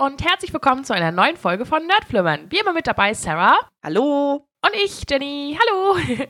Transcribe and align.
und 0.00 0.24
herzlich 0.24 0.50
willkommen 0.50 0.82
zu 0.82 0.94
einer 0.94 1.12
neuen 1.12 1.36
Folge 1.36 1.66
von 1.66 1.86
Nerdflimmern. 1.86 2.46
Wie 2.48 2.58
immer 2.58 2.72
mit 2.72 2.86
dabei 2.86 3.12
Sarah. 3.12 3.58
Hallo. 3.84 4.46
Und 4.64 4.74
ich, 4.82 5.02
Jenny. 5.08 5.58
Hallo. 5.60 5.98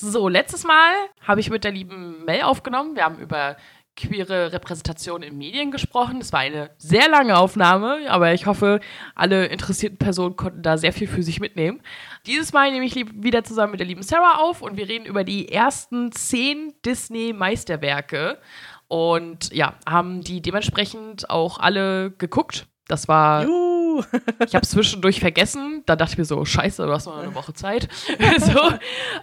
So, 0.00 0.28
letztes 0.28 0.62
Mal 0.62 0.94
habe 1.22 1.40
ich 1.40 1.50
mit 1.50 1.64
der 1.64 1.72
lieben 1.72 2.24
Mel 2.24 2.42
aufgenommen. 2.42 2.94
Wir 2.94 3.02
haben 3.02 3.18
über 3.18 3.56
queere 3.96 4.52
Repräsentation 4.52 5.24
in 5.24 5.36
Medien 5.36 5.72
gesprochen. 5.72 6.20
Das 6.20 6.32
war 6.32 6.38
eine 6.38 6.70
sehr 6.78 7.08
lange 7.08 7.36
Aufnahme, 7.36 8.08
aber 8.08 8.32
ich 8.32 8.46
hoffe, 8.46 8.78
alle 9.16 9.46
interessierten 9.46 9.98
Personen 9.98 10.36
konnten 10.36 10.62
da 10.62 10.78
sehr 10.78 10.92
viel 10.92 11.08
für 11.08 11.24
sich 11.24 11.40
mitnehmen. 11.40 11.82
Dieses 12.26 12.52
Mal 12.52 12.70
nehme 12.70 12.84
ich 12.84 12.94
wieder 12.94 13.42
zusammen 13.42 13.72
mit 13.72 13.80
der 13.80 13.88
lieben 13.88 14.04
Sarah 14.04 14.38
auf 14.38 14.62
und 14.62 14.76
wir 14.76 14.88
reden 14.88 15.06
über 15.06 15.24
die 15.24 15.48
ersten 15.48 16.12
zehn 16.12 16.74
Disney-Meisterwerke 16.86 18.38
und 18.86 19.52
ja, 19.52 19.74
haben 19.84 20.20
die 20.20 20.40
dementsprechend 20.40 21.28
auch 21.28 21.58
alle 21.58 22.12
geguckt. 22.12 22.68
Das 22.88 23.06
war. 23.06 23.44
Juhu. 23.44 23.68
ich 24.46 24.54
habe 24.54 24.66
zwischendurch 24.66 25.20
vergessen. 25.20 25.82
Da 25.86 25.96
dachte 25.96 26.12
ich 26.12 26.18
mir 26.18 26.24
so, 26.24 26.44
scheiße, 26.44 26.86
du 26.86 26.92
hast 26.92 27.06
noch 27.06 27.18
eine 27.18 27.34
Woche 27.34 27.52
Zeit. 27.52 27.88
so. 28.38 28.60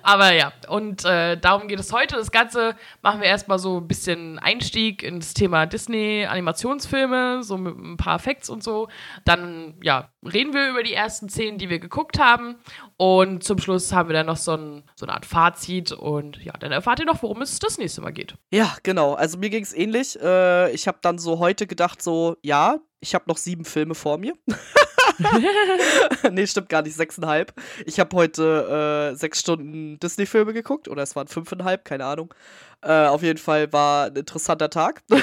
Aber 0.03 0.33
ja, 0.33 0.51
und 0.67 1.05
äh, 1.05 1.37
darum 1.37 1.67
geht 1.67 1.79
es 1.79 1.91
heute. 1.91 2.15
Das 2.15 2.31
Ganze 2.31 2.75
machen 3.01 3.21
wir 3.21 3.27
erstmal 3.27 3.59
so 3.59 3.79
ein 3.79 3.87
bisschen 3.87 4.39
Einstieg 4.39 5.03
ins 5.03 5.33
Thema 5.33 5.65
Disney-Animationsfilme, 5.65 7.43
so 7.43 7.57
mit 7.57 7.77
ein 7.77 7.97
paar 7.97 8.19
Facts 8.19 8.49
und 8.49 8.63
so. 8.63 8.87
Dann, 9.23 9.75
ja, 9.81 10.09
reden 10.25 10.53
wir 10.53 10.69
über 10.69 10.83
die 10.83 10.93
ersten 10.93 11.29
zehn, 11.29 11.57
die 11.57 11.69
wir 11.69 11.79
geguckt 11.79 12.19
haben. 12.19 12.55
Und 12.97 13.43
zum 13.43 13.59
Schluss 13.59 13.91
haben 13.93 14.09
wir 14.09 14.13
dann 14.13 14.25
noch 14.25 14.37
so, 14.37 14.53
ein, 14.53 14.83
so 14.95 15.05
eine 15.05 15.13
Art 15.13 15.25
Fazit. 15.25 15.91
Und 15.91 16.43
ja, 16.43 16.53
dann 16.53 16.71
erfahrt 16.71 16.99
ihr 16.99 17.05
noch, 17.05 17.23
worum 17.23 17.41
es 17.41 17.59
das 17.59 17.77
nächste 17.77 18.01
Mal 18.01 18.11
geht. 18.11 18.35
Ja, 18.51 18.75
genau. 18.83 19.13
Also 19.13 19.37
mir 19.37 19.49
ging 19.49 19.63
es 19.63 19.73
ähnlich. 19.73 20.19
Äh, 20.21 20.71
ich 20.71 20.87
habe 20.87 20.99
dann 21.01 21.17
so 21.17 21.39
heute 21.39 21.67
gedacht, 21.67 22.01
so, 22.01 22.37
ja, 22.41 22.79
ich 22.99 23.13
habe 23.15 23.25
noch 23.27 23.37
sieben 23.37 23.65
Filme 23.65 23.95
vor 23.95 24.17
mir. 24.17 24.33
nee, 26.31 26.47
stimmt 26.47 26.69
gar 26.69 26.81
nicht, 26.81 26.95
sechseinhalb. 26.95 27.53
Ich 27.85 27.99
habe 27.99 28.15
heute 28.15 29.11
äh, 29.13 29.15
sechs 29.15 29.39
Stunden 29.39 29.99
Disney-Filme 29.99 30.53
geguckt, 30.53 30.87
oder 30.87 31.03
es 31.03 31.15
waren 31.15 31.27
fünfeinhalb, 31.27 31.85
keine 31.85 32.05
Ahnung. 32.05 32.33
Äh, 32.81 33.05
auf 33.05 33.23
jeden 33.23 33.39
Fall 33.39 33.71
war 33.71 34.07
ein 34.07 34.15
interessanter 34.15 34.69
Tag. 34.69 35.03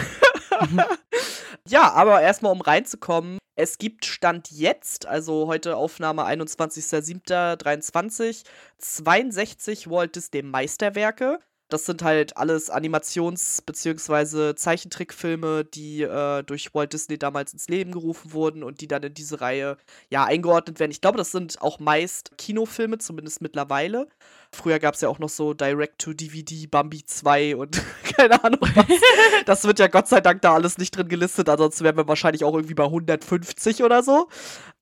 ja, 1.69 1.93
aber 1.93 2.21
erstmal, 2.21 2.53
um 2.53 2.61
reinzukommen, 2.61 3.39
es 3.55 3.79
gibt 3.79 4.07
Stand 4.07 4.51
jetzt, 4.51 5.07
also 5.07 5.47
heute 5.47 5.77
Aufnahme 5.77 6.25
21.07.23, 6.25 8.45
62 8.79 9.91
Walt 9.91 10.17
Disney 10.17 10.43
Meisterwerke. 10.43 11.39
Das 11.69 11.87
sind 11.87 12.03
halt 12.03 12.37
alles 12.37 12.71
Animations- 12.71 13.63
bzw. 13.65 14.55
Zeichentrickfilme, 14.55 15.65
die 15.65 16.03
äh, 16.03 16.43
durch 16.43 16.75
Walt 16.75 16.93
Disney 16.93 17.19
damals 17.19 17.55
ins 17.55 17.69
Leben 17.69 17.93
gerufen 17.93 18.35
wurden 18.35 18.63
und 18.63 18.83
die 18.83 18.89
dann 18.89 19.03
in 19.03 19.15
diese 19.15 19.41
Reihe 19.41 19.79
ja 20.11 20.25
eingeordnet 20.25 20.81
werden. 20.81 20.91
Ich 20.91 21.01
glaube, 21.01 21.17
das 21.17 21.31
sind 21.31 21.63
auch 21.63 21.79
meist 21.79 22.37
Kinofilme, 22.37 22.99
zumindest 22.99 23.41
mittlerweile. 23.41 24.07
Früher 24.55 24.79
gab 24.79 24.95
es 24.95 25.01
ja 25.01 25.09
auch 25.09 25.19
noch 25.19 25.31
so 25.31 25.55
Direct-to-DVD, 25.55 26.67
Bambi 26.67 27.05
2 27.07 27.57
und 27.57 27.83
keine 28.17 28.43
Ahnung 28.45 28.61
was. 28.61 28.87
Das 29.47 29.65
wird 29.65 29.79
ja 29.79 29.87
Gott 29.87 30.09
sei 30.09 30.21
Dank 30.21 30.43
da 30.43 30.55
alles 30.55 30.77
nicht 30.77 30.97
drin 30.97 31.09
gelistet, 31.09 31.49
ansonsten 31.49 31.85
wären 31.85 31.97
wir 31.97 32.07
wahrscheinlich 32.07 32.45
auch 32.45 32.55
irgendwie 32.55 32.75
bei 32.75 32.85
150 32.85 33.83
oder 33.83 34.03
so. 34.03 34.29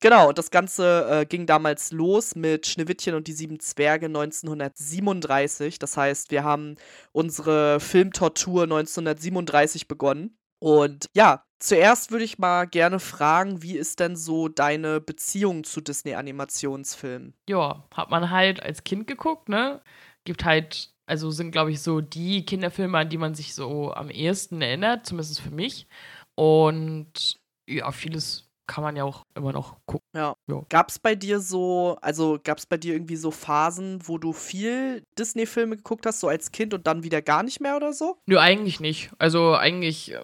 Genau, 0.01 0.29
und 0.29 0.37
das 0.37 0.51
Ganze 0.51 1.07
äh, 1.09 1.25
ging 1.25 1.45
damals 1.45 1.91
los 1.91 2.35
mit 2.35 2.67
Schneewittchen 2.67 3.15
und 3.15 3.27
die 3.27 3.33
sieben 3.33 3.59
Zwerge 3.59 4.07
1937. 4.07 5.79
Das 5.79 5.95
heißt, 5.95 6.31
wir 6.31 6.43
haben 6.43 6.75
unsere 7.13 7.79
Filmtortur 7.79 8.63
1937 8.63 9.87
begonnen. 9.87 10.37
Und 10.61 11.07
ja, 11.15 11.43
zuerst 11.59 12.11
würde 12.11 12.23
ich 12.25 12.37
mal 12.37 12.65
gerne 12.67 12.99
fragen, 12.99 13.63
wie 13.63 13.77
ist 13.77 13.99
denn 13.99 14.15
so 14.15 14.47
deine 14.47 15.01
Beziehung 15.01 15.63
zu 15.63 15.81
Disney-Animationsfilmen? 15.81 17.33
Ja, 17.49 17.87
hat 17.93 18.11
man 18.11 18.29
halt 18.29 18.61
als 18.61 18.83
Kind 18.83 19.07
geguckt, 19.07 19.49
ne? 19.49 19.81
Gibt 20.23 20.45
halt, 20.45 20.93
also 21.07 21.31
sind, 21.31 21.51
glaube 21.51 21.71
ich, 21.71 21.81
so 21.81 21.99
die 22.01 22.45
Kinderfilme, 22.45 22.97
an 22.99 23.09
die 23.09 23.17
man 23.17 23.33
sich 23.33 23.55
so 23.55 23.91
am 23.93 24.11
ehesten 24.11 24.61
erinnert, 24.61 25.07
zumindest 25.07 25.41
für 25.41 25.49
mich. 25.51 25.87
Und 26.35 27.39
ja, 27.67 27.91
vieles 27.91 28.50
kann 28.71 28.85
man 28.85 28.95
ja 28.95 29.03
auch 29.03 29.25
immer 29.35 29.51
noch 29.51 29.75
gucken. 29.85 30.07
Ja. 30.15 30.33
ja. 30.47 30.61
Gab 30.69 30.87
es 30.87 30.97
bei 30.97 31.13
dir 31.13 31.41
so, 31.41 31.97
also 32.01 32.39
gab 32.41 32.57
es 32.57 32.65
bei 32.65 32.77
dir 32.77 32.93
irgendwie 32.93 33.17
so 33.17 33.29
Phasen, 33.29 33.99
wo 34.07 34.17
du 34.17 34.31
viel 34.31 35.03
Disney-Filme 35.19 35.75
geguckt 35.75 36.05
hast, 36.05 36.21
so 36.21 36.29
als 36.29 36.53
Kind 36.53 36.73
und 36.73 36.87
dann 36.87 37.03
wieder 37.03 37.21
gar 37.21 37.43
nicht 37.43 37.59
mehr 37.59 37.75
oder 37.75 37.91
so? 37.91 38.15
Nö, 38.27 38.39
eigentlich 38.39 38.79
nicht. 38.79 39.11
Also 39.19 39.55
eigentlich, 39.55 40.13
äh, 40.13 40.19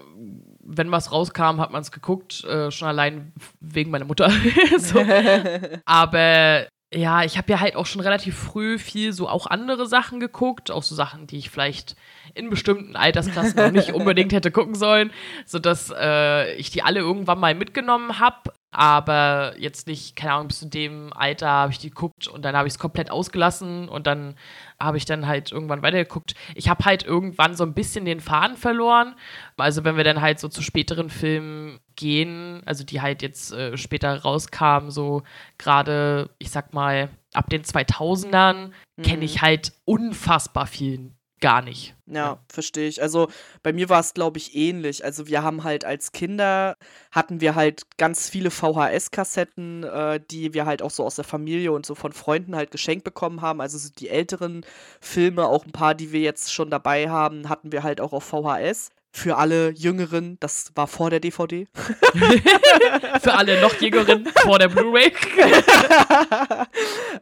wenn 0.62 0.92
was 0.92 1.12
rauskam, 1.12 1.60
hat 1.60 1.72
man 1.72 1.82
es 1.82 1.92
geguckt, 1.92 2.46
äh, 2.46 2.72
schon 2.72 2.88
allein 2.88 3.34
wegen 3.60 3.92
meiner 3.92 4.06
Mutter. 4.06 4.32
Aber 5.86 6.68
ja, 6.94 7.24
ich 7.24 7.38
habe 7.38 7.52
ja 7.52 7.60
halt 7.60 7.76
auch 7.76 7.86
schon 7.86 8.02
relativ 8.02 8.38
früh 8.38 8.80
viel 8.80 9.12
so 9.12 9.28
auch 9.28 9.48
andere 9.48 9.88
Sachen 9.88 10.22
geguckt, 10.22 10.72
auch 10.72 10.84
so 10.84 10.96
Sachen, 10.96 11.28
die 11.28 11.38
ich 11.38 11.50
vielleicht 11.50 11.98
in 12.34 12.50
bestimmten 12.50 12.96
Altersklassen 12.96 13.58
noch 13.58 13.72
nicht 13.72 13.90
unbedingt 13.94 14.32
hätte 14.32 14.52
gucken 14.52 14.76
sollen, 14.76 15.12
sodass 15.46 15.94
äh, 15.98 16.54
ich 16.56 16.70
die 16.70 16.84
alle 16.84 17.00
irgendwann 17.00 17.40
mal 17.40 17.56
mitgenommen 17.56 18.20
habe 18.20 18.54
aber 18.72 19.54
jetzt 19.58 19.88
nicht, 19.88 20.16
keine 20.16 20.34
Ahnung, 20.34 20.50
bis 20.50 20.60
zu 20.60 20.68
dem 20.68 21.14
Alter 21.14 21.48
habe 21.48 21.72
ich 21.72 21.80
die 21.80 21.90
geguckt 21.90 22.28
und 22.28 22.44
dann 22.44 22.56
habe 22.56 22.68
ich 22.68 22.74
es 22.74 22.80
komplett 22.80 23.10
ausgelassen 23.10 23.88
und 23.88 24.08
dann 24.08 24.36
habe 24.80 24.98
ich 24.98 25.06
dann 25.06 25.26
halt 25.26 25.52
irgendwann 25.52 25.82
weitergeguckt. 25.82 26.36
Ich 26.54 26.68
habe 26.70 26.84
halt 26.84 27.04
irgendwann 27.04 27.56
so 27.56 27.64
ein 27.64 27.74
bisschen 27.74 28.06
den 28.06 28.20
Faden 28.20 28.58
verloren. 28.58 29.16
Also 29.56 29.84
wenn 29.84 29.96
wir 29.96 30.04
dann 30.04 30.22
halt 30.22 30.40
so 30.40 30.50
zu 30.50 30.62
späteren 30.62 31.10
Filmen 31.10 31.80
gehen, 31.96 32.62
also 32.66 32.84
die 32.84 33.02
halt 33.02 33.22
jetzt 33.22 33.54
äh, 33.54 33.78
später 33.78 34.22
rauskamen, 34.22 34.92
so 34.92 35.24
gerade, 35.58 36.30
ich 36.38 36.52
sag 36.52 36.74
mal, 36.74 37.10
ab 37.34 37.50
den 37.50 37.64
2000ern, 37.64 38.72
mhm. 38.98 39.02
kenne 39.02 39.26
ich 39.26 39.42
halt 39.42 39.74
unfassbar 39.86 40.68
viel 40.68 41.12
gar 41.40 41.62
nicht. 41.62 41.96
Ja, 42.08 42.40
verstehe 42.50 42.88
ich. 42.88 43.02
Also 43.02 43.28
bei 43.64 43.74
mir 43.74 43.90
war 43.90 44.00
es, 44.00 44.14
glaube 44.14 44.38
ich, 44.38 44.56
ähnlich. 44.56 45.04
Also 45.04 45.28
wir 45.28 45.44
haben 45.44 45.64
halt 45.64 45.86
als 45.86 46.12
Kinder, 46.12 46.78
hatten 47.12 47.42
wir 47.42 47.56
halt 47.56 47.84
ganz 47.98 48.30
viele 48.30 48.50
VHS-Kassetten, 48.50 49.84
äh, 49.84 50.20
die 50.32 50.54
wir 50.54 50.66
halt 50.66 50.82
auch 50.82 50.92
so 50.92 51.04
aus 51.04 51.16
der 51.16 51.26
Familie 51.26 51.72
und 51.72 51.86
so 51.86 51.96
von 51.96 52.14
Freunden 52.14 52.56
halt 52.56 52.72
geschenkt 52.72 53.04
bekommen 53.04 53.42
haben. 53.42 53.62
Also 53.62 53.78
so 53.78 53.90
die 53.98 54.10
älteren 54.10 54.66
Filme, 55.02 55.46
auch 55.46 55.66
ein 55.66 55.72
paar, 55.72 55.96
die 55.96 56.12
wir 56.12 56.22
jetzt 56.22 56.54
schon 56.54 56.70
dabei 56.70 57.10
haben, 57.10 57.50
hatten 57.50 57.72
wir 57.72 57.84
halt 57.84 58.02
auch 58.02 58.14
auf 58.14 58.24
VHS 58.24 58.90
für 59.18 59.38
alle 59.38 59.72
Jüngeren, 59.72 60.38
das 60.40 60.72
war 60.76 60.88
vor 60.88 61.10
der 61.10 61.20
DVD. 61.20 61.68
für 63.22 63.34
alle 63.34 63.60
noch 63.62 63.74
Jüngeren 63.82 64.28
vor 64.44 64.60
der 64.60 64.70
Blu-ray. 64.70 65.12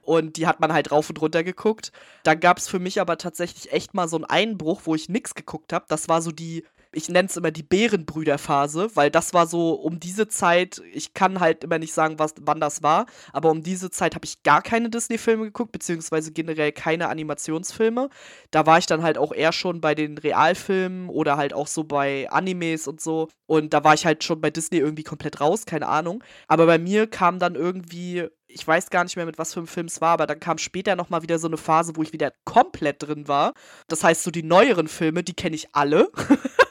und 0.03 0.35
die 0.35 0.45
hat 0.45 0.59
man 0.59 0.73
halt 0.73 0.91
rauf 0.91 1.09
und 1.09 1.21
runter 1.21 1.43
geguckt. 1.43 1.91
Dann 2.23 2.39
gab 2.39 2.57
es 2.57 2.67
für 2.67 2.79
mich 2.79 2.99
aber 2.99 3.17
tatsächlich 3.17 3.71
echt 3.71 3.93
mal 3.93 4.09
so 4.09 4.17
einen 4.17 4.25
Einbruch, 4.25 4.81
wo 4.83 4.93
ich 4.93 5.07
nichts 5.07 5.35
geguckt 5.35 5.71
habe. 5.71 5.85
Das 5.87 6.09
war 6.09 6.21
so 6.21 6.31
die 6.31 6.65
ich 6.95 7.09
nenne 7.09 7.27
es 7.27 7.35
immer 7.35 7.51
die 7.51 7.63
Bärenbrüderphase, 7.63 8.89
weil 8.95 9.11
das 9.11 9.33
war 9.33 9.47
so 9.47 9.73
um 9.73 9.99
diese 9.99 10.27
Zeit, 10.27 10.81
ich 10.93 11.13
kann 11.13 11.39
halt 11.39 11.63
immer 11.65 11.77
nicht 11.77 11.93
sagen, 11.93 12.19
was, 12.19 12.33
wann 12.41 12.61
das 12.61 12.83
war, 12.83 13.05
aber 13.33 13.51
um 13.51 13.63
diese 13.63 13.91
Zeit 13.91 14.15
habe 14.15 14.25
ich 14.25 14.43
gar 14.43 14.61
keine 14.61 14.89
Disney-Filme 14.89 15.45
geguckt, 15.45 15.73
beziehungsweise 15.73 16.31
generell 16.31 16.71
keine 16.71 17.09
Animationsfilme. 17.09 18.09
Da 18.51 18.65
war 18.65 18.77
ich 18.77 18.85
dann 18.85 19.03
halt 19.03 19.17
auch 19.17 19.33
eher 19.33 19.51
schon 19.51 19.81
bei 19.81 19.93
den 19.93 20.17
Realfilmen 20.17 21.09
oder 21.09 21.35
halt 21.35 21.53
auch 21.53 21.67
so 21.67 21.83
bei 21.83 22.29
Animes 22.31 22.87
und 22.87 23.01
so. 23.01 23.27
Und 23.45 23.73
da 23.73 23.83
war 23.83 23.93
ich 23.93 24.05
halt 24.05 24.23
schon 24.23 24.39
bei 24.39 24.49
Disney 24.49 24.77
irgendwie 24.77 25.03
komplett 25.03 25.41
raus, 25.41 25.65
keine 25.65 25.87
Ahnung. 25.87 26.23
Aber 26.47 26.65
bei 26.65 26.77
mir 26.77 27.07
kam 27.07 27.39
dann 27.39 27.55
irgendwie 27.55 28.29
ich 28.47 28.65
weiß 28.65 28.89
gar 28.89 29.03
nicht 29.03 29.17
mehr, 29.17 29.25
mit 29.25 29.37
was 29.37 29.53
für 29.53 29.59
einem 29.59 29.67
Film 29.67 29.87
es 29.87 29.99
war, 29.99 30.13
aber 30.13 30.27
dann 30.27 30.39
kam 30.39 30.57
später 30.57 30.95
nochmal 30.95 31.23
wieder 31.23 31.39
so 31.39 31.47
eine 31.47 31.57
Phase, 31.57 31.97
wo 31.97 32.03
ich 32.03 32.13
wieder 32.13 32.31
komplett 32.45 33.03
drin 33.03 33.27
war. 33.27 33.53
Das 33.89 34.01
heißt, 34.01 34.23
so 34.23 34.31
die 34.31 34.43
neueren 34.43 34.87
Filme, 34.87 35.23
die 35.23 35.33
kenne 35.33 35.57
ich 35.57 35.75
alle. 35.75 36.09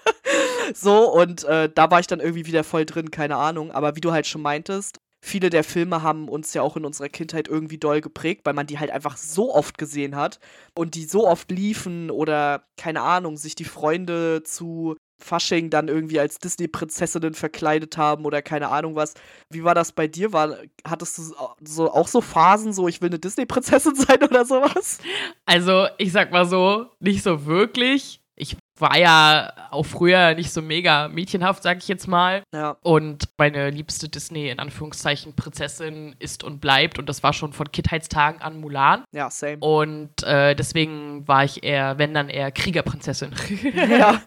so, 0.74 1.12
und 1.12 1.44
äh, 1.44 1.68
da 1.74 1.90
war 1.90 2.00
ich 2.00 2.06
dann 2.06 2.20
irgendwie 2.20 2.46
wieder 2.46 2.64
voll 2.64 2.84
drin, 2.86 3.10
keine 3.10 3.36
Ahnung. 3.36 3.70
Aber 3.70 3.96
wie 3.96 4.00
du 4.00 4.12
halt 4.12 4.26
schon 4.26 4.42
meintest, 4.42 4.98
viele 5.24 5.50
der 5.50 5.64
Filme 5.64 6.02
haben 6.02 6.28
uns 6.28 6.52
ja 6.54 6.62
auch 6.62 6.76
in 6.76 6.84
unserer 6.84 7.08
Kindheit 7.08 7.48
irgendwie 7.48 7.78
doll 7.78 8.00
geprägt, 8.00 8.42
weil 8.44 8.54
man 8.54 8.66
die 8.66 8.78
halt 8.78 8.90
einfach 8.90 9.16
so 9.16 9.54
oft 9.54 9.78
gesehen 9.78 10.16
hat 10.16 10.38
und 10.74 10.94
die 10.94 11.04
so 11.04 11.26
oft 11.26 11.50
liefen 11.50 12.10
oder 12.10 12.64
keine 12.76 13.00
Ahnung, 13.00 13.36
sich 13.36 13.54
die 13.54 13.64
Freunde 13.64 14.42
zu 14.44 14.96
Fasching 15.18 15.70
dann 15.70 15.88
irgendwie 15.88 16.20
als 16.20 16.38
Disney-Prinzessinnen 16.38 17.34
verkleidet 17.34 17.96
haben 17.96 18.26
oder 18.26 18.42
keine 18.42 18.68
Ahnung 18.68 18.96
was. 18.96 19.14
Wie 19.48 19.64
war 19.64 19.74
das 19.74 19.92
bei 19.92 20.06
dir? 20.06 20.32
War, 20.32 20.58
hattest 20.86 21.18
du 21.18 21.22
so, 21.62 21.90
auch 21.90 22.08
so 22.08 22.20
Phasen, 22.20 22.72
so 22.72 22.88
ich 22.88 23.00
will 23.00 23.08
eine 23.08 23.18
Disney-Prinzessin 23.18 23.94
sein 23.94 24.22
oder 24.22 24.44
sowas? 24.44 24.98
Also, 25.46 25.86
ich 25.98 26.12
sag 26.12 26.30
mal 26.30 26.46
so, 26.46 26.90
nicht 27.00 27.22
so 27.22 27.46
wirklich. 27.46 28.20
Ich 28.36 28.56
war 28.78 28.98
ja 28.98 29.52
auch 29.70 29.84
früher 29.84 30.34
nicht 30.34 30.52
so 30.52 30.60
mega 30.60 31.08
mädchenhaft, 31.08 31.62
sag 31.62 31.78
ich 31.78 31.86
jetzt 31.86 32.08
mal. 32.08 32.42
Ja. 32.52 32.76
Und 32.82 33.28
meine 33.38 33.70
liebste 33.70 34.08
Disney, 34.08 34.48
in 34.48 34.58
Anführungszeichen, 34.58 35.34
Prinzessin 35.36 36.16
ist 36.18 36.42
und 36.42 36.60
bleibt. 36.60 36.98
Und 36.98 37.08
das 37.08 37.22
war 37.22 37.32
schon 37.32 37.52
von 37.52 37.70
Kindheitstagen 37.70 38.40
an 38.40 38.60
Mulan. 38.60 39.04
Ja, 39.12 39.30
same. 39.30 39.58
Und 39.58 40.22
äh, 40.24 40.56
deswegen 40.56 41.26
war 41.28 41.44
ich 41.44 41.62
eher, 41.62 41.98
wenn 41.98 42.14
dann 42.14 42.28
eher 42.28 42.50
Kriegerprinzessin. 42.50 43.32
ja, 43.88 44.20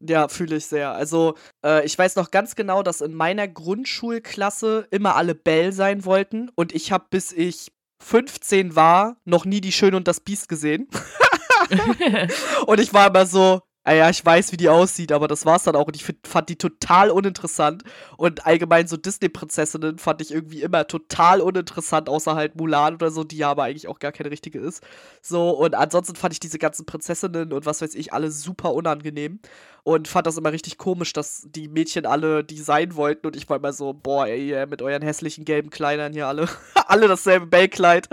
ja 0.00 0.28
fühle 0.28 0.56
ich 0.56 0.66
sehr. 0.66 0.92
Also, 0.92 1.36
äh, 1.64 1.84
ich 1.86 1.96
weiß 1.96 2.16
noch 2.16 2.32
ganz 2.32 2.56
genau, 2.56 2.82
dass 2.82 3.00
in 3.00 3.14
meiner 3.14 3.46
Grundschulklasse 3.46 4.88
immer 4.90 5.14
alle 5.14 5.36
Belle 5.36 5.72
sein 5.72 6.04
wollten. 6.04 6.50
Und 6.56 6.74
ich 6.74 6.90
habe, 6.90 7.04
bis 7.10 7.30
ich 7.30 7.70
15 8.02 8.74
war, 8.74 9.16
noch 9.24 9.44
nie 9.44 9.60
die 9.60 9.70
Schöne 9.70 9.96
und 9.96 10.08
das 10.08 10.20
Biest 10.20 10.48
gesehen. 10.48 10.88
und 12.66 12.80
ich 12.80 12.92
war 12.92 13.08
immer 13.08 13.26
so, 13.26 13.62
Ah 13.84 13.94
ja, 13.94 14.10
ich 14.10 14.24
weiß, 14.24 14.52
wie 14.52 14.56
die 14.56 14.68
aussieht, 14.68 15.10
aber 15.10 15.26
das 15.26 15.44
war's 15.44 15.64
dann 15.64 15.74
auch. 15.74 15.88
Und 15.88 15.96
ich 15.96 16.04
find, 16.04 16.24
fand 16.24 16.48
die 16.48 16.56
total 16.56 17.10
uninteressant. 17.10 17.82
Und 18.16 18.46
allgemein 18.46 18.86
so 18.86 18.96
Disney-Prinzessinnen 18.96 19.98
fand 19.98 20.20
ich 20.20 20.30
irgendwie 20.30 20.62
immer 20.62 20.86
total 20.86 21.40
uninteressant, 21.40 22.08
außer 22.08 22.36
halt 22.36 22.54
Mulan 22.54 22.94
oder 22.94 23.10
so, 23.10 23.24
die 23.24 23.38
ja 23.38 23.50
aber 23.50 23.64
eigentlich 23.64 23.88
auch 23.88 23.98
gar 23.98 24.12
keine 24.12 24.30
richtige 24.30 24.60
ist. 24.60 24.84
So, 25.20 25.50
und 25.50 25.74
ansonsten 25.74 26.14
fand 26.14 26.32
ich 26.32 26.38
diese 26.38 26.60
ganzen 26.60 26.86
Prinzessinnen 26.86 27.52
und 27.52 27.66
was 27.66 27.82
weiß 27.82 27.96
ich, 27.96 28.12
alle 28.12 28.30
super 28.30 28.72
unangenehm. 28.72 29.40
Und 29.82 30.06
fand 30.06 30.28
das 30.28 30.36
immer 30.36 30.52
richtig 30.52 30.78
komisch, 30.78 31.12
dass 31.12 31.48
die 31.50 31.66
Mädchen 31.66 32.06
alle 32.06 32.44
die 32.44 32.60
sein 32.60 32.94
wollten. 32.94 33.26
Und 33.26 33.34
ich 33.34 33.48
war 33.50 33.56
immer 33.56 33.72
so, 33.72 33.94
boah, 33.94 34.28
ey, 34.28 34.64
mit 34.66 34.80
euren 34.80 35.02
hässlichen 35.02 35.44
gelben 35.44 35.70
Kleidern 35.70 36.12
hier 36.12 36.28
alle. 36.28 36.48
alle 36.86 37.08
dasselbe 37.08 37.46
Bellkleid. 37.46 38.08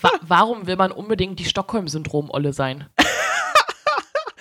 Wa 0.00 0.10
warum 0.22 0.66
will 0.66 0.76
man 0.76 0.92
unbedingt 0.92 1.38
die 1.38 1.44
Stockholm-Syndrom-Olle 1.44 2.52
sein? 2.52 2.88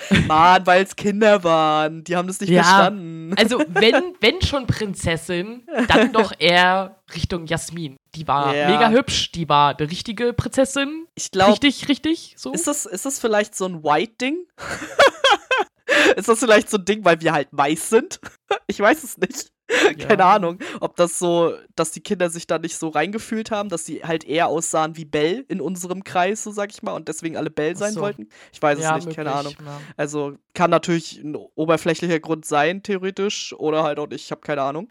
Mann, 0.27 0.65
weil 0.65 0.83
es 0.83 0.95
Kinder 0.95 1.43
waren. 1.43 2.03
Die 2.03 2.15
haben 2.15 2.27
das 2.27 2.39
nicht 2.39 2.49
ja, 2.49 2.63
verstanden. 2.63 3.33
Also, 3.37 3.63
wenn, 3.67 4.13
wenn 4.21 4.41
schon 4.41 4.67
Prinzessin, 4.67 5.67
dann 5.87 6.11
doch 6.11 6.33
eher 6.37 6.99
Richtung 7.13 7.45
Jasmin. 7.47 7.97
Die 8.15 8.27
war 8.27 8.55
ja. 8.55 8.69
mega 8.69 8.89
hübsch, 8.89 9.31
die 9.31 9.49
war 9.49 9.75
eine 9.77 9.89
richtige 9.89 10.33
Prinzessin. 10.33 11.07
Ich 11.15 11.31
glaube. 11.31 11.53
Richtig, 11.53 11.89
richtig. 11.89 12.35
So. 12.37 12.51
Ist, 12.51 12.67
das, 12.67 12.85
ist 12.85 13.05
das 13.05 13.19
vielleicht 13.19 13.55
so 13.55 13.65
ein 13.65 13.83
White-Ding? 13.83 14.37
ist 16.15 16.27
das 16.27 16.39
vielleicht 16.39 16.69
so 16.69 16.77
ein 16.77 16.85
Ding, 16.85 17.03
weil 17.03 17.21
wir 17.21 17.33
halt 17.33 17.47
weiß 17.51 17.89
sind? 17.89 18.19
ich 18.67 18.79
weiß 18.79 19.03
es 19.03 19.17
nicht. 19.17 19.51
Keine 19.99 20.23
ja. 20.23 20.35
Ahnung, 20.35 20.59
ob 20.79 20.95
das 20.95 21.17
so, 21.17 21.55
dass 21.75 21.91
die 21.91 22.01
Kinder 22.01 22.29
sich 22.29 22.45
da 22.45 22.59
nicht 22.59 22.77
so 22.77 22.89
reingefühlt 22.89 23.49
haben, 23.49 23.69
dass 23.69 23.85
sie 23.85 24.03
halt 24.03 24.23
eher 24.23 24.47
aussahen 24.47 24.95
wie 24.95 25.05
Bell 25.05 25.43
in 25.47 25.59
unserem 25.59 26.03
Kreis, 26.03 26.43
so 26.43 26.51
sag 26.51 26.71
ich 26.71 26.83
mal, 26.83 26.93
und 26.93 27.07
deswegen 27.07 27.35
alle 27.35 27.49
Bell 27.49 27.75
sein 27.75 27.93
so. 27.93 28.01
wollten. 28.01 28.29
Ich 28.53 28.61
weiß 28.61 28.79
ja, 28.79 28.91
es 28.91 29.05
nicht, 29.05 29.05
möglich, 29.05 29.15
keine 29.15 29.33
Ahnung. 29.33 29.55
Ja. 29.65 29.81
Also 29.97 30.33
kann 30.53 30.69
natürlich 30.69 31.23
ein 31.23 31.35
oberflächlicher 31.35 32.19
Grund 32.19 32.45
sein, 32.45 32.83
theoretisch, 32.83 33.53
oder 33.53 33.83
halt 33.83 33.97
auch 33.97 34.07
nicht, 34.07 34.25
ich 34.25 34.31
habe 34.31 34.41
keine 34.41 34.61
Ahnung. 34.61 34.89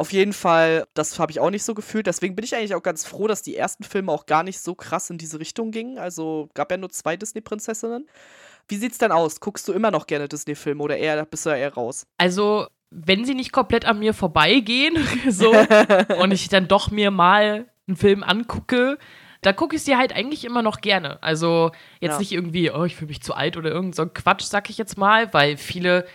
Auf 0.00 0.12
jeden 0.12 0.32
Fall, 0.32 0.86
das 0.94 1.18
habe 1.18 1.32
ich 1.32 1.40
auch 1.40 1.50
nicht 1.50 1.64
so 1.64 1.74
gefühlt. 1.74 2.06
Deswegen 2.06 2.36
bin 2.36 2.44
ich 2.44 2.54
eigentlich 2.54 2.76
auch 2.76 2.82
ganz 2.84 3.04
froh, 3.04 3.26
dass 3.26 3.42
die 3.42 3.56
ersten 3.56 3.82
Filme 3.82 4.12
auch 4.12 4.26
gar 4.26 4.44
nicht 4.44 4.60
so 4.60 4.76
krass 4.76 5.10
in 5.10 5.18
diese 5.18 5.40
Richtung 5.40 5.72
gingen. 5.72 5.98
Also 5.98 6.48
gab 6.54 6.70
ja 6.70 6.76
nur 6.76 6.90
zwei 6.90 7.16
Disney-Prinzessinnen. 7.16 8.08
Wie 8.68 8.76
sieht's 8.76 8.98
denn 8.98 9.10
aus? 9.10 9.40
Guckst 9.40 9.66
du 9.66 9.72
immer 9.72 9.90
noch 9.90 10.06
gerne 10.06 10.28
Disney-Filme 10.28 10.80
oder 10.82 10.96
eher 10.96 11.24
bist 11.26 11.46
du 11.46 11.50
eher 11.50 11.74
raus? 11.74 12.06
Also 12.16 12.68
wenn 12.90 13.24
sie 13.24 13.34
nicht 13.34 13.52
komplett 13.52 13.84
an 13.84 13.98
mir 13.98 14.14
vorbeigehen, 14.14 14.96
so, 15.28 15.52
und 16.20 16.32
ich 16.32 16.48
dann 16.48 16.68
doch 16.68 16.90
mir 16.90 17.10
mal 17.10 17.66
einen 17.86 17.96
Film 17.96 18.22
angucke, 18.22 18.98
da 19.40 19.52
gucke 19.52 19.76
ich 19.76 19.82
sie 19.82 19.96
halt 19.96 20.12
eigentlich 20.12 20.44
immer 20.44 20.62
noch 20.62 20.80
gerne. 20.80 21.22
Also 21.22 21.70
jetzt 22.00 22.14
ja. 22.14 22.18
nicht 22.18 22.32
irgendwie, 22.32 22.70
oh, 22.70 22.84
ich 22.84 22.96
fühle 22.96 23.08
mich 23.08 23.22
zu 23.22 23.34
alt 23.34 23.56
oder 23.56 23.70
irgend 23.70 23.94
so 23.94 24.02
ein 24.02 24.12
Quatsch, 24.12 24.42
sag 24.42 24.68
ich 24.68 24.78
jetzt 24.78 24.98
mal, 24.98 25.32
weil 25.32 25.56
viele 25.56 26.06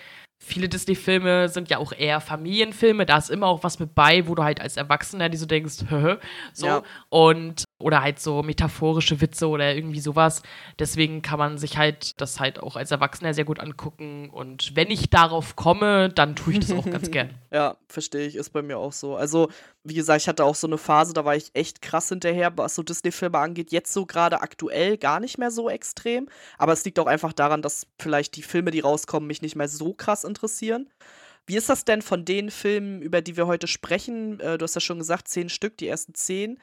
viele 0.43 0.67
Disney-Filme 0.67 1.47
sind 1.47 1.69
ja 1.69 1.77
auch 1.77 1.93
eher 1.93 2.19
Familienfilme. 2.19 3.05
Da 3.05 3.17
ist 3.17 3.29
immer 3.29 3.47
auch 3.47 3.63
was 3.63 3.79
mit 3.79 3.95
bei, 3.95 4.27
wo 4.27 4.35
du 4.35 4.43
halt 4.43 4.59
als 4.59 4.77
Erwachsener 4.77 5.29
die 5.29 5.37
so 5.37 5.45
denkst, 5.45 5.85
so. 6.53 6.65
Ja. 6.65 6.83
Und 7.09 7.63
oder 7.83 8.01
halt 8.01 8.19
so 8.19 8.41
metaphorische 8.41 9.21
Witze 9.21 9.47
oder 9.47 9.75
irgendwie 9.75 9.99
sowas. 9.99 10.41
Deswegen 10.79 11.21
kann 11.21 11.37
man 11.37 11.57
sich 11.57 11.77
halt 11.77 12.19
das 12.19 12.39
halt 12.39 12.59
auch 12.59 12.75
als 12.75 12.91
Erwachsener 12.91 13.33
sehr 13.33 13.45
gut 13.45 13.59
angucken. 13.59 14.29
Und 14.29 14.75
wenn 14.75 14.89
ich 14.89 15.09
darauf 15.09 15.55
komme, 15.55 16.09
dann 16.09 16.35
tue 16.35 16.53
ich 16.53 16.59
das 16.59 16.71
auch 16.71 16.85
ganz 16.85 17.11
gern. 17.11 17.29
Ja, 17.53 17.77
verstehe 17.87 18.25
ich, 18.25 18.35
ist 18.35 18.49
bei 18.49 18.63
mir 18.63 18.79
auch 18.79 18.93
so. 18.93 19.15
Also, 19.15 19.47
wie 19.83 19.93
gesagt, 19.93 20.21
ich 20.23 20.27
hatte 20.27 20.43
auch 20.43 20.55
so 20.55 20.65
eine 20.65 20.79
Phase, 20.79 21.13
da 21.13 21.23
war 21.23 21.35
ich 21.35 21.51
echt 21.53 21.83
krass 21.83 22.09
hinterher, 22.09 22.51
was 22.57 22.73
so 22.73 22.81
Disney-Filme 22.81 23.37
angeht. 23.37 23.71
Jetzt 23.71 23.93
so 23.93 24.07
gerade 24.07 24.41
aktuell 24.41 24.97
gar 24.97 25.19
nicht 25.19 25.37
mehr 25.37 25.51
so 25.51 25.69
extrem. 25.69 26.29
Aber 26.57 26.73
es 26.73 26.83
liegt 26.83 26.97
auch 26.97 27.05
einfach 27.05 27.31
daran, 27.31 27.61
dass 27.61 27.85
vielleicht 27.99 28.37
die 28.37 28.41
Filme, 28.41 28.71
die 28.71 28.79
rauskommen, 28.79 29.27
mich 29.27 29.43
nicht 29.43 29.55
mehr 29.55 29.67
so 29.67 29.93
krass 29.93 30.23
interessieren. 30.23 30.89
Wie 31.45 31.57
ist 31.57 31.69
das 31.69 31.83
denn 31.83 32.01
von 32.01 32.23
den 32.23 32.49
Filmen, 32.51 33.01
über 33.01 33.21
die 33.21 33.35
wir 33.35 33.47
heute 33.47 33.67
sprechen? 33.67 34.39
Äh, 34.39 34.57
du 34.57 34.63
hast 34.63 34.75
ja 34.75 34.81
schon 34.81 34.99
gesagt, 34.99 35.27
zehn 35.27 35.49
Stück, 35.49 35.77
die 35.77 35.87
ersten 35.87 36.15
zehn. 36.15 36.59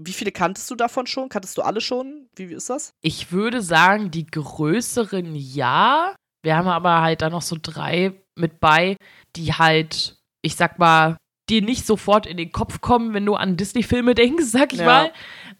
Wie 0.00 0.12
viele 0.12 0.32
kanntest 0.32 0.70
du 0.70 0.74
davon 0.74 1.06
schon? 1.06 1.28
Kanntest 1.28 1.56
du 1.56 1.62
alle 1.62 1.80
schon? 1.80 2.28
Wie, 2.34 2.50
wie 2.50 2.54
ist 2.54 2.70
das? 2.70 2.92
Ich 3.02 3.30
würde 3.32 3.62
sagen, 3.62 4.10
die 4.10 4.26
größeren 4.26 5.34
ja. 5.34 6.14
Wir 6.42 6.56
haben 6.56 6.68
aber 6.68 7.00
halt 7.00 7.22
da 7.22 7.30
noch 7.30 7.42
so 7.42 7.56
drei 7.60 8.12
mit 8.36 8.60
bei, 8.60 8.96
die 9.36 9.54
halt, 9.54 10.16
ich 10.42 10.56
sag 10.56 10.78
mal, 10.78 11.16
dir 11.48 11.62
nicht 11.62 11.86
sofort 11.86 12.26
in 12.26 12.36
den 12.36 12.52
Kopf 12.52 12.80
kommen, 12.80 13.14
wenn 13.14 13.26
du 13.26 13.34
an 13.34 13.56
Disney-Filme 13.56 14.14
denkst, 14.14 14.44
sag 14.46 14.72
ich 14.72 14.80
ja. 14.80 14.86
mal. 14.86 15.12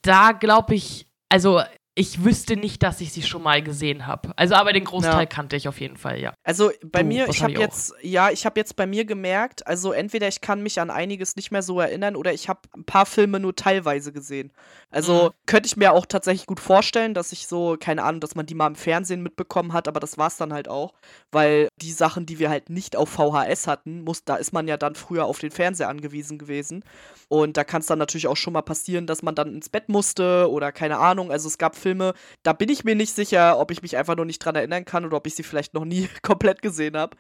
Da 0.03 0.33
glaube 0.33 0.75
ich, 0.75 1.07
also 1.31 1.63
ich 1.97 2.25
wüsste 2.25 2.57
nicht, 2.57 2.83
dass 2.83 3.01
ich 3.01 3.13
sie 3.13 3.23
schon 3.23 3.43
mal 3.43 3.63
gesehen 3.63 4.07
habe. 4.07 4.33
Also, 4.37 4.57
aber 4.57 4.73
den 4.73 4.85
Großteil 4.85 5.21
ja. 5.21 5.27
kannte 5.27 5.55
ich 5.55 5.69
auf 5.69 5.81
jeden 5.81 5.97
Fall, 5.97 6.21
ja. 6.21 6.35
Also 6.43 6.73
bei 6.83 7.03
du, 7.03 7.09
mir, 7.09 7.29
ich 7.29 7.43
habe 7.43 7.53
jetzt, 7.53 7.95
ja, 8.03 8.31
ich 8.31 8.45
habe 8.45 8.59
jetzt 8.59 8.75
bei 8.75 8.87
mir 8.87 9.05
gemerkt, 9.05 9.65
also 9.67 9.93
entweder 9.93 10.27
ich 10.27 10.41
kann 10.41 10.63
mich 10.63 10.81
an 10.81 10.91
einiges 10.91 11.37
nicht 11.37 11.53
mehr 11.53 11.63
so 11.63 11.79
erinnern 11.79 12.17
oder 12.17 12.33
ich 12.33 12.49
habe 12.49 12.61
ein 12.77 12.85
paar 12.85 13.07
Filme 13.07 13.39
nur 13.39 13.55
teilweise 13.55 14.13
gesehen. 14.13 14.51
Also 14.95 15.25
mhm. 15.25 15.31
könnte 15.47 15.67
ich 15.67 15.77
mir 15.77 15.93
auch 15.93 16.07
tatsächlich 16.07 16.47
gut 16.47 16.61
vorstellen, 16.61 17.15
dass 17.15 17.33
ich 17.33 17.49
so, 17.49 17.77
keine 17.79 18.05
Ahnung, 18.05 18.21
dass 18.21 18.37
man 18.37 18.47
die 18.47 18.55
mal 18.55 18.69
im 18.69 18.77
Fernsehen 18.77 19.25
mitbekommen 19.25 19.73
hat, 19.73 19.89
aber 19.89 19.99
das 19.99 20.19
war 20.19 20.29
es 20.29 20.37
dann 20.37 20.53
halt 20.53 20.69
auch, 20.69 20.95
weil 21.33 21.67
die 21.83 21.91
Sachen, 21.91 22.27
die 22.27 22.39
wir 22.39 22.49
halt 22.49 22.71
nicht 22.71 22.95
auf 22.95 23.09
VHS 23.09 23.67
hatten, 23.67 24.03
muss, 24.03 24.23
da 24.25 24.37
ist 24.37 24.53
man 24.53 24.69
ja 24.69 24.77
dann 24.77 24.95
früher 24.95 25.25
auf 25.25 25.41
den 25.41 25.51
Fernseher 25.51 25.89
angewiesen 25.89 26.39
gewesen. 26.39 26.85
Und 27.29 27.57
da 27.57 27.65
kann 27.65 27.81
es 27.81 27.89
dann 27.89 27.99
natürlich 27.99 28.29
auch 28.29 28.37
schon 28.37 28.53
mal 28.53 28.63
passieren, 28.63 29.09
dass 29.09 29.25
man 29.25 29.35
dann 29.35 29.53
ins 29.53 29.69
Bett 29.69 29.89
musste 29.89 30.49
oder 30.49 30.71
keine 30.71 30.99
Ahnung. 30.99 31.33
Also 31.33 31.49
es 31.49 31.59
gab 31.59 31.75
Filme, 31.75 32.15
da 32.45 32.53
bin 32.53 32.69
ich 32.69 32.85
mir 32.85 32.95
nicht 32.95 33.17
sicher, 33.17 33.59
ob 33.59 33.73
ich 33.73 33.83
mich 33.83 33.97
einfach 33.97 34.15
nur 34.15 34.27
nicht 34.27 34.39
dran 34.39 34.55
erinnern 34.55 34.85
kann 34.85 35.05
oder 35.05 35.17
ob 35.17 35.27
ich 35.27 35.35
sie 35.35 35.43
vielleicht 35.43 35.75
noch 35.75 35.85
nie 35.85 36.09
komplett 36.23 36.63
gesehen 36.63 36.97
habe. 36.97 37.17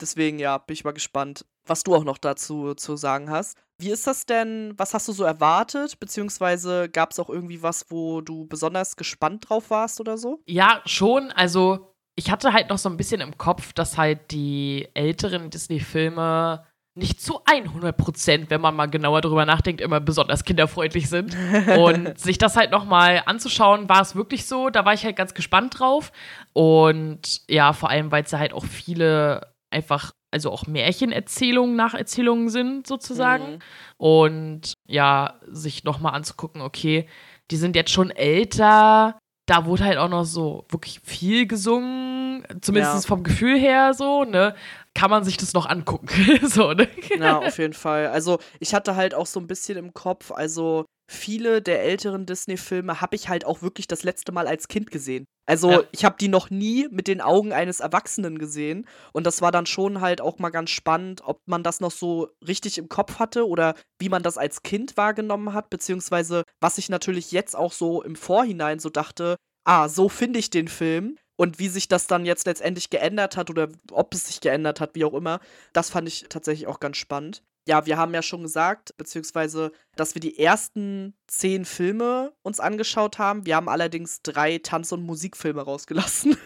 Deswegen, 0.00 0.38
ja, 0.38 0.56
bin 0.56 0.72
ich 0.72 0.84
mal 0.84 0.92
gespannt, 0.92 1.44
was 1.66 1.82
du 1.82 1.94
auch 1.94 2.04
noch 2.04 2.16
dazu 2.16 2.72
zu 2.74 2.96
sagen 2.96 3.28
hast. 3.28 3.58
Wie 3.80 3.90
ist 3.90 4.06
das 4.06 4.26
denn? 4.26 4.74
Was 4.76 4.92
hast 4.92 5.06
du 5.06 5.12
so 5.12 5.24
erwartet? 5.24 6.00
Beziehungsweise 6.00 6.88
gab 6.88 7.12
es 7.12 7.20
auch 7.20 7.30
irgendwie 7.30 7.62
was, 7.62 7.86
wo 7.90 8.20
du 8.20 8.46
besonders 8.46 8.96
gespannt 8.96 9.48
drauf 9.48 9.70
warst 9.70 10.00
oder 10.00 10.18
so? 10.18 10.40
Ja, 10.46 10.82
schon. 10.84 11.30
Also, 11.30 11.94
ich 12.16 12.30
hatte 12.30 12.52
halt 12.52 12.70
noch 12.70 12.78
so 12.78 12.88
ein 12.88 12.96
bisschen 12.96 13.20
im 13.20 13.38
Kopf, 13.38 13.72
dass 13.72 13.96
halt 13.96 14.32
die 14.32 14.88
älteren 14.94 15.50
Disney-Filme 15.50 16.66
nicht 16.98 17.22
zu 17.22 17.40
100 17.44 17.96
Prozent, 17.96 18.50
wenn 18.50 18.60
man 18.60 18.74
mal 18.74 18.86
genauer 18.86 19.20
drüber 19.20 19.46
nachdenkt, 19.46 19.80
immer 19.80 20.00
besonders 20.00 20.44
kinderfreundlich 20.44 21.08
sind. 21.08 21.36
Und 21.78 22.18
sich 22.18 22.38
das 22.38 22.56
halt 22.56 22.72
nochmal 22.72 23.22
anzuschauen, 23.26 23.88
war 23.88 24.02
es 24.02 24.16
wirklich 24.16 24.46
so. 24.46 24.68
Da 24.68 24.84
war 24.84 24.94
ich 24.94 25.04
halt 25.04 25.14
ganz 25.14 25.34
gespannt 25.34 25.78
drauf. 25.78 26.10
Und 26.52 27.48
ja, 27.48 27.72
vor 27.72 27.90
allem, 27.90 28.10
weil 28.10 28.24
es 28.24 28.32
ja 28.32 28.40
halt 28.40 28.52
auch 28.52 28.64
viele 28.64 29.54
einfach, 29.70 30.12
also 30.30 30.50
auch 30.50 30.66
Märchenerzählungen, 30.66 31.76
Nacherzählungen 31.76 32.48
sind, 32.48 32.86
sozusagen. 32.86 33.52
Mhm. 33.52 33.58
Und 33.96 34.72
ja, 34.86 35.40
sich 35.46 35.84
nochmal 35.84 36.14
anzugucken, 36.14 36.62
okay, 36.62 37.08
die 37.50 37.56
sind 37.56 37.76
jetzt 37.76 37.90
schon 37.90 38.10
älter. 38.10 39.18
Da 39.46 39.64
wurde 39.64 39.84
halt 39.84 39.96
auch 39.96 40.10
noch 40.10 40.24
so 40.24 40.66
wirklich 40.68 41.00
viel 41.02 41.46
gesungen, 41.46 42.44
zumindest 42.60 42.94
ja. 42.94 43.00
vom 43.00 43.22
Gefühl 43.22 43.58
her 43.58 43.94
so, 43.94 44.24
ne? 44.24 44.54
kann 44.98 45.10
man 45.10 45.22
sich 45.22 45.36
das 45.36 45.54
noch 45.54 45.66
angucken. 45.66 46.08
so, 46.42 46.72
ne? 46.72 46.88
Ja, 47.18 47.38
auf 47.38 47.58
jeden 47.58 47.72
Fall. 47.72 48.08
Also, 48.08 48.38
ich 48.58 48.74
hatte 48.74 48.96
halt 48.96 49.14
auch 49.14 49.26
so 49.26 49.38
ein 49.38 49.46
bisschen 49.46 49.78
im 49.78 49.94
Kopf, 49.94 50.32
also 50.32 50.86
viele 51.08 51.62
der 51.62 51.82
älteren 51.82 52.26
Disney-Filme 52.26 53.00
habe 53.00 53.16
ich 53.16 53.28
halt 53.28 53.44
auch 53.44 53.62
wirklich 53.62 53.88
das 53.88 54.02
letzte 54.02 54.30
Mal 54.30 54.46
als 54.46 54.68
Kind 54.68 54.90
gesehen. 54.90 55.24
Also, 55.46 55.70
ja. 55.70 55.82
ich 55.92 56.04
habe 56.04 56.16
die 56.20 56.28
noch 56.28 56.50
nie 56.50 56.86
mit 56.90 57.08
den 57.08 57.22
Augen 57.22 57.52
eines 57.52 57.80
Erwachsenen 57.80 58.38
gesehen. 58.38 58.86
Und 59.12 59.26
das 59.26 59.40
war 59.40 59.50
dann 59.50 59.64
schon 59.64 60.02
halt 60.02 60.20
auch 60.20 60.38
mal 60.38 60.50
ganz 60.50 60.70
spannend, 60.70 61.22
ob 61.24 61.40
man 61.46 61.62
das 61.62 61.80
noch 61.80 61.90
so 61.90 62.28
richtig 62.46 62.76
im 62.76 62.90
Kopf 62.90 63.18
hatte 63.18 63.48
oder 63.48 63.74
wie 63.98 64.10
man 64.10 64.22
das 64.22 64.36
als 64.36 64.62
Kind 64.62 64.98
wahrgenommen 64.98 65.54
hat, 65.54 65.70
beziehungsweise 65.70 66.42
was 66.60 66.76
ich 66.76 66.90
natürlich 66.90 67.32
jetzt 67.32 67.56
auch 67.56 67.72
so 67.72 68.02
im 68.02 68.14
Vorhinein 68.14 68.78
so 68.78 68.90
dachte, 68.90 69.36
ah, 69.64 69.88
so 69.88 70.10
finde 70.10 70.38
ich 70.38 70.50
den 70.50 70.68
Film 70.68 71.16
und 71.38 71.58
wie 71.58 71.68
sich 71.68 71.88
das 71.88 72.06
dann 72.06 72.26
jetzt 72.26 72.46
letztendlich 72.46 72.90
geändert 72.90 73.36
hat 73.36 73.48
oder 73.48 73.68
ob 73.92 74.12
es 74.12 74.26
sich 74.26 74.40
geändert 74.40 74.80
hat, 74.80 74.94
wie 74.94 75.04
auch 75.04 75.14
immer, 75.14 75.40
das 75.72 75.88
fand 75.88 76.08
ich 76.08 76.26
tatsächlich 76.28 76.66
auch 76.66 76.80
ganz 76.80 76.98
spannend. 76.98 77.42
Ja, 77.68 77.84
wir 77.84 77.98
haben 77.98 78.14
ja 78.14 78.22
schon 78.22 78.42
gesagt, 78.42 78.96
beziehungsweise, 78.96 79.72
dass 79.94 80.14
wir 80.14 80.20
die 80.20 80.38
ersten 80.38 81.12
zehn 81.26 81.66
Filme 81.66 82.32
uns 82.40 82.60
angeschaut 82.60 83.18
haben. 83.18 83.44
Wir 83.44 83.56
haben 83.56 83.68
allerdings 83.68 84.22
drei 84.22 84.56
Tanz- 84.56 84.90
und 84.90 85.02
Musikfilme 85.02 85.60
rausgelassen. 85.60 86.38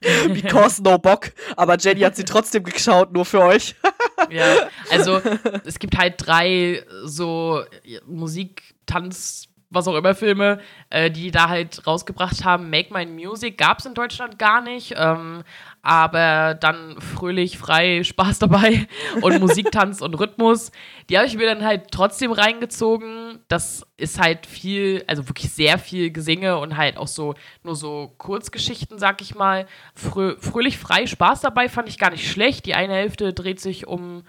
Because 0.32 0.82
no 0.82 0.96
Bock. 0.96 1.32
Aber 1.56 1.76
Jenny 1.76 2.00
hat 2.00 2.16
sie 2.16 2.24
trotzdem 2.24 2.62
geschaut, 2.62 3.12
nur 3.12 3.26
für 3.26 3.40
euch. 3.40 3.74
ja, 4.30 4.70
also 4.90 5.20
es 5.66 5.78
gibt 5.78 5.98
halt 5.98 6.14
drei 6.16 6.82
so 7.04 7.62
Musik, 8.06 8.74
Tanz, 8.86 9.48
was 9.68 9.86
auch 9.86 9.94
immer 9.94 10.14
Filme, 10.14 10.58
äh, 10.88 11.10
die 11.10 11.30
da 11.30 11.50
halt 11.50 11.86
rausgebracht 11.86 12.44
haben. 12.44 12.70
Make 12.70 12.94
My 12.94 13.04
Music 13.04 13.58
gab 13.58 13.80
es 13.80 13.84
in 13.84 13.92
Deutschland 13.92 14.38
gar 14.38 14.62
nicht, 14.62 14.94
ähm, 14.96 15.44
aber 15.82 16.54
dann 16.54 17.00
fröhlich, 17.00 17.58
frei, 17.58 18.04
Spaß 18.04 18.38
dabei 18.38 18.86
und 19.20 19.40
Musik, 19.40 19.70
Tanz 19.72 20.00
und 20.00 20.14
Rhythmus. 20.14 20.70
Die 21.10 21.18
habe 21.18 21.26
ich 21.26 21.36
mir 21.36 21.46
dann 21.46 21.64
halt 21.64 21.90
trotzdem 21.90 22.30
reingezogen. 22.30 23.40
Das 23.48 23.84
ist 23.96 24.20
halt 24.20 24.46
viel, 24.46 25.02
also 25.08 25.28
wirklich 25.28 25.52
sehr 25.52 25.78
viel 25.78 26.12
Gesinge 26.12 26.58
und 26.58 26.76
halt 26.76 26.96
auch 26.96 27.08
so 27.08 27.34
nur 27.64 27.74
so 27.74 28.14
Kurzgeschichten, 28.18 28.98
sag 28.98 29.20
ich 29.20 29.34
mal. 29.34 29.66
Frö 29.94 30.36
fröhlich, 30.38 30.78
frei, 30.78 31.06
Spaß 31.06 31.40
dabei 31.40 31.68
fand 31.68 31.88
ich 31.88 31.98
gar 31.98 32.10
nicht 32.10 32.30
schlecht. 32.30 32.64
Die 32.66 32.74
eine 32.74 32.94
Hälfte 32.94 33.32
dreht 33.32 33.60
sich 33.60 33.88
um 33.88 34.22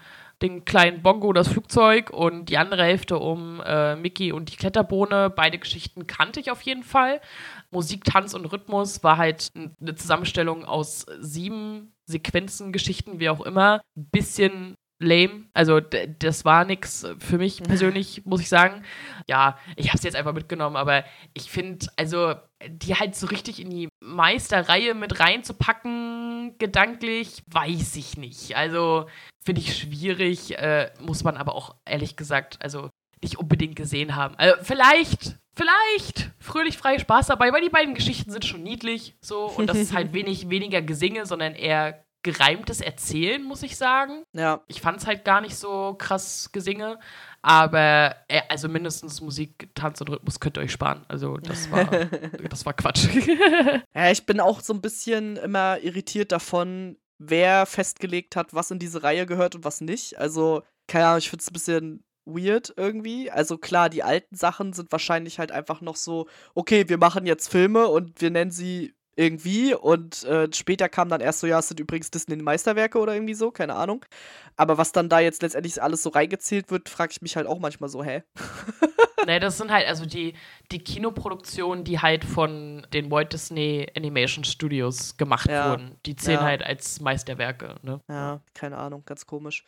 den 0.44 0.64
kleinen 0.64 1.02
Bongo, 1.02 1.32
das 1.32 1.48
Flugzeug 1.48 2.10
und 2.10 2.46
die 2.50 2.58
andere 2.58 2.84
Hälfte 2.84 3.18
um 3.18 3.60
äh, 3.64 3.96
Mickey 3.96 4.32
und 4.32 4.52
die 4.52 4.56
Kletterbohne. 4.56 5.30
Beide 5.30 5.58
Geschichten 5.58 6.06
kannte 6.06 6.40
ich 6.40 6.50
auf 6.50 6.62
jeden 6.62 6.82
Fall. 6.82 7.20
Musik, 7.70 8.04
Tanz 8.04 8.34
und 8.34 8.44
Rhythmus 8.46 9.02
war 9.02 9.16
halt 9.16 9.50
eine 9.54 9.94
Zusammenstellung 9.94 10.64
aus 10.64 11.06
sieben 11.20 11.94
Sequenzen, 12.06 12.72
Geschichten, 12.72 13.18
wie 13.18 13.30
auch 13.30 13.40
immer. 13.40 13.80
Bisschen 13.94 14.74
lame. 15.00 15.44
Also 15.54 15.80
das 15.80 16.44
war 16.44 16.64
nix 16.64 17.06
für 17.18 17.38
mich 17.38 17.62
persönlich, 17.62 18.24
muss 18.24 18.40
ich 18.40 18.48
sagen. 18.48 18.82
Ja, 19.28 19.58
ich 19.76 19.88
habe 19.88 19.98
es 19.98 20.04
jetzt 20.04 20.16
einfach 20.16 20.32
mitgenommen, 20.32 20.76
aber 20.76 21.04
ich 21.32 21.50
finde, 21.50 21.86
also 21.96 22.34
die 22.68 22.94
halt 22.94 23.14
so 23.14 23.26
richtig 23.26 23.60
in 23.60 23.70
die 23.70 23.88
Meisterreihe 24.00 24.94
mit 24.94 25.20
reinzupacken, 25.20 26.13
gedanklich, 26.58 27.42
weiß 27.46 27.96
ich 27.96 28.16
nicht. 28.16 28.56
Also 28.56 29.06
finde 29.44 29.60
ich 29.60 29.76
schwierig, 29.76 30.58
äh, 30.58 30.90
muss 31.00 31.24
man 31.24 31.36
aber 31.36 31.54
auch 31.54 31.74
ehrlich 31.84 32.16
gesagt, 32.16 32.58
also 32.62 32.90
nicht 33.22 33.38
unbedingt 33.38 33.76
gesehen 33.76 34.16
haben. 34.16 34.34
Also 34.36 34.56
vielleicht, 34.62 35.36
vielleicht 35.56 36.30
fröhlich 36.38 36.78
freie 36.78 37.00
Spaß 37.00 37.28
dabei, 37.28 37.52
weil 37.52 37.62
die 37.62 37.70
beiden 37.70 37.94
Geschichten 37.94 38.30
sind 38.30 38.44
schon 38.44 38.62
niedlich 38.62 39.16
so 39.20 39.46
und 39.46 39.66
das 39.66 39.78
ist 39.78 39.94
halt 39.94 40.12
wenig 40.12 40.50
weniger 40.50 40.82
Gesinge, 40.82 41.26
sondern 41.26 41.54
eher 41.54 42.04
gereimtes 42.22 42.80
Erzählen, 42.80 43.42
muss 43.42 43.62
ich 43.62 43.76
sagen. 43.76 44.24
Ja. 44.32 44.62
Ich 44.66 44.80
fand 44.80 44.98
es 44.98 45.06
halt 45.06 45.24
gar 45.24 45.40
nicht 45.40 45.56
so 45.56 45.94
krass 45.98 46.50
Gesinge, 46.52 46.98
aber 47.44 48.16
äh, 48.28 48.40
also 48.48 48.70
mindestens 48.70 49.20
Musik, 49.20 49.68
Tanz 49.74 50.00
und 50.00 50.08
Rhythmus 50.08 50.40
könnt 50.40 50.56
ihr 50.56 50.62
euch 50.62 50.72
sparen. 50.72 51.04
Also 51.08 51.36
das 51.36 51.70
war, 51.70 51.84
das 52.48 52.64
war 52.64 52.72
Quatsch. 52.72 53.06
ja, 53.94 54.10
ich 54.10 54.24
bin 54.24 54.40
auch 54.40 54.60
so 54.60 54.72
ein 54.72 54.80
bisschen 54.80 55.36
immer 55.36 55.78
irritiert 55.80 56.32
davon, 56.32 56.96
wer 57.18 57.66
festgelegt 57.66 58.34
hat, 58.34 58.54
was 58.54 58.70
in 58.70 58.78
diese 58.78 59.02
Reihe 59.02 59.26
gehört 59.26 59.54
und 59.54 59.64
was 59.64 59.82
nicht. 59.82 60.18
Also, 60.18 60.62
keine 60.86 61.06
Ahnung, 61.06 61.18
ich 61.18 61.28
finde 61.28 61.42
es 61.42 61.50
ein 61.50 61.52
bisschen 61.52 62.04
weird 62.24 62.72
irgendwie. 62.78 63.30
Also 63.30 63.58
klar, 63.58 63.90
die 63.90 64.02
alten 64.02 64.36
Sachen 64.36 64.72
sind 64.72 64.90
wahrscheinlich 64.90 65.38
halt 65.38 65.52
einfach 65.52 65.82
noch 65.82 65.96
so, 65.96 66.26
okay, 66.54 66.88
wir 66.88 66.96
machen 66.96 67.26
jetzt 67.26 67.48
Filme 67.48 67.88
und 67.88 68.22
wir 68.22 68.30
nennen 68.30 68.52
sie 68.52 68.94
irgendwie 69.16 69.74
und 69.74 70.24
äh, 70.24 70.48
später 70.52 70.88
kam 70.88 71.08
dann 71.08 71.20
erst 71.20 71.40
so, 71.40 71.46
ja, 71.46 71.58
es 71.58 71.68
sind 71.68 71.80
übrigens 71.80 72.10
Disney-Meisterwerke 72.10 72.98
oder 72.98 73.14
irgendwie 73.14 73.34
so, 73.34 73.50
keine 73.50 73.74
Ahnung. 73.74 74.04
Aber 74.56 74.78
was 74.78 74.92
dann 74.92 75.08
da 75.08 75.20
jetzt 75.20 75.42
letztendlich 75.42 75.82
alles 75.82 76.02
so 76.02 76.10
reingezählt 76.10 76.70
wird, 76.70 76.88
frage 76.88 77.12
ich 77.12 77.22
mich 77.22 77.36
halt 77.36 77.46
auch 77.46 77.58
manchmal 77.58 77.88
so, 77.88 78.04
hä? 78.04 78.22
nee, 79.26 79.38
das 79.40 79.58
sind 79.58 79.70
halt 79.70 79.86
also 79.88 80.06
die, 80.06 80.34
die 80.70 80.78
Kinoproduktionen, 80.78 81.84
die 81.84 82.00
halt 82.00 82.24
von 82.24 82.86
den 82.92 83.10
Walt 83.10 83.32
Disney 83.32 83.86
Animation 83.96 84.44
Studios 84.44 85.16
gemacht 85.16 85.48
ja. 85.48 85.70
wurden. 85.70 85.96
Die 86.06 86.16
zählen 86.16 86.40
ja. 86.40 86.44
halt 86.44 86.62
als 86.62 87.00
Meisterwerke, 87.00 87.76
ne? 87.82 88.00
Ja, 88.08 88.40
keine 88.54 88.78
Ahnung, 88.78 89.02
ganz 89.06 89.26
komisch. 89.26 89.64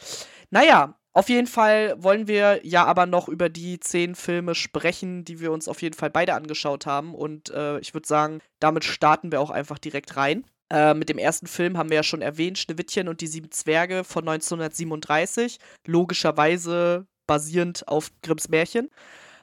Naja, 0.51 0.95
auf 1.17 1.31
jeden 1.31 1.47
Fall 1.47 1.95
wollen 1.97 2.29
wir 2.29 2.61
ja 2.63 2.85
aber 2.85 3.07
noch 3.07 3.27
über 3.31 3.49
die 3.49 3.81
zehn 3.81 4.15
Filme 4.15 4.55
sprechen, 4.55 5.25
die 5.25 5.41
wir 5.41 5.51
uns 5.51 5.67
auf 5.67 5.81
jeden 5.81 5.97
Fall 5.97 6.11
beide 6.11 6.35
angeschaut 6.35 6.85
haben. 6.85 7.15
Und 7.15 7.49
äh, 7.49 7.79
ich 7.79 7.95
würde 7.95 8.07
sagen, 8.07 8.41
damit 8.61 8.85
starten 8.85 9.33
wir 9.33 9.41
auch 9.41 9.49
einfach 9.49 9.79
direkt 9.79 10.19
rein. 10.19 10.45
Äh, 10.71 10.93
mit 10.93 11.09
dem 11.09 11.17
ersten 11.17 11.47
Film 11.47 11.79
haben 11.79 11.89
wir 11.89 11.97
ja 11.97 12.03
schon 12.03 12.21
erwähnt, 12.21 12.59
Schneewittchen 12.59 13.09
und 13.09 13.23
die 13.23 13.29
sieben 13.29 13.51
Zwerge 13.51 14.05
von 14.05 14.29
1937. 14.29 15.59
Logischerweise 15.87 17.07
basierend 17.27 17.89
auf 17.89 18.11
Grimms 18.23 18.51
Märchen. 18.51 18.91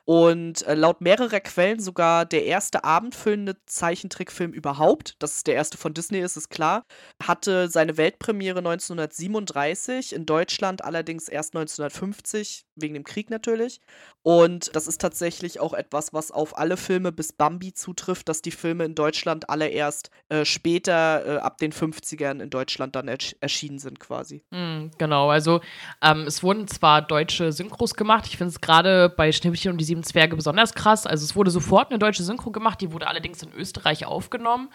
Und 0.05 0.67
äh, 0.67 0.74
laut 0.74 1.00
mehrerer 1.00 1.39
Quellen 1.39 1.79
sogar 1.79 2.25
der 2.25 2.45
erste 2.45 2.83
abendfüllende 2.83 3.55
Zeichentrickfilm 3.65 4.51
überhaupt, 4.51 5.15
dass 5.19 5.38
es 5.38 5.43
der 5.43 5.55
erste 5.55 5.77
von 5.77 5.93
Disney 5.93 6.19
ist, 6.19 6.36
ist 6.36 6.50
klar, 6.50 6.86
hatte 7.22 7.69
seine 7.69 7.95
Weltpremiere 7.95 8.60
1937, 8.60 10.13
in 10.13 10.25
Deutschland 10.25 10.83
allerdings 10.83 11.29
erst 11.29 11.55
1950, 11.55 12.65
wegen 12.75 12.93
dem 12.95 13.05
Krieg 13.05 13.29
natürlich. 13.29 13.79
Und 14.24 14.75
das 14.75 14.88
ist 14.88 15.00
tatsächlich 15.00 15.60
auch 15.60 15.74
etwas, 15.74 16.13
was 16.13 16.31
auf 16.31 16.57
alle 16.57 16.75
Filme 16.75 17.12
bis 17.12 17.31
Bambi 17.33 17.74
zutrifft, 17.74 18.27
dass 18.27 18.41
die 18.41 18.51
Filme 18.51 18.86
in 18.86 18.95
Deutschland 18.95 19.50
alle 19.50 19.67
erst 19.67 20.12
äh, 20.29 20.43
später, 20.43 21.25
äh, 21.25 21.38
ab 21.39 21.57
den 21.57 21.72
50ern 21.72 22.41
in 22.41 22.50
Deutschland 22.50 22.95
dann 22.95 23.07
ersch 23.07 23.36
erschienen 23.39 23.79
sind 23.79 24.00
quasi. 24.00 24.43
Mm, 24.51 24.88
genau, 24.98 25.29
also 25.29 25.62
ähm, 26.01 26.25
es 26.25 26.43
wurden 26.43 26.67
zwar 26.67 27.01
deutsche 27.01 27.51
Synchros 27.51 27.95
gemacht, 27.95 28.25
ich 28.27 28.38
finde 28.38 28.50
es 28.50 28.62
gerade 28.62 29.10
bei 29.10 29.31
Schneewittchen 29.31 29.72
und 29.72 29.77
die 29.77 29.92
sieben 29.93 30.03
Zwerge 30.03 30.35
besonders 30.35 30.73
krass. 30.73 31.05
Also 31.05 31.23
es 31.23 31.35
wurde 31.35 31.51
sofort 31.51 31.91
eine 31.91 32.00
deutsche 32.00 32.23
Synchro 32.23 32.50
gemacht, 32.50 32.81
die 32.81 32.91
wurde 32.91 33.07
allerdings 33.07 33.43
in 33.43 33.53
Österreich 33.53 34.05
aufgenommen 34.05 34.69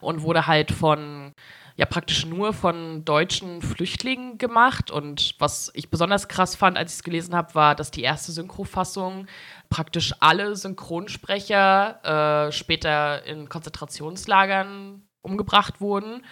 und 0.00 0.22
wurde 0.22 0.46
halt 0.46 0.72
von 0.72 1.32
ja 1.76 1.86
praktisch 1.86 2.26
nur 2.26 2.52
von 2.52 3.04
deutschen 3.04 3.60
Flüchtlingen 3.60 4.38
gemacht. 4.38 4.90
Und 4.90 5.34
was 5.38 5.70
ich 5.74 5.90
besonders 5.90 6.28
krass 6.28 6.56
fand, 6.56 6.78
als 6.78 6.92
ich 6.92 6.98
es 6.98 7.02
gelesen 7.02 7.34
habe, 7.34 7.54
war, 7.54 7.74
dass 7.74 7.90
die 7.90 8.02
erste 8.02 8.32
Synchrofassung 8.32 9.26
praktisch 9.68 10.14
alle 10.20 10.56
Synchronsprecher 10.56 12.46
äh, 12.48 12.52
später 12.52 13.24
in 13.24 13.48
Konzentrationslagern 13.48 15.02
umgebracht 15.22 15.80
wurden. 15.80 16.24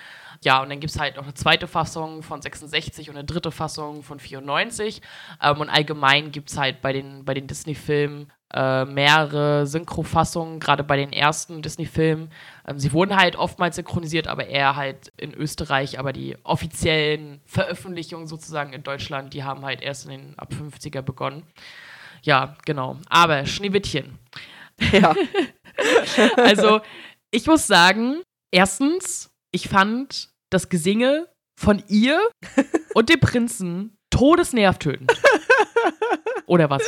Ja, 0.42 0.62
und 0.62 0.70
dann 0.70 0.80
gibt 0.80 0.90
es 0.90 0.98
halt 0.98 1.16
noch 1.16 1.24
eine 1.24 1.34
zweite 1.34 1.66
Fassung 1.66 2.22
von 2.22 2.40
66 2.40 3.10
und 3.10 3.16
eine 3.16 3.26
dritte 3.26 3.50
Fassung 3.50 4.02
von 4.02 4.18
94. 4.18 5.02
Ähm, 5.42 5.60
und 5.60 5.68
allgemein 5.68 6.32
gibt 6.32 6.50
es 6.50 6.56
halt 6.56 6.80
bei 6.80 6.94
den, 6.94 7.26
bei 7.26 7.34
den 7.34 7.46
Disney-Filmen 7.46 8.32
äh, 8.54 8.86
mehrere 8.86 9.66
Synchrofassungen, 9.66 10.58
gerade 10.58 10.82
bei 10.82 10.96
den 10.96 11.12
ersten 11.12 11.60
Disney-Filmen. 11.60 12.30
Ähm, 12.66 12.78
sie 12.78 12.92
wurden 12.94 13.16
halt 13.16 13.36
oftmals 13.36 13.76
synchronisiert, 13.76 14.28
aber 14.28 14.46
eher 14.46 14.76
halt 14.76 15.12
in 15.18 15.34
Österreich. 15.34 15.98
Aber 15.98 16.14
die 16.14 16.38
offiziellen 16.42 17.42
Veröffentlichungen 17.44 18.26
sozusagen 18.26 18.72
in 18.72 18.82
Deutschland, 18.82 19.34
die 19.34 19.44
haben 19.44 19.66
halt 19.66 19.82
erst 19.82 20.06
in 20.06 20.10
den 20.10 20.38
ab 20.38 20.54
50er 20.54 21.02
begonnen. 21.02 21.42
Ja, 22.22 22.56
genau. 22.64 22.96
Aber 23.10 23.44
Schneewittchen. 23.44 24.18
Ja. 24.92 25.14
also, 26.36 26.80
ich 27.30 27.46
muss 27.46 27.66
sagen, 27.66 28.22
erstens, 28.50 29.30
ich 29.52 29.68
fand 29.68 30.29
das 30.50 30.68
Gesinge 30.68 31.28
von 31.56 31.82
ihr 31.88 32.20
und 32.94 33.08
dem 33.08 33.20
Prinzen 33.20 33.96
todesnervtötend. 34.10 35.12
Oder 36.46 36.68
was? 36.68 36.82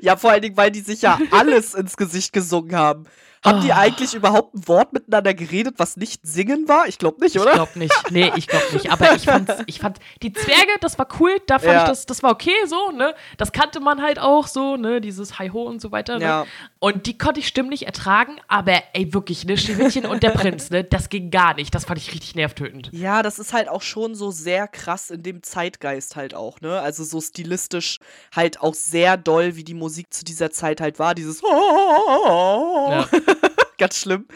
Ja, 0.00 0.16
vor 0.16 0.30
allen 0.30 0.42
Dingen, 0.42 0.56
weil 0.56 0.70
die 0.70 0.80
sich 0.80 1.02
ja 1.02 1.18
alles 1.30 1.74
ins 1.74 1.96
Gesicht 1.96 2.32
gesungen 2.32 2.74
haben. 2.74 3.04
Haben 3.44 3.58
oh. 3.58 3.62
die 3.62 3.72
ah. 3.72 3.78
eigentlich 3.78 4.14
überhaupt 4.14 4.54
ein 4.54 4.68
Wort 4.68 4.92
miteinander 4.92 5.34
geredet, 5.34 5.74
was 5.78 5.96
nicht 5.96 6.24
singen 6.24 6.68
war? 6.68 6.86
Ich 6.86 6.98
glaube 6.98 7.20
nicht, 7.20 7.36
oder? 7.38 7.50
Ich 7.50 7.54
glaube 7.54 7.78
nicht. 7.78 8.10
Nee, 8.10 8.32
ich 8.36 8.46
glaube 8.46 8.66
nicht. 8.72 8.90
Aber 8.90 9.14
ich, 9.16 9.24
fand's, 9.24 9.52
ich 9.66 9.80
fand 9.80 9.98
die 10.22 10.32
Zwerge, 10.32 10.70
das 10.80 10.96
war 10.98 11.08
cool. 11.18 11.36
Da 11.46 11.58
fand 11.58 11.72
ja. 11.72 11.82
ich 11.82 11.88
das, 11.88 12.06
das 12.06 12.22
war 12.22 12.30
okay 12.30 12.54
so, 12.66 12.92
ne? 12.92 13.14
Das 13.38 13.50
kannte 13.50 13.80
man 13.80 14.00
halt 14.00 14.20
auch 14.20 14.46
so, 14.46 14.76
ne? 14.76 15.00
Dieses 15.00 15.40
Hi-Ho 15.40 15.62
und 15.62 15.80
so 15.80 15.90
weiter. 15.90 16.18
Ne? 16.18 16.24
Ja. 16.24 16.46
Und 16.78 17.06
die 17.06 17.18
konnte 17.18 17.40
ich 17.40 17.48
stimmlich 17.48 17.86
ertragen, 17.86 18.36
aber 18.46 18.80
ey, 18.92 19.12
wirklich, 19.12 19.44
ne? 19.44 19.56
Schneewittchen 19.56 20.06
und 20.06 20.22
der 20.22 20.30
Prinz, 20.30 20.70
ne? 20.70 20.84
Das 20.84 21.08
ging 21.08 21.30
gar 21.30 21.54
nicht. 21.54 21.74
Das 21.74 21.86
fand 21.86 21.98
ich 21.98 22.12
richtig 22.14 22.36
nervtötend. 22.36 22.90
Ja, 22.92 23.22
das 23.22 23.40
ist 23.40 23.52
halt 23.52 23.68
auch 23.68 23.82
schon 23.82 24.14
so 24.14 24.30
sehr 24.30 24.68
krass 24.68 25.10
in 25.10 25.24
dem 25.24 25.42
Zeitgeist 25.42 26.14
halt 26.14 26.34
auch, 26.34 26.60
ne? 26.60 26.80
Also 26.80 27.02
so 27.02 27.20
stilistisch 27.20 27.98
halt 28.34 28.60
auch 28.60 28.74
sehr 28.74 29.16
doll, 29.16 29.56
wie 29.56 29.64
die 29.64 29.74
Musik 29.74 30.14
zu 30.14 30.24
dieser 30.24 30.52
Zeit 30.52 30.80
halt 30.80 31.00
war. 31.00 31.16
Dieses 31.16 31.42
ja. 31.42 33.08
Ganz 33.78 33.98
schlimm. 33.98 34.26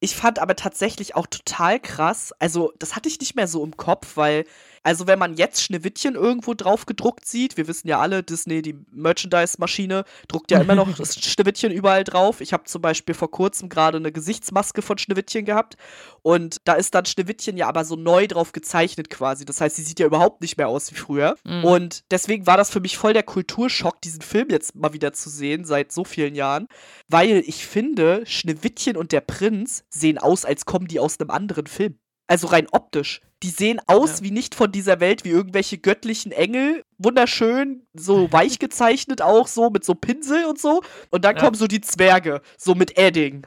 Ich 0.00 0.16
fand 0.16 0.38
aber 0.38 0.56
tatsächlich 0.56 1.14
auch 1.14 1.26
total 1.26 1.80
krass. 1.80 2.32
Also, 2.38 2.72
das 2.78 2.96
hatte 2.96 3.08
ich 3.08 3.20
nicht 3.20 3.36
mehr 3.36 3.48
so 3.48 3.64
im 3.64 3.76
Kopf, 3.76 4.16
weil 4.16 4.44
also 4.86 5.08
wenn 5.08 5.18
man 5.18 5.34
jetzt 5.34 5.64
Schneewittchen 5.64 6.14
irgendwo 6.14 6.54
drauf 6.54 6.86
gedruckt 6.86 7.26
sieht, 7.26 7.56
wir 7.56 7.66
wissen 7.66 7.88
ja 7.88 7.98
alle, 7.98 8.22
Disney, 8.22 8.62
die 8.62 8.78
Merchandise-Maschine, 8.92 10.04
druckt 10.28 10.52
ja 10.52 10.60
immer 10.60 10.76
noch 10.76 10.88
das 10.96 11.16
Schneewittchen 11.18 11.72
überall 11.72 12.04
drauf. 12.04 12.40
Ich 12.40 12.52
habe 12.52 12.62
zum 12.66 12.82
Beispiel 12.82 13.16
vor 13.16 13.28
kurzem 13.28 13.68
gerade 13.68 13.96
eine 13.96 14.12
Gesichtsmaske 14.12 14.82
von 14.82 14.96
Schneewittchen 14.96 15.44
gehabt 15.44 15.76
und 16.22 16.58
da 16.62 16.74
ist 16.74 16.94
dann 16.94 17.04
Schneewittchen 17.04 17.56
ja 17.56 17.66
aber 17.66 17.84
so 17.84 17.96
neu 17.96 18.28
drauf 18.28 18.52
gezeichnet 18.52 19.10
quasi. 19.10 19.44
Das 19.44 19.60
heißt, 19.60 19.74
sie 19.74 19.82
sieht 19.82 19.98
ja 19.98 20.06
überhaupt 20.06 20.40
nicht 20.40 20.56
mehr 20.56 20.68
aus 20.68 20.92
wie 20.92 20.96
früher. 20.96 21.34
Mhm. 21.42 21.64
Und 21.64 22.04
deswegen 22.12 22.46
war 22.46 22.56
das 22.56 22.70
für 22.70 22.78
mich 22.78 22.96
voll 22.96 23.12
der 23.12 23.24
Kulturschock, 23.24 24.00
diesen 24.02 24.22
Film 24.22 24.50
jetzt 24.50 24.76
mal 24.76 24.92
wieder 24.92 25.12
zu 25.12 25.30
sehen, 25.30 25.64
seit 25.64 25.90
so 25.90 26.04
vielen 26.04 26.36
Jahren. 26.36 26.68
Weil 27.08 27.42
ich 27.44 27.66
finde, 27.66 28.22
Schneewittchen 28.24 28.96
und 28.96 29.10
der 29.10 29.20
Prinz 29.20 29.82
sehen 29.90 30.18
aus, 30.18 30.44
als 30.44 30.64
kommen 30.64 30.86
die 30.86 31.00
aus 31.00 31.18
einem 31.18 31.30
anderen 31.30 31.66
Film. 31.66 31.98
Also 32.28 32.46
rein 32.46 32.68
optisch. 32.70 33.20
Die 33.42 33.50
sehen 33.50 33.80
aus 33.86 34.18
Ja. 34.18 34.24
wie 34.24 34.30
nicht 34.30 34.54
von 34.54 34.72
dieser 34.72 34.98
Welt, 35.00 35.24
wie 35.24 35.30
irgendwelche 35.30 35.76
göttlichen 35.78 36.32
Engel. 36.32 36.82
Wunderschön, 36.98 37.86
so 37.94 38.30
weich 38.32 38.58
gezeichnet 38.58 39.20
auch, 39.22 39.46
so 39.46 39.68
mit 39.70 39.84
so 39.84 39.94
Pinsel 39.94 40.44
und 40.46 40.58
so. 40.60 40.82
Und 41.10 41.24
dann 41.24 41.36
Ja. 41.36 41.42
kommen 41.42 41.54
so 41.56 41.66
die 41.66 41.80
Zwerge, 41.82 42.40
so 42.56 42.74
mit 42.74 42.96
Edding. 42.98 43.46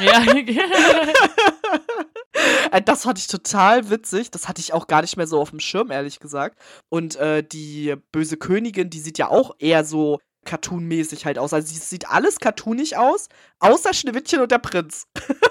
ja. 0.00 0.22
Äh, 2.70 2.82
Das 2.82 3.04
fand 3.04 3.18
ich 3.18 3.26
total 3.28 3.88
witzig. 3.90 4.30
Das 4.30 4.46
hatte 4.48 4.60
ich 4.60 4.72
auch 4.72 4.86
gar 4.86 5.00
nicht 5.00 5.16
mehr 5.16 5.26
so 5.26 5.40
auf 5.40 5.50
dem 5.50 5.60
Schirm, 5.60 5.90
ehrlich 5.90 6.20
gesagt. 6.20 6.58
Und 6.88 7.16
äh, 7.16 7.42
die 7.42 7.94
böse 8.12 8.36
Königin, 8.36 8.90
die 8.90 9.00
sieht 9.00 9.18
ja 9.18 9.28
auch 9.28 9.54
eher 9.58 9.84
so 9.84 10.20
cartoonmäßig 10.44 11.24
halt 11.26 11.38
aus. 11.38 11.52
Also 11.52 11.74
es 11.74 11.88
sieht 11.90 12.08
alles 12.08 12.38
cartoonig 12.38 12.96
aus, 12.96 13.28
außer 13.58 13.92
Schneewittchen 13.94 14.40
und 14.40 14.50
der 14.52 14.58
Prinz. 14.58 15.06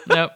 ja. 0.07 0.31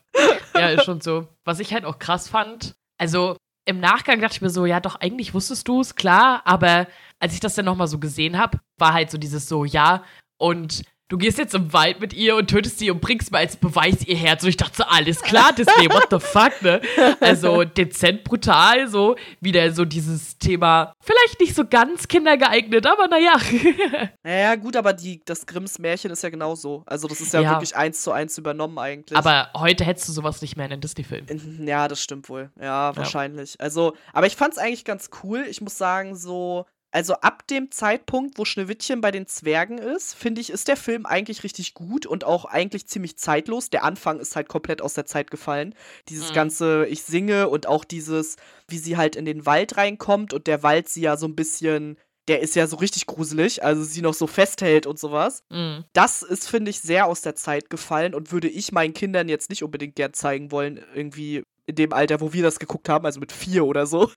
ja, 0.56 0.70
ist 0.72 0.86
schon 0.86 1.01
so. 1.01 1.27
Was 1.46 1.60
ich 1.60 1.72
halt 1.74 1.86
auch 1.86 2.00
krass 2.00 2.27
fand, 2.27 2.75
also 3.00 3.38
im 3.65 3.79
Nachgang 3.79 4.20
dachte 4.22 4.36
ich 4.36 4.41
mir 4.41 4.50
so, 4.50 4.65
ja, 4.65 4.79
doch, 4.79 4.96
eigentlich 4.96 5.34
wusstest 5.34 5.68
du 5.68 5.82
es, 5.82 5.96
klar, 5.96 6.41
aber 6.46 6.88
als 7.20 7.34
ich 7.34 7.39
das 7.39 7.56
dann 7.56 7.65
nochmal 7.65 7.88
so 7.88 8.00
gesehen 8.00 8.38
habe, 8.38 8.60
war 8.77 8.94
halt 8.94 9.12
so 9.12 9.18
dieses 9.18 9.48
so, 9.48 9.65
ja, 9.65 10.03
und 10.38 10.84
du 11.10 11.18
gehst 11.18 11.38
jetzt 11.38 11.54
im 11.56 11.74
Wald 11.74 12.00
mit 12.00 12.13
ihr 12.13 12.36
und 12.36 12.50
tötest 12.50 12.80
sie 12.80 12.89
und 12.92 13.01
bringst 13.01 13.32
mir 13.32 13.39
als 13.39 13.58
Beweis 13.58 14.06
ihr 14.08 14.16
Herz. 14.16 14.44
Und 14.44 14.50
ich 14.50 14.58
dachte 14.58 14.78
so, 14.78 14.84
alles 14.84 15.22
klar, 15.22 15.51
Disney, 15.54 15.89
what 15.89 16.08
the 16.10 16.20
fuck, 16.20 16.62
ne? 16.62 16.82
Also 17.20 17.63
dezent 17.63 18.24
brutal, 18.24 18.88
so 18.88 19.16
wieder 19.42 19.72
so 19.74 19.86
dieses 19.86 20.38
Thema, 20.38 20.94
vielleicht 21.01 21.39
nicht 21.39 21.56
so 21.56 21.66
ganz 21.66 22.08
kindergeeignet, 22.08 22.86
aber 22.88 23.08
naja. 23.08 23.34
Naja, 24.24 24.56
gut, 24.56 24.75
aber 24.75 24.94
die, 24.94 25.22
das 25.25 25.46
Grimms 25.46 25.80
Märchen 25.80 26.12
ist 26.12 26.24
ja 26.24 26.30
genauso. 26.30 26.84
Also 26.86 27.08
das 27.08 27.20
ist 27.22 27.34
ja, 27.34 27.42
Ja. 27.42 27.51
wirklich 27.51 27.75
eins 27.75 28.01
zu 28.04 28.12
eins 28.12 28.38
übernommen 28.38 28.78
eigentlich. 28.78 29.18
aber 29.18 29.50
heute 29.58 29.84
hättest 29.86 30.08
du 30.10 30.13
sowas 30.13 30.42
nicht 30.42 30.56
mehr 30.56 30.66
in 30.68 30.74
einem 30.74 30.82
Disney-Film. 30.82 31.25
Ja, 31.66 31.88
das 31.88 32.01
stimmt 32.01 32.30
wohl. 32.30 32.51
Ja, 32.62 32.96
wahrscheinlich. 32.96 33.60
Also, 33.60 33.94
aber 34.13 34.28
ich 34.28 34.36
fand's 34.36 34.58
eigentlich 34.58 34.86
ganz 34.86 35.10
cool. 35.24 35.46
Ich 35.50 35.62
muss 35.62 35.78
sagen, 35.78 36.16
so, 36.16 36.66
also 36.91 37.13
ab 37.15 37.46
dem 37.48 37.72
Zeitpunkt, 37.72 38.38
wo 38.38 38.46
Schneewittchen 38.46 39.01
bei 39.01 39.12
den 39.12 39.27
Zwergen 39.27 39.77
ist, 39.77 40.15
finde 40.15 40.41
ich, 40.41 40.50
ist 40.50 40.67
der 40.67 40.77
Film 40.77 41.05
eigentlich 41.05 41.43
richtig 41.43 41.74
gut 41.74 42.05
und 42.05 42.24
auch 42.24 42.46
eigentlich 42.46 42.88
ziemlich 42.88 43.17
zeitlos. 43.17 43.69
Der 43.69 43.84
Anfang 43.84 44.19
ist 44.19 44.36
halt 44.36 44.50
komplett 44.50 44.81
aus 44.81 44.93
der 44.96 45.05
Zeit 45.05 45.29
gefallen. 45.31 45.75
Dieses 46.08 46.29
Mhm. 46.29 46.36
ganze, 46.36 46.86
ich 46.88 47.03
singe 47.03 47.50
und 47.50 47.67
auch 47.67 47.86
dieses, 47.86 48.38
wie 48.67 48.77
sie 48.77 48.98
halt 48.98 49.15
in 49.15 49.25
den 49.25 49.46
Wald 49.46 49.77
reinkommt 49.77 50.34
und 50.34 50.48
der 50.48 50.63
Wald 50.63 50.89
sie 50.89 51.01
ja 51.01 51.17
so 51.17 51.27
ein 51.27 51.36
bisschen. 51.36 51.98
Der 52.27 52.41
ist 52.41 52.55
ja 52.55 52.67
so 52.67 52.75
richtig 52.75 53.08
gruselig, 53.08 53.63
also 53.63 53.84
sie 53.84 54.01
noch 54.03 54.13
so 54.13 54.27
festhält 54.27 54.86
und 54.86 55.00
sowas 55.00 55.43
Mhm. 55.50 55.84
das 55.93 56.22
ist, 56.22 56.48
finde 56.48 56.69
ich, 56.69 56.79
sehr 56.79 57.08
aus 57.08 57.22
der 57.24 57.34
Zeit 57.34 57.72
gefallen 57.72 58.13
und 58.13 58.31
würde 58.31 58.48
ich 58.48 58.72
meinen 58.72 58.93
Kindern 58.93 59.29
jetzt 59.29 59.50
nicht 59.50 59.63
unbedingt 59.63 59.96
gern 59.96 60.13
zeigen 60.13 60.51
wollen, 60.51 60.79
irgendwie 60.93 61.41
in 61.69 61.75
dem 61.75 61.93
Alter, 61.93 62.19
wo 62.19 62.33
wir 62.33 62.41
das 62.41 62.59
geguckt 62.59 62.89
haben, 62.89 63.05
also 63.05 63.19
mit 63.19 63.31
vier 63.31 63.63
oder 63.65 63.85
so. 63.85 64.11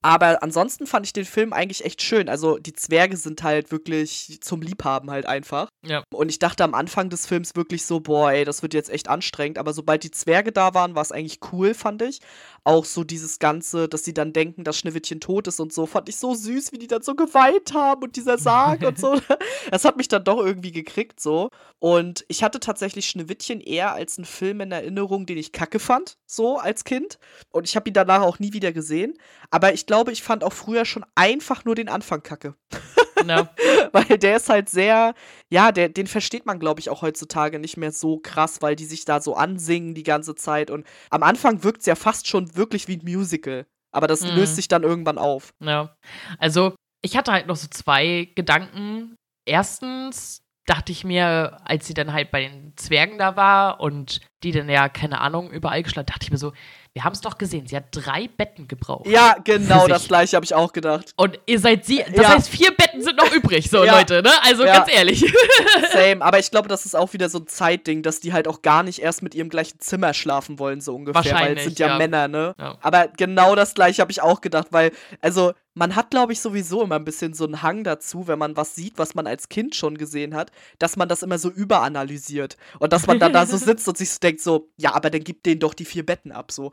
Aber 0.00 0.42
ansonsten 0.42 0.86
fand 0.86 1.06
ich 1.06 1.12
den 1.12 1.24
Film 1.24 1.52
eigentlich 1.52 1.84
echt 1.84 2.02
schön. 2.02 2.28
Also 2.28 2.58
die 2.58 2.72
Zwerge 2.72 3.16
sind 3.16 3.42
halt 3.42 3.72
wirklich 3.72 4.38
zum 4.40 4.62
Liebhaben 4.62 5.10
halt 5.10 5.26
einfach. 5.26 5.68
Ja. 5.84 6.04
Und 6.12 6.28
ich 6.30 6.38
dachte 6.38 6.62
am 6.62 6.74
Anfang 6.74 7.10
des 7.10 7.26
Films 7.26 7.56
wirklich 7.56 7.84
so, 7.84 8.00
boah, 8.00 8.30
ey, 8.30 8.44
das 8.44 8.62
wird 8.62 8.74
jetzt 8.74 8.90
echt 8.90 9.08
anstrengend. 9.08 9.58
Aber 9.58 9.72
sobald 9.72 10.04
die 10.04 10.12
Zwerge 10.12 10.52
da 10.52 10.72
waren, 10.72 10.94
war 10.94 11.02
es 11.02 11.10
eigentlich 11.10 11.40
cool, 11.52 11.74
fand 11.74 12.02
ich. 12.02 12.20
Auch 12.62 12.84
so 12.84 13.02
dieses 13.02 13.38
Ganze, 13.40 13.88
dass 13.88 14.04
sie 14.04 14.14
dann 14.14 14.32
denken, 14.32 14.62
dass 14.62 14.78
Schneewittchen 14.78 15.20
tot 15.20 15.48
ist 15.48 15.58
und 15.58 15.72
so, 15.72 15.86
fand 15.86 16.08
ich 16.08 16.16
so 16.16 16.34
süß, 16.34 16.72
wie 16.72 16.78
die 16.78 16.86
dann 16.86 17.02
so 17.02 17.14
geweint 17.14 17.74
haben 17.74 18.04
und 18.04 18.16
dieser 18.16 18.38
Sarg 18.38 18.82
und 18.82 18.98
so. 18.98 19.14
Das 19.70 19.84
hat 19.84 19.96
mich 19.96 20.08
dann 20.08 20.22
doch 20.22 20.38
irgendwie 20.38 20.72
gekriegt 20.72 21.18
so. 21.20 21.48
Und 21.80 22.24
ich 22.28 22.42
hatte 22.42 22.60
tatsächlich 22.60 23.08
Schneewittchen 23.08 23.60
eher 23.60 23.92
als 23.92 24.18
einen 24.18 24.24
Film 24.24 24.60
in 24.60 24.70
Erinnerung, 24.72 25.26
den 25.26 25.38
ich 25.38 25.52
kacke 25.52 25.78
fand, 25.78 26.16
so 26.26 26.58
als 26.58 26.83
Kind. 26.84 27.18
Und 27.50 27.68
ich 27.68 27.76
habe 27.76 27.88
ihn 27.90 27.94
danach 27.94 28.22
auch 28.22 28.38
nie 28.38 28.52
wieder 28.52 28.72
gesehen. 28.72 29.14
Aber 29.50 29.72
ich 29.74 29.86
glaube, 29.86 30.12
ich 30.12 30.22
fand 30.22 30.44
auch 30.44 30.52
früher 30.52 30.84
schon 30.84 31.04
einfach 31.14 31.64
nur 31.64 31.74
den 31.74 31.88
Anfang 31.88 32.22
kacke. 32.22 32.54
Ja. 33.26 33.48
Weil 33.92 34.18
der 34.18 34.36
ist 34.36 34.50
halt 34.50 34.68
sehr, 34.68 35.14
ja, 35.48 35.72
der, 35.72 35.88
den 35.88 36.06
versteht 36.06 36.44
man, 36.44 36.58
glaube 36.58 36.80
ich, 36.80 36.90
auch 36.90 37.00
heutzutage 37.00 37.58
nicht 37.58 37.78
mehr 37.78 37.90
so 37.90 38.18
krass, 38.18 38.60
weil 38.60 38.76
die 38.76 38.84
sich 38.84 39.06
da 39.06 39.20
so 39.22 39.34
ansingen 39.34 39.94
die 39.94 40.02
ganze 40.02 40.34
Zeit. 40.34 40.70
Und 40.70 40.86
am 41.08 41.22
Anfang 41.22 41.62
wirkt 41.62 41.80
es 41.80 41.86
ja 41.86 41.94
fast 41.94 42.28
schon 42.28 42.54
wirklich 42.54 42.86
wie 42.86 42.96
ein 42.98 43.04
Musical. 43.04 43.64
Aber 43.92 44.08
das 44.08 44.20
Mhm. 44.22 44.36
löst 44.36 44.56
sich 44.56 44.68
dann 44.68 44.82
irgendwann 44.82 45.16
auf. 45.16 45.54
Ja. 45.60 45.96
Also, 46.38 46.74
ich 47.02 47.16
hatte 47.16 47.32
halt 47.32 47.46
noch 47.46 47.56
so 47.56 47.68
zwei 47.70 48.28
Gedanken. 48.34 49.14
Erstens 49.46 50.42
dachte 50.66 50.92
ich 50.92 51.04
mir, 51.04 51.58
als 51.64 51.86
sie 51.86 51.94
dann 51.94 52.12
halt 52.12 52.30
bei 52.30 52.42
den 52.42 52.72
Zwergen 52.76 53.18
da 53.18 53.36
war 53.36 53.80
und 53.80 54.20
die 54.42 54.52
dann 54.52 54.68
ja, 54.68 54.88
keine 54.88 55.20
Ahnung, 55.20 55.50
überall 55.50 55.82
geschlagen, 55.82 56.06
dachte 56.06 56.24
ich 56.24 56.30
mir 56.30 56.38
so, 56.38 56.52
wir 56.94 57.02
haben 57.02 57.12
es 57.12 57.20
doch 57.20 57.38
gesehen, 57.38 57.66
sie 57.66 57.74
hat 57.74 57.86
drei 57.90 58.28
Betten 58.28 58.68
gebraucht. 58.68 59.08
Ja, 59.08 59.34
genau 59.42 59.88
das 59.88 60.06
gleiche 60.06 60.36
habe 60.36 60.44
ich 60.44 60.54
auch 60.54 60.72
gedacht. 60.72 61.12
Und 61.16 61.40
ihr 61.44 61.58
seid 61.58 61.84
sie, 61.84 62.04
das 62.14 62.22
Ja. 62.22 62.28
heißt, 62.36 62.48
vier 62.48 62.70
Betten 62.72 63.02
sind 63.02 63.16
noch 63.16 63.32
übrig, 63.32 63.68
so 63.68 63.84
Ja. 63.84 63.98
Leute, 63.98 64.22
ne? 64.22 64.30
Also 64.42 64.64
Ja. 64.64 64.78
ganz 64.78 64.94
ehrlich. 64.94 65.24
Same. 65.92 66.24
Aber 66.24 66.38
ich 66.38 66.52
glaube, 66.52 66.68
das 66.68 66.86
ist 66.86 66.94
auch 66.94 67.12
wieder 67.12 67.28
so 67.28 67.38
ein 67.38 67.48
Zeitding, 67.48 68.02
dass 68.04 68.20
die 68.20 68.32
halt 68.32 68.46
auch 68.46 68.62
gar 68.62 68.84
nicht 68.84 69.00
erst 69.00 69.22
mit 69.22 69.34
ihrem 69.34 69.48
gleichen 69.48 69.80
Zimmer 69.80 70.14
schlafen 70.14 70.60
wollen, 70.60 70.80
so 70.80 70.94
ungefähr. 70.94 71.24
Weil 71.24 71.32
Wahrscheinlich, 71.32 71.58
es 71.58 71.64
sind 71.64 71.78
ja. 71.80 71.98
Männer, 71.98 72.28
ne? 72.28 72.54
Aber 72.80 73.08
genau 73.16 73.56
das 73.56 73.74
gleiche 73.74 74.00
habe 74.00 74.12
ich 74.12 74.22
auch 74.22 74.40
gedacht, 74.40 74.68
weil, 74.70 74.92
also, 75.20 75.52
man 75.76 75.96
hat, 75.96 76.10
glaube 76.10 76.32
ich, 76.32 76.38
sowieso 76.40 76.82
immer 76.84 76.94
ein 76.94 77.04
bisschen 77.04 77.34
so 77.34 77.44
einen 77.44 77.60
Hang 77.60 77.82
dazu, 77.82 78.28
wenn 78.28 78.38
man 78.38 78.56
was 78.56 78.76
sieht, 78.76 78.96
was 78.96 79.16
man 79.16 79.26
als 79.26 79.48
Kind 79.48 79.74
schon 79.74 79.98
gesehen 79.98 80.36
hat, 80.36 80.52
dass 80.78 80.96
man 80.96 81.08
das 81.08 81.24
immer 81.24 81.36
so 81.36 81.50
überanalysiert. 81.50 82.56
Und 82.78 82.92
dass 82.92 83.08
man 83.08 83.18
dann 83.18 83.32
da 83.32 83.44
so 83.44 83.56
sitzt 83.56 83.88
und 83.88 83.98
sich 83.98 84.10
so 84.12 84.18
denkt, 84.20 84.40
so, 84.40 84.68
ja, 84.76 84.94
aber 84.94 85.10
dann 85.10 85.24
gib 85.24 85.42
denen 85.42 85.58
doch 85.58 85.74
die 85.74 85.84
vier 85.84 86.06
Betten 86.06 86.30
ab, 86.30 86.52
so. 86.52 86.70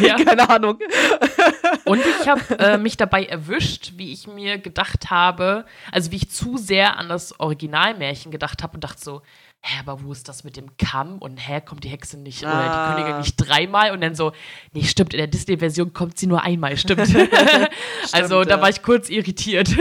Ja. 0.00 0.16
Keine 0.24 0.48
Ahnung. 0.48 0.78
Und 1.84 2.00
ich 2.00 2.28
habe 2.28 2.58
äh, 2.58 2.78
mich 2.78 2.96
dabei 2.96 3.24
erwischt, 3.24 3.92
wie 3.96 4.12
ich 4.12 4.26
mir 4.26 4.58
gedacht 4.58 5.10
habe, 5.10 5.64
also 5.90 6.10
wie 6.10 6.16
ich 6.16 6.30
zu 6.30 6.56
sehr 6.56 6.96
an 6.98 7.08
das 7.08 7.38
Originalmärchen 7.38 8.30
gedacht 8.30 8.62
habe 8.62 8.74
und 8.74 8.84
dachte 8.84 9.00
so, 9.02 9.22
hä, 9.64 9.78
aber 9.80 10.02
wo 10.02 10.12
ist 10.12 10.28
das 10.28 10.42
mit 10.42 10.56
dem 10.56 10.76
Kamm 10.76 11.18
und 11.18 11.36
hä, 11.36 11.60
kommt 11.60 11.84
die 11.84 11.88
Hexe 11.88 12.18
nicht 12.18 12.42
oder 12.42 12.52
Ah. 12.52 12.88
die 12.88 12.94
Königin 13.00 13.18
nicht 13.20 13.36
dreimal 13.36 13.92
und 13.92 14.00
dann 14.00 14.14
so, 14.16 14.32
nee, 14.72 14.82
stimmt, 14.82 15.14
in 15.14 15.18
der 15.18 15.28
Disney-Version 15.28 15.92
kommt 15.92 16.18
sie 16.18 16.26
nur 16.26 16.42
einmal, 16.42 16.76
stimmt. 16.76 17.00
also 18.12 18.44
da 18.44 18.56
ja. 18.56 18.60
war 18.60 18.68
ich 18.68 18.82
kurz 18.82 19.08
irritiert. 19.08 19.68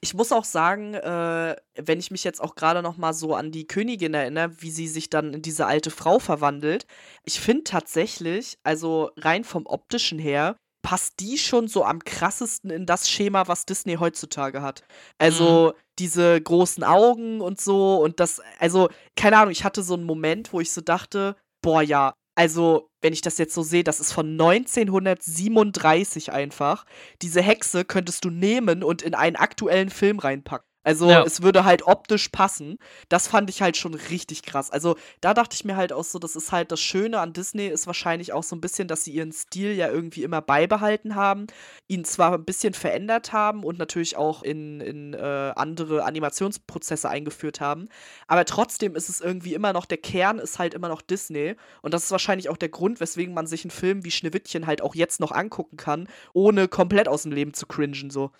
Ich 0.00 0.14
muss 0.14 0.30
auch 0.30 0.44
sagen, 0.44 0.94
äh, 0.94 1.56
wenn 1.76 1.98
ich 1.98 2.12
mich 2.12 2.22
jetzt 2.22 2.40
auch 2.40 2.54
gerade 2.54 2.82
noch 2.82 2.96
mal 2.96 3.12
so 3.12 3.34
an 3.34 3.50
die 3.50 3.66
Königin 3.66 4.14
erinnere, 4.14 4.52
wie 4.62 4.70
sie 4.70 4.86
sich 4.86 5.10
dann 5.10 5.34
in 5.34 5.42
diese 5.42 5.66
alte 5.66 5.90
Frau 5.90 6.20
verwandelt, 6.20 6.86
ich 7.24 7.40
finde 7.40 7.64
tatsächlich, 7.64 8.58
also 8.62 9.10
rein 9.16 9.42
vom 9.42 9.66
optischen 9.66 10.20
her, 10.20 10.56
passt 10.88 11.20
die 11.20 11.36
schon 11.36 11.68
so 11.68 11.84
am 11.84 12.02
krassesten 12.02 12.70
in 12.70 12.86
das 12.86 13.10
Schema, 13.10 13.46
was 13.46 13.66
Disney 13.66 13.96
heutzutage 13.96 14.62
hat. 14.62 14.84
Also 15.18 15.74
diese 15.98 16.40
großen 16.40 16.82
Augen 16.82 17.42
und 17.42 17.60
so 17.60 18.02
und 18.02 18.20
das, 18.20 18.40
also 18.58 18.88
keine 19.14 19.36
Ahnung, 19.36 19.52
ich 19.52 19.64
hatte 19.64 19.82
so 19.82 19.92
einen 19.92 20.04
Moment, 20.04 20.54
wo 20.54 20.60
ich 20.60 20.72
so 20.72 20.80
dachte, 20.80 21.36
boah 21.60 21.82
ja, 21.82 22.14
also 22.36 22.88
wenn 23.02 23.12
ich 23.12 23.20
das 23.20 23.36
jetzt 23.36 23.52
so 23.52 23.62
sehe, 23.62 23.84
das 23.84 24.00
ist 24.00 24.14
von 24.14 24.30
1937 24.30 26.32
einfach. 26.32 26.86
Diese 27.20 27.42
Hexe 27.42 27.84
könntest 27.84 28.24
du 28.24 28.30
nehmen 28.30 28.82
und 28.82 29.02
in 29.02 29.14
einen 29.14 29.36
aktuellen 29.36 29.90
Film 29.90 30.18
reinpacken. 30.18 30.67
Also 30.88 31.10
Ja. 31.10 31.22
es 31.22 31.42
würde 31.42 31.64
halt 31.64 31.86
optisch 31.86 32.30
passen. 32.30 32.78
Das 33.10 33.28
fand 33.28 33.50
ich 33.50 33.60
halt 33.60 33.76
schon 33.76 33.92
richtig 33.92 34.42
krass. 34.42 34.70
Also 34.70 34.96
da 35.20 35.34
dachte 35.34 35.54
ich 35.54 35.66
mir 35.66 35.76
halt 35.76 35.92
auch 35.92 36.02
so, 36.02 36.18
das 36.18 36.34
ist 36.34 36.50
halt 36.50 36.72
das 36.72 36.80
Schöne 36.80 37.20
an 37.20 37.34
Disney 37.34 37.66
ist 37.66 37.86
wahrscheinlich 37.86 38.32
auch 38.32 38.42
so 38.42 38.56
ein 38.56 38.62
bisschen, 38.62 38.88
dass 38.88 39.04
sie 39.04 39.12
ihren 39.12 39.30
Stil 39.32 39.72
ja 39.74 39.88
irgendwie 39.90 40.22
immer 40.22 40.40
beibehalten 40.40 41.14
haben, 41.14 41.46
ihn 41.88 42.06
zwar 42.06 42.32
ein 42.32 42.44
bisschen 42.46 42.72
verändert 42.72 43.34
haben 43.34 43.64
und 43.64 43.78
natürlich 43.78 44.16
auch 44.16 44.42
in, 44.42 44.80
in 44.80 45.12
äh, 45.12 45.52
andere 45.56 46.04
Animationsprozesse 46.04 47.10
eingeführt 47.10 47.60
haben, 47.60 47.90
aber 48.26 48.46
trotzdem 48.46 48.96
ist 48.96 49.10
es 49.10 49.20
irgendwie 49.20 49.52
immer 49.52 49.74
noch, 49.74 49.84
der 49.84 49.98
Kern 49.98 50.38
ist 50.38 50.58
halt 50.58 50.72
immer 50.72 50.88
noch 50.88 51.02
Disney 51.02 51.56
und 51.82 51.92
das 51.92 52.04
ist 52.04 52.10
wahrscheinlich 52.12 52.48
auch 52.48 52.56
der 52.56 52.70
Grund, 52.70 53.00
weswegen 53.00 53.34
man 53.34 53.46
sich 53.46 53.64
einen 53.64 53.72
Film 53.72 54.06
wie 54.06 54.10
Schneewittchen 54.10 54.66
halt 54.66 54.80
auch 54.80 54.94
jetzt 54.94 55.20
noch 55.20 55.32
angucken 55.32 55.76
kann, 55.76 56.08
ohne 56.32 56.66
komplett 56.66 57.08
aus 57.08 57.24
dem 57.24 57.32
Leben 57.32 57.52
zu 57.52 57.66
cringen 57.66 58.10
so. 58.10 58.30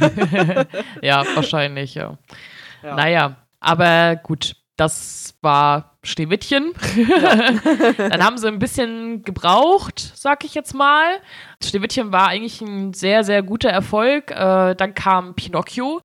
ja, 1.02 1.24
wahrscheinlich, 1.34 1.83
ja. 1.92 2.16
Ja. 2.82 2.96
Naja, 2.96 3.36
aber 3.60 4.16
gut, 4.16 4.56
das 4.76 5.34
war 5.42 5.96
Schneewittchen. 6.02 6.72
Dann 7.98 8.24
haben 8.24 8.38
sie 8.38 8.48
ein 8.48 8.58
bisschen 8.58 9.22
gebraucht, 9.22 10.12
sag 10.14 10.44
ich 10.44 10.54
jetzt 10.54 10.74
mal. 10.74 11.20
Schneewittchen 11.62 12.12
war 12.12 12.28
eigentlich 12.28 12.60
ein 12.62 12.92
sehr, 12.94 13.22
sehr 13.24 13.42
guter 13.42 13.70
Erfolg. 13.70 14.30
Äh, 14.30 14.74
dann 14.74 14.94
kam 14.94 15.34
Pinocchio 15.34 16.00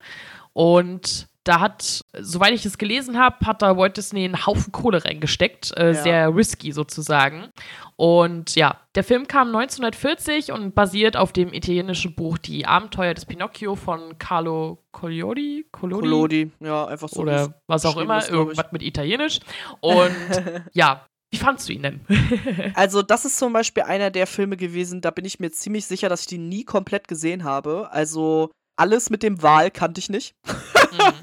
und 0.53 1.28
da 1.49 1.59
hat, 1.59 2.05
soweit 2.19 2.53
ich 2.53 2.63
es 2.63 2.77
gelesen 2.77 3.17
habe, 3.17 3.43
hat 3.43 3.63
da 3.63 3.75
Walt 3.75 3.97
Disney 3.97 4.23
einen 4.23 4.45
Haufen 4.45 4.71
Kohle 4.71 5.03
reingesteckt. 5.03 5.75
Äh, 5.75 5.89
Ja. 5.89 6.03
Sehr 6.03 6.35
risky 6.35 6.71
sozusagen. 6.71 7.49
Und 7.95 8.55
ja, 8.55 8.79
der 8.93 9.03
Film 9.03 9.27
kam 9.27 9.47
1940 9.47 10.51
und 10.51 10.75
basiert 10.75 11.17
auf 11.17 11.33
dem 11.33 11.51
italienischen 11.51 12.13
Buch 12.13 12.37
Die 12.37 12.67
Abenteuer 12.67 13.15
des 13.15 13.25
Pinocchio 13.25 13.75
von 13.75 14.17
Carlo 14.19 14.83
Collodi. 14.91 15.65
Collodi? 15.71 16.01
Collodi, 16.07 16.51
ja, 16.59 16.85
einfach 16.85 17.09
so. 17.09 17.21
oder 17.21 17.55
was 17.67 17.85
auch 17.85 17.97
immer, 17.97 18.19
ist, 18.19 18.29
irgendwas 18.29 18.71
mit 18.71 18.83
Italienisch. 18.83 19.39
Und 19.79 20.15
ja, 20.73 21.05
Wie 21.31 21.37
fandst 21.37 21.67
du 21.67 21.73
ihn 21.73 21.81
denn? 21.81 22.01
also, 22.75 23.01
das 23.01 23.25
ist 23.25 23.39
zum 23.39 23.53
Beispiel 23.53 23.83
einer 23.83 24.11
der 24.11 24.27
Filme 24.27 24.55
gewesen, 24.55 25.01
da 25.01 25.09
bin 25.09 25.25
ich 25.25 25.39
mir 25.39 25.51
ziemlich 25.51 25.85
sicher, 25.87 26.09
dass 26.09 26.21
ich 26.21 26.27
die 26.27 26.37
nie 26.37 26.63
komplett 26.63 27.07
gesehen 27.07 27.43
habe. 27.43 27.89
Also, 27.91 28.51
alles 28.79 29.09
mit 29.09 29.23
dem 29.23 29.41
Wal 29.43 29.71
kannte 29.71 29.99
ich 29.99 30.09
nicht. 30.09 30.35
Mhm. 30.45 31.13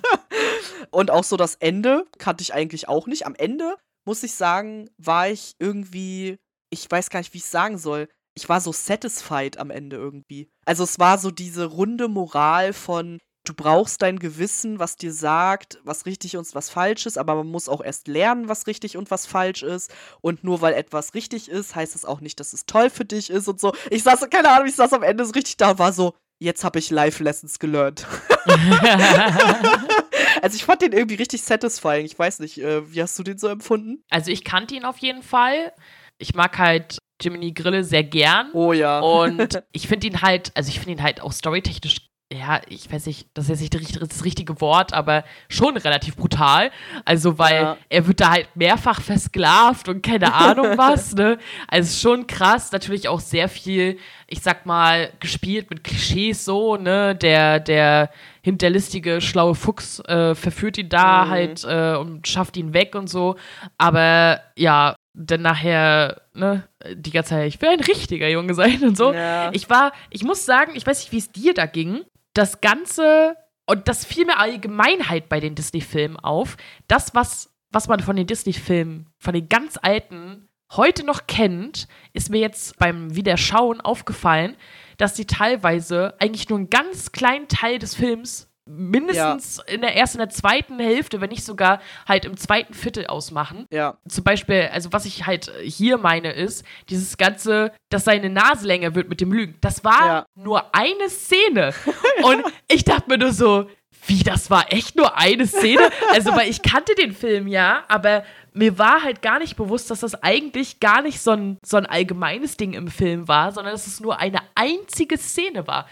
Und 0.97 1.11
auch 1.11 1.25
so 1.25 1.37
das 1.37 1.57
Ende 1.57 2.07
kannte 2.17 2.41
ich 2.41 2.55
eigentlich 2.55 2.89
auch 2.89 3.07
nicht. 3.07 3.27
Am 3.27 3.35
Ende, 3.35 3.77
muss 4.07 4.23
ich 4.23 4.33
sagen, 4.33 4.89
war 4.97 5.29
ich 5.29 5.55
irgendwie, 5.59 6.39
ich 6.71 6.91
weiß 6.91 7.11
gar 7.11 7.21
nicht, 7.21 7.35
wie 7.35 7.39
ich 7.39 7.45
es 7.45 7.51
sagen 7.51 7.77
soll. 7.77 8.09
Ich 8.35 8.49
war 8.49 8.63
so 8.63 8.73
satisfied 8.73 9.59
am 9.59 9.69
Ende 9.71 9.97
irgendwie. 9.97 10.49
Also 10.65 10.85
es 10.85 10.99
war 10.99 11.19
so 11.19 11.31
diese 11.31 11.67
runde 11.67 12.09
Moral 12.09 12.73
von, 12.73 13.19
du 13.45 13.53
brauchst 13.53 14.01
dein 14.01 14.19
Gewissen, 14.19 14.79
was 14.79 14.97
dir 14.97 15.13
sagt, 15.13 15.79
was 15.85 16.07
richtig 16.07 16.39
und 16.39 16.55
was 16.55 16.71
falsch 16.71 17.05
ist, 17.05 17.19
aber 17.19 17.35
man 17.35 17.49
muss 17.49 17.69
auch 17.69 17.83
erst 17.83 18.09
lernen, 18.09 18.49
was 18.49 18.67
richtig 18.67 18.97
und 18.97 19.11
was 19.11 19.27
falsch 19.27 19.63
ist. 19.63 19.93
Und 20.23 20.45
nur 20.45 20.63
weil 20.63 20.73
etwas 20.73 21.13
richtig 21.13 21.51
ist, 21.51 21.75
heißt 21.75 21.95
es 21.95 22.07
auch 22.07 22.23
nicht, 22.23 22.41
dass 22.41 22.55
es 22.55 22.65
toll 22.65 22.89
für 22.89 23.05
dich 23.05 23.29
ist 23.29 23.49
und 23.49 23.61
so. 23.61 23.75
Ich 23.91 24.03
saß, 24.03 24.31
keine 24.31 24.49
Ahnung, 24.49 24.69
ich 24.69 24.77
saß 24.77 24.95
am 24.95 25.03
Ende 25.03 25.27
so 25.27 25.33
richtig 25.33 25.59
da 25.59 25.73
und 25.73 25.79
war 25.79 25.93
so, 25.93 26.15
jetzt 26.39 26.65
habe 26.65 26.79
ich 26.79 26.89
Life-Lessons 26.89 27.59
gelernt. 27.59 28.07
also 30.43 30.57
ich 30.57 30.65
fand 30.65 30.83
den 30.83 30.93
irgendwie 30.93 31.17
richtig 31.17 31.43
satisfying. 31.43 32.05
Ich 32.07 32.19
weiß 32.19 32.41
nicht, 32.41 32.59
äh, 32.59 32.93
wie 32.93 33.03
hast 33.03 33.19
du 33.19 33.23
den 33.23 33.39
so 33.39 33.49
empfunden? 33.49 34.03
Also 34.11 34.31
ich 34.31 34.45
kannte 34.45 34.75
ihn 34.75 34.85
auf 34.85 34.99
jeden 34.99 35.23
Fall. 35.23 35.73
Ich 36.19 36.35
mag 36.35 36.59
halt 36.59 36.99
Jiminy 37.21 37.53
Grille 37.53 37.85
sehr 37.85 38.05
gern. 38.05 38.51
Oh 38.53 38.73
ja. 38.73 39.01
Und 39.01 39.63
ich 39.73 39.89
finde 39.89 40.07
ihn 40.07 40.23
halt, 40.23 40.53
also 40.55 40.69
ich 40.69 40.79
finde 40.79 40.93
ihn 40.93 41.03
halt 41.03 41.21
auch 41.21 41.33
storytechnisch 41.33 42.09
ja, 42.33 42.61
ich 42.69 42.93
weiß 42.93 43.07
nicht, 43.07 43.29
das 43.35 43.49
ist 43.49 43.63
jetzt 43.63 43.79
nicht 43.79 44.03
das 44.03 44.25
richtige 44.25 44.61
Wort, 44.61 44.93
aber 44.93 45.23
schon 45.49 45.77
relativ 45.77 46.17
brutal. 46.17 46.73
Also, 47.05 47.39
weil 47.39 47.63
ja. 47.63 47.77
er 47.89 48.07
wird 48.09 48.21
da 48.21 48.31
halt 48.31 48.49
mehrfach 48.57 49.01
versklavt 49.01 49.89
und 49.89 50.03
keine 50.03 50.35
Ahnung 50.35 50.67
was, 50.77 51.15
ne? 51.15 51.39
Also 51.69 51.97
schon 51.97 52.27
krass, 52.27 52.73
natürlich 52.73 53.09
auch 53.09 53.21
sehr 53.21 53.49
viel, 53.49 53.99
ich 54.27 54.41
sag 54.41 54.67
mal, 54.67 55.13
gespielt 55.21 55.71
mit 55.71 55.85
Klischees 55.85 56.45
so, 56.45 56.77
ne? 56.77 57.15
Der, 57.15 57.61
der 57.61 58.11
hinterlistige, 58.43 59.21
schlaue 59.21 59.55
Fuchs 59.55 60.01
äh, 60.01 60.35
verführt 60.35 60.79
ihn 60.79 60.89
da 60.89 61.27
mhm. 61.27 61.31
halt 61.31 61.65
äh, 61.65 61.95
und 61.95 62.27
schafft 62.27 62.57
ihn 62.57 62.75
weg 62.75 62.97
und 62.97 63.09
so. 63.09 63.37
Aber 63.79 64.41
ja, 64.57 64.97
dann 65.15 65.43
nachher, 65.43 66.23
ne, 66.35 66.65
die 66.93 67.13
ganze 67.13 67.31
Zeit, 67.31 67.49
ich 67.49 67.61
will 67.63 67.71
ein 67.71 67.81
richtiger 67.81 68.29
Junge 68.29 68.55
sein 68.55 68.83
und 68.83 68.97
so. 68.97 69.13
Ja. 69.13 69.51
Ich 69.53 69.71
war, 69.71 69.93
ich 70.11 70.25
muss 70.25 70.45
sagen, 70.45 70.73
ich 70.75 70.85
weiß 70.87 71.01
nicht, 71.01 71.13
wie 71.13 71.19
es 71.19 71.31
dir 71.31 71.55
da 71.55 71.67
ging, 71.67 72.05
das 72.37 72.61
Ganze, 72.61 73.37
und 73.67 73.89
das 73.89 74.05
fiel 74.05 74.27
mir 74.27 74.39
Allgemeinheit 74.39 75.29
bei 75.29 75.41
den 75.41 75.55
Disney-Filmen 75.55 76.19
auf, 76.19 76.57
das, 76.89 77.15
was, 77.15 77.55
was 77.71 77.89
man 77.89 78.01
von 78.01 78.17
den 78.17 78.27
Disney-Filmen, 78.27 79.09
von 79.19 79.35
den 79.35 79.49
ganz 79.49 79.79
alten, 79.81 80.49
heute 80.73 81.05
noch 81.05 81.27
kennt, 81.27 81.89
ist 82.13 82.31
mir 82.31 82.41
jetzt 82.41 82.79
beim 82.79 83.15
Wiederschauen 83.15 83.81
aufgefallen, 83.81 84.57
dass 84.99 85.17
sie 85.17 85.27
teilweise 85.27 86.15
eigentlich 86.19 86.49
nur 86.49 86.59
einen 86.59 86.71
ganz 86.71 87.13
kleinen 87.13 87.49
Teil 87.49 87.79
des 87.79 87.95
Films 87.95 88.51
mindestens 88.67 89.59
ja. 89.59 89.75
in 89.75 89.81
der 89.81 89.97
ersten, 89.97 90.19
in 90.19 90.27
der 90.27 90.35
zweiten 90.35 90.79
Hälfte, 90.79 91.21
wenn 91.21 91.31
nicht 91.31 91.45
sogar 91.45 91.81
halt 92.07 92.25
im 92.25 92.37
zweiten 92.37 92.75
Viertel 92.75 93.07
ausmachen. 93.07 93.67
Ja. 93.71 93.97
Zum 94.09 94.25
Beispiel, 94.25 94.69
also 94.73 94.93
was 94.93 95.05
ich 95.05 95.27
halt 95.27 95.53
hier 95.63 95.99
meine, 95.99 96.33
ist, 96.33 96.65
dieses 96.89 97.17
Ganze, 97.17 97.73
dass 97.89 98.05
seine 98.05 98.29
Nase 98.29 98.67
länger 98.67 98.95
wird 98.95 99.09
mit 99.09 99.21
dem 99.21 99.33
Lügen. 99.33 99.57
Das 99.61 99.85
war 99.85 100.07
ja. 100.07 100.27
nur 100.35 100.75
eine 100.75 101.09
Szene. 101.09 101.73
Und 102.23 102.45
ich 102.69 102.85
dachte 102.85 103.09
mir 103.09 103.19
nur 103.19 103.33
so, 103.33 103.69
wie, 104.07 104.23
das 104.23 104.51
war 104.51 104.73
echt 104.73 104.97
nur 104.97 105.17
eine 105.17 105.47
Szene? 105.47 105.91
Also, 106.13 106.33
weil 106.33 106.49
ich 106.49 106.63
kannte 106.63 106.95
den 106.95 107.13
Film 107.13 107.49
ja, 107.49 107.85
aber 107.89 108.25
mir 108.53 108.79
war 108.79 109.03
halt 109.03 109.21
gar 109.21 109.39
nicht 109.39 109.57
bewusst, 109.57 109.91
dass 109.91 110.01
das 110.01 110.23
eigentlich 110.23 110.81
gar 110.81 111.03
nicht 111.03 111.21
so 111.21 111.33
ein, 111.33 111.59
so 111.65 111.77
ein 111.77 111.87
allgemeines 111.87 112.57
Ding 112.57 112.73
im 112.73 112.89
Film 112.89 113.29
war, 113.29 113.53
sondern 113.53 113.75
dass 113.75 113.87
es 113.87 114.01
nur 114.01 114.19
eine 114.19 114.39
einzige 114.55 115.19
Szene 115.19 115.67
war. 115.67 115.87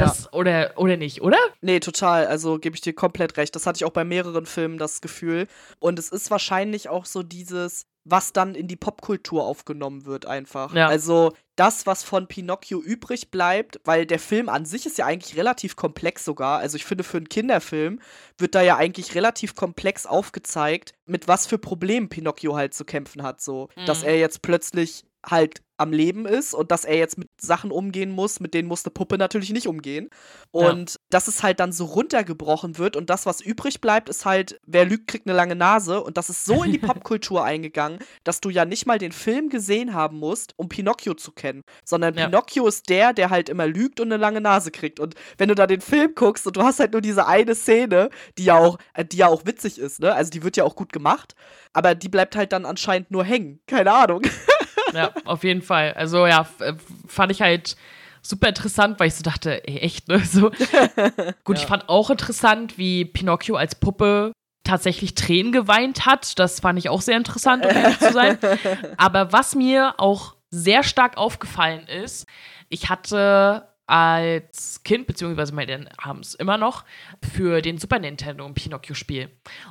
Das, 0.00 0.32
oder, 0.32 0.72
oder 0.76 0.96
nicht, 0.96 1.22
oder? 1.22 1.38
Nee, 1.60 1.80
total. 1.80 2.26
Also 2.26 2.58
gebe 2.58 2.74
ich 2.76 2.82
dir 2.82 2.92
komplett 2.94 3.36
recht. 3.36 3.54
Das 3.54 3.66
hatte 3.66 3.78
ich 3.78 3.84
auch 3.84 3.90
bei 3.90 4.04
mehreren 4.04 4.46
Filmen 4.46 4.78
das 4.78 5.00
Gefühl. 5.00 5.46
Und 5.78 5.98
es 5.98 6.10
ist 6.10 6.30
wahrscheinlich 6.30 6.88
auch 6.88 7.06
so 7.06 7.22
dieses, 7.22 7.86
was 8.04 8.32
dann 8.32 8.54
in 8.54 8.68
die 8.68 8.76
Popkultur 8.76 9.44
aufgenommen 9.44 10.04
wird, 10.04 10.26
einfach. 10.26 10.74
Ja. 10.74 10.86
Also 10.86 11.32
das, 11.56 11.86
was 11.86 12.04
von 12.04 12.28
Pinocchio 12.28 12.80
übrig 12.80 13.30
bleibt, 13.30 13.80
weil 13.84 14.06
der 14.06 14.18
Film 14.18 14.48
an 14.48 14.64
sich 14.64 14.86
ist 14.86 14.98
ja 14.98 15.06
eigentlich 15.06 15.36
relativ 15.36 15.74
komplex 15.74 16.24
sogar. 16.24 16.58
Also 16.58 16.76
ich 16.76 16.84
finde, 16.84 17.02
für 17.02 17.16
einen 17.16 17.28
Kinderfilm 17.28 18.00
wird 18.38 18.54
da 18.54 18.62
ja 18.62 18.76
eigentlich 18.76 19.14
relativ 19.14 19.54
komplex 19.54 20.06
aufgezeigt, 20.06 20.94
mit 21.06 21.26
was 21.26 21.46
für 21.46 21.58
Problemen 21.58 22.08
Pinocchio 22.08 22.54
halt 22.56 22.74
zu 22.74 22.84
kämpfen 22.84 23.22
hat. 23.22 23.40
So, 23.40 23.68
mhm. 23.76 23.86
dass 23.86 24.02
er 24.02 24.18
jetzt 24.18 24.42
plötzlich 24.42 25.04
halt 25.28 25.62
am 25.78 25.92
Leben 25.92 26.26
ist 26.26 26.54
und 26.54 26.70
dass 26.70 26.84
er 26.84 26.96
jetzt 26.96 27.18
mit 27.18 27.28
Sachen 27.38 27.70
umgehen 27.70 28.10
muss, 28.10 28.40
mit 28.40 28.54
denen 28.54 28.68
musste 28.68 28.90
Puppe 28.90 29.18
natürlich 29.18 29.50
nicht 29.50 29.66
umgehen. 29.66 30.08
Und 30.50 30.92
ja. 30.92 31.00
dass 31.10 31.28
es 31.28 31.42
halt 31.42 31.60
dann 31.60 31.72
so 31.72 31.84
runtergebrochen 31.84 32.78
wird 32.78 32.96
und 32.96 33.10
das, 33.10 33.26
was 33.26 33.40
übrig 33.40 33.80
bleibt, 33.80 34.08
ist 34.08 34.24
halt, 34.24 34.58
wer 34.66 34.84
lügt, 34.84 35.06
kriegt 35.08 35.26
eine 35.26 35.36
lange 35.36 35.54
Nase. 35.54 36.02
Und 36.02 36.16
das 36.16 36.30
ist 36.30 36.44
so 36.44 36.62
in 36.62 36.72
die 36.72 36.78
Popkultur 36.86 37.44
eingegangen, 37.44 37.98
dass 38.24 38.40
du 38.40 38.50
ja 38.50 38.64
nicht 38.64 38.86
mal 38.86 38.98
den 38.98 39.12
Film 39.12 39.48
gesehen 39.48 39.92
haben 39.92 40.18
musst, 40.18 40.54
um 40.56 40.68
Pinocchio 40.68 41.14
zu 41.14 41.32
kennen. 41.32 41.62
Sondern 41.84 42.14
ja. 42.14 42.26
Pinocchio 42.26 42.66
ist 42.66 42.88
der, 42.88 43.12
der 43.12 43.30
halt 43.30 43.48
immer 43.48 43.66
lügt 43.66 44.00
und 44.00 44.08
eine 44.10 44.20
lange 44.20 44.40
Nase 44.40 44.70
kriegt. 44.70 44.98
Und 44.98 45.14
wenn 45.36 45.48
du 45.48 45.54
da 45.54 45.66
den 45.66 45.80
Film 45.80 46.14
guckst 46.14 46.46
und 46.46 46.56
du 46.56 46.62
hast 46.62 46.80
halt 46.80 46.92
nur 46.92 47.02
diese 47.02 47.26
eine 47.26 47.54
Szene, 47.54 48.08
die 48.38 48.44
ja 48.44 48.56
auch, 48.58 48.78
äh, 48.94 49.04
die 49.04 49.18
ja 49.18 49.28
auch 49.28 49.44
witzig 49.44 49.78
ist, 49.78 50.00
ne? 50.00 50.14
Also 50.14 50.30
die 50.30 50.42
wird 50.42 50.56
ja 50.56 50.64
auch 50.64 50.76
gut 50.76 50.92
gemacht, 50.92 51.34
aber 51.74 51.94
die 51.94 52.08
bleibt 52.08 52.36
halt 52.36 52.52
dann 52.52 52.64
anscheinend 52.64 53.10
nur 53.10 53.24
hängen. 53.24 53.60
Keine 53.66 53.92
Ahnung. 53.92 54.22
ja, 54.96 55.12
auf 55.24 55.44
jeden 55.44 55.62
Fall. 55.62 55.92
Also 55.94 56.26
ja, 56.26 56.46
äh, 56.60 56.74
fand 57.06 57.32
ich 57.32 57.42
halt 57.42 57.76
super 58.22 58.48
interessant, 58.48 58.98
weil 58.98 59.08
ich 59.08 59.14
so 59.14 59.22
dachte, 59.22 59.66
ey, 59.66 59.78
echt, 59.78 60.08
ne? 60.08 60.18
So. 60.20 60.50
Gut, 61.44 61.56
ja. 61.56 61.62
ich 61.62 61.66
fand 61.66 61.88
auch 61.88 62.10
interessant, 62.10 62.78
wie 62.78 63.04
Pinocchio 63.04 63.56
als 63.56 63.74
Puppe 63.74 64.32
tatsächlich 64.64 65.14
Tränen 65.14 65.52
geweint 65.52 66.06
hat. 66.06 66.38
Das 66.38 66.60
fand 66.60 66.78
ich 66.78 66.88
auch 66.88 67.00
sehr 67.00 67.16
interessant, 67.16 67.64
um 67.64 67.70
ehrlich 67.70 67.98
zu 67.98 68.12
sein. 68.12 68.38
Aber 68.96 69.32
was 69.32 69.54
mir 69.54 69.94
auch 69.98 70.34
sehr 70.50 70.82
stark 70.82 71.16
aufgefallen 71.16 71.86
ist, 71.86 72.26
ich 72.68 72.88
hatte 72.88 73.68
als 73.86 74.82
Kind, 74.82 75.06
beziehungsweise 75.06 75.54
meine 75.54 75.88
haben 76.00 76.20
es 76.20 76.34
immer 76.34 76.58
noch, 76.58 76.84
für 77.32 77.62
den 77.62 77.78
Super 77.78 77.98
Nintendo 77.98 78.44
ein 78.44 78.54
Pinocchio-Spiel. 78.54 79.30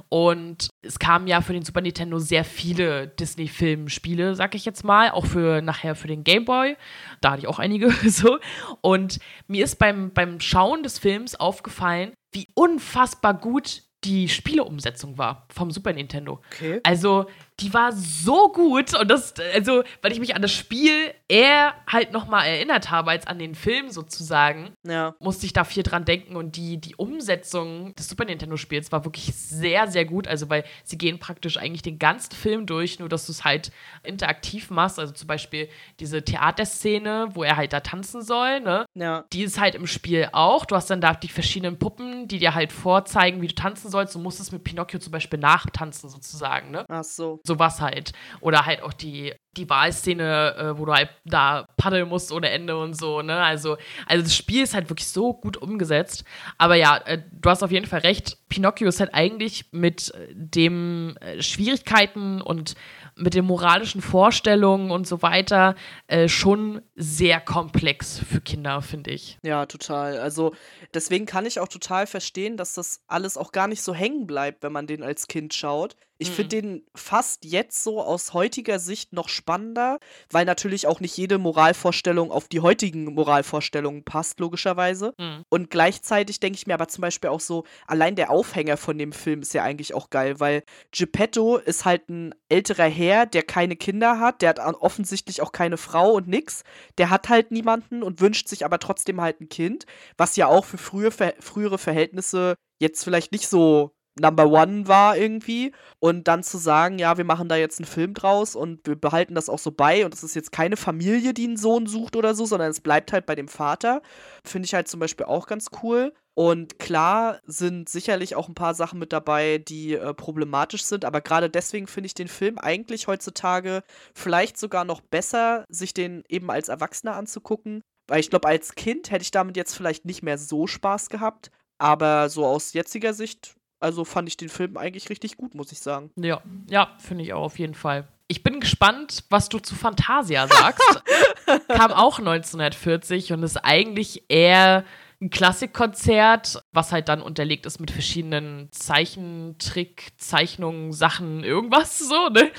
Und 0.09 0.69
es 0.81 0.99
kamen 0.99 1.27
ja 1.27 1.41
für 1.41 1.53
den 1.53 1.63
Super 1.63 1.81
Nintendo 1.81 2.19
sehr 2.19 2.45
viele 2.45 3.07
Disney-Film-Spiele, 3.07 4.35
sag 4.35 4.55
ich 4.55 4.65
jetzt 4.65 4.83
mal, 4.83 5.11
auch 5.11 5.25
für 5.25 5.61
nachher 5.61 5.95
für 5.95 6.07
den 6.07 6.23
Game 6.23 6.45
Boy. 6.45 6.77
Da 7.21 7.31
hatte 7.31 7.41
ich 7.41 7.47
auch 7.47 7.59
einige 7.59 7.91
so. 8.09 8.39
Und 8.81 9.19
mir 9.47 9.63
ist 9.63 9.77
beim, 9.79 10.11
beim 10.11 10.39
Schauen 10.39 10.83
des 10.83 10.99
Films 10.99 11.35
aufgefallen, 11.35 12.13
wie 12.31 12.47
unfassbar 12.53 13.33
gut 13.33 13.83
die 14.05 14.29
Spieleumsetzung 14.29 15.17
war 15.17 15.47
vom 15.49 15.71
Super 15.71 15.91
Nintendo. 15.93 16.41
Okay. 16.53 16.79
Also, 16.83 17.25
die 17.61 17.73
war 17.73 17.93
so 17.93 18.49
gut 18.51 18.93
und 18.99 19.09
das, 19.09 19.33
also, 19.53 19.83
weil 20.01 20.11
ich 20.11 20.19
mich 20.19 20.35
an 20.35 20.41
das 20.41 20.51
Spiel 20.51 21.13
eher 21.29 21.73
halt 21.87 22.11
nochmal 22.11 22.47
erinnert 22.47 22.91
habe 22.91 23.11
als 23.11 23.27
an 23.27 23.39
den 23.39 23.55
Film 23.55 23.89
sozusagen, 23.89 24.73
ja. 24.83 25.15
musste 25.19 25.45
ich 25.45 25.53
da 25.53 25.63
viel 25.63 25.83
dran 25.83 26.03
denken 26.03 26.35
und 26.35 26.57
die, 26.57 26.77
die 26.77 26.95
Umsetzung 26.95 27.95
des 27.95 28.09
Super 28.09 28.25
Nintendo-Spiels 28.25 28.91
war 28.91 29.05
wirklich 29.05 29.33
sehr, 29.33 29.87
sehr 29.87 30.03
gut. 30.03 30.27
Also, 30.27 30.49
weil 30.49 30.65
sie 30.83 30.97
gehen 30.97 31.17
praktisch 31.19 31.57
eigentlich 31.57 31.81
den 31.81 31.97
ganzen 31.97 32.33
Film 32.33 32.65
durch, 32.65 32.99
nur 32.99 33.07
dass 33.07 33.25
du 33.25 33.31
es 33.31 33.45
halt 33.45 33.71
interaktiv 34.03 34.69
machst. 34.69 34.99
Also 34.99 35.13
zum 35.13 35.27
Beispiel 35.27 35.69
diese 35.99 36.23
Theaterszene, 36.23 37.29
wo 37.33 37.43
er 37.43 37.55
halt 37.55 37.71
da 37.71 37.79
tanzen 37.79 38.21
soll, 38.21 38.59
ne? 38.59 38.85
Ja. 38.95 39.25
Die 39.31 39.43
ist 39.43 39.59
halt 39.59 39.75
im 39.75 39.87
Spiel 39.87 40.27
auch. 40.33 40.65
Du 40.65 40.75
hast 40.75 40.89
dann 40.89 40.99
da 40.99 41.13
die 41.13 41.29
verschiedenen 41.29 41.79
Puppen, 41.79 42.27
die 42.27 42.39
dir 42.39 42.53
halt 42.53 42.73
vorzeigen, 42.73 43.41
wie 43.41 43.47
du 43.47 43.55
tanzen 43.55 43.89
sollst. 43.89 44.13
Du 44.13 44.19
musst 44.19 44.41
es 44.41 44.51
mit 44.51 44.63
Pinocchio 44.63 44.99
zum 44.99 45.11
Beispiel 45.11 45.39
nachtanzen, 45.39 46.09
sozusagen, 46.09 46.71
ne? 46.71 46.85
Ach 46.89 47.03
so 47.03 47.39
sowas 47.45 47.81
halt. 47.81 48.13
Oder 48.41 48.65
halt 48.65 48.81
auch 48.81 48.93
die, 48.93 49.33
die 49.57 49.69
Wahlszene, 49.69 50.55
äh, 50.57 50.77
wo 50.77 50.85
du 50.85 50.93
halt 50.93 51.09
da 51.25 51.67
paddeln 51.77 52.07
musst 52.07 52.31
ohne 52.31 52.49
Ende 52.49 52.77
und 52.77 52.93
so, 52.95 53.21
ne? 53.21 53.37
Also, 53.37 53.77
also 54.05 54.23
das 54.23 54.35
Spiel 54.35 54.63
ist 54.63 54.73
halt 54.73 54.89
wirklich 54.89 55.07
so 55.07 55.33
gut 55.33 55.57
umgesetzt. 55.57 56.23
Aber 56.57 56.75
ja, 56.75 56.97
äh, 56.97 57.21
du 57.31 57.49
hast 57.49 57.63
auf 57.63 57.71
jeden 57.71 57.87
Fall 57.87 58.01
recht. 58.01 58.37
Pinocchio 58.49 58.87
ist 58.87 58.99
halt 58.99 59.13
eigentlich 59.13 59.65
mit 59.71 60.13
dem 60.31 61.17
äh, 61.21 61.41
Schwierigkeiten 61.41 62.41
und 62.41 62.75
mit 63.17 63.33
den 63.33 63.45
moralischen 63.45 64.01
Vorstellungen 64.01 64.91
und 64.91 65.07
so 65.07 65.21
weiter 65.21 65.75
äh, 66.07 66.27
schon 66.27 66.81
sehr 66.95 67.39
komplex 67.39 68.19
für 68.19 68.41
Kinder, 68.41 68.81
finde 68.81 69.11
ich. 69.11 69.37
Ja, 69.41 69.65
total. 69.65 70.19
Also 70.19 70.53
deswegen 70.93 71.25
kann 71.25 71.45
ich 71.45 71.59
auch 71.59 71.69
total 71.69 72.07
verstehen, 72.07 72.57
dass 72.57 72.73
das 72.73 73.01
alles 73.07 73.37
auch 73.37 73.51
gar 73.51 73.67
nicht 73.67 73.81
so 73.81 73.93
hängen 73.93 74.27
bleibt, 74.27 74.63
wenn 74.63 74.73
man 74.73 74.87
den 74.87 75.01
als 75.01 75.27
Kind 75.27 75.53
schaut. 75.53 75.95
Ich 76.17 76.31
finde 76.31 76.55
mhm. 76.55 76.61
den 76.61 76.85
fast 76.95 77.43
jetzt 77.43 77.83
so 77.83 78.01
aus 78.01 78.33
heutiger 78.33 78.79
Sicht 78.79 79.11
noch 79.11 79.27
spannender, 79.27 79.99
weil 80.31 80.45
natürlich 80.45 80.87
auch 80.87 81.01
nicht 81.01 81.17
jede 81.17 81.37
Moralvorstellung 81.37 82.31
auf 82.31 82.47
die 82.47 82.61
heutigen 82.61 83.05
Moralvorstellungen 83.13 84.03
passt, 84.03 84.39
logischerweise. 84.39 85.13
Mhm. 85.17 85.43
Und 85.49 85.69
gleichzeitig 85.69 86.39
denke 86.39 86.57
ich 86.57 86.67
mir 86.67 86.73
aber 86.73 86.87
zum 86.87 87.01
Beispiel 87.01 87.29
auch 87.29 87.41
so, 87.41 87.65
allein 87.85 88.15
der 88.15 88.31
Aufhänger 88.31 88.77
von 88.77 88.97
dem 88.97 89.11
Film 89.11 89.41
ist 89.41 89.53
ja 89.53 89.63
eigentlich 89.63 89.93
auch 89.93 90.09
geil, 90.09 90.39
weil 90.39 90.63
Geppetto 90.91 91.57
ist 91.57 91.83
halt 91.83 92.09
ein 92.09 92.33
älterer 92.47 92.87
Herr, 92.87 93.25
der 93.25 93.43
keine 93.43 93.75
Kinder 93.75 94.19
hat, 94.19 94.41
der 94.41 94.49
hat 94.49 94.59
offensichtlich 94.59 95.41
auch 95.41 95.51
keine 95.51 95.77
Frau 95.77 96.13
und 96.13 96.27
nix. 96.27 96.63
Der 96.97 97.09
hat 97.09 97.29
halt 97.29 97.51
niemanden 97.51 98.03
und 98.03 98.21
wünscht 98.21 98.47
sich 98.47 98.63
aber 98.63 98.79
trotzdem 98.79 99.19
halt 99.19 99.41
ein 99.41 99.49
Kind, 99.49 99.85
was 100.17 100.35
ja 100.37 100.47
auch 100.47 100.65
für 100.65 100.77
frühe, 100.77 101.11
frühere 101.11 101.77
Verhältnisse 101.77 102.55
jetzt 102.79 103.03
vielleicht 103.03 103.31
nicht 103.31 103.47
so 103.47 103.94
Number 104.19 104.47
One 104.47 104.87
war 104.87 105.17
irgendwie. 105.17 105.73
Und 105.99 106.27
dann 106.27 106.43
zu 106.43 106.57
sagen, 106.57 106.99
ja, 106.99 107.17
wir 107.17 107.25
machen 107.25 107.49
da 107.49 107.55
jetzt 107.55 107.79
einen 107.79 107.87
Film 107.87 108.13
draus 108.13 108.55
und 108.55 108.85
wir 108.85 108.95
behalten 108.95 109.35
das 109.35 109.49
auch 109.49 109.59
so 109.59 109.71
bei 109.71 110.05
und 110.05 110.13
es 110.13 110.23
ist 110.23 110.35
jetzt 110.35 110.51
keine 110.51 110.77
Familie, 110.77 111.33
die 111.33 111.45
einen 111.45 111.57
Sohn 111.57 111.87
sucht 111.87 112.15
oder 112.15 112.35
so, 112.35 112.45
sondern 112.45 112.71
es 112.71 112.81
bleibt 112.81 113.11
halt 113.11 113.25
bei 113.25 113.35
dem 113.35 113.47
Vater. 113.47 114.01
Finde 114.43 114.65
ich 114.65 114.73
halt 114.73 114.87
zum 114.87 114.99
Beispiel 114.99 115.25
auch 115.25 115.47
ganz 115.47 115.67
cool. 115.83 116.13
Und 116.35 116.79
klar 116.79 117.39
sind 117.45 117.87
sicherlich 117.87 118.35
auch 118.35 118.49
ein 118.49 118.55
paar 118.55 118.75
Sachen 118.75 118.99
mit 118.99 119.13
dabei, 119.13 119.57
die 119.57 119.93
äh, 119.93 120.13
problematisch 120.13 120.83
sind, 120.83 121.05
aber 121.05 121.21
gerade 121.21 121.49
deswegen 121.49 121.87
finde 121.87 122.07
ich 122.07 122.13
den 122.13 122.27
Film 122.27 122.57
eigentlich 122.57 123.07
heutzutage 123.07 123.83
vielleicht 124.13 124.57
sogar 124.57 124.83
noch 124.83 124.99
besser, 124.99 125.63
sich 125.69 125.93
den 125.93 126.23
eben 126.27 126.51
als 126.51 126.67
Erwachsener 126.67 127.15
anzugucken. 127.15 127.81
Weil 128.07 128.19
ich 128.19 128.29
glaube, 128.29 128.47
als 128.47 128.75
Kind 128.75 129.11
hätte 129.11 129.23
ich 129.23 129.31
damit 129.31 129.55
jetzt 129.55 129.75
vielleicht 129.75 130.05
nicht 130.05 130.23
mehr 130.23 130.37
so 130.37 130.67
Spaß 130.67 131.09
gehabt. 131.09 131.51
Aber 131.77 132.29
so 132.29 132.45
aus 132.45 132.73
jetziger 132.73 133.13
Sicht 133.13 133.55
also 133.79 134.05
fand 134.05 134.27
ich 134.27 134.37
den 134.37 134.49
Film 134.49 134.77
eigentlich 134.77 135.09
richtig 135.09 135.37
gut, 135.37 135.55
muss 135.55 135.71
ich 135.71 135.79
sagen. 135.79 136.11
Ja, 136.15 136.41
ja, 136.69 136.95
finde 136.99 137.23
ich 137.23 137.33
auch 137.33 137.43
auf 137.43 137.59
jeden 137.59 137.75
Fall. 137.75 138.07
Ich 138.27 138.41
bin 138.41 138.59
gespannt, 138.59 139.23
was 139.29 139.49
du 139.49 139.59
zu 139.59 139.75
Fantasia 139.75 140.47
sagst. 140.47 141.03
Kam 141.67 141.91
auch 141.91 142.17
1940 142.17 143.33
und 143.33 143.43
ist 143.43 143.57
eigentlich 143.57 144.23
eher 144.29 144.83
ein 145.21 145.29
Klassikkonzert, 145.29 146.63
was 146.75 146.91
halt 146.91 147.09
dann 147.09 147.21
unterlegt 147.21 147.65
ist 147.65 147.79
mit 147.79 147.91
verschiedenen 147.91 148.69
Zeichentrick, 148.71 150.09
Zeichnungen, 150.17 150.91
Sachen, 150.91 151.43
irgendwas 151.43 151.99
so, 152.09 152.29
ne? 152.29 152.51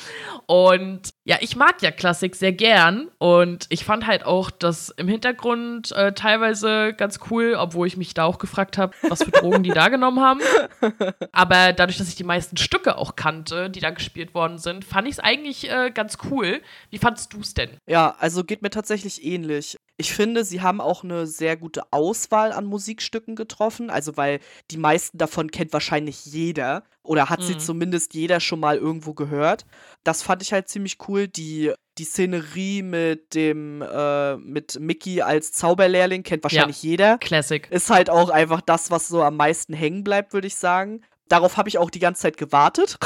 Und 0.46 1.11
ja, 1.24 1.38
ich 1.40 1.57
mag 1.57 1.83
ja 1.83 1.90
Klassik 1.90 2.37
sehr 2.37 2.52
gern 2.52 3.09
und 3.18 3.66
ich 3.68 3.85
fand 3.85 4.07
halt 4.07 4.24
auch 4.24 4.50
das 4.50 4.90
im 4.90 5.09
Hintergrund 5.09 5.92
äh, 5.92 6.12
teilweise 6.12 6.94
ganz 6.94 7.18
cool, 7.31 7.57
obwohl 7.59 7.87
ich 7.87 7.96
mich 7.96 8.14
da 8.14 8.24
auch 8.24 8.38
gefragt 8.38 8.79
habe, 8.79 8.94
was 9.02 9.22
für 9.22 9.31
Drogen 9.31 9.62
die 9.62 9.70
da 9.70 9.88
genommen 9.96 10.20
haben. 10.20 10.40
Aber 11.33 11.72
dadurch, 11.72 11.98
dass 11.98 12.09
ich 12.09 12.14
die 12.14 12.24
meisten 12.24 12.57
Stücke 12.57 12.96
auch 12.96 13.16
kannte, 13.16 13.70
die 13.70 13.81
da 13.81 13.90
gespielt 13.90 14.35
worden 14.35 14.59
sind, 14.59 14.85
fand 14.85 15.09
ich 15.09 15.14
es 15.14 15.20
eigentlich 15.20 15.70
äh, 15.70 15.90
ganz 15.90 16.18
cool. 16.31 16.61
Wie 16.90 16.98
fandest 16.98 17.33
du 17.33 17.40
es 17.40 17.55
denn? 17.55 17.70
Ja, 17.87 18.14
also 18.18 18.44
geht 18.44 18.62
mir 18.62 18.70
tatsächlich 18.70 19.24
ähnlich. 19.24 19.76
Ich 19.98 20.12
finde, 20.12 20.44
sie 20.44 20.61
haben 20.61 20.83
auch 20.83 21.05
eine 21.05 21.26
sehr 21.26 21.57
gute 21.57 21.90
Auswahl 21.90 22.52
an 22.52 22.66
Musikstücken 22.66 23.35
getroffen. 23.35 23.88
Also, 23.88 24.06
weil 24.16 24.40
die 24.71 24.77
meisten 24.77 25.19
davon 25.19 25.51
kennt 25.51 25.73
wahrscheinlich 25.73 26.27
jeder 26.27 26.85
oder 27.03 27.31
hat 27.31 27.40
mhm. 27.40 27.45
sie 27.45 27.59
zumindest 27.59 28.14
jeder 28.14 28.40
schon 28.40 28.61
mal 28.61 28.77
irgendwo 28.77 29.14
gehört. 29.14 29.64
Das 30.05 30.23
fand 30.23 30.42
ich 30.42 30.53
halt 30.53 30.69
ziemlich 30.69 30.99
cool. 31.09 31.29
Die, 31.29 31.73
die 31.99 32.05
Szenerie 32.05 32.83
mit 32.83 33.35
dem, 33.35 33.83
äh, 33.83 34.37
mit 34.37 34.79
Mickey 34.81 35.23
als 35.23 35.53
Zauberlehrling 35.53 36.23
kennt 36.23 36.42
wahrscheinlich 36.42 36.83
ja. 36.83 36.90
jeder. 36.90 37.19
Classic. 37.19 37.66
Ist 37.71 37.90
halt 37.90 38.11
auch 38.11 38.31
einfach 38.31 38.61
das, 38.61 38.90
was 38.90 39.09
so 39.09 39.23
am 39.23 39.37
meisten 39.37 39.73
hängen 39.73 40.05
bleibt, 40.05 40.33
würde 40.33 40.47
ich 40.47 40.57
sagen. 40.57 41.03
Darauf 41.29 41.57
habe 41.57 41.69
ich 41.69 41.79
auch 41.79 41.90
die 41.90 41.99
ganze 41.99 42.23
Zeit 42.23 42.37
gewartet. 42.37 42.99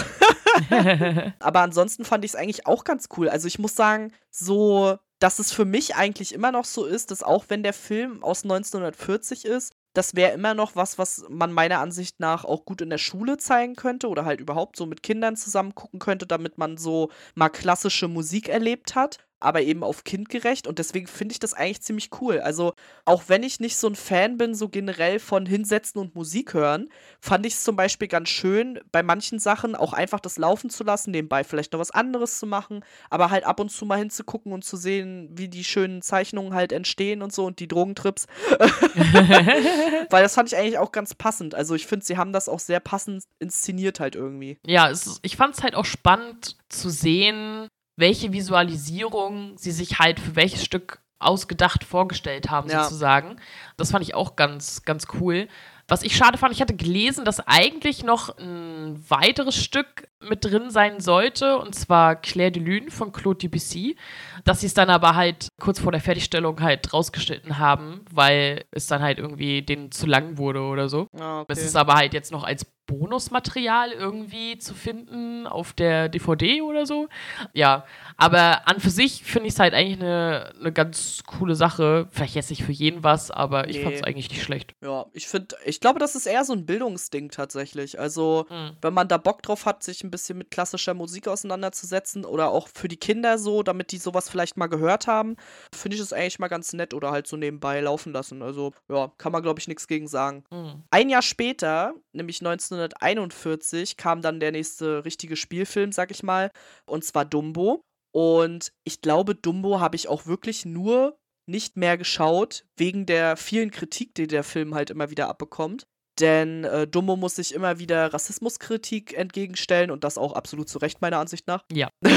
Aber 1.38 1.60
ansonsten 1.60 2.04
fand 2.04 2.24
ich 2.24 2.32
es 2.32 2.36
eigentlich 2.36 2.66
auch 2.66 2.84
ganz 2.84 3.08
cool. 3.16 3.28
Also 3.28 3.46
ich 3.46 3.58
muss 3.58 3.74
sagen, 3.74 4.12
so 4.30 4.98
dass 5.20 5.38
es 5.38 5.52
für 5.52 5.66
mich 5.66 5.94
eigentlich 5.94 6.34
immer 6.34 6.50
noch 6.50 6.64
so 6.64 6.86
ist, 6.86 7.10
dass 7.10 7.22
auch 7.22 7.44
wenn 7.48 7.62
der 7.62 7.74
Film 7.74 8.24
aus 8.24 8.42
1940 8.42 9.44
ist, 9.44 9.74
das 9.92 10.14
wäre 10.14 10.32
immer 10.32 10.54
noch 10.54 10.76
was, 10.76 10.98
was 10.98 11.24
man 11.28 11.52
meiner 11.52 11.80
Ansicht 11.80 12.20
nach 12.20 12.44
auch 12.44 12.64
gut 12.64 12.80
in 12.80 12.90
der 12.90 12.98
Schule 12.98 13.38
zeigen 13.38 13.76
könnte 13.76 14.08
oder 14.08 14.24
halt 14.24 14.40
überhaupt 14.40 14.76
so 14.76 14.86
mit 14.86 15.02
Kindern 15.02 15.36
zusammen 15.36 15.74
gucken 15.74 15.98
könnte, 16.00 16.26
damit 16.26 16.58
man 16.58 16.76
so 16.76 17.10
mal 17.34 17.48
klassische 17.48 18.08
Musik 18.08 18.48
erlebt 18.48 18.94
hat 18.94 19.18
aber 19.40 19.62
eben 19.62 19.82
auf 19.82 20.04
kindgerecht 20.04 20.66
und 20.66 20.78
deswegen 20.78 21.06
finde 21.06 21.32
ich 21.32 21.38
das 21.38 21.54
eigentlich 21.54 21.80
ziemlich 21.80 22.10
cool. 22.20 22.40
Also, 22.40 22.74
auch 23.04 23.24
wenn 23.28 23.42
ich 23.42 23.58
nicht 23.58 23.76
so 23.76 23.88
ein 23.88 23.96
Fan 23.96 24.36
bin, 24.36 24.54
so 24.54 24.68
generell 24.68 25.18
von 25.18 25.46
Hinsetzen 25.46 26.00
und 26.00 26.14
Musik 26.14 26.54
hören, 26.54 26.88
fand 27.20 27.46
ich 27.46 27.54
es 27.54 27.64
zum 27.64 27.74
Beispiel 27.74 28.08
ganz 28.08 28.28
schön, 28.28 28.78
bei 28.92 29.02
manchen 29.02 29.38
Sachen 29.38 29.74
auch 29.74 29.94
einfach 29.94 30.20
das 30.20 30.36
laufen 30.38 30.70
zu 30.70 30.84
lassen, 30.84 31.10
nebenbei 31.10 31.42
vielleicht 31.42 31.72
noch 31.72 31.80
was 31.80 31.90
anderes 31.90 32.38
zu 32.38 32.46
machen, 32.46 32.84
aber 33.08 33.30
halt 33.30 33.44
ab 33.44 33.60
und 33.60 33.70
zu 33.70 33.86
mal 33.86 33.98
hinzugucken 33.98 34.52
und 34.52 34.64
zu 34.64 34.76
sehen, 34.76 35.30
wie 35.32 35.48
die 35.48 35.64
schönen 35.64 36.02
Zeichnungen 36.02 36.54
halt 36.54 36.72
entstehen 36.72 37.22
und 37.22 37.32
so 37.32 37.46
und 37.46 37.58
die 37.58 37.68
Drogentrips. 37.68 38.26
Weil 40.10 40.22
das 40.22 40.34
fand 40.34 40.52
ich 40.52 40.58
eigentlich 40.58 40.78
auch 40.78 40.92
ganz 40.92 41.14
passend. 41.14 41.54
Also, 41.54 41.74
ich 41.74 41.86
finde, 41.86 42.04
sie 42.04 42.18
haben 42.18 42.32
das 42.32 42.48
auch 42.48 42.60
sehr 42.60 42.80
passend 42.80 43.24
inszeniert 43.38 44.00
halt 44.00 44.14
irgendwie. 44.14 44.58
Ja, 44.66 44.90
es, 44.90 45.18
ich 45.22 45.36
fand 45.36 45.56
es 45.56 45.62
halt 45.62 45.74
auch 45.74 45.84
spannend 45.84 46.56
zu 46.68 46.90
sehen, 46.90 47.68
welche 48.00 48.32
Visualisierung 48.32 49.56
sie 49.56 49.70
sich 49.70 49.98
halt 49.98 50.18
für 50.18 50.36
welches 50.36 50.64
Stück 50.64 51.00
ausgedacht 51.20 51.84
vorgestellt 51.84 52.50
haben, 52.50 52.70
ja. 52.70 52.82
sozusagen. 52.82 53.36
Das 53.76 53.90
fand 53.90 54.02
ich 54.02 54.14
auch 54.14 54.36
ganz, 54.36 54.82
ganz 54.84 55.06
cool. 55.20 55.48
Was 55.86 56.02
ich 56.02 56.16
schade 56.16 56.38
fand, 56.38 56.54
ich 56.54 56.60
hatte 56.60 56.76
gelesen, 56.76 57.24
dass 57.24 57.40
eigentlich 57.46 58.04
noch 58.04 58.38
ein 58.38 59.04
weiteres 59.08 59.56
Stück 59.56 60.08
mit 60.20 60.44
drin 60.44 60.70
sein 60.70 61.00
sollte, 61.00 61.58
und 61.58 61.74
zwar 61.74 62.14
Claire 62.14 62.52
de 62.52 62.62
Lune 62.62 62.90
von 62.92 63.10
Claude 63.10 63.38
Debussy, 63.38 63.96
dass 64.44 64.60
sie 64.60 64.66
es 64.66 64.74
dann 64.74 64.88
aber 64.88 65.16
halt 65.16 65.48
kurz 65.60 65.80
vor 65.80 65.90
der 65.90 66.00
Fertigstellung 66.00 66.60
halt 66.60 66.92
rausgeschnitten 66.92 67.58
haben, 67.58 68.04
weil 68.12 68.64
es 68.70 68.86
dann 68.86 69.02
halt 69.02 69.18
irgendwie 69.18 69.62
denen 69.62 69.90
zu 69.90 70.06
lang 70.06 70.38
wurde 70.38 70.62
oder 70.62 70.88
so. 70.88 71.08
Ah, 71.18 71.40
okay. 71.40 71.52
Es 71.52 71.64
ist 71.64 71.74
aber 71.74 71.94
halt 71.94 72.14
jetzt 72.14 72.30
noch 72.30 72.44
als 72.44 72.64
Bonusmaterial 72.90 73.92
irgendwie 73.92 74.58
zu 74.58 74.74
finden 74.74 75.46
auf 75.46 75.72
der 75.72 76.08
DVD 76.08 76.60
oder 76.60 76.86
so. 76.86 77.08
Ja, 77.52 77.84
aber 78.16 78.66
an 78.66 78.80
für 78.80 78.90
sich 78.90 79.22
finde 79.22 79.46
ich 79.46 79.54
es 79.54 79.60
halt 79.60 79.74
eigentlich 79.74 80.00
eine, 80.00 80.52
eine 80.58 80.72
ganz 80.72 81.22
coole 81.24 81.54
Sache. 81.54 82.08
Vielleicht 82.10 82.34
jetzt 82.34 82.50
nicht 82.50 82.64
für 82.64 82.72
jeden 82.72 83.04
was, 83.04 83.30
aber 83.30 83.68
ich 83.68 83.76
nee. 83.76 83.84
fand 83.84 83.94
es 83.94 84.02
eigentlich 84.02 84.28
nicht 84.28 84.42
schlecht. 84.42 84.74
Ja, 84.82 85.06
ich 85.12 85.28
finde, 85.28 85.56
ich 85.64 85.80
glaube, 85.80 86.00
das 86.00 86.16
ist 86.16 86.26
eher 86.26 86.44
so 86.44 86.52
ein 86.52 86.66
Bildungsding 86.66 87.30
tatsächlich. 87.30 88.00
Also, 88.00 88.46
mhm. 88.50 88.72
wenn 88.82 88.92
man 88.92 89.06
da 89.06 89.18
Bock 89.18 89.42
drauf 89.42 89.66
hat, 89.66 89.84
sich 89.84 90.02
ein 90.02 90.10
bisschen 90.10 90.38
mit 90.38 90.50
klassischer 90.50 90.94
Musik 90.94 91.28
auseinanderzusetzen 91.28 92.24
oder 92.24 92.50
auch 92.50 92.68
für 92.74 92.88
die 92.88 92.96
Kinder 92.96 93.38
so, 93.38 93.62
damit 93.62 93.92
die 93.92 93.98
sowas 93.98 94.28
vielleicht 94.28 94.56
mal 94.56 94.66
gehört 94.66 95.06
haben, 95.06 95.36
finde 95.72 95.96
ich 95.96 96.02
es 96.02 96.12
eigentlich 96.12 96.40
mal 96.40 96.48
ganz 96.48 96.72
nett 96.72 96.92
oder 96.92 97.12
halt 97.12 97.28
so 97.28 97.36
nebenbei 97.36 97.80
laufen 97.80 98.12
lassen. 98.12 98.42
Also, 98.42 98.72
ja, 98.88 99.12
kann 99.16 99.30
man, 99.30 99.42
glaube 99.42 99.60
ich, 99.60 99.68
nichts 99.68 99.86
gegen 99.86 100.08
sagen. 100.08 100.42
Mhm. 100.50 100.82
Ein 100.90 101.08
Jahr 101.08 101.22
später, 101.22 101.94
nämlich 102.12 102.42
19 102.42 102.79
1941 102.80 103.96
kam 103.96 104.22
dann 104.22 104.40
der 104.40 104.52
nächste 104.52 105.04
richtige 105.04 105.36
Spielfilm, 105.36 105.92
sag 105.92 106.10
ich 106.10 106.22
mal, 106.22 106.50
und 106.86 107.04
zwar 107.04 107.24
Dumbo. 107.24 107.82
Und 108.12 108.72
ich 108.84 109.00
glaube, 109.00 109.34
Dumbo 109.34 109.80
habe 109.80 109.96
ich 109.96 110.08
auch 110.08 110.26
wirklich 110.26 110.64
nur 110.64 111.16
nicht 111.46 111.76
mehr 111.76 111.98
geschaut, 111.98 112.64
wegen 112.76 113.06
der 113.06 113.36
vielen 113.36 113.70
Kritik, 113.70 114.14
die 114.14 114.26
der 114.26 114.44
Film 114.44 114.74
halt 114.74 114.90
immer 114.90 115.10
wieder 115.10 115.28
abbekommt. 115.28 115.86
Denn 116.18 116.64
äh, 116.64 116.86
Dumbo 116.86 117.16
muss 117.16 117.36
sich 117.36 117.54
immer 117.54 117.78
wieder 117.78 118.12
Rassismuskritik 118.12 119.14
entgegenstellen 119.14 119.90
und 119.90 120.04
das 120.04 120.18
auch 120.18 120.32
absolut 120.34 120.68
zu 120.68 120.78
Recht, 120.78 121.00
meiner 121.00 121.18
Ansicht 121.18 121.46
nach. 121.46 121.64
Ja. 121.72 121.88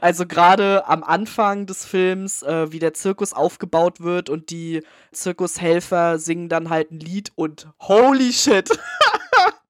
also 0.00 0.26
gerade 0.26 0.86
am 0.88 1.04
Anfang 1.04 1.66
des 1.66 1.84
Films, 1.84 2.42
äh, 2.42 2.72
wie 2.72 2.78
der 2.78 2.94
Zirkus 2.94 3.32
aufgebaut 3.32 4.00
wird 4.00 4.28
und 4.28 4.50
die 4.50 4.82
Zirkushelfer 5.12 6.18
singen 6.18 6.48
dann 6.48 6.68
halt 6.68 6.90
ein 6.90 7.00
Lied 7.00 7.32
und 7.36 7.68
holy 7.80 8.32
shit. 8.32 8.70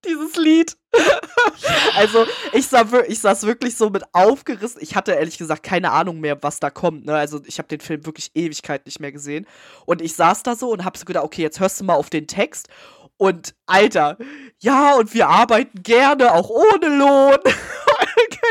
dieses 0.05 0.37
Lied. 0.37 0.77
also 1.97 2.27
ich, 2.53 2.67
sah, 2.67 2.87
ich 3.07 3.21
saß 3.21 3.45
wirklich 3.45 3.77
so 3.77 3.91
mit 3.91 4.05
aufgerissen. 4.13 4.81
Ich 4.83 4.95
hatte 4.95 5.13
ehrlich 5.13 5.39
gesagt 5.39 5.63
keine 5.63 5.93
Ahnung 5.93 6.21
mehr, 6.21 6.43
was 6.43 6.61
da 6.61 6.71
kommt. 6.71 7.07
Ne? 7.07 7.15
Also 7.15 7.41
ich 7.47 7.59
habe 7.59 7.69
den 7.69 7.81
Film 7.81 8.05
wirklich 8.07 8.31
Ewigkeit 8.35 8.87
nicht 8.87 9.01
mehr 9.01 9.13
gesehen. 9.13 9.47
Und 9.87 10.03
ich 10.03 10.15
saß 10.15 10.43
da 10.43 10.57
so 10.57 10.71
und 10.71 10.85
habe 10.85 10.99
so 10.99 11.05
gedacht, 11.05 11.25
okay, 11.25 11.43
jetzt 11.43 11.61
hörst 11.61 11.81
du 11.81 11.85
mal 11.85 11.95
auf 11.95 12.11
den 12.11 12.27
Text. 12.27 12.69
Und 13.17 13.55
Alter, 13.67 14.19
ja, 14.59 14.97
und 14.97 15.15
wir 15.15 15.29
arbeiten 15.29 15.83
gerne, 15.83 16.33
auch 16.33 16.51
ohne 16.51 16.97
Lohn. 16.97 17.39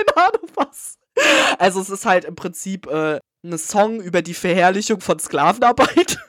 keine 0.05 0.27
Ahnung 0.27 0.49
was. 0.55 0.97
Also 1.59 1.81
es 1.81 1.89
ist 1.89 2.05
halt 2.05 2.25
im 2.25 2.35
Prinzip 2.35 2.87
äh, 2.87 3.19
ein 3.43 3.57
Song 3.57 4.01
über 4.01 4.21
die 4.21 4.33
Verherrlichung 4.33 5.01
von 5.01 5.19
Sklavenarbeit. 5.19 6.19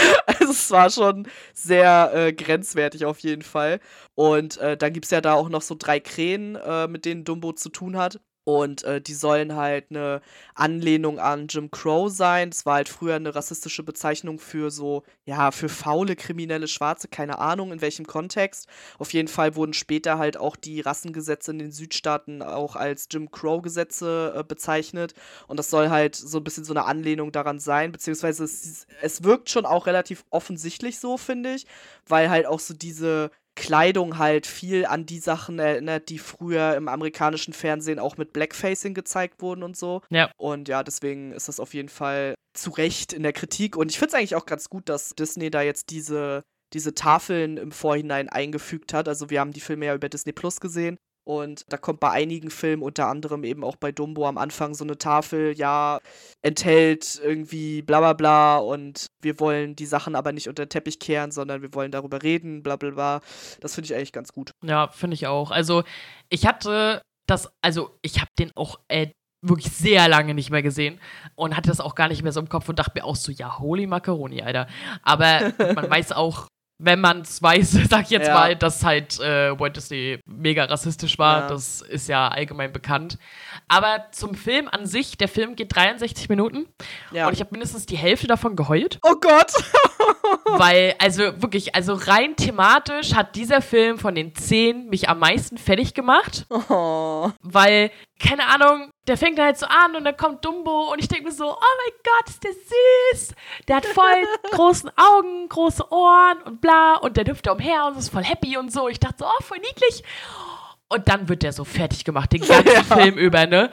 Also 0.26 0.52
es 0.52 0.70
war 0.70 0.90
schon 0.90 1.28
sehr 1.54 2.12
äh, 2.14 2.32
grenzwertig 2.32 3.04
auf 3.04 3.18
jeden 3.20 3.42
Fall. 3.42 3.80
Und 4.14 4.56
äh, 4.58 4.76
dann 4.76 4.92
gibt 4.92 5.06
es 5.06 5.10
ja 5.10 5.20
da 5.20 5.34
auch 5.34 5.48
noch 5.48 5.62
so 5.62 5.74
drei 5.78 6.00
Krähen, 6.00 6.56
äh, 6.56 6.88
mit 6.88 7.04
denen 7.04 7.24
Dumbo 7.24 7.52
zu 7.52 7.68
tun 7.70 7.96
hat. 7.96 8.20
Und 8.58 8.84
äh, 8.84 9.00
die 9.00 9.14
sollen 9.14 9.56
halt 9.56 9.86
eine 9.90 10.20
Anlehnung 10.54 11.18
an 11.18 11.46
Jim 11.48 11.70
Crow 11.70 12.10
sein. 12.10 12.50
Das 12.50 12.66
war 12.66 12.74
halt 12.74 12.88
früher 12.88 13.16
eine 13.16 13.34
rassistische 13.34 13.82
Bezeichnung 13.82 14.38
für 14.38 14.70
so, 14.70 15.02
ja, 15.24 15.50
für 15.50 15.68
faule, 15.68 16.16
kriminelle 16.16 16.68
Schwarze, 16.68 17.08
keine 17.08 17.38
Ahnung 17.38 17.72
in 17.72 17.80
welchem 17.80 18.06
Kontext. 18.06 18.66
Auf 18.98 19.12
jeden 19.12 19.28
Fall 19.28 19.56
wurden 19.56 19.72
später 19.72 20.18
halt 20.18 20.36
auch 20.36 20.56
die 20.56 20.80
Rassengesetze 20.80 21.50
in 21.50 21.58
den 21.58 21.72
Südstaaten 21.72 22.42
auch 22.42 22.76
als 22.76 23.08
Jim 23.10 23.30
Crow-Gesetze 23.30 24.34
äh, 24.36 24.44
bezeichnet. 24.44 25.14
Und 25.48 25.58
das 25.58 25.70
soll 25.70 25.90
halt 25.90 26.14
so 26.16 26.38
ein 26.38 26.44
bisschen 26.44 26.64
so 26.64 26.72
eine 26.72 26.84
Anlehnung 26.84 27.32
daran 27.32 27.58
sein, 27.58 27.92
beziehungsweise 27.92 28.44
es, 28.44 28.86
es 29.02 29.22
wirkt 29.22 29.50
schon 29.50 29.66
auch 29.66 29.86
relativ 29.86 30.24
offensichtlich 30.30 30.98
so, 30.98 31.16
finde 31.16 31.54
ich, 31.54 31.66
weil 32.06 32.30
halt 32.30 32.46
auch 32.46 32.60
so 32.60 32.74
diese 32.74 33.30
Kleidung 33.56 34.18
halt 34.18 34.46
viel 34.46 34.86
an 34.86 35.06
die 35.06 35.18
Sachen 35.18 35.58
erinnert, 35.58 36.08
die 36.08 36.18
früher 36.18 36.76
im 36.76 36.88
amerikanischen 36.88 37.52
Fernsehen 37.52 37.98
auch 37.98 38.16
mit 38.16 38.32
Blackfacing 38.32 38.94
gezeigt 38.94 39.42
wurden 39.42 39.62
und 39.62 39.76
so. 39.76 40.02
Ja. 40.08 40.30
Und 40.36 40.68
ja, 40.68 40.82
deswegen 40.82 41.32
ist 41.32 41.48
das 41.48 41.60
auf 41.60 41.74
jeden 41.74 41.88
Fall 41.88 42.34
zu 42.54 42.70
Recht 42.70 43.12
in 43.12 43.22
der 43.22 43.32
Kritik. 43.32 43.76
Und 43.76 43.90
ich 43.90 43.98
finde 43.98 44.08
es 44.08 44.14
eigentlich 44.14 44.36
auch 44.36 44.46
ganz 44.46 44.68
gut, 44.68 44.88
dass 44.88 45.10
Disney 45.10 45.50
da 45.50 45.62
jetzt 45.62 45.90
diese, 45.90 46.42
diese 46.72 46.94
Tafeln 46.94 47.56
im 47.56 47.72
Vorhinein 47.72 48.28
eingefügt 48.28 48.92
hat. 48.92 49.08
Also 49.08 49.30
wir 49.30 49.40
haben 49.40 49.52
die 49.52 49.60
Filme 49.60 49.86
ja 49.86 49.94
über 49.94 50.08
Disney 50.08 50.32
Plus 50.32 50.60
gesehen. 50.60 50.96
Und 51.24 51.64
da 51.68 51.76
kommt 51.76 52.00
bei 52.00 52.10
einigen 52.10 52.50
Filmen, 52.50 52.82
unter 52.82 53.06
anderem 53.06 53.44
eben 53.44 53.62
auch 53.62 53.76
bei 53.76 53.92
Dumbo 53.92 54.26
am 54.26 54.38
Anfang 54.38 54.74
so 54.74 54.84
eine 54.84 54.98
Tafel, 54.98 55.56
ja, 55.56 56.00
enthält 56.42 57.20
irgendwie 57.22 57.82
bla 57.82 58.00
bla 58.00 58.12
bla 58.14 58.58
und 58.58 59.06
wir 59.20 59.38
wollen 59.38 59.76
die 59.76 59.86
Sachen 59.86 60.16
aber 60.16 60.32
nicht 60.32 60.48
unter 60.48 60.64
den 60.64 60.70
Teppich 60.70 60.98
kehren, 60.98 61.30
sondern 61.30 61.62
wir 61.62 61.74
wollen 61.74 61.92
darüber 61.92 62.22
reden, 62.22 62.62
bla 62.62 62.76
bla 62.76 62.90
bla. 62.90 63.20
Das 63.60 63.74
finde 63.74 63.86
ich 63.86 63.94
eigentlich 63.94 64.12
ganz 64.12 64.32
gut. 64.32 64.52
Ja, 64.64 64.88
finde 64.88 65.14
ich 65.14 65.26
auch. 65.26 65.50
Also 65.50 65.84
ich 66.30 66.46
hatte 66.46 67.02
das, 67.26 67.52
also 67.62 67.96
ich 68.02 68.20
habe 68.20 68.30
den 68.38 68.50
auch 68.56 68.80
äh, 68.88 69.08
wirklich 69.42 69.72
sehr 69.72 70.08
lange 70.08 70.34
nicht 70.34 70.50
mehr 70.50 70.62
gesehen 70.62 71.00
und 71.34 71.56
hatte 71.56 71.68
das 71.68 71.80
auch 71.80 71.94
gar 71.94 72.08
nicht 72.08 72.22
mehr 72.22 72.32
so 72.32 72.40
im 72.40 72.48
Kopf 72.48 72.68
und 72.68 72.78
dachte 72.78 72.92
mir 72.94 73.04
auch 73.04 73.16
so, 73.16 73.32
ja, 73.32 73.58
holy 73.58 73.86
Macaroni, 73.86 74.42
Alter. 74.42 74.66
Aber 75.02 75.52
man 75.74 75.88
weiß 75.88 76.12
auch, 76.12 76.48
wenn 76.82 77.00
man 77.00 77.20
es 77.20 77.42
weiß, 77.42 77.72
sag 77.90 78.04
ich 78.04 78.10
jetzt 78.10 78.28
Ja. 78.28 78.34
mal, 78.34 78.56
dass 78.56 78.82
halt 78.84 79.20
äh, 79.20 79.58
Walt 79.58 79.76
Disney 79.76 80.18
mega 80.26 80.64
rassistisch 80.64 81.18
war. 81.18 81.42
Ja. 81.42 81.48
Das 81.48 81.82
ist 81.82 82.08
ja 82.08 82.28
allgemein 82.28 82.72
bekannt. 82.72 83.18
Aber 83.68 84.06
zum 84.12 84.34
Film 84.34 84.68
an 84.68 84.86
sich, 84.86 85.18
der 85.18 85.28
Film 85.28 85.56
geht 85.56 85.74
63 85.76 86.28
Minuten 86.28 86.66
Ja. 87.10 87.26
und 87.26 87.34
ich 87.34 87.40
habe 87.40 87.50
mindestens 87.52 87.86
die 87.86 87.96
Hälfte 87.98 88.26
davon 88.26 88.56
geheult. 88.56 88.98
oh 89.02 89.14
Gott! 89.20 89.52
Weil, 90.58 90.94
also 90.98 91.22
wirklich, 91.42 91.74
also 91.74 91.94
rein 91.94 92.36
thematisch 92.36 93.14
hat 93.14 93.34
dieser 93.36 93.60
Film 93.62 93.98
von 93.98 94.14
den 94.14 94.34
zehn 94.34 94.88
mich 94.88 95.08
am 95.08 95.18
meisten 95.18 95.58
fertig 95.58 95.94
gemacht. 95.94 96.46
Oh. 96.50 97.30
Weil, 97.42 97.90
keine 98.22 98.46
Ahnung, 98.46 98.89
der 99.06 99.16
fängt 99.16 99.38
dann 99.38 99.46
halt 99.46 99.58
so 99.58 99.66
an 99.66 99.96
und 99.96 100.04
dann 100.04 100.16
kommt 100.16 100.44
Dumbo 100.44 100.92
und 100.92 100.98
ich 101.00 101.08
denke 101.08 101.24
mir 101.24 101.32
so, 101.32 101.50
oh 101.50 101.56
mein 101.56 101.94
Gott, 102.04 102.28
ist 102.28 102.44
der 102.44 102.52
süß. 102.52 103.34
Der 103.66 103.76
hat 103.76 103.86
voll 103.86 104.24
großen 104.52 104.90
Augen, 104.96 105.48
große 105.48 105.90
Ohren 105.90 106.42
und 106.44 106.60
bla 106.60 106.96
und 106.96 107.16
der 107.16 107.24
hüpft 107.26 107.46
da 107.46 107.52
umher 107.52 107.86
und 107.86 107.96
ist 107.98 108.10
voll 108.10 108.24
happy 108.24 108.56
und 108.56 108.72
so. 108.72 108.88
Ich 108.88 109.00
dachte 109.00 109.16
so, 109.20 109.24
oh, 109.26 109.42
voll 109.42 109.58
niedlich. 109.58 110.04
Und 110.88 111.08
dann 111.08 111.28
wird 111.28 111.42
der 111.42 111.52
so 111.52 111.64
fertig 111.64 112.04
gemacht, 112.04 112.32
den 112.32 112.40
ganzen 112.46 112.66
Ja. 112.66 112.82
Film 112.82 113.16
über, 113.16 113.46
ne? 113.46 113.70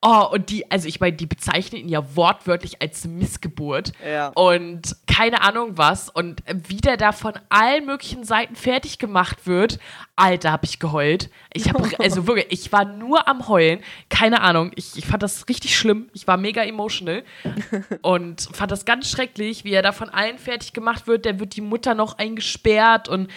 Oh, 0.00 0.26
und 0.30 0.50
die, 0.50 0.70
also 0.70 0.86
ich 0.86 1.00
meine, 1.00 1.16
die 1.16 1.26
bezeichnen 1.26 1.80
ihn 1.82 1.88
ja 1.88 2.14
wortwörtlich 2.14 2.80
als 2.80 3.06
Missgeburt. 3.06 3.92
Ja. 4.06 4.28
und 4.28 4.96
keine 5.18 5.42
Ahnung 5.42 5.76
was. 5.76 6.08
Und 6.08 6.44
wie 6.46 6.76
der 6.76 6.96
da 6.96 7.10
von 7.10 7.32
allen 7.48 7.86
möglichen 7.86 8.22
Seiten 8.22 8.54
fertig 8.54 8.98
gemacht 9.00 9.48
wird, 9.48 9.80
Alter, 10.14 10.52
hab 10.52 10.62
ich 10.62 10.78
geheult. 10.78 11.28
Ich 11.52 11.68
habe 11.72 11.90
also 11.98 12.28
wirklich, 12.28 12.46
ich 12.50 12.72
war 12.72 12.84
nur 12.84 13.26
am 13.26 13.48
heulen, 13.48 13.80
keine 14.10 14.42
Ahnung, 14.42 14.70
ich, 14.76 14.96
ich 14.96 15.06
fand 15.06 15.24
das 15.24 15.48
richtig 15.48 15.76
schlimm, 15.76 16.08
ich 16.12 16.28
war 16.28 16.36
mega 16.36 16.62
emotional. 16.62 17.24
Und 18.02 18.48
fand 18.52 18.70
das 18.70 18.84
ganz 18.84 19.10
schrecklich, 19.10 19.64
wie 19.64 19.72
er 19.72 19.82
da 19.82 19.90
von 19.90 20.08
allen 20.08 20.38
fertig 20.38 20.72
gemacht 20.72 21.08
wird, 21.08 21.24
der 21.24 21.40
wird 21.40 21.56
die 21.56 21.62
Mutter 21.62 21.96
noch 21.96 22.18
eingesperrt 22.18 23.08
und 23.08 23.28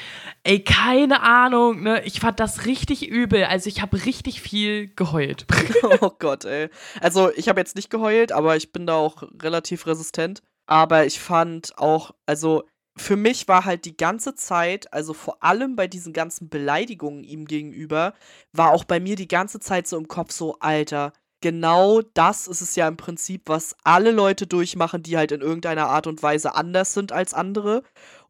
ey, 0.43 0.63
keine 0.63 1.23
Ahnung, 1.23 1.81
ne, 1.81 2.03
ich 2.03 2.19
fand 2.19 2.39
das 2.39 2.65
richtig 2.65 3.07
übel, 3.07 3.45
also 3.45 3.67
ich 3.67 3.81
habe 3.81 4.05
richtig 4.05 4.41
viel 4.41 4.91
geheult. 4.95 5.45
Oh 6.01 6.11
Gott, 6.19 6.45
ey. 6.45 6.50
Also, 6.99 7.31
ich 7.35 7.49
habe 7.49 7.59
jetzt 7.59 7.75
nicht 7.75 7.89
geheult, 7.89 8.31
aber 8.31 8.55
ich 8.55 8.71
bin 8.71 8.85
da 8.85 8.95
auch 8.95 9.23
relativ 9.41 9.87
resistent. 9.87 10.41
Aber 10.67 11.05
ich 11.05 11.19
fand 11.19 11.77
auch, 11.77 12.11
also, 12.25 12.63
für 12.97 13.15
mich 13.15 13.47
war 13.47 13.65
halt 13.65 13.85
die 13.85 13.95
ganze 13.95 14.35
Zeit, 14.35 14.91
also 14.93 15.13
vor 15.13 15.43
allem 15.43 15.75
bei 15.75 15.87
diesen 15.87 16.13
ganzen 16.13 16.49
Beleidigungen 16.49 17.23
ihm 17.23 17.45
gegenüber, 17.45 18.13
war 18.51 18.71
auch 18.71 18.83
bei 18.83 18.99
mir 18.99 19.15
die 19.15 19.27
ganze 19.27 19.59
Zeit 19.59 19.87
so 19.87 19.97
im 19.97 20.07
Kopf 20.07 20.31
so, 20.31 20.57
Alter, 20.59 21.13
genau 21.41 22.01
das 22.13 22.47
ist 22.47 22.61
es 22.61 22.75
ja 22.75 22.87
im 22.87 22.97
Prinzip, 22.97 23.43
was 23.47 23.75
alle 23.83 24.11
Leute 24.11 24.45
durchmachen, 24.45 25.03
die 25.03 25.17
halt 25.17 25.31
in 25.31 25.41
irgendeiner 25.41 25.87
Art 25.87 26.05
und 26.05 26.21
Weise 26.21 26.53
anders 26.55 26.93
sind 26.93 27.11
als 27.11 27.33
andere. 27.33 27.83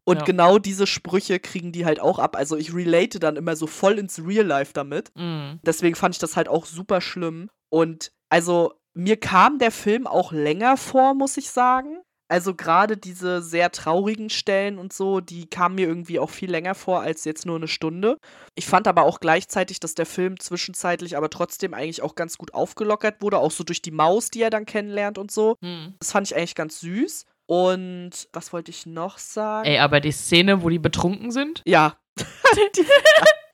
Und 0.04 0.18
Ja. 0.18 0.24
genau 0.24 0.58
diese 0.58 0.86
Sprüche 0.86 1.38
kriegen 1.38 1.70
die 1.72 1.84
halt 1.84 2.00
auch 2.00 2.18
ab. 2.18 2.34
Also 2.36 2.56
ich 2.56 2.74
relate 2.74 3.20
dann 3.20 3.36
immer 3.36 3.54
so 3.54 3.66
voll 3.66 3.98
ins 3.98 4.24
Real 4.24 4.46
Life 4.46 4.72
damit. 4.72 5.12
Mm. 5.14 5.60
Deswegen 5.62 5.94
fand 5.94 6.14
ich 6.14 6.18
das 6.18 6.36
halt 6.36 6.48
auch 6.48 6.66
super 6.66 7.00
schlimm. 7.00 7.50
Und 7.72 8.12
also 8.28 8.74
mir 8.94 9.18
kam 9.18 9.58
der 9.58 9.70
Film 9.70 10.06
auch 10.06 10.32
länger 10.32 10.76
vor, 10.76 11.14
muss 11.14 11.36
ich 11.38 11.50
sagen. 11.50 11.98
Also 12.28 12.54
gerade 12.54 12.96
diese 12.96 13.42
sehr 13.42 13.70
traurigen 13.70 14.30
Stellen 14.30 14.78
und 14.78 14.92
so, 14.92 15.20
die 15.20 15.46
kamen 15.46 15.74
mir 15.74 15.86
irgendwie 15.86 16.18
auch 16.18 16.30
viel 16.30 16.50
länger 16.50 16.74
vor 16.74 17.02
als 17.02 17.24
jetzt 17.24 17.44
nur 17.44 17.56
eine 17.56 17.68
Stunde. 17.68 18.16
Ich 18.54 18.66
fand 18.66 18.88
aber 18.88 19.02
auch 19.02 19.20
gleichzeitig, 19.20 19.80
dass 19.80 19.94
der 19.94 20.06
Film 20.06 20.40
zwischenzeitlich 20.40 21.16
aber 21.16 21.28
trotzdem 21.28 21.74
eigentlich 21.74 22.00
auch 22.02 22.14
ganz 22.14 22.38
gut 22.38 22.54
aufgelockert 22.54 23.20
wurde, 23.20 23.38
auch 23.38 23.50
so 23.50 23.64
durch 23.64 23.82
die 23.82 23.90
Maus, 23.90 24.30
die 24.30 24.40
er 24.40 24.50
dann 24.50 24.64
kennenlernt 24.64 25.18
und 25.18 25.30
so. 25.30 25.56
Mm. 25.60 25.94
Das 25.98 26.12
fand 26.12 26.26
ich 26.26 26.36
eigentlich 26.36 26.54
ganz 26.54 26.80
süß. 26.80 27.26
Und 27.46 28.28
was 28.32 28.52
wollte 28.54 28.70
ich 28.70 28.86
noch 28.86 29.18
sagen? 29.18 29.68
Ey, 29.68 29.78
aber 29.78 30.00
die 30.00 30.12
Szene, 30.12 30.62
wo 30.62 30.70
die 30.70 30.78
betrunken 30.78 31.32
sind, 31.32 31.62
Ja. 31.66 31.98
die, 32.76 32.84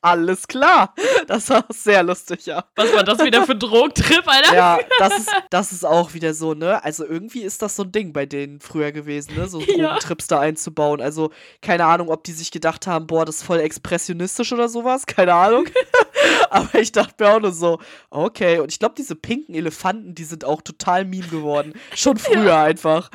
alles 0.01 0.47
klar. 0.47 0.93
Das 1.27 1.49
war 1.49 1.65
sehr 1.69 2.03
lustig, 2.03 2.45
ja. 2.45 2.65
Was 2.75 2.93
war 2.93 3.03
das 3.03 3.19
wieder 3.19 3.43
für 3.45 3.51
ein 3.53 3.59
Drogentrip, 3.59 4.27
Alter? 4.27 4.55
Ja, 4.55 4.79
das 4.97 5.17
ist, 5.17 5.29
das 5.49 5.71
ist 5.71 5.85
auch 5.85 6.13
wieder 6.13 6.33
so, 6.33 6.53
ne? 6.53 6.83
Also 6.83 7.05
irgendwie 7.05 7.41
ist 7.41 7.61
das 7.61 7.75
so 7.75 7.83
ein 7.83 7.91
Ding 7.91 8.13
bei 8.13 8.25
denen 8.25 8.59
früher 8.59 8.91
gewesen, 8.91 9.35
ne? 9.35 9.47
So 9.47 9.59
Ja. 9.69 9.87
Drogentrips 9.89 10.27
da 10.27 10.39
einzubauen. 10.39 11.01
Also 11.01 11.31
keine 11.61 11.85
Ahnung, 11.85 12.09
ob 12.09 12.23
die 12.23 12.31
sich 12.31 12.51
gedacht 12.51 12.87
haben, 12.87 13.07
boah, 13.07 13.25
das 13.25 13.37
ist 13.37 13.43
voll 13.43 13.59
expressionistisch 13.59 14.51
oder 14.53 14.69
sowas. 14.69 15.05
Keine 15.05 15.33
Ahnung. 15.33 15.65
Aber 16.49 16.79
ich 16.79 16.91
dachte 16.91 17.23
mir 17.23 17.31
auch 17.31 17.39
nur 17.39 17.51
so, 17.51 17.79
okay. 18.09 18.59
Und 18.59 18.71
ich 18.71 18.79
glaube, 18.79 18.95
diese 18.97 19.15
pinken 19.15 19.53
Elefanten, 19.53 20.15
die 20.15 20.23
sind 20.23 20.45
auch 20.45 20.61
total 20.61 21.05
meme 21.05 21.27
geworden. 21.27 21.73
Schon 21.95 22.17
früher 22.17 22.57
einfach. 22.57 23.09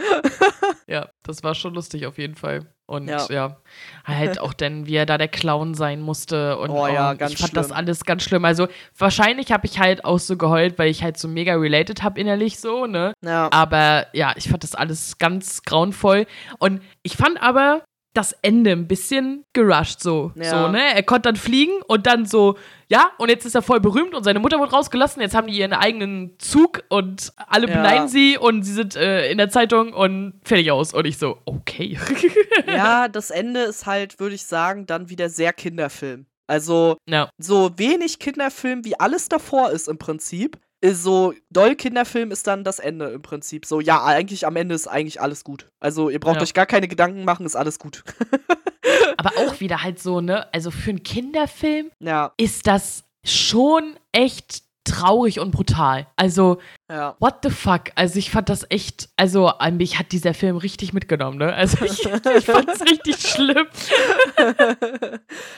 Ja, 0.87 1.09
das 1.23 1.43
war 1.43 1.55
schon 1.55 1.75
lustig 1.75 2.07
auf 2.07 2.19
jeden 2.19 2.35
Fall. 2.35 2.74
Und 2.87 3.09
Ja. 3.09 3.27
ja, 3.31 3.57
halt 4.05 4.39
auch 4.41 4.53
dann, 4.55 4.87
wie 4.87 4.97
er 4.97 5.07
da 5.07 5.17
der 5.17 5.29
Clown 5.29 5.75
sein 5.75 6.01
musste. 6.03 6.59
Und 6.59 6.71
Oh 6.71 6.87
ja, 6.87 7.13
oh, 7.13 7.17
ganz 7.17 7.33
ich 7.33 7.39
fand 7.39 7.57
das 7.57 7.67
schlimm. 7.67 7.77
alles 7.79 8.05
ganz 8.05 8.23
schlimm. 8.25 8.45
Also 8.45 8.69
wahrscheinlich 8.99 9.53
habe 9.53 9.67
ich 9.67 9.79
halt 9.79 10.05
auch 10.05 10.19
so 10.19 10.37
geheult, 10.37 10.79
weil 10.79 10.91
ich 10.91 11.03
halt 11.03 11.17
so 11.17 11.27
mega 11.27 11.55
related 11.55 12.03
habe 12.03 12.21
innerlich 12.21 12.61
so, 12.61 12.87
ne? 12.87 13.15
Ja. 13.25 13.49
Aber 13.53 14.07
ja, 14.13 14.35
ich 14.37 14.49
fand 14.49 14.63
das 14.65 14.75
alles 14.75 15.17
ganz 15.19 15.63
grauenvoll. 15.63 16.27
Und 16.59 16.83
ich 17.03 17.17
fand 17.17 17.43
aber 17.43 17.83
das 18.15 18.33
Ende 18.43 18.71
ein 18.71 18.87
bisschen 18.89 19.45
gerusht 19.53 20.01
so. 20.01 20.33
Ja. 20.37 20.51
So, 20.51 20.69
ne? 20.69 20.95
Er 20.95 21.03
konnte 21.03 21.29
dann 21.29 21.37
fliegen 21.37 21.73
und 21.89 22.07
dann 22.07 22.27
so, 22.27 22.57
ja, 22.89 23.11
und 23.19 23.29
jetzt 23.29 23.45
ist 23.45 23.55
er 23.55 23.63
voll 23.63 23.81
berühmt 23.81 24.15
und 24.15 24.25
seine 24.25 24.39
Mutter 24.39 24.59
wurde 24.59 24.71
rausgelassen. 24.71 25.21
Jetzt 25.21 25.35
haben 25.35 25.49
die 25.49 25.59
ihren 25.59 25.73
eigenen 25.73 26.39
Zug 26.39 26.85
und 26.89 27.33
alle 27.37 27.69
Ja. 27.69 27.77
beneiden 27.77 28.09
sie 28.09 28.39
und 28.39 28.63
sie 28.63 28.73
sind 28.73 28.95
äh, 28.97 29.31
in 29.31 29.39
der 29.39 29.51
Zeitung 29.51 29.93
und 29.93 30.35
fertig 30.45 30.71
aus. 30.71 30.95
Und 30.95 31.07
ich 31.07 31.19
so, 31.19 31.39
okay. 31.45 31.99
ja, 32.67 33.09
das 33.09 33.31
Ende 33.31 33.61
ist 33.63 33.87
halt, 33.87 34.21
würde 34.21 34.35
ich 34.37 34.45
sagen, 34.45 34.87
dann 34.87 35.11
wieder 35.11 35.29
sehr 35.29 35.53
Kinderfilm. 35.53 36.27
Also 36.47 36.99
ja. 37.09 37.31
so 37.39 37.73
wenig 37.79 38.19
Kinderfilm, 38.19 38.85
wie 38.85 38.99
alles 39.01 39.29
davor 39.29 39.71
ist 39.71 39.89
im 39.89 39.99
Prinzip. 39.99 40.59
Ist 40.85 41.03
so 41.03 41.33
doll 41.49 41.77
Kinderfilm 41.77 42.31
ist 42.31 42.47
dann 42.47 42.63
das 42.63 42.79
Ende 42.79 43.07
im 43.07 43.23
Prinzip. 43.23 43.65
So, 43.65 43.81
ja, 43.81 44.05
eigentlich 44.05 44.47
am 44.47 44.55
Ende 44.55 44.75
ist 44.75 44.87
eigentlich 44.87 45.19
alles 45.19 45.43
gut. 45.43 45.67
Also, 45.81 46.11
ihr 46.11 46.21
braucht 46.21 46.37
Ja. 46.37 46.43
euch 46.43 46.53
gar 46.53 46.67
keine 46.67 46.89
Gedanken 46.89 47.25
machen, 47.25 47.47
ist 47.47 47.57
alles 47.57 47.79
gut. 47.79 48.05
Aber 49.17 49.31
auch 49.39 49.61
wieder 49.61 49.83
halt 49.83 49.99
so, 49.99 50.21
ne? 50.21 50.53
Also 50.53 50.71
für 50.71 50.91
einen 50.91 51.03
Kinderfilm 51.03 51.91
ja, 52.01 52.33
ist 52.37 52.67
das 52.67 53.05
schon 53.25 53.97
echt 54.13 54.63
traurig 54.85 55.41
und 55.41 55.53
brutal. 55.53 56.07
Also, 56.17 56.59
ja. 56.91 57.17
what 57.19 57.37
the 57.43 57.49
fuck? 57.49 57.85
Also 57.95 58.19
ich 58.19 58.31
fand 58.31 58.51
das 58.51 58.67
echt, 58.69 59.09
also 59.17 59.51
mich 59.73 59.99
hat 59.99 60.13
dieser 60.13 60.35
Film 60.35 60.59
richtig 60.59 60.93
mitgenommen, 60.93 61.39
ne? 61.39 61.55
Also 61.55 61.83
ich, 61.87 62.05
ich 62.05 62.45
fand 62.45 62.69
es 62.69 62.83
richtig 62.83 63.17
schlimm. 63.17 63.67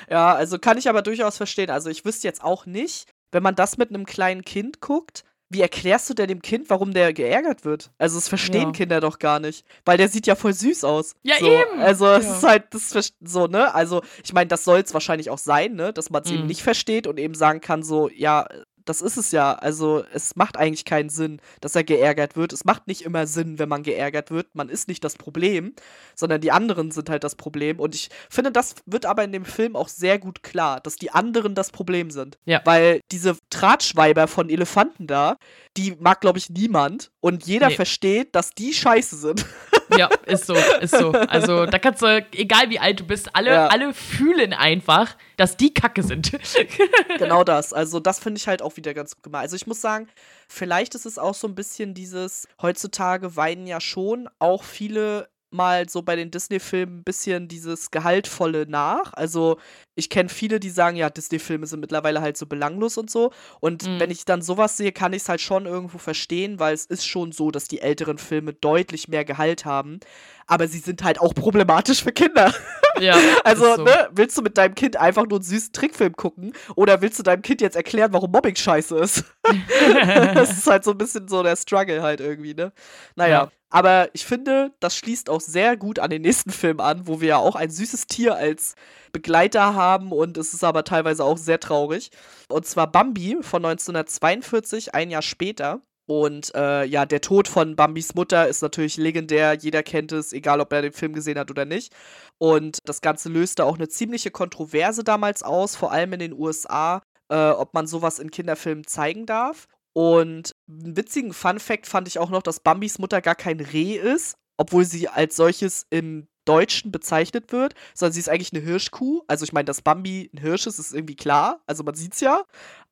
ja, 0.09 0.35
also 0.35 0.61
kann 0.61 0.79
ich 0.79 0.89
aber 0.89 1.03
durchaus 1.03 1.37
verstehen. 1.37 1.71
Also, 1.71 1.91
ich 1.91 2.05
wüsste 2.05 2.29
jetzt 2.29 2.45
auch 2.45 2.67
nicht, 2.67 3.09
wenn 3.37 3.43
man 3.43 3.55
das 3.55 3.77
mit 3.77 3.91
einem 3.91 4.07
kleinen 4.07 4.47
Kind 4.47 4.81
guckt, 4.81 5.23
wie 5.51 5.61
erklärst 5.61 6.09
du 6.11 6.15
denn 6.15 6.27
dem 6.29 6.41
Kind, 6.43 6.71
warum 6.71 6.93
der 6.95 7.13
geärgert 7.13 7.65
wird? 7.67 7.91
Also, 7.99 8.17
das 8.17 8.29
verstehen 8.29 8.69
Ja. 8.69 8.73
Kinder 8.73 9.01
doch 9.01 9.19
gar 9.21 9.39
nicht. 9.41 9.65
Weil 9.85 9.97
der 9.99 10.09
sieht 10.09 10.27
ja 10.27 10.35
voll 10.35 10.55
süß 10.55 10.83
aus. 10.85 11.15
Ja, 11.23 11.35
so, 11.39 11.47
eben. 11.47 11.81
Also, 11.81 12.07
es 12.09 12.25
Ja. 12.25 12.33
ist 12.39 12.43
halt, 12.43 12.65
das 12.73 13.13
so, 13.21 13.47
ne? 13.47 13.73
Also, 13.75 14.01
ich 14.25 14.33
meine, 14.33 14.49
das 14.49 14.65
soll 14.65 14.81
es 14.81 14.95
wahrscheinlich 14.95 15.29
auch 15.31 15.39
sein, 15.39 15.75
ne? 15.75 15.93
Dass 15.93 16.09
man 16.11 16.23
es 16.25 16.31
eben 16.31 16.41
Mhm. 16.41 16.47
nicht 16.49 16.63
versteht 16.63 17.07
und 17.07 17.19
eben 17.21 17.35
sagen 17.35 17.61
kann, 17.61 17.83
so, 17.85 18.09
ja, 18.09 18.49
das 18.87 19.03
ist 19.03 19.17
es 19.19 19.31
ja. 19.33 19.53
Also, 19.55 20.05
es 20.15 20.37
macht 20.37 20.57
eigentlich 20.57 20.85
keinen 20.87 21.11
Sinn, 21.11 21.41
dass 21.61 21.75
er 21.77 21.85
geärgert 21.85 22.37
wird. 22.37 22.53
Es 22.53 22.65
macht 22.65 22.87
nicht 22.87 23.03
immer 23.03 23.27
Sinn, 23.27 23.59
wenn 23.59 23.69
man 23.69 23.83
geärgert 23.83 24.31
wird. 24.31 24.55
Man 24.55 24.69
ist 24.71 24.89
nicht 24.89 25.05
das 25.05 25.17
Problem, 25.17 25.75
sondern 26.15 26.41
die 26.41 26.53
anderen 26.53 26.91
sind 26.91 27.11
halt 27.11 27.25
das 27.25 27.35
Problem. 27.35 27.79
Und 27.81 27.95
ich 27.95 28.09
finde, 28.31 28.53
das 28.53 28.77
wird 28.87 29.05
aber 29.05 29.25
in 29.25 29.33
dem 29.33 29.45
Film 29.45 29.77
auch 29.77 29.89
sehr 29.89 30.19
gut 30.19 30.43
klar, 30.43 30.81
dass 30.81 30.97
die 30.97 31.11
anderen 31.11 31.55
das 31.55 31.71
Problem 31.71 32.11
sind. 32.11 32.39
Ja. 32.47 32.63
Weil 32.65 33.01
diese 33.13 33.37
Tratschweiber 33.51 34.27
von 34.29 34.49
Elefanten 34.49 35.07
da, 35.07 35.37
die 35.77 35.95
mag, 36.01 36.21
glaube 36.21 36.39
ich, 36.39 36.49
niemand. 36.49 37.11
Und 37.21 37.47
jeder 37.47 37.69
Nee. 37.69 37.75
versteht, 37.75 38.35
dass 38.35 38.51
die 38.53 38.73
scheiße 38.73 39.17
sind. 39.17 39.45
Ja, 39.97 40.09
ist 40.27 40.47
so, 40.47 40.55
ist 40.81 40.97
so. 40.97 41.13
Also 41.13 41.67
da 41.67 41.79
kannst 41.79 42.03
du, 42.03 42.25
egal 42.33 42.71
wie 42.71 42.79
alt 42.79 43.01
du 43.01 43.05
bist, 43.05 43.29
alle, 43.35 43.51
Ja. 43.53 43.67
alle 43.69 43.93
fühlen 43.95 44.53
einfach, 44.53 45.17
dass 45.37 45.57
die 45.57 45.73
Kacke 45.75 46.03
sind. 46.03 46.33
Genau 47.19 47.45
das. 47.45 47.73
Also, 47.73 47.99
das 48.01 48.19
finde 48.19 48.39
ich 48.39 48.47
halt 48.49 48.61
auch 48.63 48.77
wieder 48.77 48.93
ganz 48.93 49.15
gut 49.15 49.23
gemacht. 49.23 49.43
Also, 49.43 49.57
ich 49.57 49.67
muss 49.67 49.81
sagen, 49.81 50.09
vielleicht 50.49 50.95
ist 50.95 51.07
es 51.07 51.19
auch 51.19 51.35
so 51.35 51.47
ein 51.49 51.55
bisschen 51.55 51.95
dieses, 51.95 52.47
heutzutage 52.61 53.37
weinen 53.37 53.67
ja 53.67 53.81
schon 53.81 54.29
auch 54.39 54.63
viele 54.65 55.29
mal 55.51 55.89
so 55.89 56.03
bei 56.03 56.17
den 56.17 56.31
Disney-Filmen 56.31 56.99
ein 56.99 57.05
bisschen 57.05 57.49
dieses 57.49 57.91
Gehaltvolle 57.91 58.67
nach. 58.69 59.13
Also, 59.15 59.59
ich 59.97 60.09
kenne 60.11 60.29
viele, 60.29 60.61
die 60.61 60.71
sagen, 60.71 60.97
ja, 60.97 61.11
Disney-Filme 61.11 61.67
sind 61.67 61.81
mittlerweile 61.81 62.21
halt 62.21 62.37
so 62.37 62.47
belanglos 62.47 62.97
und 62.99 63.11
so. 63.11 63.33
Und 63.61 63.85
Mhm. 63.87 63.99
wenn 63.99 64.11
ich 64.11 64.25
dann 64.25 64.43
sowas 64.43 64.77
sehe, 64.77 64.93
kann 64.93 65.13
ich 65.13 65.23
es 65.23 65.29
halt 65.29 65.41
schon 65.41 65.67
irgendwo 65.67 65.99
verstehen, 65.99 66.61
weil 66.61 66.75
es 66.75 66.87
ist 66.87 67.05
schon 67.07 67.33
so, 67.33 67.51
dass 67.51 67.67
die 67.67 67.81
älteren 67.81 68.19
Filme 68.19 68.53
deutlich 68.53 69.09
mehr 69.09 69.25
Gehalt 69.25 69.65
haben. 69.65 69.99
Aber 70.47 70.69
sie 70.69 70.79
sind 70.79 71.03
halt 71.03 71.21
auch 71.21 71.35
problematisch 71.35 72.05
für 72.05 72.13
Kinder. 72.13 72.55
ja, 73.01 73.19
Also, 73.43 73.75
so. 73.75 73.85
ne, 73.85 74.09
willst 74.13 74.39
du 74.39 74.43
mit 74.43 74.57
deinem 74.57 74.75
Kind 74.77 74.97
einfach 74.97 75.25
nur 75.27 75.39
einen 75.39 75.45
süßen 75.45 75.73
Trickfilm 75.73 76.15
gucken 76.15 76.53
oder 76.77 77.01
willst 77.01 77.19
du 77.19 77.23
deinem 77.25 77.43
Kind 77.43 77.61
jetzt 77.61 77.75
erklären, 77.75 78.13
warum 78.13 78.31
Mobbing 78.31 78.55
scheiße 78.55 78.97
ist? 78.99 79.25
das 80.35 80.51
ist 80.59 80.67
halt 80.67 80.85
so 80.85 80.93
ein 80.93 80.99
bisschen 80.99 81.27
so 81.29 81.43
der 81.43 81.57
Struggle 81.57 82.03
halt 82.03 82.21
irgendwie, 82.21 82.55
ne? 82.55 82.73
Naja, 83.17 83.45
Ja. 83.45 83.51
aber 83.71 84.09
ich 84.13 84.25
finde, 84.25 84.73
das 84.81 84.97
schließt 84.97 85.31
auch 85.31 85.41
sehr 85.41 85.77
gut 85.77 85.99
an 85.99 86.11
den 86.11 86.23
nächsten 86.23 86.51
Film 86.51 86.81
an, 86.81 87.07
wo 87.07 87.21
wir 87.21 87.29
ja 87.29 87.37
auch 87.39 87.57
ein 87.57 87.71
süßes 87.71 88.07
Tier 88.07 88.37
als 88.37 88.75
Begleiter 89.13 89.75
haben 89.75 89.86
und 89.95 90.37
es 90.37 90.55
ist 90.55 90.65
aber 90.65 90.85
teilweise 90.85 91.25
auch 91.25 91.39
sehr 91.39 91.61
traurig. 91.61 92.11
Und 92.49 92.67
zwar 92.67 92.91
Bambi 92.91 93.39
von 93.43 93.65
1942, 93.65 94.95
ein 94.95 95.11
Jahr 95.11 95.23
später. 95.23 95.81
Und 96.09 96.55
äh, 96.55 96.85
ja, 96.85 97.05
der 97.05 97.21
Tod 97.21 97.49
von 97.49 97.75
Bambis 97.75 98.15
Mutter 98.15 98.47
ist 98.47 98.63
natürlich 98.63 98.97
legendär. 98.97 99.55
Jeder 99.55 99.83
kennt 99.83 100.13
es, 100.13 100.33
egal 100.33 100.61
ob 100.61 100.73
er 100.73 100.83
den 100.83 100.93
Film 100.93 101.13
gesehen 101.13 101.39
hat 101.39 101.51
oder 101.51 101.65
nicht. 101.65 101.93
Und 102.39 102.79
das 102.85 103.01
Ganze 103.01 103.29
löste 103.29 103.65
auch 103.65 103.75
eine 103.75 103.89
ziemliche 103.89 104.31
Kontroverse 104.31 105.03
damals 105.03 105.43
aus, 105.43 105.75
vor 105.75 105.91
allem 105.91 106.13
in 106.13 106.21
den 106.21 106.33
USA, 106.33 107.03
äh, 107.29 107.51
ob 107.51 107.75
man 107.75 107.89
sowas 107.89 108.21
in 108.21 108.31
Kinderfilmen 108.31 108.87
zeigen 108.87 109.27
darf. 109.27 109.67
Und 109.95 110.53
einen 110.69 110.97
witzigen 110.97 111.33
Fun-Fact 111.33 111.87
fand 111.87 112.07
ich 112.07 112.19
auch 112.19 112.31
noch, 112.31 112.43
dass 112.43 112.61
Bambis 112.61 112.99
Mutter 112.99 113.21
gar 113.21 113.35
kein 113.35 113.59
Reh 113.59 113.97
ist, 113.97 114.37
obwohl 114.59 114.85
sie 114.85 115.09
als 115.09 115.35
solches 115.35 115.87
im 115.91 116.29
Deutschen 116.47 116.91
bezeichnet 116.91 117.53
wird, 117.53 117.75
sondern 117.95 118.13
sie 118.15 118.21
ist 118.21 118.29
eigentlich 118.29 118.53
eine 118.53 118.63
Hirschkuh. 118.63 119.23
Also 119.27 119.45
ich 119.45 119.53
meine, 119.53 119.67
dass 119.67 119.83
Bambi 119.83 120.31
ein 120.33 120.39
Hirsch 120.39 120.67
ist, 120.67 120.79
ist 120.79 120.95
irgendwie 120.95 121.17
klar. 121.17 121.61
Also 121.67 121.85
man 121.85 121.95
sieht's 121.95 122.21
ja. 122.21 122.43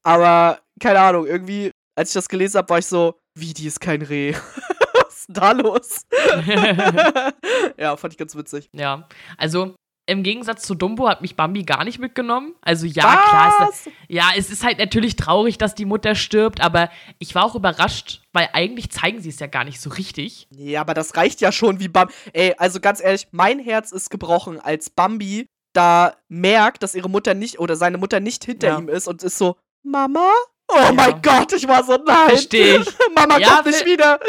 Aber 0.03 0.61
keine 0.81 1.01
Ahnung, 1.01 1.27
irgendwie, 1.27 1.71
als 1.97 2.11
ich 2.11 2.15
das 2.15 2.29
gelesen 2.29 2.59
habe, 2.59 2.69
war 2.69 2.79
ich 2.79 2.87
so, 2.87 3.15
wie, 3.35 3.55
die 3.55 3.67
ist 3.67 3.81
kein 3.81 4.03
Reh. 4.03 4.35
Was 4.95 5.21
ist 5.21 5.29
denn 5.29 5.35
da 5.35 5.53
los? 5.53 6.03
ja, 7.79 7.97
fand 7.97 8.13
ich 8.13 8.19
ganz 8.19 8.37
witzig. 8.37 8.69
ja, 8.73 9.09
also 9.39 9.75
im 10.07 10.23
Gegensatz 10.23 10.63
zu 10.67 10.75
Dumbo 10.75 11.09
hat 11.09 11.23
mich 11.23 11.35
Bambi 11.37 11.63
gar 11.63 11.85
nicht 11.85 11.99
mitgenommen. 11.99 12.55
Also 12.61 12.87
ja, 12.87 13.03
klar, 13.03 13.69
ist, 13.71 13.87
Was? 13.87 13.93
ja, 14.09 14.25
es 14.37 14.51
ist 14.51 14.63
halt 14.65 14.79
natürlich 14.79 15.17
traurig, 15.17 15.57
dass 15.59 15.75
die 15.75 15.85
Mutter 15.87 16.15
stirbt, 16.15 16.61
aber 16.61 16.91
ich 17.19 17.35
war 17.35 17.45
auch 17.45 17.55
überrascht, 17.55 18.21
weil 18.33 18.49
eigentlich 18.53 18.91
zeigen 18.91 19.21
sie 19.21 19.31
es 19.31 19.39
ja 19.41 19.47
gar 19.47 19.65
nicht 19.65 19.81
so 19.81 19.91
richtig. 19.91 20.47
Ja, 20.51 20.83
aber 20.83 20.95
das 20.95 21.17
reicht 21.17 21.41
ja 21.41 21.53
schon 21.53 21.81
wie 21.81 21.89
Bambi. 21.89 22.13
Ey, 22.33 22.55
also 22.59 22.81
ganz 22.81 23.03
ehrlich, 23.03 23.29
mein 23.31 23.59
Herz 23.59 23.93
ist 23.93 24.11
gebrochen, 24.11 24.61
als 24.61 24.91
Bambi 24.91 25.47
da 25.73 26.15
merkt, 26.29 26.83
dass 26.83 26.95
ihre 26.95 27.09
Mutter 27.11 27.35
nicht 27.35 27.59
oder 27.59 27.75
seine 27.77 27.99
Mutter 27.99 28.21
nicht 28.21 28.45
hinter 28.45 28.69
Ja. 28.69 28.79
ihm 28.79 28.89
ist 28.89 29.09
und 29.09 29.23
ist 29.23 29.39
so, 29.39 29.57
Mama? 29.83 30.31
Oh 30.69 30.77
Ja. 30.79 30.93
mein 30.93 31.21
Gott, 31.23 31.53
ich 31.53 31.69
war 31.69 31.85
so, 31.85 31.97
nein. 32.07 32.29
Versteh 32.31 32.77
ich. 32.77 32.87
Mama 33.15 33.39
Ja, 33.39 33.57
kommt 33.57 33.67
nicht 33.67 33.85
wieder. 33.87 34.19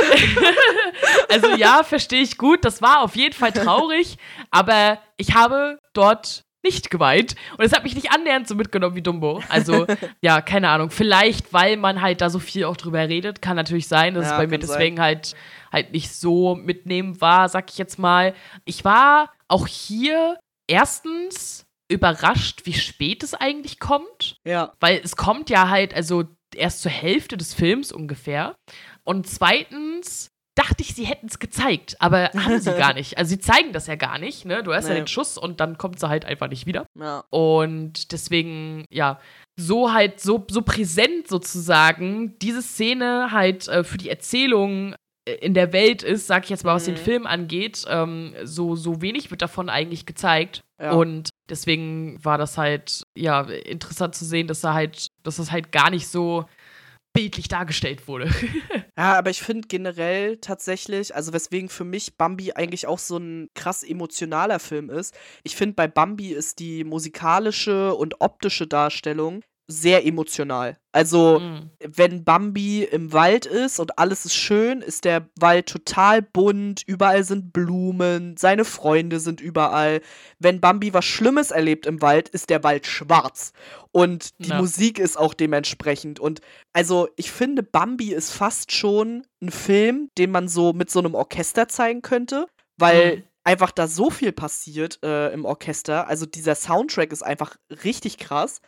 Also 1.30 1.50
ja, 1.56 1.84
verstehe 1.84 2.22
ich 2.22 2.38
gut. 2.38 2.64
Das 2.66 2.82
war 2.82 3.02
auf 3.02 3.16
jeden 3.16 3.34
Fall 3.34 3.52
traurig, 3.52 4.18
aber 4.52 5.00
ich 5.18 5.34
habe 5.36 5.80
dort 5.94 6.44
nicht 6.64 6.90
geweint 6.90 7.36
und 7.58 7.64
es 7.66 7.74
hat 7.74 7.84
mich 7.84 7.94
nicht 7.94 8.12
annähernd 8.12 8.48
so 8.48 8.56
mitgenommen 8.56 8.96
wie 8.96 9.02
Dumbo. 9.02 9.42
Also 9.50 9.86
ja, 10.22 10.42
keine 10.42 10.70
Ahnung. 10.70 10.90
Vielleicht, 10.90 11.54
weil 11.54 11.78
man 11.78 12.02
halt 12.02 12.22
da 12.22 12.30
so 12.30 12.40
viel 12.40 12.64
auch 12.66 12.78
drüber 12.78 13.08
redet, 13.08 13.42
kann 13.42 13.56
natürlich 13.56 13.88
sein, 13.88 14.14
dass 14.16 14.26
Ja, 14.26 14.32
es 14.32 14.38
bei 14.38 14.48
mir 14.48 14.58
kann 14.60 14.68
sein. 14.68 14.78
deswegen 14.80 15.00
halt 15.02 15.36
halt 15.72 15.92
nicht 15.92 16.12
so 16.16 16.56
mitnehmen 16.56 17.20
war, 17.22 17.50
sag 17.50 17.70
ich 17.70 17.78
jetzt 17.78 18.00
mal. 18.00 18.34
Ich 18.64 18.84
war 18.86 19.32
auch 19.48 19.68
hier 19.68 20.38
erstens 20.68 21.65
überrascht, 21.90 22.62
wie 22.66 22.74
spät 22.74 23.24
es 23.24 23.34
eigentlich 23.34 23.80
kommt. 23.80 24.38
Ja. 24.46 24.74
Weil 24.80 25.02
es 25.04 25.16
kommt 25.16 25.50
ja 25.50 25.70
halt, 25.70 25.94
also 25.94 26.24
erst 26.56 26.82
zur 26.82 26.92
Hälfte 26.92 27.38
des 27.38 27.54
Films 27.54 27.92
ungefähr. 27.92 28.56
Und 29.04 29.28
zweitens 29.28 30.30
dachte 30.58 30.84
ich, 30.84 30.96
sie 30.96 31.04
hätten 31.06 31.28
es 31.28 31.38
gezeigt, 31.40 31.98
aber 32.00 32.30
haben 32.34 32.60
sie 32.60 32.72
gar 32.74 32.94
nicht. 32.94 33.18
Also 33.18 33.30
sie 33.30 33.40
zeigen 33.40 33.74
das 33.74 33.88
ja 33.88 33.96
gar 33.96 34.18
nicht, 34.20 34.46
ne? 34.46 34.64
Du 34.64 34.74
hast 34.74 34.88
ja 34.88 34.94
Nee. 34.94 35.02
den 35.02 35.08
Schuss 35.08 35.38
und 35.38 35.60
dann 35.60 35.78
kommt 35.78 36.00
sie 36.00 36.08
halt 36.08 36.24
einfach 36.26 36.48
nicht 36.48 36.66
wieder. 36.66 36.86
Ja. 36.98 37.24
Und 37.30 38.12
deswegen, 38.14 38.86
ja, 38.90 39.20
so 39.60 39.92
halt, 39.94 40.22
so, 40.22 40.46
so 40.50 40.62
präsent 40.62 41.28
sozusagen, 41.28 42.38
diese 42.40 42.62
Szene 42.62 43.32
halt 43.32 43.68
äh, 43.68 43.84
für 43.84 43.98
die 43.98 44.10
Erzählung 44.10 44.96
äh, 45.28 45.34
in 45.34 45.54
der 45.54 45.74
Welt 45.74 46.04
ist, 46.04 46.26
sag 46.28 46.46
ich 46.46 46.50
jetzt 46.50 46.64
mal, 46.64 46.76
was 46.76 46.86
den 46.86 46.94
Mhm. 46.96 47.00
Film 47.00 47.28
angeht, 47.28 47.84
ähm, 47.90 48.34
so, 48.44 48.76
so 48.76 49.02
wenig 49.02 49.32
wird 49.32 49.42
davon 49.42 49.70
eigentlich 49.70 50.06
gezeigt. 50.06 50.62
Ja. 50.80 50.92
Und 50.92 51.30
deswegen 51.50 52.24
war 52.24 52.38
das 52.38 52.58
halt, 52.58 53.04
ja, 53.16 53.42
interessant 53.42 54.16
zu 54.16 54.26
sehen, 54.26 54.48
dass 54.48 54.62
da 54.62 54.74
halt, 54.74 55.08
dass 55.24 55.38
das 55.38 55.52
halt 55.52 55.72
gar 55.72 55.90
nicht 55.90 56.08
so 56.08 56.46
bildlich 57.14 57.48
dargestellt 57.48 58.08
wurde. 58.08 58.30
Ja, 58.98 59.18
aber 59.18 59.30
ich 59.30 59.42
finde 59.42 59.68
generell 59.68 60.38
tatsächlich, 60.38 61.14
also 61.14 61.34
weswegen 61.34 61.68
für 61.68 61.84
mich 61.84 62.16
Bambi 62.16 62.54
eigentlich 62.54 62.88
auch 62.88 62.98
so 62.98 63.18
ein 63.18 63.50
krass 63.54 63.84
emotionaler 63.84 64.60
Film 64.60 64.90
ist. 64.90 65.14
Ich 65.44 65.58
finde, 65.58 65.76
bei 65.76 65.86
Bambi 65.86 66.32
ist 66.32 66.60
die 66.60 66.86
musikalische 66.86 67.94
und 67.94 68.22
optische 68.22 68.68
Darstellung 68.68 69.42
sehr 69.68 70.06
emotional. 70.06 70.78
Also, 70.92 71.40
Mm. 71.40 71.72
wenn 71.80 72.24
Bambi 72.24 72.84
im 72.84 73.12
Wald 73.14 73.46
ist 73.46 73.80
und 73.80 73.98
alles 73.98 74.26
ist 74.26 74.36
schön, 74.36 74.82
ist 74.82 75.06
der 75.06 75.28
Wald 75.40 75.66
total 75.68 76.22
bunt, 76.22 76.84
überall 76.86 77.24
sind 77.24 77.52
Blumen, 77.52 78.38
seine 78.38 78.64
Freunde 78.64 79.20
sind 79.20 79.42
überall. 79.42 80.02
Wenn 80.40 80.62
Bambi 80.62 80.94
was 80.94 81.06
Schlimmes 81.06 81.52
erlebt 81.52 81.86
im 81.88 82.02
Wald, 82.02 82.30
ist 82.30 82.50
der 82.50 82.64
Wald 82.64 82.86
schwarz. 82.86 83.54
Und 83.92 84.30
die 84.40 84.50
Ja. 84.50 84.58
Musik 84.60 85.00
ist 85.00 85.18
auch 85.18 85.34
dementsprechend. 85.34 86.20
Und 86.20 86.42
also, 86.74 87.10
ich 87.16 87.32
finde, 87.32 87.64
Bambi 87.64 88.14
ist 88.14 88.32
fast 88.32 88.72
schon 88.72 89.26
ein 89.42 89.52
Film, 89.52 90.10
den 90.18 90.32
man 90.32 90.48
so 90.48 90.74
mit 90.74 90.92
so 90.92 91.00
einem 91.00 91.16
Orchester 91.16 91.68
zeigen 91.68 92.02
könnte, 92.04 92.46
weil 92.78 93.18
Mhm. 93.18 93.24
einfach 93.44 93.72
da 93.72 93.88
so 93.88 94.10
viel 94.12 94.32
passiert 94.32 95.00
äh, 95.04 95.34
im 95.34 95.44
Orchester. 95.46 96.08
Also, 96.08 96.26
dieser 96.26 96.56
Soundtrack 96.56 97.12
ist 97.12 97.24
einfach 97.24 97.56
richtig 97.84 98.18
krass. 98.18 98.62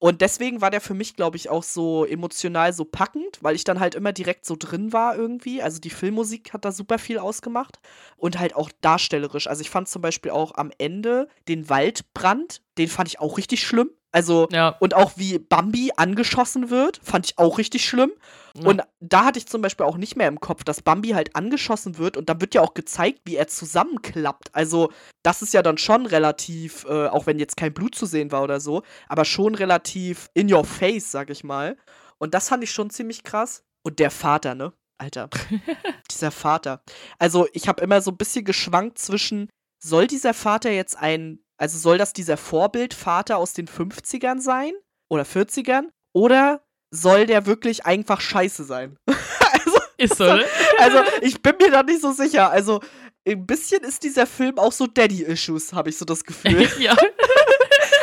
Und 0.00 0.22
deswegen 0.22 0.62
war 0.62 0.70
der 0.70 0.80
für 0.80 0.94
mich, 0.94 1.14
glaube 1.14 1.36
ich, 1.36 1.50
auch 1.50 1.62
so 1.62 2.06
emotional 2.06 2.72
so 2.72 2.86
packend, 2.86 3.38
weil 3.42 3.54
ich 3.54 3.64
dann 3.64 3.80
halt 3.80 3.94
immer 3.94 4.14
direkt 4.14 4.46
so 4.46 4.56
drin 4.58 4.94
war 4.94 5.14
irgendwie. 5.14 5.62
Also 5.62 5.78
die 5.78 5.90
Filmmusik 5.90 6.54
hat 6.54 6.64
da 6.64 6.72
super 6.72 6.98
viel 6.98 7.18
ausgemacht 7.18 7.80
und 8.16 8.38
halt 8.38 8.56
auch 8.56 8.70
darstellerisch. 8.80 9.46
Also 9.46 9.60
ich 9.60 9.68
fand 9.68 9.88
zum 9.88 10.00
Beispiel 10.00 10.32
auch 10.32 10.54
am 10.54 10.72
Ende 10.78 11.28
den 11.48 11.68
Waldbrand, 11.68 12.62
den 12.78 12.88
fand 12.88 13.10
ich 13.10 13.20
auch 13.20 13.36
richtig 13.36 13.62
schlimm. 13.62 13.90
Also 14.12 14.48
Ja. 14.50 14.76
und 14.80 14.94
auch 14.94 15.12
wie 15.16 15.38
Bambi 15.38 15.92
angeschossen 15.96 16.70
wird, 16.70 17.00
fand 17.02 17.26
ich 17.26 17.38
auch 17.38 17.58
richtig 17.58 17.84
schlimm. 17.88 18.10
Ja. 18.58 18.68
Und 18.68 18.82
da 18.98 19.26
hatte 19.26 19.38
ich 19.38 19.46
zum 19.46 19.62
Beispiel 19.62 19.86
auch 19.86 19.96
nicht 19.96 20.16
mehr 20.16 20.26
im 20.26 20.40
Kopf, 20.40 20.64
dass 20.64 20.82
Bambi 20.82 21.10
halt 21.10 21.36
angeschossen 21.36 21.98
wird 21.98 22.16
und 22.16 22.28
dann 22.28 22.40
wird 22.40 22.54
ja 22.54 22.60
auch 22.62 22.74
gezeigt, 22.74 23.20
wie 23.24 23.36
er 23.36 23.46
zusammenklappt. 23.46 24.54
Also, 24.54 24.90
das 25.22 25.42
ist 25.42 25.54
ja 25.54 25.62
dann 25.62 25.78
schon 25.78 26.06
relativ, 26.06 26.84
äh, 26.88 27.06
auch 27.06 27.26
wenn 27.26 27.38
jetzt 27.38 27.56
kein 27.56 27.72
Blut 27.72 27.94
zu 27.94 28.06
sehen 28.06 28.32
war 28.32 28.42
oder 28.42 28.58
so, 28.60 28.82
aber 29.08 29.24
schon 29.24 29.54
relativ 29.54 30.28
in 30.34 30.52
your 30.52 30.64
face, 30.64 31.10
sag 31.12 31.30
ich 31.30 31.44
mal. 31.44 31.76
Und 32.18 32.34
das 32.34 32.48
fand 32.48 32.64
ich 32.64 32.72
schon 32.72 32.90
ziemlich 32.90 33.22
krass. 33.22 33.62
Und 33.82 33.98
der 34.00 34.10
Vater, 34.10 34.54
ne? 34.54 34.72
Alter. 34.98 35.30
dieser 36.10 36.30
Vater. 36.32 36.82
Also, 37.18 37.46
ich 37.52 37.68
habe 37.68 37.82
immer 37.82 38.00
so 38.02 38.10
ein 38.10 38.16
bisschen 38.16 38.44
geschwankt 38.44 38.98
zwischen, 38.98 39.48
soll 39.82 40.06
dieser 40.08 40.34
Vater 40.34 40.70
jetzt 40.70 40.96
ein, 40.98 41.38
also 41.60 41.76
soll 41.76 41.98
das 41.98 42.14
dieser 42.14 42.38
Vorbildvater 42.38 43.36
aus 43.36 43.52
den 43.52 43.68
50ern 43.68 44.40
sein? 44.40 44.72
Oder 45.10 45.24
40ern? 45.24 45.90
Oder 46.14 46.62
soll 46.90 47.26
der 47.26 47.44
wirklich 47.44 47.84
einfach 47.84 48.22
scheiße 48.22 48.64
sein? 48.64 48.96
also, 49.06 49.78
Ist 49.98 50.16
so, 50.16 50.24
ne? 50.24 50.44
also, 50.78 51.02
ich 51.20 51.42
bin 51.42 51.56
mir 51.60 51.70
da 51.70 51.82
nicht 51.82 52.00
so 52.00 52.12
sicher. 52.12 52.50
Also, 52.50 52.80
ein 53.28 53.46
bisschen 53.46 53.84
ist 53.84 54.02
dieser 54.02 54.26
Film 54.26 54.58
auch 54.58 54.72
so 54.72 54.86
Daddy-Issues, 54.86 55.74
habe 55.74 55.90
ich 55.90 55.98
so 55.98 56.06
das 56.06 56.24
Gefühl. 56.24 56.66
ja. 56.78 56.96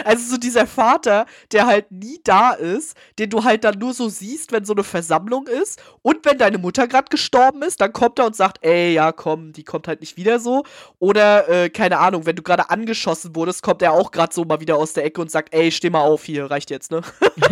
Also 0.08 0.32
so 0.32 0.38
dieser 0.38 0.66
Vater, 0.66 1.26
der 1.52 1.66
halt 1.66 1.92
nie 1.92 2.20
da 2.24 2.52
ist, 2.52 2.96
den 3.20 3.30
du 3.30 3.44
halt 3.44 3.66
dann 3.66 3.78
nur 3.78 3.94
so 3.94 4.08
siehst, 4.08 4.54
wenn 4.54 4.64
so 4.64 4.74
eine 4.74 4.84
Versammlung 4.84 5.48
ist. 5.48 5.82
Und 6.02 6.26
wenn 6.26 6.38
deine 6.38 6.58
Mutter 6.58 6.88
gerade 6.88 7.10
gestorben 7.10 7.62
ist, 7.62 7.82
dann 7.82 7.92
kommt 7.92 8.18
er 8.20 8.28
und 8.28 8.36
sagt, 8.36 8.64
ey, 8.64 8.94
ja, 8.94 9.12
komm, 9.12 9.52
die 9.52 9.66
kommt 9.66 9.88
halt 9.88 10.00
nicht 10.00 10.16
wieder 10.16 10.40
so. 10.40 10.64
Oder, 11.00 11.50
äh, 11.50 11.70
keine 11.70 12.00
Ahnung, 12.00 12.26
wenn 12.26 12.38
du 12.38 12.42
gerade 12.42 12.70
angeschossen 12.70 13.36
wurdest, 13.36 13.64
kommt 13.64 13.82
er 13.82 13.92
auch 13.92 14.12
gerade 14.12 14.34
so 14.34 14.46
mal 14.46 14.62
wieder 14.62 14.78
aus 14.78 14.94
der 14.94 15.04
Ecke 15.04 15.20
und 15.20 15.30
sagt, 15.30 15.54
ey, 15.54 15.72
steh 15.72 15.90
mal 15.90 16.02
auf 16.02 16.24
hier, 16.24 16.50
reicht 16.50 16.70
jetzt, 16.70 16.90
ne? 16.92 17.02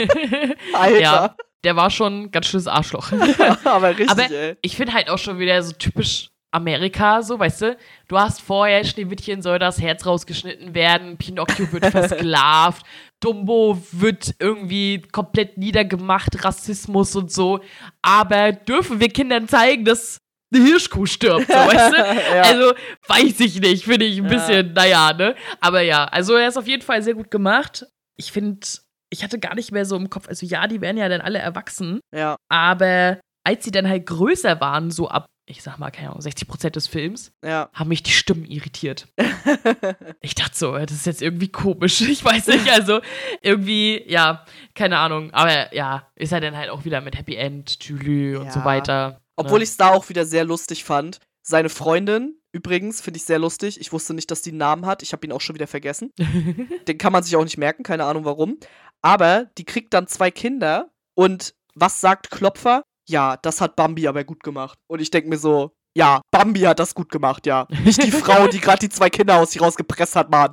Alter. 0.74 1.00
ja. 1.00 1.36
Der 1.66 1.76
war 1.76 1.90
schon 1.90 2.22
ein 2.22 2.32
ganz 2.32 2.46
schönes 2.46 2.68
Arschloch. 2.68 3.12
Aber 3.66 3.90
richtig, 3.90 4.12
Aber 4.12 4.32
ey. 4.32 4.56
ich 4.62 4.78
finde 4.78 4.94
halt 4.94 5.10
auch 5.10 5.18
schon 5.18 5.40
wieder 5.40 5.62
so 5.64 5.74
typisch 5.74 6.30
Amerika, 6.56 7.22
so, 7.22 7.38
weißt 7.38 7.62
du, 7.62 7.78
du 8.08 8.18
hast 8.18 8.42
vorher, 8.42 8.84
Schneewittchen 8.84 9.42
soll 9.42 9.60
das 9.60 9.82
Herz 9.82 10.06
rausgeschnitten 10.06 10.74
werden, 10.74 11.18
Pinocchio 11.18 11.72
wird 11.72 11.88
versklavt, 11.88 12.86
Dumbo 13.20 13.78
wird 13.92 14.36
irgendwie 14.40 15.02
komplett 15.12 15.58
niedergemacht, 15.58 16.44
Rassismus 16.44 17.16
und 17.16 17.32
so. 17.32 17.60
Aber 18.02 18.54
dürfen 18.54 19.00
wir 19.00 19.10
Kindern 19.10 19.48
zeigen, 19.48 19.84
dass 19.84 20.20
eine 20.54 20.64
Hirschkuh 20.64 21.06
stirbt, 21.06 21.48
so, 21.48 21.54
weißt 21.54 21.94
du? 21.94 21.98
ja. 22.36 22.42
Also, 22.44 22.74
weiß 23.08 23.40
ich 23.42 23.60
nicht, 23.60 23.84
finde 23.84 24.06
ich 24.06 24.20
ein 24.20 24.28
bisschen, 24.28 24.68
ja. 24.68 24.74
naja, 24.74 25.14
ne? 25.14 25.36
Aber 25.60 25.82
ja, 25.82 26.06
also 26.06 26.36
er 26.36 26.48
ist 26.48 26.58
auf 26.58 26.68
jeden 26.68 26.84
Fall 26.84 27.02
sehr 27.02 27.16
gut 27.16 27.32
gemacht. 27.32 27.86
Ich 28.18 28.32
finde, 28.32 28.66
ich 29.10 29.24
hatte 29.24 29.40
gar 29.40 29.56
nicht 29.56 29.72
mehr 29.72 29.86
so 29.86 29.96
im 29.96 30.10
Kopf, 30.10 30.28
also 30.30 30.46
ja, 30.46 30.68
die 30.68 30.82
werden 30.82 30.98
ja 30.98 31.10
dann 31.10 31.22
alle 31.22 31.40
erwachsen. 31.40 32.00
Ja. 32.14 32.38
Aber 32.50 33.20
als 33.44 33.64
sie 33.64 33.72
dann 33.72 33.90
halt 33.90 34.06
größer 34.06 34.60
waren, 34.62 34.92
so 34.92 35.10
ab, 35.10 35.26
ich 35.48 35.62
sag 35.62 35.78
mal, 35.78 35.92
keine 35.92 36.10
Ahnung, 36.10 36.22
60 36.22 36.48
Prozent 36.48 36.76
des 36.76 36.88
Films, 36.88 37.32
ja. 37.44 37.70
haben 37.74 37.90
mich 37.90 38.04
die 38.04 38.12
Stimmen 38.12 38.46
irritiert. 38.46 39.08
ich 40.22 40.36
dachte 40.36 40.58
so, 40.58 40.78
das 40.78 40.92
ist 40.92 41.06
jetzt 41.06 41.22
irgendwie 41.22 41.50
komisch. 41.50 42.02
Ich 42.02 42.24
weiß 42.24 42.48
nicht, 42.48 42.70
also 42.70 43.02
irgendwie, 43.42 44.04
ja, 44.08 44.46
keine 44.74 44.98
Ahnung. 44.98 45.32
Aber 45.34 45.74
ja, 45.74 46.10
ist 46.16 46.32
er 46.32 46.42
dann 46.42 46.58
halt 46.58 46.70
auch 46.70 46.86
wieder 46.86 47.02
mit 47.02 47.18
Happy 47.18 47.36
End, 47.36 47.84
Julie 47.84 48.40
und 48.40 48.48
ja. 48.48 48.52
so 48.52 48.64
weiter. 48.64 49.22
Obwohl 49.36 49.60
ne? 49.60 49.64
ich 49.64 49.70
es 49.70 49.78
da 49.78 49.90
auch 49.90 50.10
wieder 50.10 50.26
sehr 50.26 50.46
lustig 50.46 50.84
fand. 50.84 51.20
Seine 51.42 51.70
Freundin, 51.70 52.40
übrigens, 52.52 53.02
finde 53.02 53.18
ich 53.18 53.26
sehr 53.26 53.38
lustig. 53.38 53.80
Ich 53.80 53.92
wusste 53.92 54.14
nicht, 54.14 54.32
dass 54.32 54.42
die 54.42 54.50
einen 54.50 54.58
Namen 54.58 54.86
hat. 54.86 55.04
Ich 55.04 55.14
habe 55.14 55.26
ihn 55.28 55.32
auch 55.32 55.42
schon 55.42 55.56
wieder 55.56 55.68
vergessen. 55.68 56.12
Den 56.88 56.98
kann 56.98 57.14
man 57.14 57.22
sich 57.22 57.36
auch 57.36 57.44
nicht 57.44 57.58
merken, 57.58 57.84
keine 57.84 58.06
Ahnung 58.06 58.26
warum. 58.26 58.58
Aber 59.02 59.46
die 59.58 59.66
kriegt 59.66 59.94
dann 59.94 60.08
zwei 60.08 60.32
Kinder 60.32 60.90
und 61.14 61.54
was 61.76 62.02
sagt 62.02 62.32
Klopfer? 62.32 62.84
Ja, 63.08 63.38
das 63.38 63.62
hat 63.62 63.76
Bambi 63.76 64.08
aber 64.08 64.24
gut 64.24 64.44
gemacht. 64.44 64.80
Und 64.88 65.02
ich 65.02 65.12
denke 65.12 65.30
mir 65.30 65.38
so, 65.38 65.72
ja, 65.98 66.22
Bambi 66.30 66.60
hat 66.62 66.80
das 66.80 66.94
gut 66.94 67.10
gemacht, 67.10 67.46
ja. 67.46 67.68
Nicht 67.86 68.04
die 68.04 68.12
Frau, 68.12 68.48
die 68.48 68.60
gerade 68.60 68.80
die 68.80 68.90
zwei 68.90 69.10
Kinder 69.10 69.38
aus 69.40 69.52
sich 69.52 69.62
rausgepresst 69.62 70.18
hat, 70.18 70.30
Mann. 70.30 70.52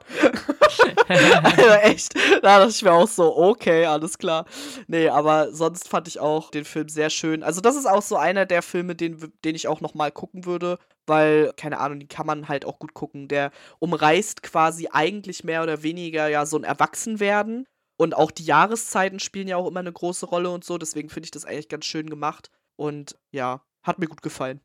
also 1.08 1.62
echt, 1.82 2.14
da 2.42 2.58
dachte 2.58 2.70
ich 2.70 2.82
mir 2.82 2.92
auch 2.92 3.08
so, 3.08 3.36
okay, 3.36 3.86
alles 3.86 4.18
klar. 4.18 4.46
Nee, 4.86 5.08
aber 5.08 5.52
sonst 5.52 5.88
fand 5.88 6.06
ich 6.06 6.20
auch 6.20 6.50
den 6.50 6.64
Film 6.64 6.88
sehr 6.88 7.10
schön. 7.10 7.42
Also 7.42 7.60
das 7.60 7.74
ist 7.74 7.86
auch 7.86 8.02
so 8.02 8.16
einer 8.16 8.46
der 8.46 8.62
Filme, 8.62 8.94
den, 8.94 9.32
den 9.44 9.56
ich 9.56 9.66
auch 9.66 9.80
noch 9.80 9.94
mal 9.94 10.12
gucken 10.12 10.44
würde, 10.44 10.78
weil, 11.06 11.52
keine 11.56 11.80
Ahnung, 11.80 11.98
die 11.98 12.08
kann 12.08 12.26
man 12.26 12.46
halt 12.46 12.64
auch 12.64 12.78
gut 12.78 12.94
gucken. 12.94 13.26
Der 13.26 13.50
umreißt 13.80 14.44
quasi 14.44 14.88
eigentlich 14.92 15.42
mehr 15.42 15.64
oder 15.64 15.82
weniger 15.82 16.28
ja 16.28 16.46
so 16.46 16.56
ein 16.56 16.64
Erwachsenwerden. 16.64 17.66
Und 18.02 18.16
auch 18.16 18.32
die 18.32 18.44
Jahreszeiten 18.44 19.20
spielen 19.20 19.46
ja 19.46 19.56
auch 19.56 19.68
immer 19.68 19.78
eine 19.78 19.92
große 19.92 20.26
Rolle 20.26 20.50
und 20.50 20.64
so. 20.64 20.76
Deswegen 20.76 21.08
finde 21.08 21.26
ich 21.26 21.30
das 21.30 21.44
eigentlich 21.44 21.68
ganz 21.68 21.84
schön 21.84 22.10
gemacht. 22.10 22.50
Und 22.74 23.16
ja, 23.30 23.62
hat 23.82 23.98
mir 23.98 24.06
gut 24.06 24.22
gefallen. 24.22 24.60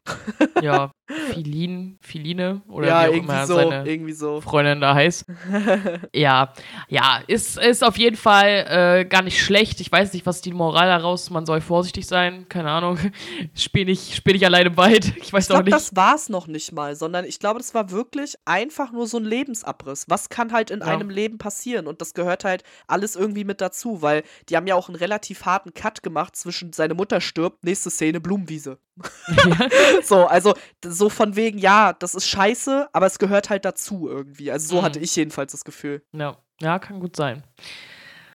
ja, 0.61 0.91
Filin, 1.33 1.97
Filine 2.01 2.61
oder 2.67 2.87
ja, 2.87 2.93
wie 2.93 3.07
auch 3.07 3.13
irgendwie 3.13 3.33
immer 3.33 3.47
so, 3.47 3.55
seine 3.55 3.89
irgendwie 3.89 4.13
so. 4.13 4.41
Freundin 4.41 4.81
da 4.81 4.93
heißt. 4.93 5.25
ja, 6.13 6.53
ja, 6.87 7.21
ist, 7.27 7.57
ist 7.57 7.83
auf 7.83 7.97
jeden 7.97 8.17
Fall 8.17 8.65
äh, 8.69 9.05
gar 9.05 9.21
nicht 9.21 9.41
schlecht. 9.41 9.81
Ich 9.81 9.91
weiß 9.91 10.13
nicht, 10.13 10.25
was 10.25 10.41
die 10.41 10.51
Moral 10.53 10.87
daraus, 10.87 11.29
man 11.29 11.45
soll 11.45 11.61
vorsichtig 11.61 12.05
sein, 12.05 12.47
keine 12.49 12.69
Ahnung. 12.69 12.99
Spiel 13.55 13.85
nicht, 13.85 14.15
spiel 14.15 14.33
nicht 14.33 14.45
alleine 14.45 14.75
weit. 14.77 15.13
Ich 15.17 15.33
weiß 15.33 15.45
ich 15.45 15.49
glaub, 15.49 15.61
auch 15.61 15.65
nicht. 15.65 15.73
das 15.73 15.95
war 15.95 16.15
es 16.15 16.29
noch 16.29 16.47
nicht 16.47 16.71
mal, 16.71 16.95
sondern 16.95 17.25
ich 17.25 17.39
glaube, 17.39 17.59
das 17.59 17.73
war 17.73 17.89
wirklich 17.91 18.35
einfach 18.45 18.91
nur 18.91 19.07
so 19.07 19.17
ein 19.17 19.25
Lebensabriss. 19.25 20.05
Was 20.07 20.29
kann 20.29 20.51
halt 20.51 20.69
in 20.69 20.79
ja. 20.79 20.85
einem 20.85 21.09
Leben 21.09 21.37
passieren? 21.37 21.87
Und 21.87 22.01
das 22.01 22.13
gehört 22.13 22.43
halt 22.43 22.63
alles 22.87 23.15
irgendwie 23.15 23.45
mit 23.45 23.61
dazu, 23.61 24.01
weil 24.01 24.23
die 24.49 24.57
haben 24.57 24.67
ja 24.67 24.75
auch 24.75 24.89
einen 24.89 24.95
relativ 24.95 25.45
harten 25.45 25.73
Cut 25.73 26.03
gemacht 26.03 26.35
zwischen 26.35 26.73
seine 26.73 26.93
Mutter 26.93 27.21
stirbt, 27.21 27.63
nächste 27.63 27.89
Szene 27.89 28.19
Blumenwiese. 28.19 28.77
So, 30.03 30.25
also 30.25 30.53
so 30.83 31.09
von 31.09 31.35
wegen, 31.35 31.57
ja, 31.57 31.93
das 31.93 32.15
ist 32.15 32.27
scheiße, 32.27 32.89
aber 32.93 33.05
es 33.05 33.19
gehört 33.19 33.49
halt 33.49 33.65
dazu 33.65 34.07
irgendwie. 34.09 34.51
Also 34.51 34.69
so 34.69 34.81
mhm. 34.81 34.85
hatte 34.85 34.99
ich 34.99 35.15
jedenfalls 35.15 35.51
das 35.51 35.65
Gefühl. 35.65 36.03
Ja, 36.13 36.37
ja, 36.61 36.79
kann 36.79 36.99
gut 36.99 37.15
sein. 37.15 37.43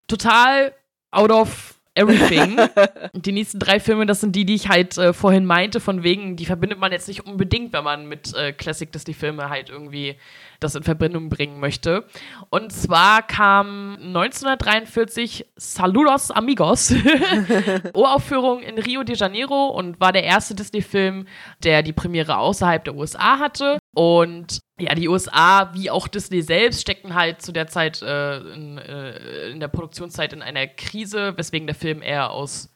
Total 0.06 0.74
out 1.10 1.30
of 1.30 1.74
Everything. 1.95 2.57
die 3.12 3.32
nächsten 3.32 3.59
drei 3.59 3.78
Filme, 3.78 4.07
das 4.07 4.20
sind 4.20 4.34
die, 4.34 4.47
die 4.47 4.55
ich 4.55 4.68
halt 4.68 4.97
äh, 4.97 5.12
vorhin 5.12 5.45
meinte, 5.45 5.78
von 5.78 6.03
wegen, 6.03 6.36
die 6.36 6.47
verbindet 6.47 6.78
man 6.78 6.90
jetzt 6.90 7.07
nicht 7.07 7.26
unbedingt, 7.26 7.72
wenn 7.74 7.84
man 7.84 8.07
mit 8.07 8.34
äh, 8.34 8.53
Classic 8.53 8.90
Disney-Filme 8.90 9.51
halt 9.51 9.68
irgendwie 9.68 10.16
das 10.59 10.74
in 10.74 10.84
Verbindung 10.84 11.28
bringen 11.28 11.61
möchte. 11.61 12.05
Und 12.49 12.72
zwar 12.72 13.22
kam 13.26 13.97
1943 14.01 15.47
Saludos 15.57 16.30
Amigos, 16.30 16.95
Uraufführung 17.95 18.62
in 18.62 18.78
Rio 18.78 19.03
de 19.03 19.16
Janeiro 19.16 19.66
und 19.68 20.01
war 20.01 20.12
der 20.12 20.24
erste 20.24 20.55
Disney-Film, 20.55 21.26
der 21.62 21.82
die 21.82 21.93
Premiere 21.93 22.38
außerhalb 22.38 22.84
der 22.84 22.95
USA 22.95 23.38
hatte. 23.38 23.78
Und 23.95 24.61
ja, 24.78 24.95
die 24.95 25.09
USA, 25.09 25.72
wie 25.74 25.90
auch 25.90 26.09
Disney 26.09 26.43
selbst, 26.43 26.80
steckten 26.80 27.14
halt 27.14 27.43
zu 27.43 27.53
der 27.53 27.66
Zeit 27.66 28.01
äh, 28.03 28.38
in, 28.38 28.78
äh, 28.78 29.51
in 29.51 29.61
der 29.61 29.68
Produktionszeit 29.68 30.32
in 30.32 30.43
einer 30.43 30.66
Krise, 30.66 31.36
weswegen 31.36 31.66
der 31.66 31.76
Film 31.76 32.01
eher 32.01 32.30
aus 32.30 32.74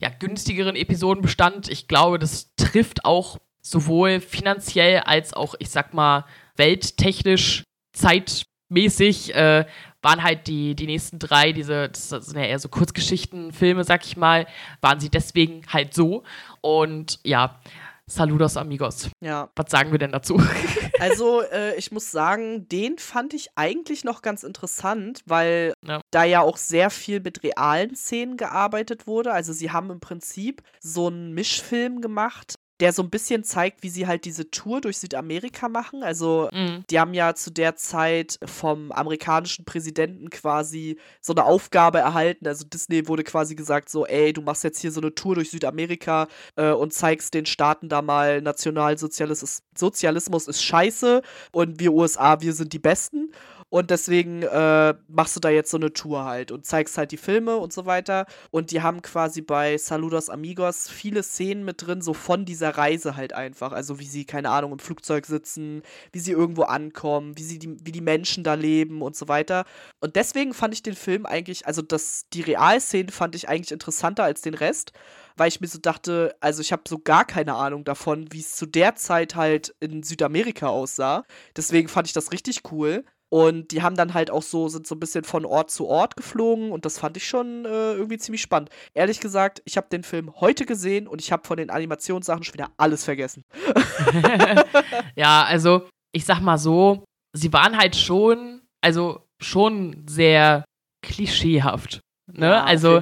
ja, 0.00 0.08
günstigeren 0.08 0.74
Episoden 0.74 1.22
bestand. 1.22 1.68
Ich 1.68 1.86
glaube, 1.86 2.18
das 2.18 2.54
trifft 2.56 3.04
auch 3.04 3.38
sowohl 3.60 4.20
finanziell 4.20 5.00
als 5.00 5.34
auch, 5.34 5.54
ich 5.58 5.70
sag 5.70 5.94
mal, 5.94 6.24
welttechnisch, 6.56 7.64
zeitmäßig 7.92 9.34
äh, 9.34 9.66
waren 10.02 10.22
halt 10.22 10.46
die, 10.46 10.74
die 10.74 10.86
nächsten 10.86 11.18
drei, 11.18 11.52
diese, 11.52 11.88
das 11.88 12.10
sind 12.10 12.36
ja 12.36 12.44
eher 12.44 12.58
so 12.58 12.68
Kurzgeschichtenfilme, 12.68 13.84
sag 13.84 14.04
ich 14.04 14.16
mal, 14.16 14.46
waren 14.82 15.00
sie 15.00 15.08
deswegen 15.08 15.62
halt 15.72 15.94
so. 15.94 16.24
Und 16.60 17.18
ja, 17.24 17.58
Saludos 18.06 18.56
amigos. 18.56 19.10
Ja. 19.20 19.50
Was 19.56 19.70
sagen 19.70 19.92
wir 19.92 19.98
denn 19.98 20.12
dazu? 20.12 20.40
Also, 21.00 21.42
äh, 21.42 21.74
ich 21.76 21.90
muss 21.90 22.12
sagen, 22.12 22.68
den 22.68 22.98
fand 22.98 23.34
ich 23.34 23.48
eigentlich 23.56 24.04
noch 24.04 24.22
ganz 24.22 24.44
interessant, 24.44 25.20
weil 25.26 25.74
ja. 25.84 26.00
da 26.12 26.22
ja 26.22 26.40
auch 26.40 26.56
sehr 26.56 26.88
viel 26.88 27.20
mit 27.20 27.42
realen 27.42 27.96
Szenen 27.96 28.36
gearbeitet 28.36 29.08
wurde. 29.08 29.32
Also, 29.32 29.52
sie 29.52 29.72
haben 29.72 29.90
im 29.90 29.98
Prinzip 29.98 30.62
so 30.80 31.08
einen 31.08 31.34
Mischfilm 31.34 32.00
gemacht 32.00 32.54
der 32.84 32.92
so 32.92 33.02
ein 33.02 33.08
bisschen 33.08 33.44
zeigt, 33.44 33.82
wie 33.82 33.88
sie 33.88 34.06
halt 34.06 34.26
diese 34.26 34.50
Tour 34.50 34.82
durch 34.82 34.98
Südamerika 34.98 35.70
machen. 35.70 36.02
Also, 36.02 36.50
mhm. 36.52 36.84
die 36.90 37.00
haben 37.00 37.14
ja 37.14 37.34
zu 37.34 37.50
der 37.50 37.76
Zeit 37.76 38.38
vom 38.44 38.92
amerikanischen 38.92 39.64
Präsidenten 39.64 40.28
quasi 40.28 40.98
so 41.22 41.32
eine 41.32 41.44
Aufgabe 41.44 42.00
erhalten. 42.00 42.46
Also, 42.46 42.66
Disney 42.66 43.08
wurde 43.08 43.24
quasi 43.24 43.54
gesagt, 43.54 43.88
so, 43.88 44.04
ey, 44.04 44.34
du 44.34 44.42
machst 44.42 44.64
jetzt 44.64 44.80
hier 44.80 44.92
so 44.92 45.00
eine 45.00 45.14
Tour 45.14 45.34
durch 45.36 45.50
Südamerika 45.50 46.28
äh, 46.56 46.72
und 46.72 46.92
zeigst 46.92 47.32
den 47.32 47.46
Staaten 47.46 47.88
da 47.88 48.02
mal, 48.02 48.42
Nationalsozialismus 48.42 49.62
Sozialismus 49.74 50.46
ist 50.46 50.62
scheiße 50.62 51.22
und 51.52 51.80
wir 51.80 51.92
USA, 51.92 52.42
wir 52.42 52.52
sind 52.52 52.74
die 52.74 52.78
Besten. 52.78 53.32
Und 53.74 53.90
deswegen 53.90 54.44
äh, 54.44 54.94
machst 55.08 55.34
du 55.34 55.40
da 55.40 55.48
jetzt 55.48 55.72
so 55.72 55.76
eine 55.76 55.92
Tour 55.92 56.24
halt 56.24 56.52
und 56.52 56.64
zeigst 56.64 56.96
halt 56.96 57.10
die 57.10 57.16
Filme 57.16 57.56
und 57.56 57.72
so 57.72 57.86
weiter. 57.86 58.26
Und 58.52 58.70
die 58.70 58.82
haben 58.82 59.02
quasi 59.02 59.42
bei 59.42 59.76
Saludos 59.78 60.30
Amigos 60.30 60.88
viele 60.88 61.24
Szenen 61.24 61.64
mit 61.64 61.84
drin, 61.84 62.00
so 62.00 62.14
von 62.14 62.44
dieser 62.44 62.78
Reise 62.78 63.16
halt 63.16 63.32
einfach. 63.32 63.72
Also 63.72 63.98
wie 63.98 64.06
sie, 64.06 64.26
keine 64.26 64.50
Ahnung, 64.50 64.70
im 64.70 64.78
Flugzeug 64.78 65.26
sitzen, 65.26 65.82
wie 66.12 66.20
sie 66.20 66.30
irgendwo 66.30 66.62
ankommen, 66.62 67.36
wie, 67.36 67.42
sie 67.42 67.58
die, 67.58 67.76
wie 67.84 67.90
die 67.90 68.00
Menschen 68.00 68.44
da 68.44 68.54
leben 68.54 69.02
und 69.02 69.16
so 69.16 69.26
weiter. 69.26 69.64
Und 69.98 70.14
deswegen 70.14 70.54
fand 70.54 70.72
ich 70.72 70.84
den 70.84 70.94
Film 70.94 71.26
eigentlich, 71.26 71.66
also 71.66 71.82
das, 71.82 72.26
die 72.32 72.42
Realszenen 72.42 73.08
fand 73.08 73.34
ich 73.34 73.48
eigentlich 73.48 73.72
interessanter 73.72 74.22
als 74.22 74.40
den 74.40 74.54
Rest 74.54 74.92
weil 75.36 75.48
ich 75.48 75.60
mir 75.60 75.66
so 75.66 75.80
dachte, 75.80 76.36
also 76.38 76.60
ich 76.60 76.70
habe 76.70 76.84
so 76.86 77.00
gar 77.00 77.24
keine 77.24 77.54
Ahnung 77.54 77.82
davon, 77.82 78.30
wie 78.30 78.38
es 78.38 78.54
zu 78.54 78.66
der 78.66 78.94
Zeit 78.94 79.34
halt 79.34 79.74
in 79.80 80.04
Südamerika 80.04 80.68
aussah. 80.68 81.24
Deswegen 81.56 81.88
fand 81.88 82.06
ich 82.06 82.12
das 82.12 82.30
richtig 82.30 82.60
cool. 82.70 83.04
Und 83.34 83.72
die 83.72 83.82
haben 83.82 83.96
dann 83.96 84.14
halt 84.14 84.30
auch 84.30 84.44
so, 84.44 84.68
sind 84.68 84.86
so 84.86 84.94
ein 84.94 85.00
bisschen 85.00 85.24
von 85.24 85.44
Ort 85.44 85.68
zu 85.68 85.88
Ort 85.88 86.16
geflogen 86.16 86.70
und 86.70 86.84
das 86.84 87.00
fand 87.00 87.16
ich 87.16 87.26
schon 87.26 87.64
äh, 87.64 87.94
irgendwie 87.94 88.16
ziemlich 88.16 88.40
spannend. 88.40 88.70
Ehrlich 88.94 89.18
gesagt, 89.18 89.60
ich 89.64 89.76
habe 89.76 89.88
den 89.90 90.04
Film 90.04 90.32
heute 90.40 90.64
gesehen 90.64 91.08
und 91.08 91.20
ich 91.20 91.32
habe 91.32 91.44
von 91.44 91.56
den 91.56 91.68
Animationssachen 91.68 92.44
schon 92.44 92.54
wieder 92.54 92.70
alles 92.76 93.02
vergessen. 93.02 93.42
ja, 95.16 95.42
also 95.42 95.88
ich 96.12 96.24
sag 96.24 96.42
mal 96.42 96.58
so, 96.58 97.02
sie 97.32 97.52
waren 97.52 97.76
halt 97.76 97.96
schon, 97.96 98.62
also 98.80 99.26
schon 99.42 100.06
sehr 100.08 100.64
klischeehaft. 101.04 101.98
Ne? 102.32 102.46
Ja, 102.46 102.62
also, 102.62 103.00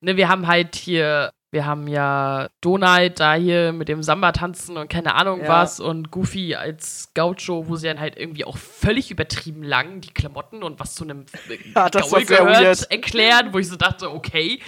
ne, 0.00 0.16
wir 0.16 0.28
haben 0.28 0.46
halt 0.46 0.76
hier 0.76 1.32
wir 1.52 1.64
haben 1.64 1.86
ja 1.86 2.48
Donald 2.60 3.20
da 3.20 3.34
hier 3.34 3.72
mit 3.72 3.88
dem 3.88 4.02
Samba 4.02 4.32
tanzen 4.32 4.76
und 4.76 4.88
keine 4.88 5.14
Ahnung 5.14 5.40
ja. 5.42 5.48
was 5.48 5.80
und 5.80 6.10
Goofy 6.10 6.54
als 6.54 7.12
Gaucho, 7.14 7.68
wo 7.68 7.76
sie 7.76 7.86
dann 7.86 8.00
halt 8.00 8.18
irgendwie 8.18 8.44
auch 8.44 8.56
völlig 8.56 9.10
übertrieben 9.10 9.62
lang 9.62 10.00
die 10.00 10.12
Klamotten 10.12 10.62
und 10.62 10.80
was 10.80 10.94
zu 10.94 11.04
einem 11.04 11.26
ja, 11.74 11.88
Gaul 11.88 12.24
gehört 12.24 12.90
erklären, 12.90 13.54
wo 13.54 13.58
ich 13.58 13.68
so 13.68 13.76
dachte, 13.76 14.10
okay. 14.10 14.60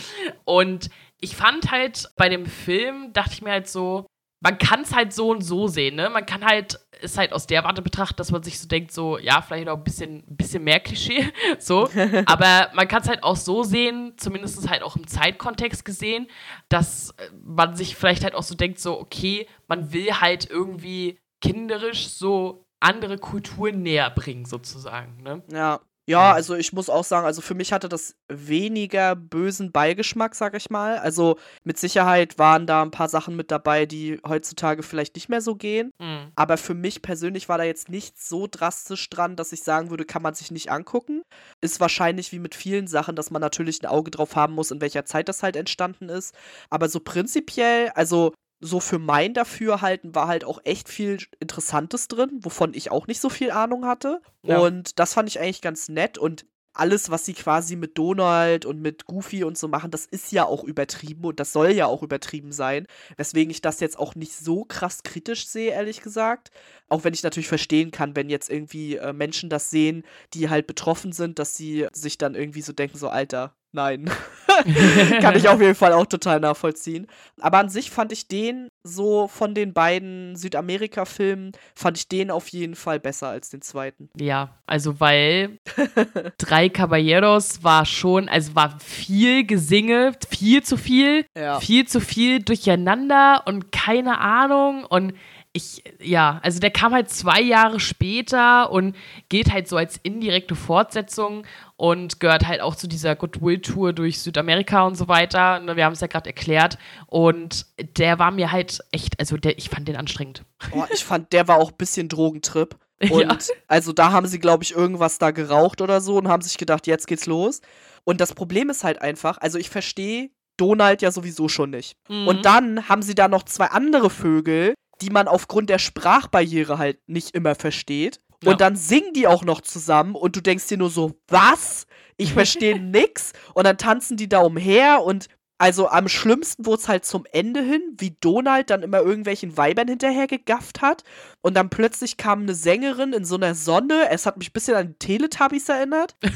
Und 0.45 0.89
ich 1.21 1.37
fand 1.37 1.71
halt 1.71 2.11
bei 2.17 2.29
dem 2.29 2.47
Film, 2.47 3.13
dachte 3.13 3.33
ich 3.35 3.43
mir 3.43 3.51
halt 3.51 3.69
so, 3.69 4.07
man 4.41 4.57
kann 4.59 4.83
es 4.83 4.95
halt 4.95 5.13
so 5.13 5.31
und 5.31 5.43
so 5.43 5.67
sehen, 5.67 5.97
ne? 5.97 6.11
Man 6.11 6.25
kann 6.25 6.45
halt, 6.45 6.79
ist 7.01 7.19
halt 7.19 7.33
aus 7.33 7.47
der 7.47 7.65
Warte 7.65 7.83
betrachtet, 7.83 8.21
dass 8.21 8.31
man 8.31 8.43
sich 8.43 8.59
so 8.59 8.69
denkt, 8.69 8.93
so, 8.93 9.19
ja, 9.19 9.43
vielleicht 9.43 9.67
noch 9.67 9.77
ein 9.77 9.85
bisschen, 9.85 10.25
bisschen 10.27 10.65
mehr 10.65 10.81
Klischee, 10.81 11.33
so. 11.59 11.89
Aber 12.27 12.71
man 12.75 12.89
kann 12.89 13.03
es 13.03 13.09
halt 13.09 13.23
auch 13.23 13.37
so 13.37 13.63
sehen, 13.63 14.15
zumindest 14.17 14.69
halt 14.69 14.83
auch 14.83 14.97
im 14.97 15.07
Zeitkontext 15.07 15.85
gesehen, 15.85 16.29
dass 16.69 17.15
man 17.43 17.77
sich 17.77 17.97
vielleicht 17.97 18.25
halt 18.25 18.35
auch 18.35 18.43
so 18.43 18.55
denkt, 18.55 18.79
so, 18.81 18.99
okay, 18.99 19.47
man 19.67 19.93
will 19.93 20.13
halt 20.13 20.49
irgendwie 20.49 21.19
kinderisch 21.41 22.09
so 22.09 22.67
andere 22.81 23.19
Kulturen 23.19 23.83
näher 23.83 24.11
bringen, 24.11 24.45
sozusagen. 24.45 25.23
Ne? 25.23 25.43
Ja. 25.53 25.81
Ja, 26.09 26.33
also 26.33 26.55
ich 26.55 26.73
muss 26.73 26.89
auch 26.89 27.05
sagen, 27.05 27.27
also 27.27 27.43
für 27.43 27.55
mich 27.55 27.71
hatte 27.71 27.91
das 27.91 28.17
weniger 28.29 29.15
bösen 29.15 29.73
Beigeschmack, 29.73 30.35
sag 30.35 30.57
ich 30.57 30.71
mal. 30.71 30.97
Also 30.97 31.37
mit 31.65 31.79
Sicherheit 31.79 32.39
waren 32.39 32.67
da 32.67 32.81
ein 32.81 32.91
paar 32.91 33.11
Sachen 33.11 33.37
mit 33.37 33.51
dabei, 33.51 33.85
die 33.85 34.19
heutzutage 34.27 34.83
vielleicht 34.83 35.17
nicht 35.17 35.29
mehr 35.29 35.43
so 35.43 35.55
gehen. 35.55 35.91
Mhm. 35.99 36.33
Aber 36.35 36.57
für 36.57 36.73
mich 36.73 37.03
persönlich 37.03 37.51
war 37.51 37.59
da 37.59 37.65
jetzt 37.65 37.91
nicht 37.91 38.19
so 38.19 38.49
drastisch 38.51 39.11
dran, 39.11 39.37
dass 39.37 39.53
ich 39.53 39.63
sagen 39.63 39.91
würde, 39.91 40.07
kann 40.07 40.23
man 40.23 40.33
sich 40.33 40.51
nicht 40.51 40.71
angucken. 40.71 41.21
Ist 41.61 41.79
wahrscheinlich 41.79 42.33
wie 42.33 42.39
mit 42.39 42.55
vielen 42.55 42.87
Sachen, 42.87 43.15
dass 43.15 43.31
man 43.31 43.43
natürlich 43.43 43.83
ein 43.83 43.87
Auge 43.87 44.11
drauf 44.11 44.35
haben 44.35 44.55
muss, 44.55 44.71
in 44.71 44.81
welcher 44.81 45.05
Zeit 45.05 45.29
das 45.29 45.43
halt 45.43 45.57
entstanden 45.57 46.09
ist. 46.09 46.35
Aber 46.71 46.89
so 46.89 47.01
prinzipiell, 47.01 47.91
also 47.95 48.33
so 48.61 48.81
für 48.81 48.99
mein 48.99 49.35
Dafürhalten 49.35 50.15
war 50.15 50.29
halt 50.29 50.45
auch 50.45 50.61
echt 50.65 50.89
viel 50.89 51.19
Interessantes 51.41 52.09
drin, 52.09 52.41
wovon 52.43 52.75
ich 52.75 52.91
auch 52.91 53.07
nicht 53.07 53.21
so 53.21 53.29
viel 53.29 53.51
Ahnung 53.51 53.87
hatte. 53.87 54.21
Ja. 54.43 54.59
Und 54.59 54.99
das 54.99 55.15
fand 55.15 55.29
ich 55.29 55.41
eigentlich 55.41 55.63
ganz 55.63 55.89
nett. 55.89 56.19
Und 56.19 56.45
alles, 56.79 57.11
was 57.11 57.25
sie 57.25 57.35
quasi 57.35 57.75
mit 57.77 57.99
Donald 57.99 58.65
und 58.65 58.81
mit 58.81 59.07
Goofy 59.07 59.43
und 59.43 59.59
so 59.59 59.67
machen, 59.67 59.91
das 59.91 60.07
ist 60.07 60.31
ja 60.33 60.45
auch 60.45 60.63
übertrieben 60.63 61.25
und 61.25 61.41
das 61.41 61.53
soll 61.53 61.73
ja 61.73 61.87
auch 61.87 62.03
übertrieben 62.03 62.53
sein. 62.53 62.87
Weswegen 63.17 63.51
ich 63.51 63.61
das 63.61 63.81
jetzt 63.81 63.99
auch 63.99 64.15
nicht 64.15 64.33
so 64.33 64.65
krass 64.65 65.03
kritisch 65.03 65.49
sehe, 65.49 65.73
ehrlich 65.73 66.03
gesagt. 66.03 66.51
Auch 66.89 67.03
wenn 67.05 67.15
ich 67.15 67.25
natürlich 67.25 67.49
verstehen 67.49 67.91
kann, 67.91 68.15
wenn 68.15 68.31
jetzt 68.31 68.49
irgendwie 68.49 68.97
äh, 68.97 69.13
Menschen 69.13 69.51
das 69.51 69.71
sehen, 69.71 70.05
die 70.35 70.49
halt 70.49 70.67
betroffen 70.67 71.13
sind, 71.13 71.39
dass 71.39 71.57
sie 71.57 71.89
sich 71.93 72.17
dann 72.17 72.37
irgendwie 72.37 72.63
so 72.63 72.73
denken, 72.73 72.97
so 72.97 73.09
Alter, 73.09 73.55
nein. 73.73 74.11
kann 75.21 75.37
ich 75.37 75.49
auf 75.49 75.61
jeden 75.61 75.75
Fall 75.75 75.93
auch 75.93 76.07
total 76.07 76.41
nachvollziehen. 76.41 77.07
Aber 77.41 77.59
an 77.59 77.69
sich 77.69 77.91
fand 77.91 78.13
ich 78.13 78.27
den 78.27 78.69
so 78.83 79.29
von 79.29 79.55
den 79.55 79.73
beiden 79.73 80.35
Südamerika-Filmen, 80.37 81.53
fand 81.75 81.99
ich 81.99 82.09
den 82.09 82.31
auf 82.31 82.49
jeden 82.49 82.75
Fall 82.75 82.99
besser 82.99 83.29
als 83.29 83.51
den 83.51 83.63
zweiten. 83.63 84.09
Ja, 84.19 84.57
also 84.67 84.99
weil 85.01 85.59
Drei 86.39 86.69
Caballeros 86.69 87.63
war 87.63 87.85
schon, 87.85 88.29
also 88.29 88.55
war 88.55 88.79
viel 88.81 89.45
Gesinge, 89.47 90.13
viel 90.29 90.63
zu 90.63 90.77
viel, 90.77 91.25
Ja. 91.37 91.61
viel 91.61 91.87
zu 91.87 92.01
viel 92.01 92.43
durcheinander 92.43 93.43
und 93.47 93.71
keine 93.71 94.19
Ahnung 94.19 94.85
und 94.85 95.13
ich, 95.53 95.83
ja, 96.01 96.41
also 96.43 96.61
der 96.61 96.71
kam 96.71 96.93
halt 96.93 97.11
zwei 97.11 97.41
Jahre 97.41 97.81
später 97.81 98.71
und 98.71 98.95
geht 99.29 99.53
halt 99.53 99.67
so 99.69 99.77
als 99.77 99.99
indirekte 100.03 100.55
Fortsetzung 100.55 101.45
und 101.77 102.21
gehört 102.21 102.47
halt 102.47 102.61
auch 102.61 102.77
zu 102.77 102.87
dieser 102.87 103.17
Goodwill-Tour 103.17 103.93
durch 103.93 104.21
Südamerika 104.21 104.83
und 104.87 104.95
so 104.97 105.09
weiter. 105.09 105.61
Ne, 105.61 105.77
Wir 105.77 105.85
haben 105.85 105.95
es 105.95 106.01
ja 106.01 106.07
gerade 106.07 106.29
erklärt. 106.29 106.79
Und 107.07 107.67
der 107.97 108.19
war 108.19 108.31
mir 108.31 108.53
halt 108.53 108.81
echt, 108.93 109.19
also 109.19 109.37
der, 109.37 109.59
ich 109.59 109.69
fand 109.71 109.89
den 109.89 109.97
anstrengend. 109.97 110.45
Oh, 110.73 110.85
ich 110.93 111.05
fand, 111.05 111.33
der 111.33 111.49
war 111.49 111.57
auch 111.57 111.71
ein 111.71 111.77
bisschen 111.79 112.09
Drogentrip. 112.09 112.77
Und 113.11 113.21
Ja. 113.23 113.39
also 113.69 113.93
da 113.93 114.13
haben 114.13 114.27
sie, 114.27 114.41
glaube 114.41 114.65
ich, 114.65 114.73
irgendwas 114.75 115.19
da 115.19 115.31
geraucht 115.31 115.81
oder 115.81 116.01
so 116.01 116.17
und 116.17 116.27
haben 116.27 116.43
sich 116.43 116.59
gedacht, 116.59 116.89
jetzt 116.89 117.07
geht's 117.07 117.27
los. 117.27 117.61
Und 118.03 118.21
das 118.21 118.35
Problem 118.35 118.71
ist 118.71 118.83
halt 118.83 119.01
einfach, 119.03 119.39
also 119.39 119.57
ich 119.57 119.71
verstehe 119.71 120.31
Donald 120.57 121.01
ja 121.01 121.13
sowieso 121.13 121.49
schon 121.49 121.71
nicht. 121.71 121.93
Mhm. 122.09 122.27
Und 122.27 122.45
dann 122.45 122.89
haben 122.89 123.03
sie 123.03 123.15
da 123.15 123.29
noch 123.29 123.45
zwei 123.45 123.67
andere 123.67 124.11
Vögel, 124.11 124.75
die 125.01 125.11
man 125.11 125.29
aufgrund 125.29 125.71
der 125.71 125.79
Sprachbarriere 125.79 126.79
halt 126.79 126.99
nicht 127.07 127.35
immer 127.35 127.55
versteht. 127.55 128.21
Ja. 128.43 128.53
Und 128.53 128.61
dann 128.61 128.77
singen 128.77 129.13
die 129.15 129.27
auch 129.27 129.45
noch 129.45 129.61
zusammen 129.61 130.15
und 130.15 130.37
du 130.37 130.41
denkst 130.41 130.69
dir 130.69 130.79
nur 130.79 130.91
so, 130.91 131.19
was? 131.29 131.87
Ich 132.17 132.33
verstehe 132.33 132.79
nix. 132.81 133.33
Und 133.55 133.65
dann 133.65 133.79
tanzen 133.79 134.17
die 134.17 134.29
da 134.29 134.41
umher 134.41 135.03
und 135.03 135.29
also 135.61 135.89
am 135.89 136.07
schlimmsten 136.07 136.67
wurde 136.67 136.83
es 136.83 136.89
halt 136.89 137.05
zum 137.05 137.27
Ende 137.33 137.61
hin, 137.61 137.83
wie 137.99 138.17
Donald 138.21 138.71
dann 138.71 138.85
immer 138.85 139.01
irgendwelchen 139.01 139.57
Weibern 139.57 139.89
hinterher 139.89 140.29
gegafft 140.29 140.83
hat. 140.83 141.03
Und 141.41 141.55
dann 141.55 141.69
plötzlich 141.69 142.17
kam 142.17 142.43
eine 142.43 142.55
Sängerin 142.55 143.13
in 143.13 143.25
so 143.25 143.35
einer 143.35 143.57
Sonne. 143.57 144.09
Es 144.11 144.25
hat 144.25 144.37
mich 144.37 144.51
ein 144.51 144.53
bisschen 144.53 144.77
an 144.77 144.89
die 144.91 144.99
Teletubbies 144.99 145.69
erinnert. 145.69 146.15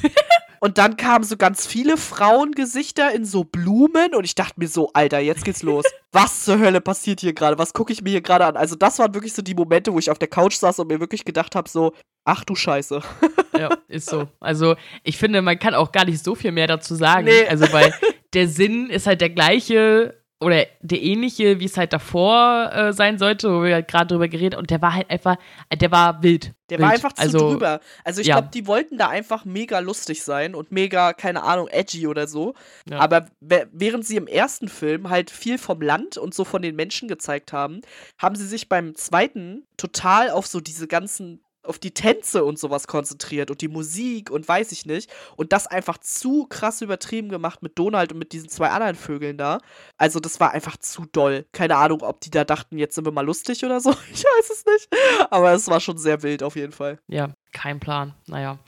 Und 0.62 0.78
dann 0.78 0.96
kamen 0.96 1.24
so 1.24 1.36
ganz 1.36 1.66
viele 1.66 1.96
Frauengesichter 1.96 3.12
in 3.12 3.24
so 3.24 3.42
Blumen 3.42 4.14
und 4.14 4.22
ich 4.22 4.36
dachte 4.36 4.60
mir 4.60 4.68
so, 4.68 4.92
Alter, 4.92 5.18
jetzt 5.18 5.44
geht's 5.44 5.64
los. 5.64 5.84
Was 6.12 6.44
zur 6.44 6.60
Hölle 6.60 6.80
passiert 6.80 7.18
hier 7.18 7.32
gerade? 7.32 7.58
Was 7.58 7.72
gucke 7.72 7.92
ich 7.92 8.00
mir 8.00 8.10
hier 8.10 8.20
gerade 8.20 8.46
an? 8.46 8.56
Also 8.56 8.76
das 8.76 9.00
waren 9.00 9.12
wirklich 9.12 9.32
so 9.32 9.42
die 9.42 9.56
Momente, 9.56 9.92
wo 9.92 9.98
ich 9.98 10.08
auf 10.08 10.20
der 10.20 10.28
Couch 10.28 10.54
saß 10.54 10.78
und 10.78 10.86
mir 10.86 11.00
wirklich 11.00 11.24
gedacht 11.24 11.56
habe 11.56 11.68
so, 11.68 11.94
ach 12.24 12.44
du 12.44 12.54
Scheiße. 12.54 13.02
Ja, 13.58 13.68
ist 13.86 14.08
so. 14.08 14.28
Also, 14.40 14.76
ich 15.02 15.18
finde, 15.18 15.42
man 15.42 15.58
kann 15.58 15.74
auch 15.74 15.92
gar 15.92 16.06
nicht 16.06 16.24
so 16.24 16.34
viel 16.34 16.52
mehr 16.52 16.66
dazu 16.66 16.94
sagen. 16.94 17.26
Nee. 17.26 17.46
Also, 17.46 17.70
weil 17.70 17.92
der 18.32 18.48
Sinn 18.48 18.88
ist 18.88 19.06
halt 19.06 19.20
der 19.20 19.28
gleiche 19.28 20.21
oder 20.42 20.66
der 20.80 21.02
ähnliche, 21.02 21.60
wie 21.60 21.64
es 21.64 21.76
halt 21.76 21.92
davor 21.92 22.70
äh, 22.72 22.92
sein 22.92 23.18
sollte, 23.18 23.50
wo 23.50 23.62
wir 23.62 23.74
halt 23.74 23.88
gerade 23.88 24.08
drüber 24.08 24.28
geredet 24.28 24.58
und 24.58 24.70
der 24.70 24.82
war 24.82 24.94
halt 24.94 25.08
einfach, 25.10 25.36
der 25.74 25.90
war 25.90 26.22
wild. 26.22 26.52
Der 26.68 26.78
wild. 26.78 26.86
war 26.86 26.92
einfach 26.92 27.12
zu 27.12 27.22
also, 27.22 27.50
drüber. 27.50 27.80
Also 28.04 28.20
ich 28.20 28.26
ja. 28.26 28.36
glaube, 28.36 28.48
die 28.52 28.66
wollten 28.66 28.98
da 28.98 29.08
einfach 29.08 29.44
mega 29.44 29.78
lustig 29.78 30.22
sein 30.22 30.54
und 30.54 30.72
mega, 30.72 31.12
keine 31.12 31.42
Ahnung, 31.42 31.68
edgy 31.68 32.06
oder 32.06 32.26
so. 32.26 32.54
Ja. 32.88 32.98
Aber 32.98 33.26
während 33.40 34.06
sie 34.06 34.16
im 34.16 34.26
ersten 34.26 34.68
Film 34.68 35.08
halt 35.08 35.30
viel 35.30 35.58
vom 35.58 35.80
Land 35.80 36.16
und 36.16 36.34
so 36.34 36.44
von 36.44 36.62
den 36.62 36.76
Menschen 36.76 37.08
gezeigt 37.08 37.52
haben, 37.52 37.80
haben 38.18 38.36
sie 38.36 38.46
sich 38.46 38.68
beim 38.68 38.94
zweiten 38.94 39.66
total 39.76 40.30
auf 40.30 40.46
so 40.46 40.60
diese 40.60 40.88
ganzen 40.88 41.42
auf 41.62 41.78
die 41.78 41.92
Tänze 41.92 42.44
und 42.44 42.58
sowas 42.58 42.86
konzentriert 42.86 43.50
und 43.50 43.60
die 43.60 43.68
Musik 43.68 44.30
und 44.30 44.46
weiß 44.46 44.72
ich 44.72 44.86
nicht. 44.86 45.10
Und 45.36 45.52
das 45.52 45.66
einfach 45.66 45.98
zu 45.98 46.46
krass 46.46 46.80
übertrieben 46.80 47.28
gemacht 47.28 47.62
mit 47.62 47.78
Donald 47.78 48.12
und 48.12 48.18
mit 48.18 48.32
diesen 48.32 48.48
zwei 48.48 48.68
anderen 48.70 48.96
Vögeln 48.96 49.38
da. 49.38 49.58
Also 49.96 50.20
das 50.20 50.40
war 50.40 50.52
einfach 50.52 50.76
zu 50.76 51.06
doll. 51.12 51.46
Keine 51.52 51.76
Ahnung, 51.76 52.02
ob 52.02 52.20
die 52.20 52.30
da 52.30 52.44
dachten, 52.44 52.78
jetzt 52.78 52.94
sind 52.94 53.04
wir 53.04 53.12
mal 53.12 53.24
lustig 53.24 53.64
oder 53.64 53.80
so. 53.80 53.92
Ich 54.12 54.24
weiß 54.24 54.50
es 54.50 54.64
nicht. 54.66 54.88
Aber 55.30 55.52
es 55.52 55.68
war 55.68 55.80
schon 55.80 55.96
sehr 55.96 56.22
wild 56.22 56.42
auf 56.42 56.54
jeden 56.54 56.72
Fall. 56.72 56.98
Ja, 57.08 57.32
kein 57.52 57.80
Plan. 57.80 58.14
Naja. 58.26 58.58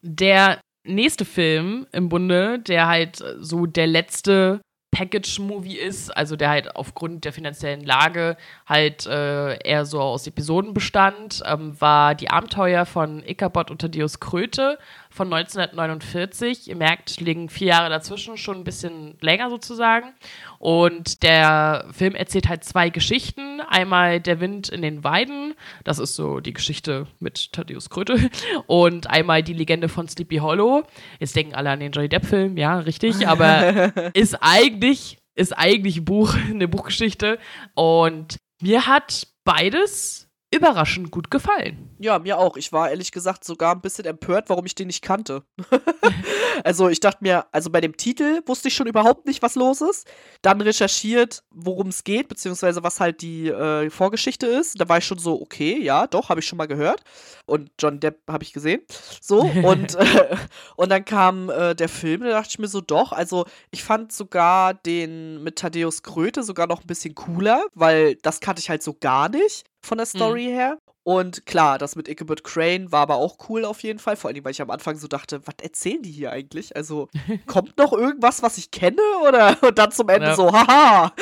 Der 0.00 0.60
nächste 0.84 1.24
Film 1.24 1.86
im 1.92 2.08
Bunde, 2.08 2.60
der 2.60 2.86
halt 2.86 3.22
so 3.38 3.66
der 3.66 3.86
letzte 3.86 4.60
Package-Movie 4.92 5.78
ist, 5.78 6.10
also 6.10 6.36
der 6.36 6.50
halt 6.50 6.76
aufgrund 6.76 7.24
der 7.24 7.32
finanziellen 7.32 7.82
Lage 7.82 8.36
halt 8.66 9.06
äh, 9.06 9.56
eher 9.66 9.86
so 9.86 10.00
aus 10.00 10.26
Episoden 10.26 10.74
bestand, 10.74 11.42
ähm, 11.46 11.80
war 11.80 12.14
Die 12.14 12.28
Abenteuer 12.28 12.84
von 12.84 13.22
Ichabod 13.26 13.70
und 13.70 13.80
Thaddeus 13.80 14.20
Kröte 14.20 14.78
von 15.12 15.32
1949. 15.32 16.68
Ihr 16.68 16.76
merkt, 16.76 17.20
liegen 17.20 17.48
vier 17.48 17.68
Jahre 17.68 17.90
dazwischen, 17.90 18.36
schon 18.36 18.58
ein 18.58 18.64
bisschen 18.64 19.16
länger 19.20 19.50
sozusagen. 19.50 20.14
Und 20.58 21.22
der 21.22 21.86
Film 21.92 22.14
erzählt 22.14 22.48
halt 22.48 22.64
zwei 22.64 22.88
Geschichten. 22.88 23.60
Einmal 23.60 24.20
Der 24.20 24.40
Wind 24.40 24.68
in 24.70 24.82
den 24.82 25.04
Weiden, 25.04 25.54
das 25.84 25.98
ist 25.98 26.16
so 26.16 26.40
die 26.40 26.52
Geschichte 26.52 27.06
mit 27.20 27.52
Thaddeus 27.52 27.90
Kröte. 27.90 28.30
Und 28.66 29.10
einmal 29.10 29.42
die 29.42 29.54
Legende 29.54 29.88
von 29.88 30.08
Sleepy 30.08 30.38
Hollow. 30.38 30.84
Jetzt 31.20 31.36
denken 31.36 31.54
alle 31.54 31.70
an 31.70 31.80
den 31.80 31.92
Johnny 31.92 32.08
Depp-Film, 32.08 32.56
ja, 32.56 32.78
richtig, 32.78 33.28
aber 33.28 33.92
ist 34.14 34.36
eigentlich, 34.40 35.18
ist 35.34 35.56
eigentlich 35.56 35.98
ein 35.98 36.04
Buch, 36.04 36.34
eine 36.34 36.68
Buchgeschichte. 36.68 37.38
Und 37.74 38.38
mir 38.60 38.86
hat 38.86 39.26
beides 39.44 40.31
überraschend 40.52 41.10
gut 41.10 41.30
gefallen. 41.30 41.88
Ja, 41.98 42.18
mir 42.18 42.38
auch. 42.38 42.56
Ich 42.56 42.72
war 42.72 42.90
ehrlich 42.90 43.10
gesagt 43.10 43.42
sogar 43.42 43.74
ein 43.74 43.80
bisschen 43.80 44.04
empört, 44.04 44.50
warum 44.50 44.66
ich 44.66 44.74
den 44.74 44.88
nicht 44.88 45.02
kannte. 45.02 45.44
also 46.64 46.88
ich 46.88 47.00
dachte 47.00 47.18
mir, 47.22 47.46
also 47.52 47.70
bei 47.70 47.80
dem 47.80 47.96
Titel 47.96 48.42
wusste 48.46 48.68
ich 48.68 48.74
schon 48.74 48.86
überhaupt 48.86 49.26
nicht, 49.26 49.42
was 49.42 49.54
los 49.54 49.80
ist. 49.80 50.06
Dann 50.42 50.60
recherchiert, 50.60 51.42
worum 51.50 51.88
es 51.88 52.04
geht, 52.04 52.28
beziehungsweise 52.28 52.82
was 52.82 53.00
halt 53.00 53.22
die 53.22 53.48
äh, 53.48 53.88
Vorgeschichte 53.88 54.46
ist. 54.46 54.78
Da 54.78 54.88
war 54.88 54.98
ich 54.98 55.06
schon 55.06 55.18
so, 55.18 55.40
okay, 55.40 55.80
ja, 55.80 56.06
doch, 56.06 56.28
habe 56.28 56.40
ich 56.40 56.46
schon 56.46 56.58
mal 56.58 56.66
gehört. 56.66 57.02
Und 57.46 57.70
John 57.78 57.98
Depp 57.98 58.20
habe 58.28 58.44
ich 58.44 58.52
gesehen. 58.52 58.82
So, 59.20 59.40
und, 59.40 59.94
äh, 59.94 60.36
und 60.76 60.90
dann 60.90 61.04
kam 61.06 61.48
äh, 61.48 61.74
der 61.74 61.88
Film, 61.88 62.22
da 62.22 62.30
dachte 62.30 62.50
ich 62.50 62.58
mir 62.58 62.68
so, 62.68 62.82
doch, 62.82 63.12
also 63.12 63.46
ich 63.70 63.82
fand 63.82 64.12
sogar 64.12 64.74
den 64.74 65.42
mit 65.42 65.56
Thaddeus 65.56 66.02
Kröte 66.02 66.42
sogar 66.42 66.66
noch 66.66 66.82
ein 66.82 66.86
bisschen 66.86 67.14
cooler, 67.14 67.64
weil 67.74 68.16
das 68.16 68.40
kannte 68.40 68.60
ich 68.60 68.68
halt 68.68 68.82
so 68.82 68.94
gar 69.00 69.30
nicht 69.30 69.64
von 69.82 69.98
der 69.98 70.06
Story 70.06 70.44
her. 70.44 70.78
Und 71.04 71.46
klar, 71.46 71.78
das 71.78 71.96
mit 71.96 72.08
Ichabod 72.08 72.44
Crane 72.44 72.92
war 72.92 73.00
aber 73.00 73.16
auch 73.16 73.36
cool 73.48 73.64
auf 73.64 73.82
jeden 73.82 73.98
Fall. 73.98 74.14
Vor 74.14 74.30
allem, 74.30 74.44
weil 74.44 74.52
ich 74.52 74.62
am 74.62 74.70
Anfang 74.70 74.96
so 74.96 75.08
dachte, 75.08 75.40
was 75.46 75.56
erzählen 75.60 76.00
die 76.00 76.12
hier 76.12 76.30
eigentlich? 76.30 76.76
Also, 76.76 77.08
kommt 77.46 77.76
noch 77.76 77.92
irgendwas, 77.92 78.42
was 78.42 78.56
ich 78.56 78.70
kenne? 78.70 79.02
Oder 79.26 79.56
und 79.62 79.76
dann 79.78 79.90
zum 79.90 80.08
Ende 80.08 80.28
Ja. 80.28 80.36
so, 80.36 80.52
haha. 80.52 81.12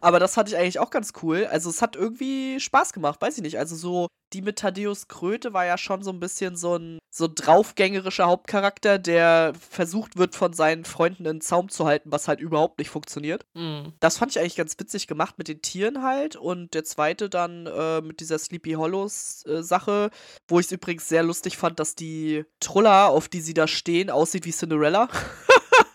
Aber 0.00 0.18
das 0.20 0.34
fand 0.34 0.48
ich 0.48 0.56
eigentlich 0.56 0.78
auch 0.78 0.90
ganz 0.90 1.12
cool. 1.22 1.46
Also, 1.50 1.70
es 1.70 1.82
hat 1.82 1.96
irgendwie 1.96 2.60
Spaß 2.60 2.92
gemacht, 2.92 3.20
weiß 3.20 3.36
ich 3.36 3.42
nicht. 3.42 3.58
Also, 3.58 3.76
so, 3.76 4.08
die 4.32 4.42
mit 4.42 4.58
Thaddeus 4.58 5.08
Kröte 5.08 5.52
war 5.52 5.64
ja 5.64 5.78
schon 5.78 6.02
so 6.02 6.10
ein 6.10 6.20
bisschen 6.20 6.56
so 6.56 6.76
ein 6.76 6.98
so 7.10 7.28
draufgängerischer 7.32 8.26
Hauptcharakter, 8.26 8.98
der 8.98 9.52
versucht 9.58 10.16
wird, 10.18 10.34
von 10.34 10.52
seinen 10.52 10.84
Freunden 10.84 11.26
einen 11.26 11.40
Zaum 11.40 11.68
zu 11.68 11.86
halten, 11.86 12.12
was 12.12 12.28
halt 12.28 12.40
überhaupt 12.40 12.78
nicht 12.78 12.90
funktioniert. 12.90 13.46
Mhm. 13.54 13.94
Das 14.00 14.18
fand 14.18 14.32
ich 14.32 14.38
eigentlich 14.38 14.56
ganz 14.56 14.78
witzig 14.78 15.06
gemacht 15.06 15.36
mit 15.38 15.48
den 15.48 15.62
Tieren 15.62 16.02
halt. 16.02 16.36
Und 16.36 16.74
der 16.74 16.84
zweite 16.84 17.30
dann 17.30 17.66
äh, 17.66 18.00
mit 18.02 18.20
dieser 18.20 18.38
Sleepy 18.38 18.72
Hollows 18.72 19.44
äh, 19.46 19.62
Sache, 19.62 20.10
wo 20.46 20.60
ich 20.60 20.66
es 20.66 20.72
übrigens 20.72 21.08
sehr 21.08 21.22
lustig 21.22 21.56
fand, 21.56 21.80
dass 21.80 21.94
die 21.94 22.44
Trulla, 22.60 23.08
auf 23.08 23.28
die 23.28 23.40
sie 23.40 23.54
da 23.54 23.66
stehen, 23.66 24.10
aussieht 24.10 24.44
wie 24.44 24.52
Cinderella. 24.52 25.08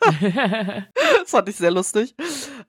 das 0.06 0.84
fand 1.30 1.49
ich 1.49 1.56
sehr 1.56 1.72
lustig. 1.72 2.16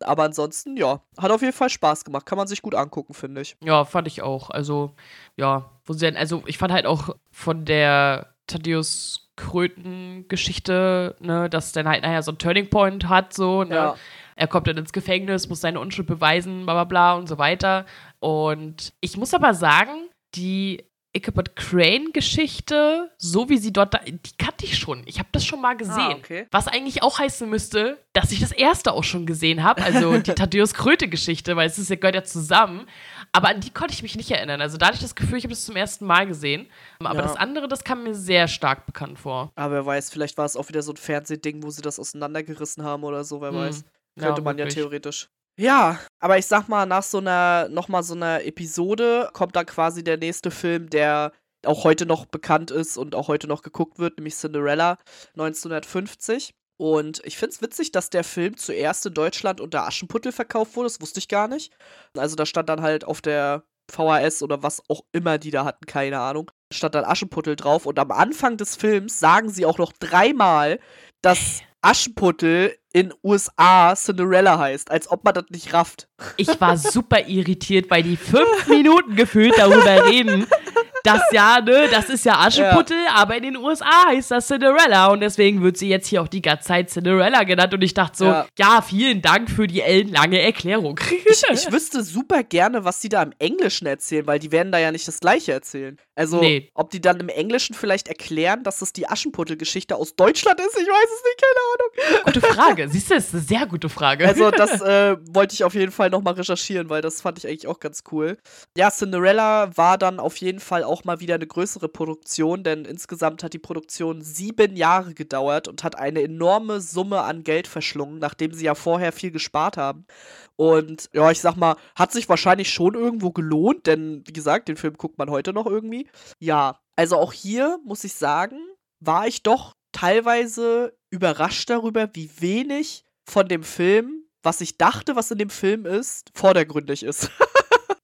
Aber 0.01 0.25
ansonsten, 0.25 0.77
ja, 0.77 1.01
hat 1.19 1.31
auf 1.31 1.43
jeden 1.43 1.53
Fall 1.53 1.71
Spaß 1.71 2.05
gemacht. 2.05 2.27
Kann 2.27 2.39
man 2.39 2.47
sich 2.47 2.63
gut 2.63 2.75
angucken, 2.75 3.15
finde 3.15 3.41
ich. 3.41 3.57
Ja, 3.63 3.85
fand 3.85 4.09
ich 4.09 4.23
auch. 4.23 4.51
Also, 4.51 4.95
ja, 5.37 5.71
wo 5.85 5.93
sie 5.93 6.07
dann, 6.07 6.17
also 6.17 6.43
ich 6.47 6.59
fand 6.59 6.73
halt 6.73 6.87
auch 6.87 7.15
von 7.31 7.65
der 7.65 8.35
Thaddeus 8.47 9.31
Kröten-Geschichte, 9.37 11.17
ne, 11.21 11.51
dass 11.51 11.73
dann 11.73 11.89
halt 11.89 12.03
nachher 12.03 12.23
so 12.23 12.33
ein 12.33 12.39
Turning 12.39 12.71
Point 12.71 13.09
hat, 13.09 13.33
so, 13.35 13.65
ne? 13.65 13.75
Ja. 13.75 13.97
Er 14.37 14.49
kommt 14.49 14.67
dann 14.67 14.77
ins 14.77 14.93
Gefängnis, 14.93 15.49
muss 15.49 15.61
seine 15.61 15.79
Unschuld 15.79 16.09
beweisen, 16.09 16.65
bla 16.65 16.75
bla 16.75 16.85
bla 16.85 17.15
und 17.15 17.29
so 17.29 17.39
weiter. 17.39 17.87
Und 18.19 18.93
ich 19.01 19.17
muss 19.17 19.33
aber 19.33 19.55
sagen, 19.55 20.09
die 20.35 20.85
Ichabod 21.17 21.55
Crane-Geschichte, 21.57 23.11
so 23.19 23.49
wie 23.49 23.59
sie 23.59 23.73
dort, 23.73 23.95
da, 23.95 23.99
die 24.05 24.19
kannte 24.39 24.65
ich 24.65 24.77
schon. 24.79 25.03
Ich 25.07 25.19
habe 25.19 25.29
das 25.33 25.45
schon 25.45 25.61
mal 25.61 25.75
gesehen. 25.77 25.95
Ah, 25.97 26.15
okay. 26.17 26.47
Was 26.51 26.67
eigentlich 26.69 27.03
auch 27.03 27.19
heißen 27.19 27.49
müsste, 27.49 27.99
dass 28.13 28.33
ich 28.33 28.41
das 28.41 28.53
erste 28.53 28.93
auch 28.93 29.05
schon 29.05 29.27
gesehen 29.27 29.63
habe, 29.63 29.83
also 29.83 30.19
die 30.19 30.33
Thaddeus 30.35 30.75
Kröte-Geschichte, 30.75 31.57
weil 31.57 31.69
es 31.69 31.79
ist 31.79 31.91
ja, 31.91 31.97
gehört 31.97 32.15
ja 32.15 32.25
zusammen. 32.25 32.87
Aber 33.33 33.49
an 33.49 33.61
die 33.61 33.71
konnte 33.71 33.95
ich 33.95 34.03
mich 34.03 34.17
nicht 34.17 34.31
erinnern. 34.31 34.61
Also 34.61 34.77
da 34.77 34.87
hatte 34.87 34.97
ich 34.97 35.03
das 35.03 35.15
Gefühl, 35.15 35.39
ich 35.39 35.45
habe 35.45 35.55
das 35.55 35.65
zum 35.65 35.77
ersten 35.77 36.05
Mal 36.07 36.27
gesehen. 36.27 36.67
Aber 37.01 37.15
Ja. 37.17 37.23
das 37.23 37.37
andere, 37.37 37.69
das 37.69 37.85
kam 37.85 38.03
mir 38.05 38.15
sehr 38.15 38.49
stark 38.49 38.87
bekannt 38.87 39.19
vor. 39.19 39.53
Aber 39.57 39.75
wer 39.75 39.87
weiß, 39.87 40.11
vielleicht 40.11 40.37
war 40.39 40.45
es 40.47 40.57
auch 40.57 40.69
wieder 40.69 40.83
so 40.83 40.93
ein 40.93 40.97
Fernsehding, 40.97 41.63
wo 41.63 41.71
sie 41.71 41.83
das 41.83 41.99
auseinandergerissen 41.99 42.83
haben 42.85 43.05
oder 43.05 43.25
so, 43.25 43.41
wer 43.41 43.51
Hm. 43.51 43.57
weiß. 43.57 43.85
Ja, 44.19 44.27
Könnte 44.27 44.43
man 44.43 44.57
ja 44.59 44.65
wirklich. 44.65 44.75
theoretisch. 44.75 45.29
Ja, 45.57 46.01
aber 46.21 46.37
ich 46.39 46.47
sag 46.47 46.69
mal, 46.69 46.85
nach 46.87 47.05
so 47.05 47.19
einer, 47.19 47.69
nochmal 47.69 48.03
so 48.03 48.15
einer 48.15 48.45
Episode 48.45 49.31
kommt 49.33 49.55
dann 49.55 49.67
quasi 49.67 50.03
der 50.03 50.17
nächste 50.17 50.51
Film, 50.51 50.91
der 50.91 51.33
auch 51.65 51.85
heute 51.85 52.07
noch 52.07 52.27
bekannt 52.27 52.71
ist 52.71 52.97
und 52.97 53.15
auch 53.15 53.29
heute 53.29 53.47
noch 53.47 53.63
geguckt 53.63 53.99
wird, 53.99 54.19
nämlich 54.19 54.35
Cinderella 54.35 54.99
1950. 55.35 56.55
Und 56.77 57.23
ich 57.25 57.39
find's 57.39 57.63
witzig, 57.63 57.93
dass 57.93 58.11
der 58.11 58.25
Film 58.25 58.57
zuerst 58.57 59.07
in 59.07 59.15
Deutschland 59.15 59.61
unter 59.61 59.87
Aschenputtel 59.87 60.33
verkauft 60.33 60.75
wurde, 60.75 60.87
das 60.87 61.01
wusste 61.01 61.21
ich 61.21 61.29
gar 61.29 61.47
nicht. 61.47 61.73
Also 62.19 62.35
da 62.35 62.47
stand 62.47 62.69
dann 62.69 62.83
halt 62.83 63.05
auf 63.05 63.23
der 63.23 63.63
VHS 63.93 64.43
oder 64.43 64.63
was 64.63 64.83
auch 64.89 65.03
immer 65.13 65.39
die 65.39 65.51
da 65.51 65.65
hatten, 65.65 65.87
keine 65.87 66.19
Ahnung, 66.19 66.51
stand 66.73 66.97
dann 66.97 67.05
Aschenputtel 67.05 67.55
drauf. 67.55 67.87
Und 67.87 67.99
am 68.01 68.11
Anfang 68.11 68.57
des 68.57 68.75
Films 68.75 69.21
sagen 69.21 69.51
sie 69.51 69.67
auch 69.67 69.79
noch 69.79 69.93
dreimal, 69.93 70.81
dass 71.23 71.63
Aschenputtel 71.81 72.77
in 72.95 73.13
USA 73.25 73.95
Cinderella 73.97 74.57
heißt, 74.59 74.91
als 74.91 75.11
ob 75.11 75.25
man 75.25 75.35
das 75.35 75.47
nicht 75.51 75.75
rafft. 75.75 76.09
Ich 76.37 76.61
war 76.61 76.79
super 76.79 77.27
irritiert, 77.27 77.91
weil 77.91 78.05
die 78.05 78.17
fünf 78.17 78.69
Minuten 78.69 79.17
gefühlt 79.17 79.59
darüber 79.59 80.07
reden. 80.07 80.47
Das 81.05 81.21
ja, 81.33 81.61
ne, 81.61 81.89
das 81.91 82.09
ist 82.09 82.25
ja 82.25 82.39
Aschenputtel, 82.39 82.97
aber 83.15 83.37
in 83.37 83.43
den 83.45 83.57
USA 83.57 84.07
heißt 84.09 84.31
das 84.31 84.47
Cinderella 84.49 85.09
und 85.09 85.21
deswegen 85.21 85.63
wird 85.63 85.77
sie 85.77 85.89
jetzt 85.89 86.07
hier 86.09 86.23
auch 86.23 86.29
die 86.29 86.43
ganze 86.43 86.67
Zeit 86.69 86.91
Cinderella 86.91 87.45
genannt 87.45 87.75
und 87.75 87.83
ich 87.83 87.95
dachte 87.95 88.17
so, 88.17 88.25
Ja. 88.25 88.47
ja, 88.59 88.83
vielen 88.83 89.21
Dank 89.23 89.51
für 89.51 89.67
die 89.67 89.83
ellenlange 89.83 90.41
Erklärung. 90.41 90.99
Ich, 91.27 91.43
ich 91.51 91.71
wüsste 91.71 92.03
super 92.03 92.43
gerne, 92.43 92.85
was 92.85 93.01
die 93.01 93.09
da 93.11 93.23
im 93.23 93.33
Englischen 93.39 93.87
erzählen, 93.87 94.27
weil 94.27 94.39
die 94.39 94.51
werden 94.51 94.73
da 94.73 94.79
ja 94.79 94.91
nicht 94.93 95.07
das 95.07 95.21
Gleiche 95.21 95.53
erzählen. 95.53 95.99
Also, 96.17 96.41
Nee. 96.41 96.71
ob 96.75 96.91
die 96.91 97.01
dann 97.01 97.19
im 97.21 97.29
Englischen 97.29 97.75
vielleicht 97.75 98.07
erklären, 98.09 98.63
dass 98.63 98.79
das 98.79 98.93
die 98.93 99.09
Aschenputtel-Geschichte 99.09 99.97
aus 99.97 100.15
Deutschland 100.15 100.61
ist, 100.61 100.77
ich 100.81 100.87
weiß 100.87 101.05
es 101.05 101.23
nicht, 101.25 101.43
keine 101.43 102.15
Ahnung. 102.15 102.25
gute 102.25 102.41
Frage. 102.41 102.89
Siehst 102.93 103.11
du, 103.11 103.15
das 103.17 103.27
ist 103.27 103.35
eine 103.35 103.43
sehr 103.43 103.67
gute 103.67 103.89
Frage. 103.89 104.27
Also, 104.27 104.51
das 104.53 104.81
äh, 104.81 105.17
wollte 105.35 105.55
ich 105.55 105.65
auf 105.65 105.75
jeden 105.75 105.91
Fall 105.93 106.11
nochmal 106.11 106.35
recherchieren, 106.35 106.89
weil 106.89 107.03
das 107.03 107.21
fand 107.21 107.39
ich 107.39 107.47
eigentlich 107.49 107.67
auch 107.67 107.81
ganz 107.81 108.05
cool. 108.13 108.39
Ja, 108.77 108.91
Cinderella 108.91 109.77
war 109.77 109.99
dann 109.99 110.21
auf 110.21 110.37
jeden 110.37 110.61
Fall 110.61 110.85
auch 110.85 110.94
mal 111.03 111.19
wieder 111.19 111.35
eine 111.35 111.49
größere 111.49 111.89
Produktion, 111.89 112.63
denn 112.63 112.85
insgesamt 112.85 113.43
hat 113.43 113.53
die 113.53 113.59
Produktion 113.59 114.23
sieben 114.23 114.77
Jahre 114.77 115.15
gedauert 115.15 115.67
und 115.67 115.83
hat 115.83 115.99
eine 115.99 116.23
enorme 116.23 116.81
Summe 116.81 117.23
an 117.23 117.43
Geld 117.43 117.67
verschlungen, 117.67 118.21
nachdem 118.21 118.53
sie 118.53 118.67
ja 118.67 118.77
vorher 118.77 119.11
viel 119.11 119.33
gespart 119.33 119.77
haben. 119.77 120.07
Und 120.55 121.11
ja, 121.13 121.29
ich 121.33 121.41
sag 121.41 121.57
mal, 121.57 121.77
hat 121.97 122.13
sich 122.13 122.29
wahrscheinlich 122.29 122.73
schon 122.73 122.95
irgendwo 122.95 123.33
gelohnt, 123.33 123.89
denn 123.89 124.23
wie 124.27 124.33
gesagt, 124.33 124.69
den 124.69 124.77
Film 124.77 124.95
guckt 124.95 125.19
man 125.19 125.31
heute 125.31 125.53
noch 125.53 125.67
irgendwie. 125.67 126.07
Ja, 126.39 126.79
also 126.95 127.17
auch 127.17 127.33
hier 127.33 127.79
muss 127.85 128.05
ich 128.05 128.15
sagen, 128.15 128.59
war 129.01 129.27
ich 129.27 129.43
doch 129.43 129.75
teilweise 129.91 130.97
überrascht 131.11 131.71
darüber, 131.71 132.09
wie 132.13 132.31
wenig 132.39 133.05
von 133.29 133.49
dem 133.49 133.63
Film, 133.63 134.25
was 134.43 134.61
ich 134.61 134.77
dachte, 134.77 135.17
was 135.17 135.31
in 135.31 135.39
dem 135.39 135.51
Film 135.51 135.87
ist, 135.87 136.31
vordergründig 136.35 137.03
ist. 137.03 137.31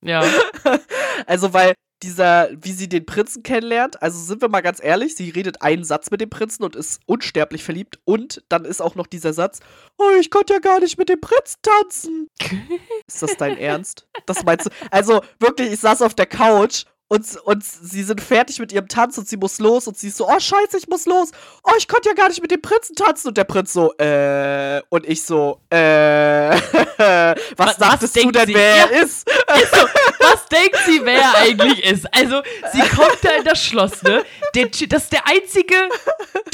ja. 0.02 0.24
Also, 1.26 1.52
weil 1.52 1.74
dieser, 2.02 2.48
wie 2.60 2.72
sie 2.72 2.88
den 2.88 3.04
Prinzen 3.06 3.42
kennenlernt, 3.42 4.02
also 4.02 4.18
sind 4.18 4.40
wir 4.42 4.48
mal 4.48 4.60
ganz 4.60 4.82
ehrlich, 4.82 5.14
sie 5.16 5.30
redet 5.30 5.62
einen 5.62 5.84
Satz 5.84 6.10
mit 6.10 6.20
dem 6.20 6.30
Prinzen 6.30 6.62
und 6.64 6.76
ist 6.76 7.00
unsterblich 7.06 7.62
verliebt 7.62 7.98
und 8.04 8.42
dann 8.48 8.64
ist 8.64 8.80
auch 8.80 8.94
noch 8.94 9.06
dieser 9.06 9.32
Satz, 9.32 9.60
oh, 9.98 10.10
ich 10.20 10.30
konnte 10.30 10.54
ja 10.54 10.58
gar 10.60 10.80
nicht 10.80 10.98
mit 10.98 11.08
dem 11.08 11.20
Prinzen 11.20 11.58
tanzen. 11.62 12.28
Ist 13.06 13.22
das 13.22 13.36
dein 13.36 13.58
Ernst? 13.58 14.06
Das 14.26 14.44
meinst 14.44 14.66
du? 14.66 14.70
Also, 14.90 15.20
wirklich, 15.38 15.72
ich 15.72 15.80
saß 15.80 16.02
auf 16.02 16.14
der 16.14 16.26
Couch 16.26 16.84
und, 17.12 17.26
und 17.44 17.64
sie 17.64 18.04
sind 18.04 18.20
fertig 18.20 18.60
mit 18.60 18.72
ihrem 18.72 18.86
Tanz 18.86 19.18
und 19.18 19.28
sie 19.28 19.36
muss 19.36 19.58
los 19.58 19.88
und 19.88 19.98
sie 19.98 20.08
ist 20.08 20.16
so, 20.16 20.28
oh 20.28 20.38
scheiße, 20.38 20.78
ich 20.78 20.86
muss 20.88 21.06
los. 21.06 21.32
Oh, 21.64 21.72
ich 21.76 21.88
konnte 21.88 22.08
ja 22.08 22.14
gar 22.14 22.28
nicht 22.28 22.40
mit 22.40 22.52
dem 22.52 22.62
Prinzen 22.62 22.94
tanzen. 22.94 23.28
Und 23.28 23.36
der 23.36 23.42
Prinz 23.42 23.72
so, 23.72 23.92
äh, 23.98 24.80
und 24.90 25.04
ich 25.08 25.24
so, 25.24 25.60
äh, 25.70 25.76
was, 26.56 27.36
was 27.56 27.76
dachtest 27.78 28.14
du 28.16 28.30
denn, 28.30 28.46
sie? 28.46 28.54
wer 28.54 28.76
Ja. 28.76 28.84
er 28.86 29.02
ist? 29.02 29.28
So, 29.28 29.86
was 30.30 30.46
denkt 30.46 30.76
sie, 30.86 31.00
wer 31.04 31.20
er 31.20 31.34
eigentlich 31.38 31.84
ist? 31.84 32.06
Also, 32.14 32.42
sie 32.72 32.80
kommt 32.80 33.18
da 33.22 33.30
in 33.38 33.44
das 33.44 33.62
Schloss, 33.62 34.02
ne? 34.02 34.24
Der, 34.54 34.66
das 34.66 35.02
ist 35.04 35.12
der 35.12 35.26
einzige, 35.26 35.74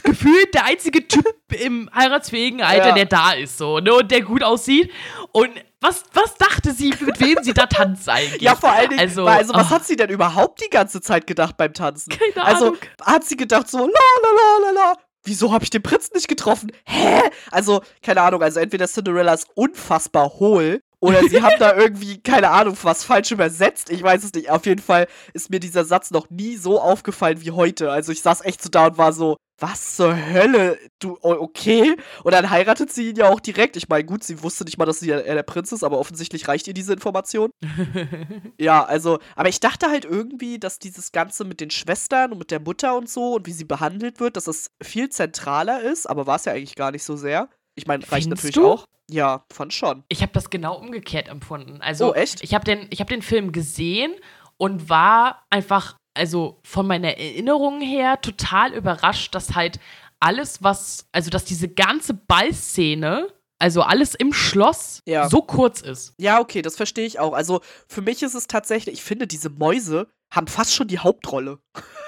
gefühlt 0.02 0.54
der 0.54 0.64
einzige 0.64 1.06
Typ 1.06 1.34
im 1.60 1.90
heiratsfähigen 1.94 2.62
Alter, 2.62 2.88
Ja. 2.88 2.94
der 2.94 3.04
da 3.06 3.32
ist, 3.32 3.58
so, 3.58 3.78
ne? 3.78 3.94
Und 3.94 4.10
der 4.10 4.22
gut 4.22 4.42
aussieht. 4.42 4.90
Und 5.32 5.50
was, 5.80 6.04
was 6.14 6.34
dachte 6.36 6.72
sie, 6.72 6.92
mit 7.00 7.20
wem 7.20 7.36
sie 7.42 7.52
da 7.52 7.66
tanzt 7.66 8.08
eigentlich? 8.08 8.42
Ja, 8.42 8.56
vor 8.56 8.70
allen 8.72 8.88
Dingen, 8.90 9.00
Also, 9.00 9.26
also, 9.26 9.52
also 9.52 9.54
was 9.54 9.66
ah. 9.66 9.70
hat 9.76 9.86
sie 9.86 9.96
denn 9.96 10.10
überhaupt 10.10 10.62
die 10.64 10.70
ganze 10.70 11.00
Zeit 11.00 11.26
gedacht 11.26 11.56
beim 11.56 11.72
Tanzen? 11.74 12.10
Keine 12.10 12.46
also 12.46 12.66
Ahnung. 12.66 12.78
hat 13.02 13.24
sie 13.24 13.36
gedacht 13.36 13.68
so, 13.68 13.78
la 13.78 13.84
la 13.86 14.30
la 14.30 14.70
la 14.70 14.70
la. 14.70 14.94
Wieso 15.24 15.52
habe 15.52 15.64
ich 15.64 15.70
den 15.70 15.82
Prinzen 15.82 16.12
nicht 16.14 16.28
getroffen? 16.28 16.70
Hä? 16.86 17.20
Also, 17.50 17.82
keine 18.00 18.22
Ahnung, 18.22 18.42
also 18.42 18.60
entweder 18.60 18.86
Cinderella 18.86 19.34
ist 19.34 19.48
unfassbar 19.54 20.28
hohl 20.38 20.80
oder 21.00 21.22
sie 21.28 21.42
haben 21.42 21.58
da 21.58 21.76
irgendwie, 21.76 22.18
keine 22.22 22.50
Ahnung, 22.50 22.76
was 22.82 23.04
falsch 23.04 23.30
übersetzt. 23.30 23.90
Ich 23.90 24.02
weiß 24.02 24.24
es 24.24 24.32
nicht. 24.32 24.50
Auf 24.50 24.66
jeden 24.66 24.80
Fall 24.80 25.06
ist 25.34 25.50
mir 25.50 25.60
dieser 25.60 25.84
Satz 25.84 26.10
noch 26.10 26.30
nie 26.30 26.56
so 26.56 26.80
aufgefallen 26.80 27.42
wie 27.42 27.50
heute. 27.50 27.90
Also 27.90 28.12
ich 28.12 28.22
saß 28.22 28.44
echt 28.44 28.62
so 28.62 28.70
da 28.70 28.86
und 28.86 28.98
war 28.98 29.12
so, 29.12 29.36
was 29.58 29.96
zur 29.96 30.14
Hölle? 30.14 30.78
Du, 30.98 31.16
okay. 31.22 31.96
Und 32.24 32.32
dann 32.32 32.50
heiratet 32.50 32.92
sie 32.92 33.10
ihn 33.10 33.16
ja 33.16 33.28
auch 33.28 33.40
direkt. 33.40 33.76
Ich 33.76 33.88
meine, 33.88 34.04
gut, 34.04 34.22
sie 34.22 34.42
wusste 34.42 34.64
nicht 34.64 34.78
mal, 34.78 34.84
dass 34.84 35.00
sie 35.00 35.10
er 35.10 35.22
der 35.22 35.42
Prinz 35.42 35.72
ist, 35.72 35.82
aber 35.82 35.98
offensichtlich 35.98 36.48
reicht 36.48 36.66
ihr 36.66 36.74
diese 36.74 36.92
Information. 36.92 37.50
Ja, 38.58 38.84
also, 38.84 39.18
aber 39.34 39.48
ich 39.48 39.60
dachte 39.60 39.90
halt 39.90 40.04
irgendwie, 40.04 40.58
dass 40.58 40.78
dieses 40.78 41.12
Ganze 41.12 41.44
mit 41.44 41.60
den 41.60 41.70
Schwestern 41.70 42.32
und 42.32 42.38
mit 42.38 42.50
der 42.50 42.60
Mutter 42.60 42.96
und 42.96 43.08
so 43.08 43.34
und 43.34 43.46
wie 43.46 43.52
sie 43.52 43.64
behandelt 43.64 44.18
wird, 44.18 44.36
dass 44.36 44.46
es 44.46 44.70
viel 44.82 45.08
zentraler 45.10 45.82
ist, 45.82 46.06
aber 46.08 46.26
war 46.26 46.36
es 46.36 46.46
ja 46.46 46.52
eigentlich 46.52 46.74
gar 46.74 46.90
nicht 46.90 47.04
so 47.04 47.16
sehr. 47.16 47.48
Ich 47.76 47.86
meine, 47.86 48.02
reicht 48.10 48.24
Findest 48.24 48.44
natürlich 48.44 48.54
du? 48.54 48.66
auch. 48.72 48.86
Ja, 49.08 49.44
fand 49.52 49.72
schon. 49.72 50.02
Ich 50.08 50.22
habe 50.22 50.32
das 50.32 50.50
genau 50.50 50.76
umgekehrt 50.78 51.28
empfunden. 51.28 51.80
Also, 51.80 52.10
Oh, 52.10 52.14
echt? 52.14 52.42
ich 52.42 52.54
habe 52.54 52.64
den, 52.64 52.88
ich 52.90 53.00
hab 53.00 53.08
den 53.08 53.22
Film 53.22 53.52
gesehen 53.52 54.12
und 54.56 54.88
war 54.88 55.44
einfach, 55.50 55.94
also 56.14 56.58
von 56.64 56.86
meiner 56.88 57.16
Erinnerung 57.16 57.80
her, 57.80 58.20
total 58.20 58.72
überrascht, 58.72 59.32
dass 59.34 59.54
halt 59.54 59.78
alles, 60.18 60.62
was, 60.62 61.06
also 61.12 61.30
dass 61.30 61.44
diese 61.44 61.68
ganze 61.68 62.14
Ballszene, 62.14 63.28
also 63.58 63.82
alles 63.82 64.14
im 64.14 64.32
Schloss, 64.32 65.00
Ja. 65.06 65.28
so 65.28 65.42
kurz 65.42 65.80
ist. 65.80 66.14
Ja, 66.18 66.40
okay, 66.40 66.62
das 66.62 66.76
verstehe 66.76 67.06
ich 67.06 67.18
auch. 67.18 67.32
Also, 67.32 67.60
für 67.88 68.02
mich 68.02 68.22
ist 68.22 68.34
es 68.34 68.46
tatsächlich, 68.46 68.96
ich 68.96 69.02
finde, 69.04 69.26
diese 69.26 69.48
Mäuse 69.50 70.08
haben 70.30 70.48
fast 70.48 70.74
schon 70.74 70.88
die 70.88 70.98
Hauptrolle. 70.98 71.58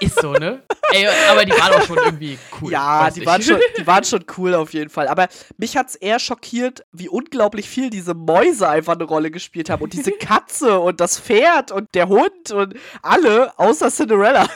Ist 0.00 0.20
so, 0.20 0.32
ne? 0.32 0.62
Ey, 0.92 1.06
aber 1.30 1.44
die 1.44 1.52
waren 1.52 1.72
auch 1.80 1.86
schon 1.86 1.98
irgendwie 1.98 2.36
cool. 2.60 2.72
ja, 2.72 3.10
die 3.10 3.20
ich. 3.20 3.26
waren, 3.26 3.40
schon, 3.42 3.58
die 3.78 3.86
waren 3.86 4.02
schon 4.04 4.24
cool 4.36 4.54
auf 4.54 4.72
jeden 4.72 4.90
Fall. 4.90 5.06
Aber 5.08 5.28
mich 5.56 5.76
hat 5.76 5.88
es 5.88 5.94
eher 5.94 6.18
schockiert, 6.18 6.84
wie 6.92 7.08
unglaublich 7.08 7.68
viel 7.68 7.90
diese 7.90 8.14
Mäuse 8.14 8.68
einfach 8.68 8.94
eine 8.94 9.04
Rolle 9.04 9.30
gespielt 9.30 9.70
haben. 9.70 9.82
Und 9.82 9.92
diese 9.92 10.10
Katze 10.18 10.80
und 10.80 11.00
das 11.00 11.18
Pferd 11.20 11.70
und 11.70 11.88
der 11.94 12.08
Hund 12.08 12.50
und 12.50 12.74
alle, 13.02 13.56
außer 13.58 13.88
Cinderella. 13.90 14.48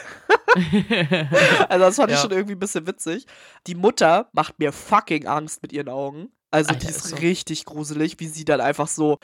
Also 1.69 1.85
das 1.85 1.95
fand 1.95 2.11
ich 2.11 2.17
Ja. 2.17 2.21
schon 2.21 2.31
irgendwie 2.31 2.55
ein 2.55 2.59
bisschen 2.59 2.85
witzig. 2.87 3.25
Die 3.67 3.75
Mutter 3.75 4.29
macht 4.33 4.59
mir 4.59 4.71
fucking 4.71 5.25
Angst 5.27 5.61
mit 5.61 5.71
ihren 5.73 5.89
Augen. 5.89 6.31
Also 6.53 6.69
Alter, 6.69 6.85
die 6.85 6.91
ist 6.91 6.97
ist 6.97 7.09
so. 7.09 7.15
richtig 7.15 7.65
gruselig, 7.65 8.19
wie 8.19 8.27
sie 8.27 8.45
dann 8.45 8.61
einfach 8.61 8.87
so. 8.87 9.17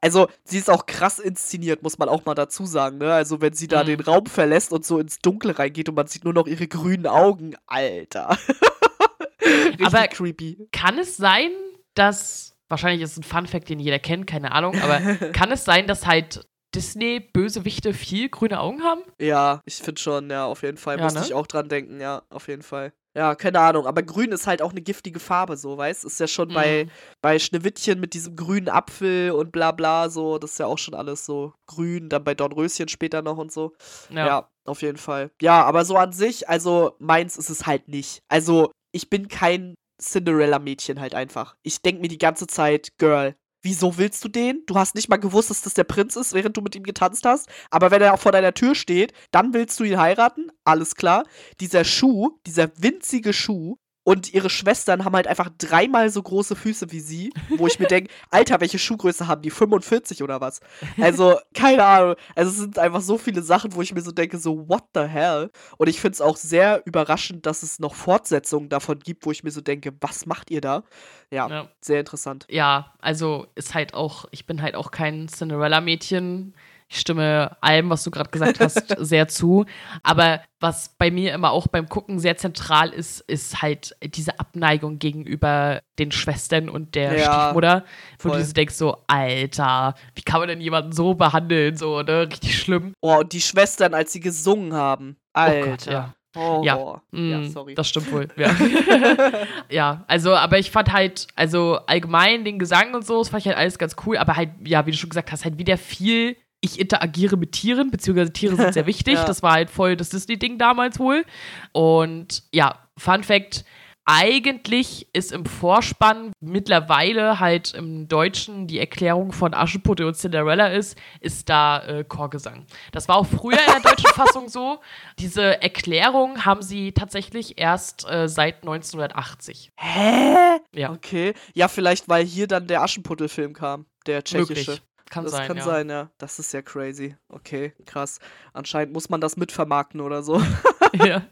Also 0.00 0.28
sie 0.42 0.58
ist 0.58 0.68
auch 0.68 0.86
krass 0.86 1.20
inszeniert, 1.20 1.82
muss 1.82 1.98
man 1.98 2.08
auch 2.08 2.24
mal 2.24 2.34
dazu 2.34 2.66
sagen. 2.66 2.98
Ne? 2.98 3.12
Also 3.14 3.40
wenn 3.40 3.52
sie 3.54 3.68
da 3.68 3.82
Mhm. 3.84 3.86
den 3.86 4.00
Raum 4.00 4.26
verlässt 4.26 4.72
und 4.72 4.84
so 4.84 4.98
ins 4.98 5.18
Dunkel 5.20 5.52
reingeht 5.52 5.88
und 5.88 5.94
man 5.94 6.08
sieht 6.08 6.24
nur 6.24 6.34
noch 6.34 6.46
ihre 6.48 6.66
grünen 6.66 7.06
Augen, 7.06 7.54
Alter. 7.66 8.36
Aber- 9.82 10.08
creepy. 10.08 10.68
Kann 10.72 10.98
es 10.98 11.16
sein, 11.16 11.50
dass, 11.94 12.56
wahrscheinlich 12.68 13.02
ist 13.02 13.12
es 13.12 13.18
ein 13.18 13.22
Fun-Fact, 13.22 13.68
den 13.68 13.78
jeder 13.78 13.98
kennt, 13.98 14.26
keine 14.26 14.52
Ahnung, 14.52 14.74
aber 14.80 14.98
kann 15.32 15.52
es 15.52 15.64
sein, 15.64 15.86
dass 15.86 16.06
halt 16.06 16.46
Disney-Bösewichte 16.74 17.94
viel 17.94 18.28
grüne 18.30 18.58
Augen 18.58 18.82
haben? 18.82 19.02
Ja, 19.20 19.60
ich 19.64 19.76
finde 19.76 20.00
schon, 20.00 20.30
ja, 20.30 20.44
auf 20.46 20.62
jeden 20.62 20.76
Fall. 20.78 20.98
Ja, 20.98 21.04
Musste 21.04 21.20
ne? 21.20 21.26
ich 21.26 21.34
auch 21.34 21.46
dran 21.46 21.68
denken, 21.68 22.00
ja, 22.00 22.22
auf 22.30 22.48
jeden 22.48 22.62
Fall. 22.62 22.92
Ja, 23.16 23.34
keine 23.36 23.60
Ahnung. 23.60 23.86
Aber 23.86 24.02
grün 24.02 24.32
ist 24.32 24.46
halt 24.46 24.60
auch 24.60 24.72
eine 24.72 24.82
giftige 24.82 25.20
Farbe, 25.20 25.56
so, 25.56 25.76
weißt 25.78 26.04
Ist 26.04 26.18
ja 26.20 26.26
schon 26.26 26.48
Mhm. 26.48 26.54
bei, 26.54 26.88
bei 27.22 27.38
Schneewittchen 27.38 28.00
mit 28.00 28.12
diesem 28.14 28.34
grünen 28.36 28.68
Apfel 28.68 29.30
und 29.30 29.52
bla 29.52 29.70
bla, 29.72 30.08
so. 30.08 30.38
Das 30.38 30.52
ist 30.52 30.58
ja 30.58 30.66
auch 30.66 30.78
schon 30.78 30.94
alles 30.94 31.24
so 31.24 31.52
grün. 31.66 32.08
Dann 32.08 32.24
bei 32.24 32.34
Dornröschen 32.34 32.88
später 32.88 33.22
noch 33.22 33.36
und 33.38 33.52
so. 33.52 33.72
Ja. 34.10 34.26
Ja, 34.26 34.48
auf 34.64 34.82
jeden 34.82 34.98
Fall. 34.98 35.30
Ja, 35.40 35.62
aber 35.64 35.84
so 35.84 35.96
an 35.96 36.12
sich, 36.12 36.48
also 36.48 36.96
meins 36.98 37.36
ist 37.36 37.50
es 37.50 37.66
halt 37.66 37.88
nicht. 37.88 38.22
Also, 38.28 38.72
ich 38.92 39.08
bin 39.10 39.28
kein 39.28 39.74
Cinderella-Mädchen 40.02 41.00
halt 41.00 41.14
einfach. 41.14 41.54
Ich 41.62 41.80
denke 41.82 42.00
mir 42.02 42.08
die 42.08 42.18
ganze 42.18 42.46
Zeit, 42.46 42.88
Girl, 42.98 43.36
wieso 43.64 43.98
willst 43.98 44.24
du 44.24 44.28
den? 44.28 44.62
Du 44.66 44.76
hast 44.76 44.94
nicht 44.94 45.08
mal 45.08 45.16
gewusst, 45.16 45.50
dass 45.50 45.62
das 45.62 45.74
der 45.74 45.84
Prinz 45.84 46.16
ist, 46.16 46.34
während 46.34 46.56
du 46.56 46.60
mit 46.60 46.76
ihm 46.76 46.84
getanzt 46.84 47.24
hast. 47.24 47.48
Aber 47.70 47.90
wenn 47.90 48.02
er 48.02 48.14
auch 48.14 48.20
vor 48.20 48.32
deiner 48.32 48.54
Tür 48.54 48.74
steht, 48.74 49.12
dann 49.30 49.54
willst 49.54 49.80
du 49.80 49.84
ihn 49.84 49.98
heiraten. 49.98 50.52
Alles 50.64 50.94
klar. 50.94 51.24
Dieser 51.60 51.84
Schuh, 51.84 52.38
dieser 52.46 52.70
winzige 52.76 53.32
Schuh. 53.32 53.76
Und 54.04 54.34
ihre 54.34 54.50
Schwestern 54.50 55.04
haben 55.04 55.14
halt 55.16 55.26
einfach 55.26 55.48
dreimal 55.58 56.10
so 56.10 56.22
große 56.22 56.54
Füße 56.56 56.92
wie 56.92 57.00
sie, 57.00 57.32
wo 57.56 57.66
ich 57.66 57.78
mir 57.78 57.86
denke, 57.86 58.10
Alter, 58.30 58.60
welche 58.60 58.78
Schuhgröße 58.78 59.26
haben 59.26 59.40
die? 59.42 59.50
45 59.50 60.22
oder 60.22 60.40
was? 60.42 60.60
Also, 61.00 61.38
keine 61.54 61.84
Ahnung. 61.84 62.14
Also, 62.36 62.50
es 62.50 62.58
sind 62.58 62.78
einfach 62.78 63.00
so 63.00 63.16
viele 63.18 63.42
Sachen, 63.42 63.74
wo 63.74 63.80
ich 63.82 63.94
mir 63.94 64.02
so 64.02 64.12
denke, 64.12 64.36
so, 64.38 64.68
what 64.68 64.84
the 64.94 65.02
hell? 65.04 65.50
Und 65.78 65.88
ich 65.88 66.00
finde 66.00 66.14
es 66.14 66.20
auch 66.20 66.36
sehr 66.36 66.82
überraschend, 66.84 67.46
dass 67.46 67.62
es 67.62 67.78
noch 67.78 67.94
Fortsetzungen 67.94 68.68
davon 68.68 68.98
gibt, 68.98 69.24
wo 69.24 69.30
ich 69.30 69.42
mir 69.42 69.50
so 69.50 69.62
denke, 69.62 69.92
was 70.00 70.26
macht 70.26 70.50
ihr 70.50 70.60
da? 70.60 70.84
Ja, 71.30 71.48
Ja. 71.48 71.68
sehr 71.80 72.00
interessant. 72.00 72.46
ja, 72.50 72.92
also 73.00 73.46
ist 73.54 73.74
halt 73.74 73.94
auch, 73.94 74.26
ich 74.30 74.44
bin 74.46 74.60
halt 74.62 74.74
auch 74.76 74.90
kein 74.90 75.28
Cinderella-Mädchen. 75.28 76.54
Ich 76.94 77.00
stimme 77.00 77.56
allem, 77.60 77.90
was 77.90 78.04
du 78.04 78.12
gerade 78.12 78.30
gesagt 78.30 78.60
hast, 78.60 78.94
sehr 79.00 79.26
zu. 79.26 79.64
Aber 80.04 80.40
was 80.60 80.94
bei 80.96 81.10
mir 81.10 81.34
immer 81.34 81.50
auch 81.50 81.66
beim 81.66 81.88
Gucken 81.88 82.20
sehr 82.20 82.36
zentral 82.36 82.90
ist, 82.90 83.18
ist 83.22 83.62
halt 83.62 83.96
diese 84.00 84.38
Abneigung 84.38 85.00
gegenüber 85.00 85.80
den 85.98 86.12
Schwestern 86.12 86.68
und 86.68 86.94
der 86.94 87.18
Ja, 87.18 87.42
Stiefmutter, 87.46 87.84
wo 88.20 88.28
voll. 88.28 88.38
du 88.38 88.44
so 88.44 88.52
denkst, 88.52 88.74
so, 88.76 88.98
Alter, 89.08 89.94
wie 90.14 90.22
kann 90.22 90.38
man 90.38 90.48
denn 90.48 90.60
jemanden 90.60 90.92
so 90.92 91.14
behandeln? 91.14 91.76
So, 91.76 92.00
ne? 92.02 92.28
Richtig 92.30 92.56
schlimm. 92.60 92.92
Oh, 93.00 93.18
und 93.18 93.32
die 93.32 93.40
Schwestern, 93.40 93.92
als 93.92 94.12
sie 94.12 94.20
gesungen 94.20 94.72
haben. 94.72 95.16
Alter. 95.32 95.70
Gott, 95.70 95.86
ja. 95.86 96.14
Horror. 96.36 96.64
Ja. 96.64 97.20
ja, 97.20 97.38
Mm, 97.38 97.48
sorry. 97.48 97.74
Das 97.74 97.88
stimmt 97.88 98.10
wohl, 98.12 98.28
ja. 98.36 98.50
ja, 99.70 100.04
also, 100.06 100.34
aber 100.34 100.58
ich 100.58 100.70
fand 100.70 100.92
halt, 100.92 101.26
also 101.36 101.78
allgemein 101.86 102.44
den 102.44 102.58
Gesang 102.58 102.94
und 102.94 103.06
so, 103.06 103.18
das 103.18 103.28
fand 103.28 103.42
ich 103.42 103.46
halt 103.48 103.56
alles 103.56 103.78
ganz 103.78 103.96
cool, 104.06 104.16
aber 104.16 104.36
halt, 104.36 104.50
ja, 104.64 104.84
wie 104.86 104.90
du 104.90 104.96
schon 104.96 105.10
gesagt 105.10 105.32
hast, 105.32 105.44
halt 105.44 105.58
wieder 105.58 105.76
viel, 105.78 106.36
ich 106.64 106.80
interagiere 106.80 107.36
mit 107.36 107.52
Tieren, 107.52 107.90
beziehungsweise 107.90 108.32
Tiere 108.32 108.56
sind 108.56 108.74
sehr 108.74 108.86
wichtig. 108.94 109.14
Ja. 109.14 109.24
Das 109.24 109.42
war 109.42 109.52
halt 109.52 109.70
voll 109.70 109.96
das 109.96 110.08
Disney-Ding 110.08 110.58
damals 110.58 110.98
wohl. 110.98 111.24
Und 111.72 112.42
ja, 112.52 112.78
Fun 112.96 113.22
Fact. 113.22 113.64
Eigentlich 114.06 115.06
ist 115.14 115.32
im 115.32 115.46
Vorspann 115.46 116.32
mittlerweile 116.38 117.40
halt 117.40 117.72
im 117.72 118.06
Deutschen 118.06 118.66
die 118.66 118.78
Erklärung 118.78 119.32
von 119.32 119.54
Aschenputtel 119.54 120.04
und 120.04 120.14
Cinderella 120.14 120.66
ist, 120.66 120.98
ist 121.20 121.48
da 121.48 121.82
äh, 121.86 122.04
Chorgesang. 122.04 122.66
Das 122.92 123.08
war 123.08 123.16
auch 123.16 123.26
früher 123.26 123.56
in 123.58 123.82
der 123.82 123.92
deutschen 123.92 124.10
Fassung 124.14 124.50
so. 124.50 124.80
Diese 125.18 125.62
Erklärung 125.62 126.44
haben 126.44 126.60
sie 126.60 126.92
tatsächlich 126.92 127.58
erst 127.58 128.06
äh, 128.06 128.28
seit 128.28 128.56
1980. 128.56 129.72
Hä? 129.76 130.36
Ja, 130.74 130.90
Okay. 130.90 131.32
Ja, 131.54 131.68
vielleicht, 131.68 132.06
weil 132.06 132.26
hier 132.26 132.46
dann 132.46 132.66
der 132.66 132.82
Aschenputtel-Film 132.82 133.54
kam. 133.54 133.86
Der 134.06 134.22
tschechische. 134.22 134.72
möglich. 134.72 134.82
Kann 135.14 135.22
das 135.22 135.32
sein, 135.32 135.46
kann 135.46 135.56
ja. 135.58 135.62
sein, 135.62 135.88
ja. 135.88 136.10
Das 136.18 136.40
ist 136.40 136.52
ja 136.52 136.60
crazy. 136.60 137.14
Okay, 137.28 137.72
krass. 137.86 138.18
Anscheinend 138.52 138.92
muss 138.92 139.08
man 139.08 139.20
das 139.20 139.36
mitvermarkten 139.36 140.00
oder 140.00 140.24
so. 140.24 140.42
ja. 140.92 141.22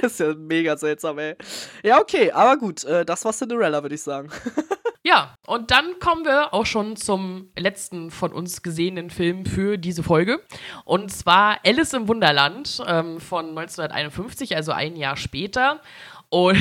das 0.00 0.12
ist 0.12 0.20
ja 0.20 0.32
mega 0.32 0.74
seltsam, 0.78 1.18
ey. 1.18 1.36
Ja, 1.82 2.00
okay, 2.00 2.32
aber 2.32 2.56
gut. 2.56 2.84
Äh, 2.84 3.04
das 3.04 3.26
war 3.26 3.34
Cinderella, 3.34 3.82
würde 3.82 3.94
ich 3.94 4.02
sagen. 4.02 4.30
Ja, 5.02 5.36
und 5.46 5.70
dann 5.70 6.00
kommen 6.00 6.24
wir 6.24 6.52
auch 6.52 6.66
schon 6.66 6.96
zum 6.96 7.52
letzten 7.56 8.10
von 8.10 8.32
uns 8.32 8.62
gesehenen 8.64 9.08
Film 9.08 9.46
für 9.46 9.78
diese 9.78 10.02
Folge. 10.02 10.42
Und 10.84 11.12
zwar 11.12 11.60
Alice 11.64 11.92
im 11.92 12.08
Wunderland 12.08 12.82
ähm, 12.84 13.20
von 13.20 13.50
1951, 13.50 14.56
also 14.56 14.72
ein 14.72 14.96
Jahr 14.96 15.16
später. 15.16 15.80
Und 16.28 16.58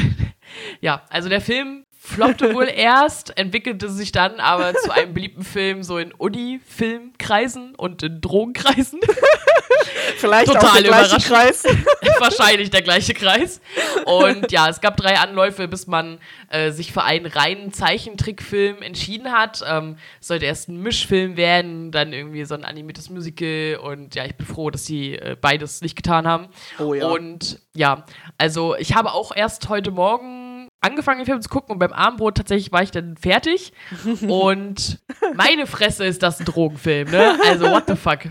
ja, 0.80 1.02
also 1.10 1.28
der 1.28 1.42
Film 1.42 1.86
floppte 2.06 2.54
wohl 2.54 2.70
erst, 2.74 3.38
entwickelte 3.38 3.90
sich 3.90 4.12
dann 4.12 4.40
aber 4.40 4.74
zu 4.76 4.92
einem 4.92 5.14
beliebten 5.14 5.44
Film 5.44 5.84
so 5.84 5.98
in 5.98 6.14
Uni-Filmkreisen 6.14 7.76
und 7.76 8.04
in 8.04 8.22
Drogenkreisen. 8.22 9.00
Vielleicht 10.18 10.50
auch 10.50 10.54
Total 10.54 10.84
der 10.84 10.92
gleiche. 10.92 11.28
Kreis. 11.28 11.64
Wahrscheinlich 12.20 12.70
der 12.70 12.82
gleiche 12.82 13.14
Kreis. 13.14 13.60
Und 14.06 14.52
ja, 14.52 14.70
es 14.70 14.82
gab 14.82 14.98
drei 14.98 15.18
Anläufe, 15.18 15.68
bis 15.68 15.88
man 15.88 16.20
äh, 16.50 16.72
sich 16.72 16.94
für 16.94 17.04
einen 17.04 17.26
reinen 17.26 17.74
Zeichentrickfilm 17.74 18.82
entschieden 18.82 19.32
hat. 19.32 19.64
Ähm, 19.68 19.98
es 20.22 20.28
sollte 20.28 20.46
erst 20.46 20.70
ein 20.70 20.82
Mischfilm 20.82 21.38
werden, 21.38 21.92
dann 21.92 22.14
irgendwie 22.14 22.46
so 22.46 22.56
ein 22.56 22.64
animiertes 22.64 23.10
Musical. 23.10 23.80
Und 23.82 24.16
ja, 24.16 24.26
ich 24.26 24.36
bin 24.36 24.46
froh, 24.46 24.70
dass 24.70 24.86
sie 24.86 25.16
äh, 25.16 25.36
beides 25.40 25.82
nicht 25.82 25.96
getan 25.96 26.28
haben. 26.28 26.48
Oh 26.80 26.94
ja. 26.94 27.08
Und 27.08 27.60
ja, 27.74 28.06
also 28.38 28.76
ich 28.76 28.96
habe 28.96 29.12
auch 29.12 29.36
erst 29.36 29.70
heute 29.70 29.92
Morgen 29.92 30.45
angefangen, 30.86 31.20
den 31.20 31.26
Film 31.26 31.42
zu 31.42 31.50
gucken 31.50 31.74
und 31.74 31.80
beim 31.80 31.94
Abendbrot 31.94 32.38
tatsächlich 32.38 32.72
war 32.72 32.84
ich 32.84 32.92
dann 32.92 33.18
fertig. 33.18 33.74
und 34.28 35.00
meine 35.34 35.68
Fresse 35.68 36.06
ist 36.06 36.24
das 36.24 36.40
ein 36.40 36.46
Drogenfilm, 36.46 37.10
ne? 37.10 37.38
Also, 37.46 37.70
what 37.70 37.86
the 37.88 37.96
fuck? 37.96 38.20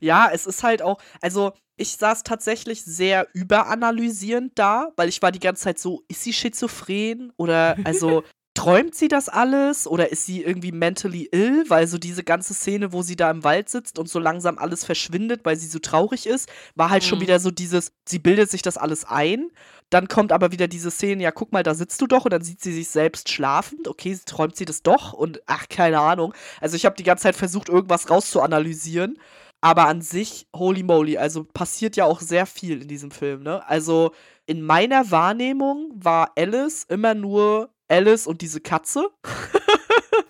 Ja, 0.00 0.30
es 0.32 0.46
ist 0.46 0.62
halt 0.62 0.82
auch, 0.82 1.00
also 1.20 1.52
ich 1.76 1.96
saß 1.96 2.22
tatsächlich 2.22 2.84
sehr 2.84 3.26
überanalysierend 3.32 4.52
da, 4.56 4.92
weil 4.96 5.08
ich 5.08 5.20
war 5.20 5.32
die 5.32 5.40
ganze 5.40 5.64
Zeit 5.64 5.78
so, 5.78 6.02
ist 6.08 6.22
sie 6.22 6.32
schizophren 6.32 7.32
oder 7.36 7.76
also 7.84 8.22
träumt 8.58 8.92
sie 8.96 9.06
das 9.06 9.28
alles 9.28 9.86
oder 9.86 10.10
ist 10.10 10.26
sie 10.26 10.42
irgendwie 10.42 10.72
mentally 10.72 11.28
ill, 11.30 11.64
weil 11.68 11.86
so 11.86 11.96
diese 11.96 12.24
ganze 12.24 12.54
Szene, 12.54 12.92
wo 12.92 13.02
sie 13.02 13.14
da 13.14 13.30
im 13.30 13.44
Wald 13.44 13.68
sitzt 13.68 14.00
und 14.00 14.08
so 14.08 14.18
langsam 14.18 14.58
alles 14.58 14.84
verschwindet, 14.84 15.42
weil 15.44 15.56
sie 15.56 15.68
so 15.68 15.78
traurig 15.78 16.26
ist, 16.26 16.48
war 16.74 16.90
halt 16.90 17.04
schon 17.04 17.18
Mhm. 17.18 17.22
wieder 17.22 17.38
so 17.38 17.52
dieses, 17.52 17.92
sie 18.08 18.18
bildet 18.18 18.50
sich 18.50 18.62
das 18.62 18.76
alles 18.76 19.04
ein. 19.04 19.52
Dann 19.90 20.08
kommt 20.08 20.32
aber 20.32 20.50
wieder 20.50 20.66
diese 20.66 20.90
Szene, 20.90 21.22
ja, 21.22 21.30
guck 21.30 21.52
mal, 21.52 21.62
da 21.62 21.74
sitzt 21.74 22.00
du 22.00 22.08
doch 22.08 22.24
und 22.24 22.32
dann 22.32 22.42
sieht 22.42 22.60
sie 22.60 22.72
sich 22.72 22.88
selbst 22.88 23.28
schlafend. 23.28 23.86
Okay, 23.86 24.12
sie- 24.14 24.24
träumt 24.24 24.56
sie 24.56 24.64
das 24.64 24.82
doch 24.82 25.12
und 25.12 25.40
ach, 25.46 25.68
keine 25.68 26.00
Ahnung. 26.00 26.34
Also 26.60 26.74
ich 26.74 26.84
habe 26.84 26.96
die 26.96 27.04
ganze 27.04 27.22
Zeit 27.22 27.36
versucht, 27.36 27.68
irgendwas 27.68 28.10
rauszuanalysieren. 28.10 29.18
Aber 29.60 29.86
an 29.86 30.02
sich, 30.02 30.48
holy 30.54 30.82
moly, 30.82 31.16
also 31.16 31.44
passiert 31.44 31.94
ja 31.96 32.06
auch 32.06 32.20
sehr 32.20 32.44
viel 32.46 32.82
in 32.82 32.88
diesem 32.88 33.10
Film, 33.12 33.42
ne? 33.44 33.64
Also 33.68 34.12
in 34.46 34.62
meiner 34.62 35.10
Wahrnehmung 35.12 35.90
war 35.94 36.32
Alice 36.36 36.84
immer 36.88 37.14
nur 37.14 37.70
Alice 37.88 38.26
und 38.26 38.40
diese 38.42 38.60
Katze. 38.60 39.08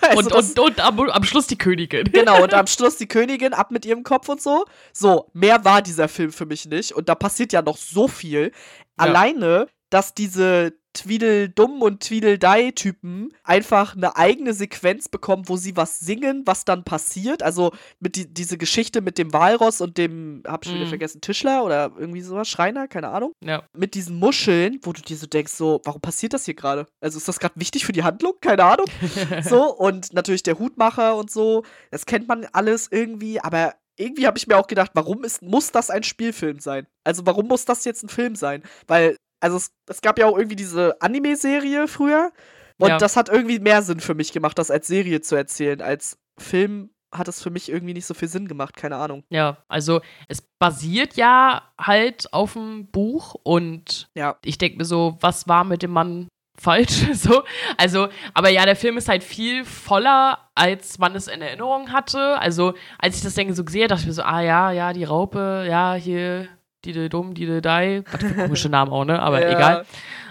Also 0.00 0.18
und, 0.18 0.30
das- 0.34 0.50
und, 0.50 0.58
und 0.58 0.80
am, 0.80 0.98
am 1.10 1.22
Schluss 1.24 1.46
die 1.46 1.58
Königin. 1.58 2.10
Genau, 2.12 2.42
und 2.42 2.54
am 2.54 2.66
Schluss 2.66 2.96
die 2.96 3.06
Königin 3.06 3.52
ab 3.54 3.70
mit 3.70 3.84
ihrem 3.84 4.02
Kopf 4.02 4.28
und 4.28 4.40
so. 4.40 4.64
So, 4.92 5.30
mehr 5.32 5.64
war 5.64 5.82
dieser 5.82 6.08
Film 6.08 6.32
für 6.32 6.46
mich 6.46 6.66
nicht. 6.66 6.92
Und 6.92 7.08
da 7.08 7.14
passiert 7.14 7.52
ja 7.52 7.62
noch 7.62 7.76
so 7.76 8.08
viel. 8.08 8.52
Alleine, 8.96 9.68
dass 9.90 10.14
diese 10.14 10.74
Tweedledum 10.92 11.82
und 11.82 12.02
Tweedledei-Typen 12.02 13.32
einfach 13.44 13.94
eine 13.96 14.16
eigene 14.16 14.54
Sequenz 14.54 15.08
bekommen, 15.08 15.44
wo 15.46 15.56
sie 15.56 15.76
was 15.76 16.00
singen, 16.00 16.42
was 16.46 16.64
dann 16.64 16.84
passiert. 16.84 17.42
Also 17.42 17.72
mit 18.00 18.16
die, 18.16 18.32
diese 18.32 18.56
Geschichte 18.56 19.00
mit 19.02 19.18
dem 19.18 19.32
Walross 19.32 19.80
und 19.80 19.98
dem, 19.98 20.42
hab 20.46 20.64
ich 20.64 20.72
wieder 20.72 20.84
Mhm. 20.86 20.88
vergessen, 20.88 21.20
Tischler 21.20 21.64
oder 21.64 21.92
irgendwie 21.98 22.22
sowas, 22.22 22.48
Schreiner, 22.48 22.88
keine 22.88 23.08
Ahnung 23.08 23.32
Ja. 23.44 23.62
mit 23.76 23.94
diesen 23.94 24.18
Muscheln, 24.18 24.78
wo 24.82 24.92
du 24.92 25.02
dir 25.02 25.16
so 25.16 25.26
denkst, 25.26 25.52
so, 25.52 25.80
warum 25.84 26.00
passiert 26.00 26.32
das 26.32 26.44
hier 26.46 26.54
gerade? 26.54 26.86
Also 27.00 27.18
ist 27.18 27.28
das 27.28 27.38
gerade 27.38 27.54
wichtig 27.60 27.84
für 27.84 27.92
die 27.92 28.02
Handlung? 28.02 28.32
Keine 28.40 28.64
Ahnung. 28.64 28.86
so, 29.42 29.74
und 29.76 30.12
natürlich 30.14 30.42
der 30.44 30.58
Hutmacher 30.58 31.16
und 31.16 31.30
so, 31.30 31.62
das 31.90 32.06
kennt 32.06 32.26
man 32.28 32.46
alles 32.52 32.88
irgendwie, 32.90 33.40
aber 33.40 33.74
irgendwie 33.98 34.26
habe 34.26 34.36
ich 34.38 34.46
mir 34.46 34.58
auch 34.58 34.66
gedacht, 34.66 34.90
warum 34.94 35.24
ist, 35.24 35.40
muss 35.42 35.72
das 35.72 35.88
ein 35.90 36.02
Spielfilm 36.02 36.58
sein? 36.60 36.86
Also 37.04 37.24
warum 37.24 37.48
muss 37.48 37.64
das 37.64 37.84
jetzt 37.86 38.02
ein 38.02 38.10
Film 38.10 38.36
sein? 38.36 38.62
Weil, 38.86 39.16
also 39.40 39.56
es, 39.56 39.70
es 39.88 40.00
gab 40.00 40.18
ja 40.18 40.26
auch 40.26 40.36
irgendwie 40.36 40.56
diese 40.56 41.00
Anime-Serie 41.00 41.88
früher 41.88 42.32
und 42.78 42.88
Ja. 42.88 42.98
das 42.98 43.16
hat 43.16 43.28
irgendwie 43.28 43.58
mehr 43.58 43.82
Sinn 43.82 44.00
für 44.00 44.14
mich 44.14 44.32
gemacht, 44.32 44.58
das 44.58 44.70
als 44.70 44.86
Serie 44.86 45.20
zu 45.20 45.34
erzählen. 45.36 45.80
Als 45.82 46.18
Film 46.38 46.90
hat 47.14 47.28
es 47.28 47.42
für 47.42 47.50
mich 47.50 47.70
irgendwie 47.70 47.94
nicht 47.94 48.04
so 48.06 48.14
viel 48.14 48.28
Sinn 48.28 48.48
gemacht, 48.48 48.76
keine 48.76 48.96
Ahnung. 48.96 49.22
Ja, 49.30 49.58
also 49.68 50.00
es 50.28 50.42
basiert 50.58 51.14
ja 51.14 51.62
halt 51.80 52.32
auf 52.32 52.52
dem 52.54 52.90
Buch 52.90 53.34
und 53.42 54.08
Ja. 54.14 54.36
ich 54.44 54.58
denke 54.58 54.78
mir 54.78 54.84
so, 54.84 55.16
was 55.20 55.48
war 55.48 55.64
mit 55.64 55.82
dem 55.82 55.92
Mann 55.92 56.28
falsch? 56.58 57.06
so, 57.14 57.42
also, 57.76 58.08
aber 58.34 58.48
ja, 58.50 58.64
der 58.66 58.76
Film 58.76 58.96
ist 58.98 59.08
halt 59.08 59.22
viel 59.24 59.64
voller, 59.64 60.50
als 60.54 60.98
man 60.98 61.14
es 61.14 61.28
in 61.28 61.40
Erinnerung 61.42 61.92
hatte. 61.92 62.38
Also, 62.40 62.74
als 62.98 63.16
ich 63.16 63.22
das 63.22 63.34
denke 63.34 63.54
so 63.54 63.62
gesehen, 63.64 63.88
dachte 63.88 64.00
ich 64.02 64.06
mir 64.08 64.12
so, 64.14 64.22
ah 64.22 64.40
ja, 64.40 64.70
ja, 64.72 64.92
die 64.94 65.04
Raupe, 65.04 65.66
ja, 65.68 65.94
hier, 65.94 66.48
die 66.86 66.92
de 66.92 67.08
dumm, 67.08 67.34
die 67.34 67.46
de 67.46 67.60
dei. 67.60 68.02
Was 68.10 68.20
für 68.22 68.34
komische 68.34 68.68
Namen 68.70 68.92
auch, 68.92 69.04
ne? 69.04 69.20
Aber 69.20 69.42
Ja. 69.42 69.48
egal. 69.48 69.86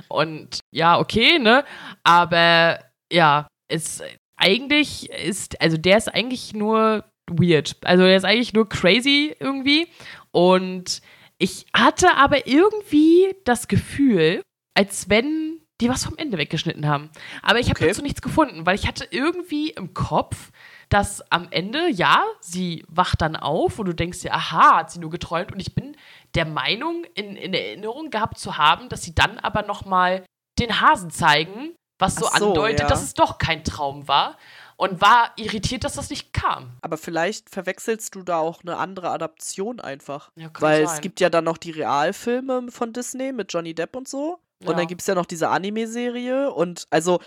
Und 0.08 0.60
ja, 0.72 0.98
okay, 1.00 1.38
ne? 1.40 1.64
Aber 2.04 2.80
ja, 3.12 3.48
es 3.68 4.02
eigentlich 4.38 5.10
ist, 5.10 5.62
also 5.62 5.78
der 5.78 5.98
ist 5.98 6.14
eigentlich 6.14 6.54
nur 6.54 7.06
weird. 7.28 7.76
Also 7.84 8.04
der 8.04 8.18
ist 8.18 8.26
eigentlich 8.26 8.54
nur 8.54 8.68
crazy 8.70 9.36
irgendwie. 9.40 9.88
Und 10.32 11.02
Ich 11.38 11.66
hatte 11.76 12.16
aber 12.16 12.48
irgendwie 12.48 13.36
das 13.44 13.68
Gefühl, 13.68 14.42
als 14.74 15.10
wenn 15.10 15.60
die 15.82 15.90
was 15.90 16.06
vom 16.06 16.16
Ende 16.18 16.38
weggeschnitten 16.38 16.88
haben. 16.88 17.10
Aber 17.42 17.60
ich 17.60 17.66
habe 17.70 17.78
Okay. 17.80 17.90
dazu 17.90 18.02
nichts 18.02 18.22
gefunden, 18.22 18.66
weil 18.66 18.76
ich 18.76 18.88
hatte 18.88 19.06
irgendwie 19.12 19.72
im 19.72 19.94
Kopf, 19.94 20.52
dass 20.90 21.30
am 21.32 21.48
Ende, 21.52 21.90
ja, 21.90 22.24
sie 22.40 22.86
wacht 22.88 23.22
dann 23.22 23.36
auf 23.36 23.80
und 23.80 23.88
du 23.88 23.94
denkst 23.94 24.22
dir, 24.22 24.34
aha, 24.34 24.78
hat 24.78 24.92
sie 24.92 25.00
nur 25.00 25.10
geträumt. 25.10 25.52
Und 25.52 25.60
ich 25.60 25.76
bin 25.76 25.98
der 26.36 26.46
Meinung, 26.46 27.06
in, 27.16 27.36
in 27.36 27.54
Erinnerung 27.54 28.10
gehabt 28.10 28.38
zu 28.38 28.58
haben, 28.58 28.90
dass 28.90 29.04
sie 29.04 29.16
dann 29.16 29.40
aber 29.40 29.64
nochmal 29.64 30.24
den 30.60 30.82
Hasen 30.82 31.10
zeigen, 31.10 31.76
was 31.98 32.16
so, 32.16 32.26
so, 32.26 32.30
andeutet, 32.30 32.82
ja. 32.82 32.88
dass 32.88 33.04
es 33.04 33.14
doch 33.14 33.38
kein 33.38 33.64
Traum 33.64 34.08
war. 34.08 34.38
Und 34.78 35.00
war 35.00 35.32
irritiert, 35.38 35.86
dass 35.86 35.94
das 35.94 36.10
nicht 36.10 36.34
kam. 36.34 36.78
Aber 36.82 36.98
vielleicht 36.98 37.50
verwechselst 37.50 38.14
du 38.14 38.24
da 38.24 38.40
auch 38.40 38.62
eine 38.62 38.76
andere 38.76 39.10
Adaption 39.10 39.80
einfach. 39.80 40.32
Ja, 40.36 40.50
Weil 40.60 40.86
sein. 40.86 40.96
es 40.96 41.02
gibt 41.02 41.22
ja 41.22 41.30
dann 41.30 41.46
noch 41.46 41.58
die 41.58 41.72
Realfilme 41.72 42.70
von 42.72 42.92
Disney 42.92 43.32
mit 43.32 43.54
Johnny 43.54 43.74
Depp 43.74 43.96
und 43.96 44.10
so. 44.10 44.42
Und 44.68 44.74
Ja. 44.74 44.80
dann 44.80 44.88
gibt 44.88 45.02
es 45.02 45.08
ja 45.08 45.16
noch 45.16 45.26
diese 45.26 45.50
Anime-Serie. 45.50 46.52
Und 46.52 46.86
also, 46.90 47.20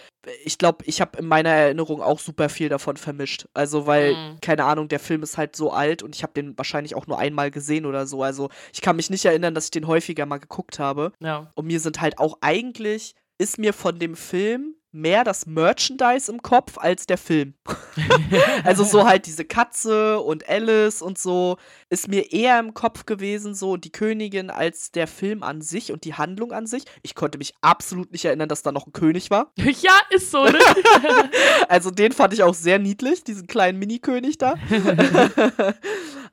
ich 0.45 0.59
glaube, 0.59 0.85
ich 0.87 1.01
habe 1.01 1.19
in 1.19 1.27
meiner 1.27 1.51
Erinnerung 1.51 2.03
auch 2.03 2.19
super 2.19 2.49
viel 2.49 2.69
davon 2.69 2.97
vermischt. 2.97 3.47
Also, 3.55 3.87
weil, 3.87 4.15
Mhm. 4.15 4.41
keine 4.41 4.65
Ahnung, 4.65 4.89
der 4.89 5.01
Film 5.01 5.23
ist 5.23 5.39
halt 5.39 5.57
so 5.57 5.71
alt 5.73 6.03
und 6.03 6.15
ich 6.15 6.23
habe 6.23 6.33
den 6.35 6.57
wahrscheinlich 6.59 6.95
auch 6.95 7.07
nur 7.07 7.19
einmal 7.19 7.51
gesehen 7.51 7.87
oder 7.87 8.07
so. 8.07 8.23
Also, 8.23 8.49
ich 8.73 8.81
kann 8.81 8.97
mich 8.97 9.11
nicht 9.11 9.25
erinnern, 9.25 9.55
dass 9.55 9.65
ich 9.67 9.71
den 9.71 9.87
häufiger 9.87 10.27
mal 10.27 10.39
geguckt 10.39 10.79
habe. 10.79 11.13
Ja. 11.21 11.51
Und 11.55 11.67
mir 11.67 11.81
sind 11.81 12.01
halt 12.01 12.19
auch 12.19 12.39
eigentlich, 12.41 13.15
ist 13.39 13.59
mir 13.59 13.73
von 13.73 13.99
dem 13.99 14.17
Film 14.17 14.75
mehr 14.99 15.25
das 15.25 15.47
Merchandise 15.47 16.31
im 16.31 16.43
Kopf 16.43 16.77
als 16.77 17.07
der 17.07 17.19
Film. 17.19 17.55
also 18.65 18.85
so 18.85 19.07
halt 19.07 19.27
diese 19.27 19.45
Katze 19.45 20.21
und 20.21 20.49
Alice 20.49 21.01
und 21.01 21.19
so 21.19 21.57
ist 21.89 22.09
mir 22.09 22.33
eher 22.33 22.59
im 22.59 22.75
Kopf 22.75 23.07
gewesen, 23.07 23.55
so 23.55 23.77
die 23.77 23.93
Königin 23.93 24.51
als 24.51 24.91
der 24.91 25.07
Film 25.07 25.43
an 25.43 25.63
sich 25.63 25.93
und 25.93 26.05
die 26.05 26.15
Handlung 26.15 26.53
an 26.53 26.67
sich. 26.67 26.85
Ich 27.03 27.15
konnte 27.15 27.39
mich 27.39 27.55
absolut 27.61 28.13
nicht 28.13 28.25
erinnern, 28.25 28.49
dass 28.49 28.63
da 28.63 28.73
noch 28.73 28.87
ein 28.87 28.93
König 28.93 29.31
war. 29.31 29.53
ja, 29.57 29.99
ist 30.11 30.31
so, 30.31 30.45
ne? 30.45 30.59
Also 31.69 31.91
den 31.91 32.13
fand 32.13 32.35
ich 32.35 32.43
auch 32.43 32.55
sehr 32.55 32.79
niedlich, 32.79 33.25
diesen 33.25 33.47
kleinen 33.47 33.79
Mini-König 33.79 34.39
da. 34.39 34.55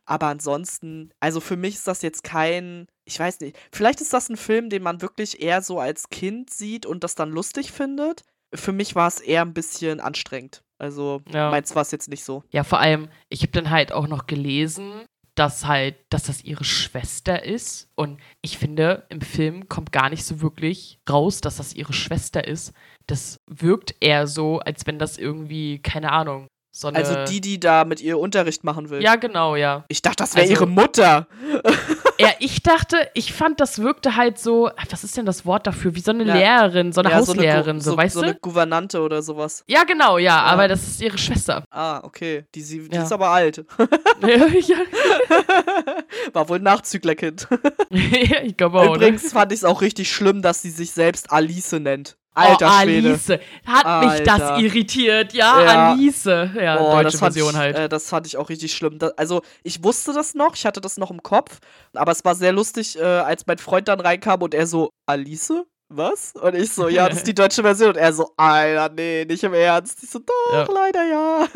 Aber 0.05 0.27
ansonsten, 0.27 1.11
also 1.19 1.39
für 1.39 1.57
mich 1.57 1.75
ist 1.75 1.87
das 1.87 2.01
jetzt 2.01 2.23
kein, 2.23 2.87
ich 3.05 3.19
weiß 3.19 3.39
nicht, 3.39 3.57
vielleicht 3.71 4.01
ist 4.01 4.13
das 4.13 4.29
ein 4.29 4.37
Film, 4.37 4.69
den 4.69 4.83
man 4.83 5.01
wirklich 5.01 5.41
eher 5.41 5.61
so 5.61 5.79
als 5.79 6.09
Kind 6.09 6.51
sieht 6.51 6.85
und 6.85 7.03
das 7.03 7.15
dann 7.15 7.31
lustig 7.31 7.71
findet. 7.71 8.23
Für 8.53 8.71
mich 8.71 8.95
war 8.95 9.07
es 9.07 9.19
eher 9.19 9.41
ein 9.41 9.53
bisschen 9.53 9.99
anstrengend. 9.99 10.61
Also 10.77 11.21
Ja. 11.31 11.49
meins 11.51 11.73
war 11.75 11.81
es 11.81 11.91
jetzt 11.91 12.09
nicht 12.09 12.23
so. 12.23 12.43
Ja, 12.51 12.63
vor 12.63 12.79
allem, 12.79 13.07
ich 13.29 13.41
habe 13.41 13.51
dann 13.51 13.69
halt 13.69 13.91
auch 13.91 14.07
noch 14.07 14.27
gelesen, 14.27 15.05
dass 15.35 15.65
halt, 15.65 15.95
dass 16.09 16.23
das 16.23 16.43
ihre 16.43 16.63
Schwester 16.63 17.43
ist. 17.43 17.87
Und 17.95 18.19
ich 18.41 18.57
finde, 18.57 19.05
im 19.09 19.19
Film 19.21 19.67
kommt 19.67 19.91
gar 19.91 20.09
nicht 20.09 20.23
so 20.25 20.41
wirklich 20.41 20.97
raus, 21.09 21.41
dass 21.41 21.57
das 21.57 21.73
ihre 21.73 21.93
Schwester 21.93 22.47
ist. 22.47 22.71
Das 23.07 23.37
wirkt 23.49 23.95
eher 23.99 24.27
so, 24.27 24.59
als 24.59 24.85
wenn 24.85 24.97
das 24.99 25.17
irgendwie, 25.17 25.79
keine 25.79 26.11
Ahnung, 26.11 26.47
so 26.73 26.87
eine. 26.89 26.97
Also 26.97 27.25
die, 27.25 27.41
die 27.41 27.59
da 27.59 27.83
mit 27.85 28.01
ihr 28.01 28.17
Unterricht 28.19 28.63
machen 28.63 28.89
will. 28.89 29.01
Ja, 29.01 29.15
genau, 29.15 29.55
ja. 29.55 29.85
Ich 29.89 30.01
dachte, 30.01 30.17
das 30.23 30.35
wäre 30.35 30.43
Also- 30.43 30.53
ihre 30.53 30.67
Mutter. 30.67 31.27
Ja, 32.17 32.29
ich 32.39 32.63
dachte, 32.63 33.09
ich 33.13 33.33
fand, 33.33 33.59
das 33.59 33.79
wirkte 33.79 34.15
halt 34.15 34.39
so, 34.39 34.69
was 34.89 35.03
ist 35.03 35.17
denn 35.17 35.25
das 35.25 35.45
Wort 35.45 35.67
dafür? 35.67 35.95
Wie 35.95 35.99
so 35.99 36.11
eine 36.11 36.23
Ja. 36.25 36.35
Lehrerin, 36.35 36.91
so 36.93 37.01
eine 37.01 37.09
Ja, 37.11 37.17
Hauslehrerin, 37.17 37.81
so, 37.81 37.97
weißt 37.97 38.13
so 38.15 38.21
du? 38.21 38.27
eine 38.27 38.35
Gouvernante 38.35 39.01
oder 39.01 39.21
sowas. 39.21 39.63
Ja, 39.67 39.83
genau, 39.83 40.17
ja, 40.17 40.41
aber 40.41 40.67
das 40.67 40.83
ist 40.87 41.01
ihre 41.01 41.17
Schwester. 41.17 41.63
Ah, 41.71 41.99
okay. 42.03 42.45
Die, 42.55 42.61
sie, 42.61 42.87
die 42.87 42.95
Ja. 42.95 43.03
ist 43.03 43.11
aber 43.11 43.29
alt. 43.29 43.65
ja, 44.21 44.77
War 46.33 46.49
wohl 46.49 46.57
ein 46.59 46.63
Nachzüglerkind. 46.63 47.47
ich 47.89 48.57
glaube 48.57 48.79
auch. 48.79 48.85
ne? 48.91 48.95
Übrigens 48.95 49.31
fand 49.33 49.51
ich 49.51 49.59
es 49.59 49.63
auch 49.65 49.81
richtig 49.81 50.11
schlimm, 50.11 50.41
dass 50.41 50.61
sie 50.61 50.69
sich 50.71 50.91
selbst 50.91 51.31
Alice 51.31 51.71
nennt. 51.73 52.17
Alter 52.35 52.67
oh, 52.67 52.83
Schwede. 52.83 53.09
Alice. 53.09 53.29
Hat 53.65 54.05
mich 54.05 54.23
das 54.23 54.41
Alter. 54.41 54.59
irritiert. 54.59 55.33
Ja, 55.33 55.61
Ja. 55.63 55.91
Alice. 55.91 56.25
Ja, 56.25 56.79
Oh, 56.79 56.91
deutsche 56.91 57.03
das 57.05 57.19
fand 57.19 57.33
Version 57.33 57.53
ich, 57.53 57.57
halt. 57.57 57.75
Äh, 57.77 57.89
das 57.89 58.09
fand 58.09 58.27
ich 58.27 58.37
auch 58.37 58.49
richtig 58.49 58.73
schlimm. 58.73 58.99
Da, 58.99 59.11
also, 59.17 59.41
ich 59.63 59.83
wusste 59.83 60.13
das 60.13 60.35
noch, 60.35 60.55
ich 60.55 60.65
hatte 60.65 60.81
das 60.81 60.97
noch 60.97 61.11
im 61.11 61.23
Kopf, 61.23 61.59
aber 61.93 62.11
es 62.11 62.23
war 62.25 62.35
sehr 62.35 62.51
lustig, 62.51 62.97
äh, 62.99 63.03
als 63.03 63.45
mein 63.47 63.57
Freund 63.57 63.87
dann 63.87 63.99
reinkam 63.99 64.41
und 64.41 64.53
er 64.53 64.67
so, 64.67 64.89
Alice? 65.07 65.51
Was? 65.97 66.33
Und 66.33 66.55
ich 66.55 66.71
so, 66.71 66.87
ja, 66.89 67.07
das 67.07 67.19
ist 67.19 67.27
die 67.27 67.33
deutsche 67.33 67.61
Version. 67.61 67.89
Und 67.89 67.97
er 67.97 68.11
so, 68.13 68.31
Alter, 68.37 68.93
nee, 68.93 69.25
nicht 69.25 69.43
im 69.43 69.53
Ernst. 69.53 70.03
Ich 70.03 70.09
so, 70.09 70.19
doch, 70.19 70.51
Ja. 70.53 70.65
leider 70.73 71.05
ja. 71.05 71.47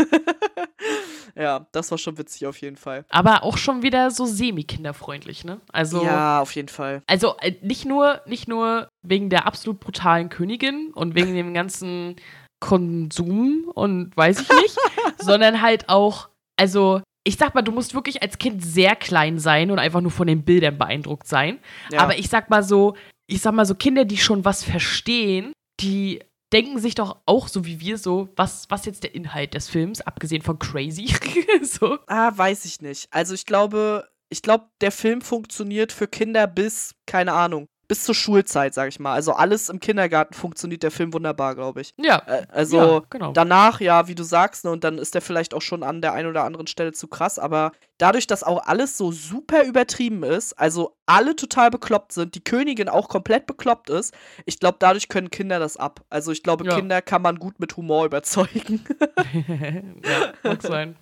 ja, 1.36 1.68
das 1.72 1.92
war 1.92 1.98
schon 1.98 2.18
witzig 2.18 2.46
auf 2.48 2.58
jeden 2.62 2.76
Fall. 2.78 3.06
aber 3.10 3.44
auch 3.44 3.58
schon 3.58 3.82
wieder 3.84 4.12
so 4.12 4.26
semi-kinderfreundlich, 4.26 5.44
ne? 5.44 5.60
Also, 5.72 6.04
Ja, 6.04 6.40
auf 6.42 6.56
jeden 6.56 6.70
Fall. 6.70 7.02
also 7.08 7.36
äh, 7.42 7.54
nicht, 7.62 7.86
nur, 7.86 8.22
nicht 8.26 8.48
nur 8.48 8.90
wegen 9.02 9.30
der 9.30 9.46
absolut 9.48 9.80
brutalen 9.80 10.30
Königin 10.30 10.92
und 10.94 11.16
wegen 11.16 11.34
dem 11.36 11.54
ganzen 11.54 12.16
Konsum 12.60 13.72
und 13.74 14.16
weiß 14.16 14.42
ich 14.42 14.50
nicht, 14.50 14.78
sondern 15.20 15.62
halt 15.62 15.90
auch, 15.90 16.30
also. 16.58 17.02
Ich 17.26 17.36
sag 17.36 17.54
mal, 17.54 17.62
du 17.62 17.74
musst 17.74 17.94
wirklich 17.94 18.24
als 18.24 18.38
Kind 18.40 18.64
sehr 18.64 18.96
klein 18.96 19.38
sein 19.40 19.70
und 19.72 19.78
einfach 19.78 20.00
nur 20.02 20.10
von 20.10 20.26
den 20.26 20.44
Bildern 20.46 20.78
beeindruckt 20.80 21.28
sein. 21.28 21.60
Ja. 21.92 22.00
Aber 22.00 22.18
ich 22.18 22.30
sag 22.30 22.50
mal 22.50 22.64
so, 22.64 22.96
ich 23.30 23.42
sag 23.42 23.54
mal 23.54 23.66
so, 23.66 23.76
Kinder, 23.76 24.06
die 24.06 24.18
schon 24.18 24.44
was 24.44 24.64
verstehen, 24.64 25.54
die 25.80 26.20
denken 26.52 26.80
sich 26.80 26.96
doch 26.96 27.22
auch 27.26 27.48
so 27.48 27.66
wie 27.66 27.80
wir 27.80 27.98
so, 27.98 28.30
was, 28.36 28.66
was 28.70 28.86
jetzt 28.86 29.04
der 29.04 29.14
Inhalt 29.14 29.54
des 29.54 29.70
Films, 29.70 30.02
abgesehen 30.02 30.42
von 30.42 30.58
crazy. 30.58 31.14
so. 31.62 32.00
Ah, 32.08 32.32
weiß 32.36 32.66
ich 32.66 32.82
nicht. 32.82 33.08
Also 33.12 33.36
ich 33.36 33.46
glaube, 33.46 34.10
ich 34.30 34.42
glaube, 34.42 34.66
der 34.82 34.92
Film 34.92 35.22
funktioniert 35.22 35.92
für 35.92 36.08
Kinder 36.08 36.48
bis, 36.48 36.96
keine 37.06 37.34
Ahnung, 37.34 37.68
bis 37.90 38.04
zur 38.04 38.14
Schulzeit, 38.14 38.76
sag 38.76 38.88
ich 38.88 39.00
mal. 39.00 39.14
Also 39.14 39.34
alles 39.34 39.68
im 39.68 39.80
Kindergarten 39.80 40.36
funktioniert 40.36 40.84
der 40.84 40.92
Film 40.92 41.12
wunderbar, 41.12 41.56
glaube 41.56 41.82
ich. 41.82 41.96
Ja. 41.98 42.22
Äh, 42.28 42.46
also 42.50 42.78
ja, 42.78 43.02
genau. 43.10 43.32
danach, 43.34 43.82
ja, 43.82 44.08
wie 44.08 44.14
du 44.14 44.22
sagst, 44.24 44.64
ne, 44.64 44.72
und 44.72 44.84
dann 44.84 45.00
ist 45.00 45.16
der 45.16 45.24
vielleicht 45.24 45.56
auch 45.56 45.62
schon 45.64 45.82
an 45.82 46.00
der 46.00 46.14
einen 46.14 46.30
oder 46.30 46.44
anderen 46.44 46.68
Stelle 46.68 46.94
zu 46.94 47.08
krass, 47.08 47.40
aber 47.40 47.72
dadurch, 47.98 48.28
dass 48.28 48.44
auch 48.44 48.68
alles 48.68 48.96
so 48.96 49.12
super 49.12 49.64
übertrieben 49.64 50.22
ist, 50.22 50.54
also 50.54 50.96
alle 51.08 51.36
total 51.36 51.72
bekloppt 51.72 52.14
sind, 52.14 52.36
die 52.36 52.44
Königin 52.44 52.90
auch 52.90 53.10
komplett 53.10 53.48
bekloppt 53.48 53.90
ist, 53.90 54.14
ich 54.46 54.60
glaube, 54.60 54.78
dadurch 54.80 55.10
können 55.10 55.32
Kinder 55.32 55.58
das 55.58 55.76
ab. 55.76 56.02
Also 56.12 56.32
ich 56.32 56.44
glaube, 56.44 56.66
Ja. 56.66 56.76
Kinder 56.76 57.02
kann 57.02 57.24
man 57.24 57.40
gut 57.40 57.60
mit 57.60 57.76
Humor 57.76 58.06
überzeugen. 58.06 58.86
ja, 60.04 60.34
mag 60.44 60.62
sein. 60.62 60.96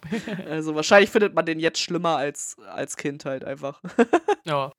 also 0.49 0.73
wahrscheinlich 0.73 1.09
findet 1.09 1.35
man 1.35 1.45
den 1.45 1.59
jetzt 1.59 1.79
schlimmer 1.79 2.15
als, 2.15 2.55
als 2.73 2.95
Kind 2.95 3.25
halt 3.25 3.43
einfach. 3.43 3.81
Ja. 4.45 4.71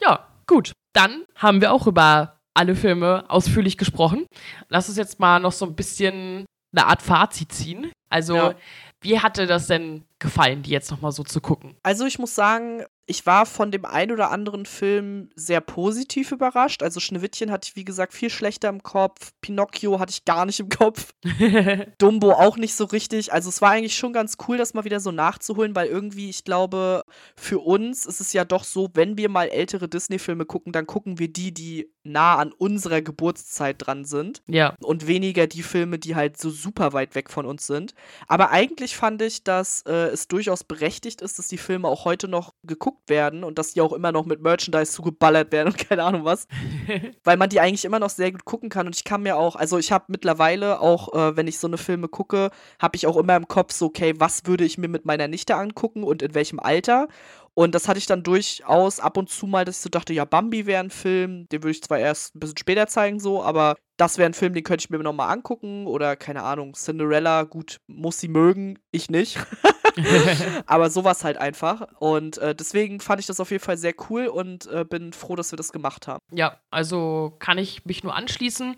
ja, 0.00 0.28
gut. 0.46 0.72
Dann 0.98 1.24
haben 1.36 1.60
wir 1.60 1.72
auch 1.72 1.86
über 1.86 2.40
alle 2.54 2.74
Filme 2.74 3.24
ausführlich 3.28 3.78
gesprochen. 3.78 4.26
Lass 4.68 4.88
uns 4.88 4.98
jetzt 4.98 5.20
mal 5.20 5.38
noch 5.38 5.52
so 5.52 5.64
ein 5.64 5.76
bisschen 5.76 6.44
eine 6.76 6.86
Art 6.86 7.02
Fazit 7.02 7.52
ziehen. 7.52 7.92
Also, 8.10 8.34
Ja. 8.34 8.54
wie 9.00 9.20
hatte 9.20 9.46
das 9.46 9.68
denn 9.68 10.04
gefallen, 10.18 10.62
die 10.62 10.70
jetzt 10.70 10.90
nochmal 10.90 11.12
so 11.12 11.22
zu 11.22 11.40
gucken? 11.40 11.76
Also 11.84 12.04
ich 12.04 12.18
muss 12.18 12.34
sagen, 12.34 12.84
ich 13.08 13.24
war 13.24 13.46
von 13.46 13.70
dem 13.70 13.86
ein 13.86 14.12
oder 14.12 14.30
anderen 14.30 14.66
Film 14.66 15.30
sehr 15.34 15.62
positiv 15.62 16.30
überrascht. 16.30 16.82
Also 16.82 17.00
Schneewittchen 17.00 17.50
hatte 17.50 17.68
ich, 17.68 17.74
wie 17.76 17.84
gesagt, 17.86 18.12
viel 18.12 18.28
schlechter 18.28 18.68
im 18.68 18.82
Kopf. 18.82 19.32
Pinocchio 19.40 19.98
hatte 19.98 20.10
ich 20.10 20.26
gar 20.26 20.44
nicht 20.44 20.60
im 20.60 20.68
Kopf. 20.68 21.14
Dumbo 21.98 22.32
auch 22.32 22.58
nicht 22.58 22.74
so 22.74 22.84
richtig. 22.84 23.32
Also 23.32 23.48
es 23.48 23.62
war 23.62 23.70
eigentlich 23.70 23.96
schon 23.96 24.12
ganz 24.12 24.36
cool, 24.46 24.58
das 24.58 24.74
mal 24.74 24.84
wieder 24.84 25.00
so 25.00 25.10
nachzuholen, 25.10 25.74
weil 25.74 25.88
irgendwie, 25.88 26.28
ich 26.28 26.44
glaube, 26.44 27.02
für 27.34 27.60
uns 27.60 28.04
ist 28.04 28.20
es 28.20 28.34
ja 28.34 28.44
doch 28.44 28.62
so, 28.62 28.90
wenn 28.92 29.16
wir 29.16 29.30
mal 29.30 29.48
ältere 29.48 29.88
Disney-Filme 29.88 30.44
gucken, 30.44 30.74
dann 30.74 30.86
gucken 30.86 31.18
wir 31.18 31.32
die, 31.32 31.54
die 31.54 31.90
nah 32.04 32.36
an 32.36 32.52
unserer 32.52 33.00
Geburtszeit 33.00 33.76
dran 33.78 34.04
sind 34.04 34.42
ja. 34.46 34.74
und 34.82 35.06
weniger 35.06 35.46
die 35.46 35.62
Filme, 35.62 35.98
die 35.98 36.14
halt 36.14 36.38
so 36.38 36.50
super 36.50 36.92
weit 36.92 37.14
weg 37.14 37.30
von 37.30 37.46
uns 37.46 37.66
sind. 37.66 37.94
Aber 38.26 38.50
eigentlich 38.50 38.96
fand 38.96 39.22
ich, 39.22 39.44
dass 39.44 39.82
äh, 39.82 40.08
es 40.08 40.28
durchaus 40.28 40.64
berechtigt 40.64 41.22
ist, 41.22 41.38
dass 41.38 41.48
die 41.48 41.58
Filme 41.58 41.88
auch 41.88 42.04
heute 42.04 42.28
noch 42.28 42.54
geguckt 42.64 42.97
werden 43.06 43.44
und 43.44 43.58
dass 43.58 43.72
die 43.72 43.80
auch 43.80 43.92
immer 43.92 44.12
noch 44.12 44.26
mit 44.26 44.42
Merchandise 44.42 44.92
zugeballert 44.92 45.52
werden 45.52 45.68
und 45.68 45.78
keine 45.88 46.04
Ahnung 46.04 46.24
was. 46.24 46.46
Weil 47.24 47.36
man 47.36 47.48
die 47.48 47.60
eigentlich 47.60 47.84
immer 47.84 47.98
noch 47.98 48.10
sehr 48.10 48.32
gut 48.32 48.44
gucken 48.44 48.68
kann. 48.68 48.86
Und 48.86 48.96
ich 48.96 49.04
kann 49.04 49.22
mir 49.22 49.36
auch, 49.36 49.56
also 49.56 49.78
ich 49.78 49.92
habe 49.92 50.06
mittlerweile 50.08 50.80
auch, 50.80 51.12
äh, 51.14 51.36
wenn 51.36 51.46
ich 51.46 51.58
so 51.58 51.66
eine 51.66 51.78
Filme 51.78 52.08
gucke, 52.08 52.50
habe 52.78 52.96
ich 52.96 53.06
auch 53.06 53.16
immer 53.16 53.36
im 53.36 53.48
Kopf 53.48 53.72
so, 53.72 53.86
okay, 53.86 54.14
was 54.18 54.46
würde 54.46 54.64
ich 54.64 54.78
mir 54.78 54.88
mit 54.88 55.04
meiner 55.04 55.28
Nichte 55.28 55.56
angucken 55.56 56.04
und 56.04 56.22
in 56.22 56.34
welchem 56.34 56.60
Alter? 56.60 57.08
Und 57.54 57.74
das 57.74 57.88
hatte 57.88 57.98
ich 57.98 58.06
dann 58.06 58.22
durchaus 58.22 59.00
ab 59.00 59.16
und 59.16 59.30
zu 59.30 59.48
mal, 59.48 59.64
dass 59.64 59.78
ich 59.78 59.82
so 59.82 59.88
dachte, 59.88 60.12
ja, 60.12 60.24
Bambi 60.24 60.66
wäre 60.66 60.80
ein 60.80 60.90
Film, 60.90 61.48
den 61.48 61.64
würde 61.64 61.72
ich 61.72 61.82
zwar 61.82 61.98
erst 61.98 62.36
ein 62.36 62.38
bisschen 62.40 62.56
später 62.56 62.86
zeigen, 62.86 63.18
so, 63.18 63.42
aber 63.42 63.74
das 63.96 64.16
wäre 64.16 64.30
ein 64.30 64.34
Film, 64.34 64.54
den 64.54 64.62
könnte 64.62 64.84
ich 64.84 64.90
mir 64.90 64.98
nochmal 64.98 65.32
angucken. 65.32 65.86
Oder 65.88 66.14
keine 66.14 66.44
Ahnung, 66.44 66.74
Cinderella, 66.74 67.42
gut, 67.42 67.80
muss 67.88 68.20
sie 68.20 68.28
mögen, 68.28 68.78
ich 68.92 69.10
nicht. 69.10 69.38
aber 70.66 70.90
sowas 70.90 71.24
halt 71.24 71.36
einfach. 71.36 71.86
Und 71.98 72.38
äh, 72.38 72.54
deswegen 72.54 73.00
fand 73.00 73.20
ich 73.20 73.26
das 73.26 73.40
auf 73.40 73.50
jeden 73.50 73.62
Fall 73.62 73.76
sehr 73.76 73.94
cool 74.08 74.26
und 74.26 74.66
äh, 74.66 74.84
bin 74.84 75.12
froh, 75.12 75.36
dass 75.36 75.52
wir 75.52 75.56
das 75.56 75.72
gemacht 75.72 76.06
haben. 76.06 76.20
Ja, 76.32 76.58
also 76.70 77.36
kann 77.38 77.58
ich 77.58 77.84
mich 77.84 78.02
nur 78.02 78.14
anschließen. 78.14 78.74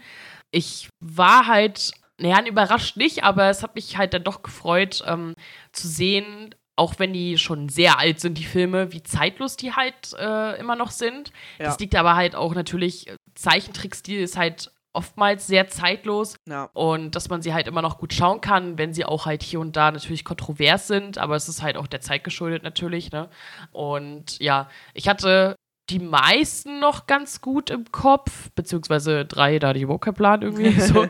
Ich 0.50 0.88
war 1.00 1.46
halt, 1.46 1.92
naja, 2.18 2.44
überrascht 2.46 2.96
nicht, 2.96 3.24
aber 3.24 3.48
es 3.50 3.62
hat 3.62 3.74
mich 3.74 3.96
halt 3.96 4.14
dann 4.14 4.24
doch 4.24 4.42
gefreut, 4.42 5.02
ähm, 5.06 5.34
zu 5.72 5.88
sehen, 5.88 6.54
auch 6.76 6.94
wenn 6.98 7.12
die 7.12 7.36
schon 7.36 7.68
sehr 7.68 7.98
alt 7.98 8.20
sind, 8.20 8.38
die 8.38 8.44
Filme, 8.44 8.92
wie 8.92 9.02
zeitlos 9.02 9.56
die 9.56 9.74
halt 9.74 10.14
äh, 10.18 10.58
immer 10.58 10.76
noch 10.76 10.90
sind. 10.90 11.30
Ja. 11.58 11.66
Das 11.66 11.78
liegt 11.78 11.94
aber 11.94 12.16
halt 12.16 12.34
auch 12.34 12.54
natürlich, 12.54 13.06
Zeichentrickstil 13.34 14.20
ist 14.20 14.38
halt 14.38 14.72
oftmals 14.92 15.46
sehr 15.46 15.68
zeitlos 15.68 16.36
ja. 16.48 16.68
und 16.72 17.14
dass 17.14 17.28
man 17.28 17.42
sie 17.42 17.54
halt 17.54 17.68
immer 17.68 17.82
noch 17.82 17.98
gut 17.98 18.12
schauen 18.12 18.40
kann, 18.40 18.78
wenn 18.78 18.92
sie 18.92 19.04
auch 19.04 19.26
halt 19.26 19.42
hier 19.42 19.60
und 19.60 19.76
da 19.76 19.90
natürlich 19.90 20.24
kontrovers 20.24 20.86
sind, 20.86 21.18
aber 21.18 21.36
es 21.36 21.48
ist 21.48 21.62
halt 21.62 21.76
auch 21.76 21.86
der 21.86 22.00
Zeit 22.00 22.24
geschuldet 22.24 22.62
natürlich, 22.62 23.12
ne? 23.12 23.28
Und 23.72 24.38
ja, 24.40 24.68
ich 24.94 25.08
hatte 25.08 25.56
die 25.90 25.98
meisten 25.98 26.78
noch 26.78 27.06
ganz 27.06 27.40
gut 27.40 27.68
im 27.68 27.90
Kopf, 27.90 28.50
beziehungsweise 28.54 29.24
drei, 29.24 29.58
da 29.58 29.72
die 29.72 29.88
Vocab-Plan 29.88 30.42
irgendwie 30.42 30.70
so. 30.80 31.06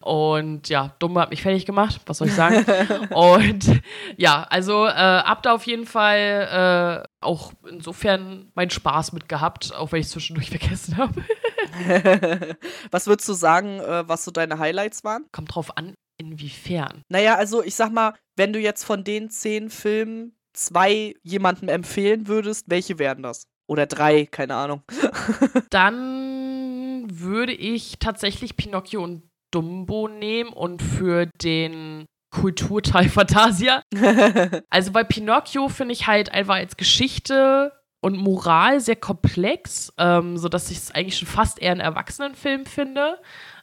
Und 0.00 0.68
ja, 0.68 0.94
Dumme 0.98 1.20
hat 1.20 1.30
mich 1.30 1.42
fertig 1.42 1.64
gemacht, 1.64 2.00
was 2.06 2.18
soll 2.18 2.28
ich 2.28 2.34
sagen. 2.34 2.64
Und 3.10 3.80
ja, 4.16 4.46
also 4.50 4.86
äh, 4.86 4.90
hab 4.90 5.42
da 5.42 5.54
auf 5.54 5.66
jeden 5.66 5.86
Fall 5.86 7.04
äh, 7.04 7.07
auch 7.20 7.52
insofern 7.68 8.50
meinen 8.54 8.70
Spaß 8.70 9.12
mit 9.12 9.28
gehabt, 9.28 9.74
auch 9.74 9.92
wenn 9.92 10.00
ich 10.00 10.08
zwischendurch 10.08 10.50
vergessen 10.50 10.96
habe. 10.96 11.24
was 12.90 13.06
würdest 13.06 13.28
du 13.28 13.32
sagen, 13.32 13.80
äh, 13.80 14.08
was 14.08 14.24
so 14.24 14.30
deine 14.30 14.58
Highlights 14.58 15.04
waren? 15.04 15.26
Kommt 15.32 15.54
drauf 15.54 15.76
an, 15.76 15.94
inwiefern. 16.18 17.02
Naja, 17.08 17.36
also 17.36 17.62
ich 17.62 17.74
sag 17.74 17.92
mal, 17.92 18.14
wenn 18.36 18.52
du 18.52 18.58
jetzt 18.58 18.84
von 18.84 19.04
den 19.04 19.30
zehn 19.30 19.70
Filmen 19.70 20.36
zwei 20.52 21.14
jemandem 21.22 21.68
empfehlen 21.68 22.26
würdest, 22.26 22.66
welche 22.68 22.98
wären 22.98 23.22
das? 23.22 23.44
Oder 23.68 23.86
drei, 23.86 24.26
keine 24.26 24.54
Ahnung. 24.54 24.82
Dann 25.70 27.06
würde 27.10 27.52
ich 27.52 27.98
tatsächlich 27.98 28.56
Pinocchio 28.56 29.02
und 29.02 29.28
Dumbo 29.50 30.08
nehmen 30.08 30.52
und 30.52 30.82
für 30.82 31.26
den 31.42 32.06
Kulturteil 32.30 33.08
Fantasia. 33.08 33.82
also 34.70 34.92
bei 34.92 35.04
Pinocchio 35.04 35.68
finde 35.68 35.94
ich 35.94 36.06
halt 36.06 36.32
einfach 36.32 36.56
als 36.56 36.76
Geschichte 36.76 37.72
und 38.00 38.16
Moral 38.16 38.80
sehr 38.80 38.96
komplex, 38.96 39.92
ähm, 39.98 40.36
sodass 40.36 40.70
ich 40.70 40.78
es 40.78 40.90
eigentlich 40.92 41.18
schon 41.18 41.26
fast 41.28 41.60
eher 41.60 41.72
einen 41.72 41.80
Erwachsenenfilm 41.80 42.64
finde 42.64 43.18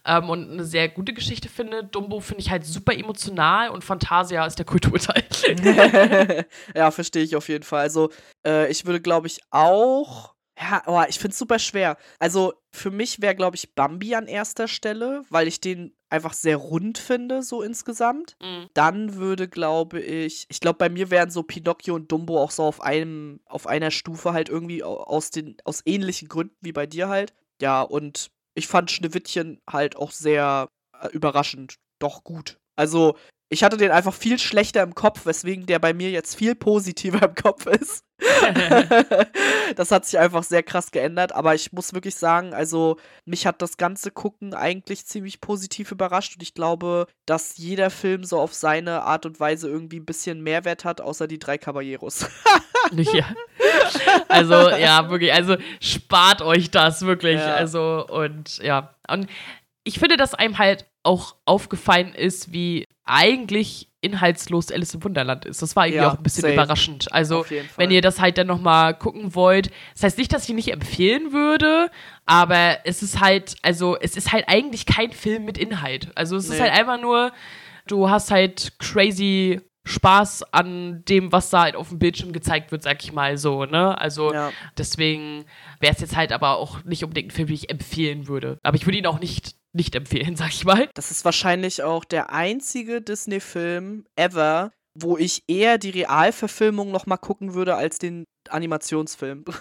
ähm, 0.05 0.29
und 0.29 0.51
eine 0.51 0.65
sehr 0.65 0.89
gute 0.89 1.13
Geschichte 1.13 1.47
finde. 1.47 1.83
Dumbo 1.83 2.19
finde 2.19 2.41
ich 2.41 2.51
halt 2.51 2.65
super 2.65 2.93
emotional 2.93 3.69
und 3.69 3.83
Fantasia 3.83 4.45
ist 4.45 4.59
der 4.59 4.65
Kulturteil. 4.65 5.23
ja, 6.75 6.91
verstehe 6.91 7.23
ich 7.23 7.35
auf 7.35 7.47
jeden 7.47 7.63
Fall. 7.63 7.81
Also, 7.81 8.11
äh, 8.45 8.69
ich 8.69 8.85
würde, 8.85 8.99
glaube 8.99 9.27
ich, 9.27 9.39
auch. 9.51 10.34
Ja, 10.57 10.83
oh, 10.85 11.03
ich 11.07 11.19
finde 11.19 11.33
es 11.33 11.37
super 11.37 11.59
schwer. 11.59 11.97
Also, 12.17 12.53
für 12.71 12.89
mich 12.89 13.21
wäre, 13.21 13.35
glaube 13.35 13.57
ich, 13.57 13.75
Bambi 13.75 14.15
an 14.15 14.27
erster 14.27 14.67
Stelle, 14.67 15.23
weil 15.29 15.47
ich 15.47 15.59
den 15.59 15.93
einfach 16.09 16.33
sehr 16.33 16.55
rund 16.55 16.97
finde, 16.97 17.43
so 17.43 17.61
insgesamt. 17.61 18.37
Mhm. 18.41 18.69
Dann 18.73 19.15
würde, 19.15 19.49
glaube 19.49 19.99
ich, 19.99 20.45
ich 20.49 20.61
glaube, 20.61 20.77
bei 20.77 20.89
mir 20.89 21.09
wären 21.11 21.29
so 21.29 21.43
Pinocchio 21.43 21.95
und 21.95 22.09
Dumbo 22.11 22.41
auch 22.41 22.51
so 22.51 22.63
auf 22.63 22.81
einem, 22.81 23.41
auf 23.45 23.67
einer 23.67 23.91
Stufe 23.91 24.31
halt 24.31 24.47
irgendwie 24.47 24.81
aus 24.83 25.29
den, 25.29 25.57
aus 25.65 25.81
ähnlichen 25.85 26.29
Gründen 26.29 26.55
wie 26.61 26.71
bei 26.71 26.85
dir 26.87 27.09
halt. 27.09 27.33
Ja, 27.61 27.81
und 27.81 28.31
ich 28.53 28.67
fand 28.67 28.91
Schneewittchen 28.91 29.61
halt 29.69 29.97
auch 29.97 30.11
sehr 30.11 30.69
äh, 31.01 31.09
überraschend 31.09 31.75
doch 31.99 32.23
gut. 32.23 32.59
Also, 32.77 33.17
ich 33.49 33.63
hatte 33.63 33.77
den 33.77 33.91
einfach 33.91 34.13
viel 34.13 34.39
schlechter 34.39 34.83
im 34.83 34.95
Kopf, 34.95 35.25
weswegen 35.25 35.65
der 35.65 35.79
bei 35.79 35.93
mir 35.93 36.11
jetzt 36.11 36.35
viel 36.35 36.55
positiver 36.55 37.23
im 37.27 37.35
Kopf 37.35 37.65
ist. 37.65 38.04
das 39.75 39.91
hat 39.91 40.05
sich 40.05 40.17
einfach 40.17 40.43
sehr 40.43 40.63
krass 40.63 40.91
geändert, 40.91 41.33
aber 41.33 41.53
ich 41.53 41.73
muss 41.73 41.93
wirklich 41.93 42.15
sagen, 42.15 42.53
also 42.53 42.97
mich 43.25 43.45
hat 43.45 43.61
das 43.61 43.77
ganze 43.77 44.11
Gucken 44.11 44.53
eigentlich 44.53 45.05
ziemlich 45.05 45.41
positiv 45.41 45.91
überrascht 45.91 46.35
und 46.35 46.41
ich 46.41 46.53
glaube, 46.53 47.07
dass 47.25 47.57
jeder 47.57 47.89
Film 47.89 48.23
so 48.23 48.39
auf 48.39 48.53
seine 48.53 49.03
Art 49.03 49.25
und 49.25 49.39
Weise 49.39 49.67
irgendwie 49.67 49.99
ein 49.99 50.05
bisschen 50.05 50.41
Mehrwert 50.41 50.85
hat, 50.85 51.01
außer 51.01 51.27
die 51.27 51.39
drei 51.39 51.57
Caballeros. 51.57 52.27
ja. 52.91 53.35
Also, 54.29 54.69
ja, 54.69 55.09
wirklich, 55.09 55.33
also 55.33 55.57
spart 55.81 56.41
euch 56.41 56.71
das 56.71 57.01
wirklich. 57.01 57.39
Ja. 57.39 57.55
Also, 57.55 58.05
und 58.07 58.59
ja. 58.59 58.95
Und 59.07 59.27
ich 59.83 59.99
finde, 59.99 60.17
dass 60.17 60.33
einem 60.33 60.57
halt 60.57 60.85
auch 61.03 61.35
aufgefallen 61.45 62.13
ist, 62.13 62.51
wie 62.51 62.87
eigentlich 63.03 63.89
inhaltslos 64.05 64.71
Alice 64.71 64.93
im 64.93 65.03
Wunderland 65.03 65.45
ist. 65.45 65.61
Das 65.61 65.75
war 65.75 65.87
irgendwie 65.87 66.03
ja, 66.03 66.11
auch 66.11 66.17
ein 66.17 66.23
bisschen 66.23 66.43
safe. 66.43 66.53
überraschend. 66.53 67.11
Also, 67.11 67.45
wenn 67.77 67.91
ihr 67.91 68.01
das 68.01 68.19
halt 68.19 68.37
dann 68.37 68.47
nochmal 68.47 68.93
gucken 68.97 69.35
wollt, 69.35 69.71
das 69.93 70.03
heißt 70.03 70.17
nicht, 70.17 70.31
dass 70.31 70.43
ich 70.43 70.51
ihn 70.51 70.55
nicht 70.55 70.71
empfehlen 70.71 71.33
würde, 71.33 71.89
aber 72.25 72.77
es 72.85 73.03
ist 73.03 73.19
halt, 73.19 73.55
also, 73.61 73.97
es 73.99 74.15
ist 74.15 74.31
halt 74.31 74.45
eigentlich 74.47 74.85
kein 74.85 75.11
Film 75.11 75.45
mit 75.45 75.57
Inhalt. 75.57 76.11
Also, 76.15 76.37
es 76.37 76.47
nee. 76.47 76.55
ist 76.55 76.61
halt 76.61 76.73
einfach 76.73 77.01
nur, 77.01 77.31
du 77.87 78.09
hast 78.09 78.31
halt 78.31 78.73
crazy 78.79 79.61
Spaß 79.87 80.51
an 80.51 81.03
dem, 81.05 81.31
was 81.31 81.51
da 81.51 81.61
halt 81.61 81.75
auf 81.75 81.89
dem 81.89 81.99
Bildschirm 81.99 82.33
gezeigt 82.33 82.71
wird, 82.71 82.81
sag 82.81 83.03
ich 83.03 83.13
mal 83.13 83.37
so, 83.37 83.65
ne? 83.65 83.99
Also 84.01 84.33
ja. 84.33 84.51
deswegen 84.77 85.45
wäre 85.79 85.93
es 85.93 86.01
jetzt 86.01 86.15
halt 86.15 86.31
aber 86.31 86.57
auch 86.57 86.83
nicht 86.83 87.03
unbedingt 87.03 87.27
ein 87.27 87.35
Film, 87.35 87.47
den 87.47 87.55
ich 87.55 87.69
empfehlen 87.69 88.27
würde. 88.27 88.57
Aber 88.63 88.75
ich 88.75 88.87
würde 88.87 88.97
ihn 88.97 89.05
auch 89.05 89.19
nicht 89.19 89.55
nicht 89.75 89.95
empfehlen, 89.95 90.35
sag 90.35 90.49
ich 90.49 90.65
mal. 90.65 90.89
Das 90.95 91.11
ist 91.11 91.25
wahrscheinlich 91.25 91.83
auch 91.83 92.05
der 92.05 92.31
einzige 92.31 93.01
Disney-Film 93.01 94.05
ever, 94.15 94.71
wo 94.97 95.17
ich 95.17 95.43
eher 95.47 95.77
die 95.77 95.89
Realverfilmung 95.89 96.91
noch 96.91 97.05
mal 97.05 97.17
gucken 97.17 97.53
würde 97.53 97.75
als 97.75 97.99
den 97.99 98.25
Animationsfilm. 98.51 99.45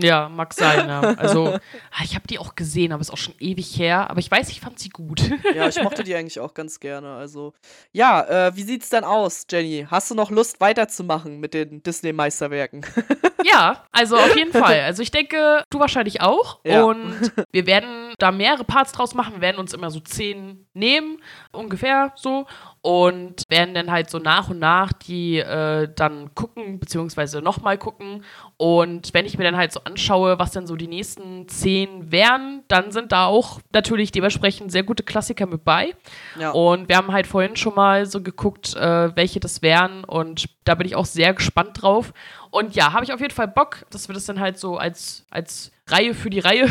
Ja, 0.00 0.28
mag 0.28 0.54
sein, 0.54 0.88
ja. 0.88 1.00
Also, 1.00 1.48
ah, 1.90 2.04
ich 2.04 2.14
habe 2.14 2.26
die 2.28 2.38
auch 2.38 2.54
gesehen, 2.54 2.92
aber 2.92 3.00
ist 3.00 3.10
auch 3.10 3.18
schon 3.18 3.34
ewig 3.40 3.76
her. 3.78 4.08
Aber 4.08 4.20
ich 4.20 4.30
weiß, 4.30 4.48
ich 4.50 4.60
fand 4.60 4.78
sie 4.78 4.90
gut. 4.90 5.22
Ja, 5.54 5.66
ich 5.66 5.82
mochte 5.82 6.04
die 6.04 6.14
eigentlich 6.14 6.38
auch 6.38 6.54
ganz 6.54 6.78
gerne. 6.78 7.14
Also, 7.14 7.52
ja, 7.90 8.46
äh, 8.46 8.56
wie 8.56 8.62
sieht's 8.62 8.90
denn 8.90 9.02
aus, 9.02 9.46
Jenny? 9.50 9.88
Hast 9.90 10.10
du 10.10 10.14
noch 10.14 10.30
Lust, 10.30 10.60
weiterzumachen 10.60 11.40
mit 11.40 11.52
den 11.52 11.82
Disney-Meisterwerken? 11.82 12.86
Ja, 13.44 13.84
also 13.92 14.16
auf 14.16 14.36
jeden 14.36 14.52
Fall. 14.52 14.80
Also, 14.80 15.00
ich 15.00 15.12
denke, 15.12 15.62
du 15.70 15.78
wahrscheinlich 15.78 16.20
auch. 16.20 16.60
Ja. 16.64 16.82
Und 16.82 17.32
wir 17.52 17.66
werden 17.66 18.12
da 18.18 18.32
mehrere 18.32 18.64
Parts 18.64 18.90
draus 18.92 19.14
machen. 19.14 19.34
Wir 19.34 19.40
werden 19.40 19.58
uns 19.58 19.72
immer 19.72 19.90
so 19.90 20.00
zehn 20.00 20.66
nehmen, 20.78 21.18
ungefähr 21.52 22.12
so 22.16 22.46
und 22.80 23.42
werden 23.48 23.74
dann 23.74 23.90
halt 23.90 24.08
so 24.08 24.18
nach 24.18 24.48
und 24.50 24.60
nach 24.60 24.92
die 24.92 25.38
äh, 25.38 25.88
dann 25.94 26.34
gucken, 26.34 26.78
beziehungsweise 26.78 27.42
nochmal 27.42 27.76
gucken. 27.76 28.24
Und 28.56 29.12
wenn 29.12 29.26
ich 29.26 29.36
mir 29.36 29.44
dann 29.44 29.56
halt 29.56 29.72
so 29.72 29.80
anschaue, 29.84 30.38
was 30.38 30.52
dann 30.52 30.66
so 30.66 30.76
die 30.76 30.86
nächsten 30.86 31.48
zehn 31.48 32.12
wären, 32.12 32.62
dann 32.68 32.92
sind 32.92 33.12
da 33.12 33.26
auch 33.26 33.60
natürlich 33.72 34.12
dementsprechend 34.12 34.70
sehr 34.70 34.84
gute 34.84 35.02
Klassiker 35.02 35.46
mit 35.46 35.64
bei. 35.64 35.94
Ja. 36.38 36.52
Und 36.52 36.88
wir 36.88 36.96
haben 36.96 37.12
halt 37.12 37.26
vorhin 37.26 37.56
schon 37.56 37.74
mal 37.74 38.06
so 38.06 38.22
geguckt, 38.22 38.76
äh, 38.76 39.14
welche 39.16 39.40
das 39.40 39.60
wären. 39.60 40.04
Und 40.04 40.48
da 40.64 40.74
bin 40.74 40.86
ich 40.86 40.94
auch 40.94 41.06
sehr 41.06 41.34
gespannt 41.34 41.82
drauf. 41.82 42.12
Und 42.50 42.74
ja, 42.74 42.92
habe 42.92 43.04
ich 43.04 43.12
auf 43.12 43.20
jeden 43.20 43.34
Fall 43.34 43.48
Bock, 43.48 43.84
dass 43.90 44.08
wir 44.08 44.14
das 44.14 44.26
dann 44.26 44.40
halt 44.40 44.58
so 44.58 44.76
als, 44.76 45.26
als 45.30 45.72
Reihe 45.90 46.14
für 46.14 46.30
die 46.30 46.40
Reihe 46.40 46.64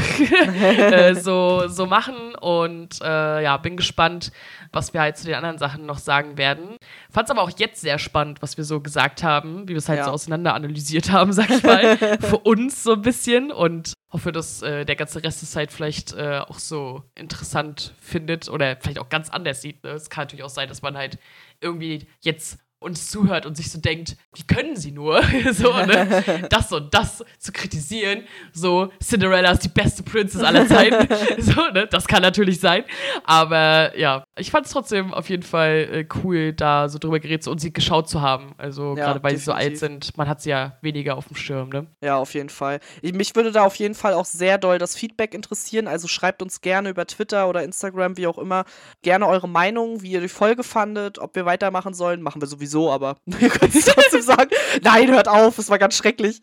äh, 0.54 1.16
so, 1.16 1.68
so 1.68 1.86
machen. 1.86 2.36
Und 2.36 3.02
äh, 3.02 3.44
ja, 3.44 3.58
bin 3.58 3.78
gespannt, 3.78 4.32
was 4.72 4.94
wir 4.94 5.02
halt 5.02 5.18
zu 5.18 5.26
den 5.26 5.36
anderen 5.36 5.58
Sachen 5.58 5.86
noch 5.86 6.00
sagen 6.00 6.38
werden. 6.38 6.78
Fand 7.10 7.28
es 7.28 7.32
aber 7.32 7.42
auch 7.42 7.52
jetzt 7.58 7.82
sehr 7.82 8.00
spannend, 8.00 8.42
was 8.42 8.58
wir 8.58 8.64
so 8.64 8.82
gesagt 8.82 9.24
haben, 9.24 9.64
wie 9.64 9.74
wir 9.74 9.78
es 9.78 9.90
halt 9.90 10.00
ja. 10.00 10.06
so 10.06 10.12
auseinander 10.12 10.54
analysiert 10.54 11.12
haben, 11.12 11.34
sag 11.34 11.50
ich 11.50 11.64
mal, 11.64 11.98
für 12.22 12.38
uns 12.38 12.84
so 12.84 12.94
ein 12.94 13.02
bisschen. 13.02 13.52
Und 13.52 13.94
hoffe, 14.12 14.32
dass 14.32 14.62
äh, 14.62 14.86
der 14.86 14.96
ganze 14.96 15.24
Rest 15.24 15.42
der 15.42 15.50
Zeit 15.50 15.72
vielleicht 15.72 16.14
äh, 16.14 16.40
auch 16.40 16.60
so 16.60 17.04
interessant 17.16 17.94
findet 18.00 18.50
oder 18.50 18.78
vielleicht 18.80 19.00
auch 19.00 19.10
ganz 19.10 19.30
anders 19.30 19.62
sieht. 19.62 19.84
Ne? 19.84 19.92
Es 19.92 20.10
kann 20.10 20.24
natürlich 20.24 20.44
auch 20.44 20.50
sein, 20.50 20.70
dass 20.70 20.82
man 20.82 20.96
halt 20.96 21.20
irgendwie 21.60 22.08
jetzt 22.22 22.60
uns 22.80 23.10
zuhört 23.10 23.48
und 23.48 23.58
sich 23.58 23.72
so 23.72 23.80
denkt, 23.80 24.18
wie 24.36 24.44
können 24.44 24.76
sie 24.76 24.92
nur, 24.92 25.22
so, 25.52 25.74
ne? 25.74 26.48
das 26.50 26.72
und 26.72 26.94
das 26.94 27.24
zu 27.40 27.52
kritisieren, 27.52 28.24
so, 28.54 28.92
Cinderella 29.04 29.52
ist 29.52 29.64
die 29.64 29.70
beste 29.70 30.04
Princess 30.04 30.44
aller 30.44 30.68
Zeiten, 30.68 31.08
so, 31.42 31.62
ne? 31.74 31.88
das 31.88 32.08
kann 32.08 32.22
natürlich 32.22 32.60
sein, 32.60 32.84
aber 33.24 33.98
ja, 33.98 34.24
ich 34.38 34.52
fand 34.52 34.68
es 34.68 34.72
trotzdem 34.72 35.12
auf 35.12 35.28
jeden 35.30 35.42
Fall 35.42 35.88
äh, 35.92 36.06
cool, 36.24 36.54
da 36.54 36.88
so 36.88 37.00
drüber 37.00 37.20
geredet 37.20 37.48
und 37.48 37.60
sie 37.60 37.74
geschaut 37.74 38.10
zu 38.10 38.22
haben, 38.22 38.54
also 38.58 38.96
ja, 38.96 39.06
gerade 39.06 39.24
weil 39.24 39.34
definitiv. 39.34 39.40
sie 39.40 39.46
so 39.46 39.54
alt 39.54 39.78
sind, 39.78 40.18
man 40.18 40.30
hat 40.30 40.42
sie 40.42 40.52
ja 40.52 40.78
weniger 40.82 41.18
auf 41.18 41.28
dem 41.28 41.36
Schirm, 41.36 41.70
ne? 41.70 41.88
Ja, 42.04 42.18
auf 42.18 42.36
jeden 42.36 42.50
Fall. 42.50 42.80
Ich, 43.02 43.14
mich 43.14 43.36
würde 43.36 43.52
da 43.52 43.64
auf 43.64 43.76
jeden 43.76 43.96
Fall 43.96 44.14
auch 44.14 44.26
sehr 44.26 44.60
doll 44.60 44.78
das 44.78 44.96
Feedback 44.96 45.34
interessieren, 45.34 45.88
also 45.88 46.08
schreibt 46.08 46.44
uns 46.44 46.62
gerne 46.62 46.90
über 46.90 47.08
Twitter 47.08 47.50
oder 47.50 47.64
Instagram, 47.64 48.18
wie 48.18 48.28
auch 48.28 48.38
immer, 48.38 48.66
gerne 49.02 49.28
eure 49.28 49.50
Meinung, 49.50 50.04
wie 50.04 50.12
ihr 50.12 50.22
die 50.22 50.28
Folge 50.28 50.64
fandet, 50.64 51.18
ob 51.18 51.36
wir 51.36 51.46
weitermachen 51.46 51.96
sollen, 51.96 52.22
machen 52.22 52.40
wir 52.40 52.48
sowieso 52.48 52.67
sowieso, 52.68 52.92
aber 52.92 53.18
ihr 53.26 53.50
könnt 53.50 53.74
es 53.74 53.86
trotzdem 53.86 54.22
sagen, 54.22 54.50
nein, 54.84 55.10
hört 55.12 55.28
auf, 55.28 55.58
es 55.58 55.70
war 55.70 55.80
ganz 55.80 55.96
schrecklich. 55.96 56.40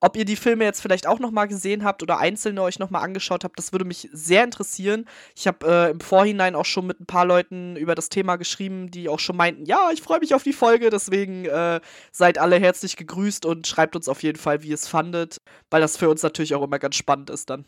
Ob 0.00 0.16
ihr 0.16 0.24
die 0.24 0.36
Filme 0.36 0.64
jetzt 0.64 0.80
vielleicht 0.80 1.06
auch 1.06 1.18
nochmal 1.18 1.48
gesehen 1.48 1.84
habt 1.84 2.02
oder 2.02 2.18
einzelne 2.18 2.62
euch 2.62 2.78
nochmal 2.78 3.02
angeschaut 3.02 3.44
habt, 3.44 3.58
das 3.58 3.72
würde 3.72 3.84
mich 3.84 4.08
sehr 4.12 4.44
interessieren. 4.44 5.06
Ich 5.36 5.46
habe 5.46 5.66
äh, 5.66 5.90
im 5.90 6.00
Vorhinein 6.00 6.54
auch 6.54 6.64
schon 6.64 6.86
mit 6.86 7.00
ein 7.00 7.06
paar 7.06 7.24
Leuten 7.24 7.76
über 7.76 7.94
das 7.94 8.08
Thema 8.08 8.36
geschrieben, 8.36 8.90
die 8.90 9.08
auch 9.08 9.20
schon 9.20 9.36
meinten, 9.36 9.66
ja, 9.66 9.90
ich 9.92 10.02
freue 10.02 10.20
mich 10.20 10.34
auf 10.34 10.42
die 10.42 10.52
Folge, 10.52 10.90
deswegen 10.90 11.44
äh, 11.44 11.80
seid 12.12 12.38
alle 12.38 12.58
herzlich 12.58 12.96
gegrüßt 12.96 13.46
und 13.46 13.66
schreibt 13.66 13.96
uns 13.96 14.08
auf 14.08 14.22
jeden 14.22 14.38
Fall, 14.38 14.62
wie 14.62 14.68
ihr 14.68 14.74
es 14.74 14.88
fandet, 14.88 15.38
weil 15.70 15.80
das 15.80 15.96
für 15.96 16.08
uns 16.08 16.22
natürlich 16.22 16.54
auch 16.54 16.62
immer 16.62 16.78
ganz 16.78 16.96
spannend 16.96 17.30
ist 17.30 17.50
dann. 17.50 17.64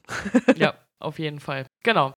ja, 0.56 0.74
auf 0.98 1.18
jeden 1.18 1.40
Fall. 1.40 1.66
Genau. 1.82 2.12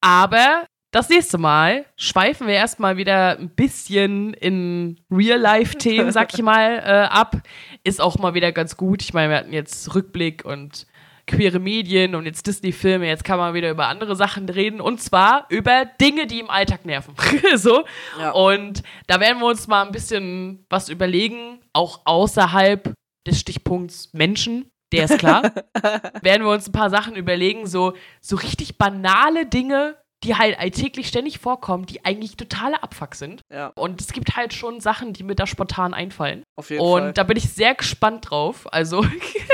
Aber 0.00 0.66
das 0.90 1.08
nächste 1.08 1.38
Mal 1.38 1.84
schweifen 1.96 2.46
wir 2.46 2.54
erstmal 2.54 2.96
wieder 2.96 3.38
ein 3.38 3.50
bisschen 3.50 4.32
in 4.34 5.00
Real-Life-Themen, 5.10 6.12
sag 6.12 6.32
ich 6.32 6.42
mal, 6.42 6.78
äh, 6.84 7.14
ab. 7.14 7.36
Ist 7.84 8.00
auch 8.00 8.18
mal 8.18 8.34
wieder 8.34 8.52
ganz 8.52 8.76
gut. 8.76 9.02
Ich 9.02 9.12
meine, 9.12 9.30
wir 9.30 9.36
hatten 9.38 9.52
jetzt 9.52 9.94
Rückblick 9.94 10.44
und 10.44 10.86
queere 11.26 11.58
Medien 11.58 12.14
und 12.14 12.24
jetzt 12.24 12.46
Disney-Filme. 12.46 13.06
Jetzt 13.06 13.22
kann 13.22 13.38
man 13.38 13.54
wieder 13.54 13.70
über 13.70 13.86
andere 13.88 14.16
Sachen 14.16 14.48
reden. 14.48 14.80
Und 14.80 15.02
zwar 15.02 15.46
über 15.50 15.84
Dinge, 16.00 16.26
die 16.26 16.40
im 16.40 16.50
Alltag 16.50 16.84
nerven. 16.86 17.14
so. 17.56 17.84
Ja. 18.18 18.30
Und 18.30 18.82
da 19.06 19.20
werden 19.20 19.38
wir 19.38 19.46
uns 19.46 19.68
mal 19.68 19.84
ein 19.84 19.92
bisschen 19.92 20.64
was 20.70 20.88
überlegen, 20.88 21.60
auch 21.74 22.00
außerhalb 22.06 22.94
des 23.26 23.40
Stichpunkts 23.40 24.14
Menschen. 24.14 24.70
Der 24.92 25.04
ist 25.04 25.18
klar. 25.18 25.42
werden 26.22 26.44
wir 26.44 26.50
uns 26.50 26.66
ein 26.66 26.72
paar 26.72 26.88
Sachen 26.88 27.14
überlegen, 27.14 27.66
so, 27.66 27.92
so 28.22 28.36
richtig 28.36 28.78
banale 28.78 29.44
Dinge, 29.44 29.96
die 30.24 30.34
halt 30.34 30.58
alltäglich 30.58 31.08
ständig 31.08 31.38
vorkommen, 31.38 31.86
die 31.86 32.04
eigentlich 32.04 32.36
totale 32.36 32.82
Abfuck 32.82 33.14
sind. 33.14 33.42
Ja. 33.52 33.72
Und 33.76 34.00
es 34.00 34.12
gibt 34.12 34.36
halt 34.36 34.52
schon 34.52 34.80
Sachen, 34.80 35.12
die 35.12 35.22
mir 35.22 35.36
da 35.36 35.46
spontan 35.46 35.94
einfallen. 35.94 36.42
Auf 36.56 36.70
jeden 36.70 36.82
und 36.82 36.90
Fall. 36.90 37.08
Und 37.08 37.18
da 37.18 37.22
bin 37.22 37.36
ich 37.36 37.52
sehr 37.52 37.74
gespannt 37.74 38.30
drauf, 38.30 38.66
also 38.72 39.04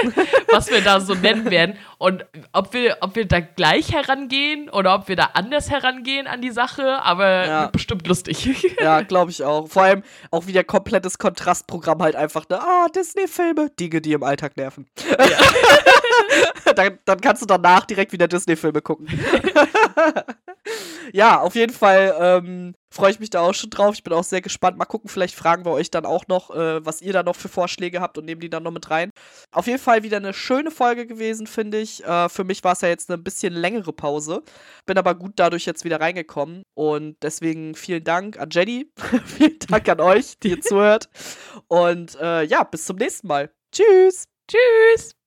was 0.50 0.70
wir 0.70 0.80
da 0.80 1.00
so 1.00 1.14
nennen 1.14 1.50
werden 1.50 1.76
und 1.98 2.24
ob 2.52 2.72
wir, 2.72 2.98
ob 3.00 3.14
wir 3.14 3.26
da 3.26 3.40
gleich 3.40 3.92
herangehen 3.92 4.70
oder 4.70 4.94
ob 4.94 5.08
wir 5.08 5.16
da 5.16 5.30
anders 5.34 5.70
herangehen 5.70 6.26
an 6.26 6.40
die 6.40 6.50
Sache, 6.50 7.02
aber 7.02 7.46
ja. 7.46 7.66
bestimmt 7.66 8.06
lustig. 8.06 8.74
ja, 8.80 9.02
glaube 9.02 9.30
ich 9.30 9.44
auch. 9.44 9.68
Vor 9.68 9.82
allem 9.82 10.02
auch 10.30 10.46
wieder 10.46 10.64
komplettes 10.64 11.18
Kontrastprogramm 11.18 12.02
halt 12.02 12.16
einfach, 12.16 12.48
ne? 12.48 12.58
Ah, 12.60 12.86
Disney-Filme, 12.88 13.70
Dinge, 13.78 14.00
die 14.00 14.12
im 14.12 14.22
Alltag 14.22 14.56
nerven. 14.56 14.86
Ja. 15.10 16.72
dann, 16.74 16.98
dann 17.04 17.20
kannst 17.20 17.42
du 17.42 17.46
danach 17.46 17.84
direkt 17.84 18.12
wieder 18.12 18.28
Disney-Filme 18.28 18.80
gucken. 18.80 19.08
ja, 21.12 21.40
auf 21.40 21.54
jeden 21.54 21.72
Fall 21.72 22.14
ähm, 22.18 22.74
freue 22.90 23.10
ich 23.10 23.20
mich 23.20 23.30
da 23.30 23.40
auch 23.40 23.54
schon 23.54 23.70
drauf. 23.70 23.94
Ich 23.94 24.04
bin 24.04 24.12
auch 24.12 24.24
sehr 24.24 24.40
gespannt. 24.40 24.78
Mal 24.78 24.84
gucken, 24.84 25.08
vielleicht 25.08 25.34
fragen 25.34 25.64
wir 25.64 25.72
euch 25.72 25.90
dann 25.90 26.06
auch 26.06 26.26
noch, 26.28 26.50
äh, 26.50 26.84
was 26.84 27.02
ihr 27.02 27.12
da 27.12 27.22
noch 27.22 27.36
für 27.36 27.48
Vorschläge 27.48 28.00
habt 28.00 28.18
und 28.18 28.24
nehmen 28.24 28.40
die 28.40 28.50
dann 28.50 28.62
noch 28.62 28.70
mit 28.70 28.90
rein. 28.90 29.10
Auf 29.52 29.66
jeden 29.66 29.78
Fall 29.78 30.02
wieder 30.02 30.18
eine 30.18 30.32
schöne 30.32 30.70
Folge 30.70 31.06
gewesen, 31.06 31.46
finde 31.46 31.80
ich. 31.80 32.04
Äh, 32.04 32.28
für 32.28 32.44
mich 32.44 32.62
war 32.64 32.72
es 32.72 32.80
ja 32.80 32.88
jetzt 32.88 33.10
eine 33.10 33.18
bisschen 33.18 33.52
längere 33.52 33.92
Pause. 33.92 34.42
Bin 34.86 34.98
aber 34.98 35.14
gut 35.14 35.32
dadurch 35.36 35.66
jetzt 35.66 35.84
wieder 35.84 36.00
reingekommen. 36.00 36.62
Und 36.74 37.16
deswegen 37.22 37.74
vielen 37.74 38.04
Dank 38.04 38.38
an 38.38 38.50
Jenny. 38.50 38.90
vielen 39.24 39.58
Dank 39.58 39.88
an 39.88 40.00
euch, 40.00 40.38
die 40.38 40.50
ihr 40.50 40.60
zuhört. 40.62 41.08
Und 41.68 42.16
äh, 42.20 42.44
ja, 42.44 42.64
bis 42.64 42.84
zum 42.84 42.96
nächsten 42.96 43.26
Mal. 43.26 43.50
Tschüss. 43.72 44.26
Tschüss. 44.48 45.14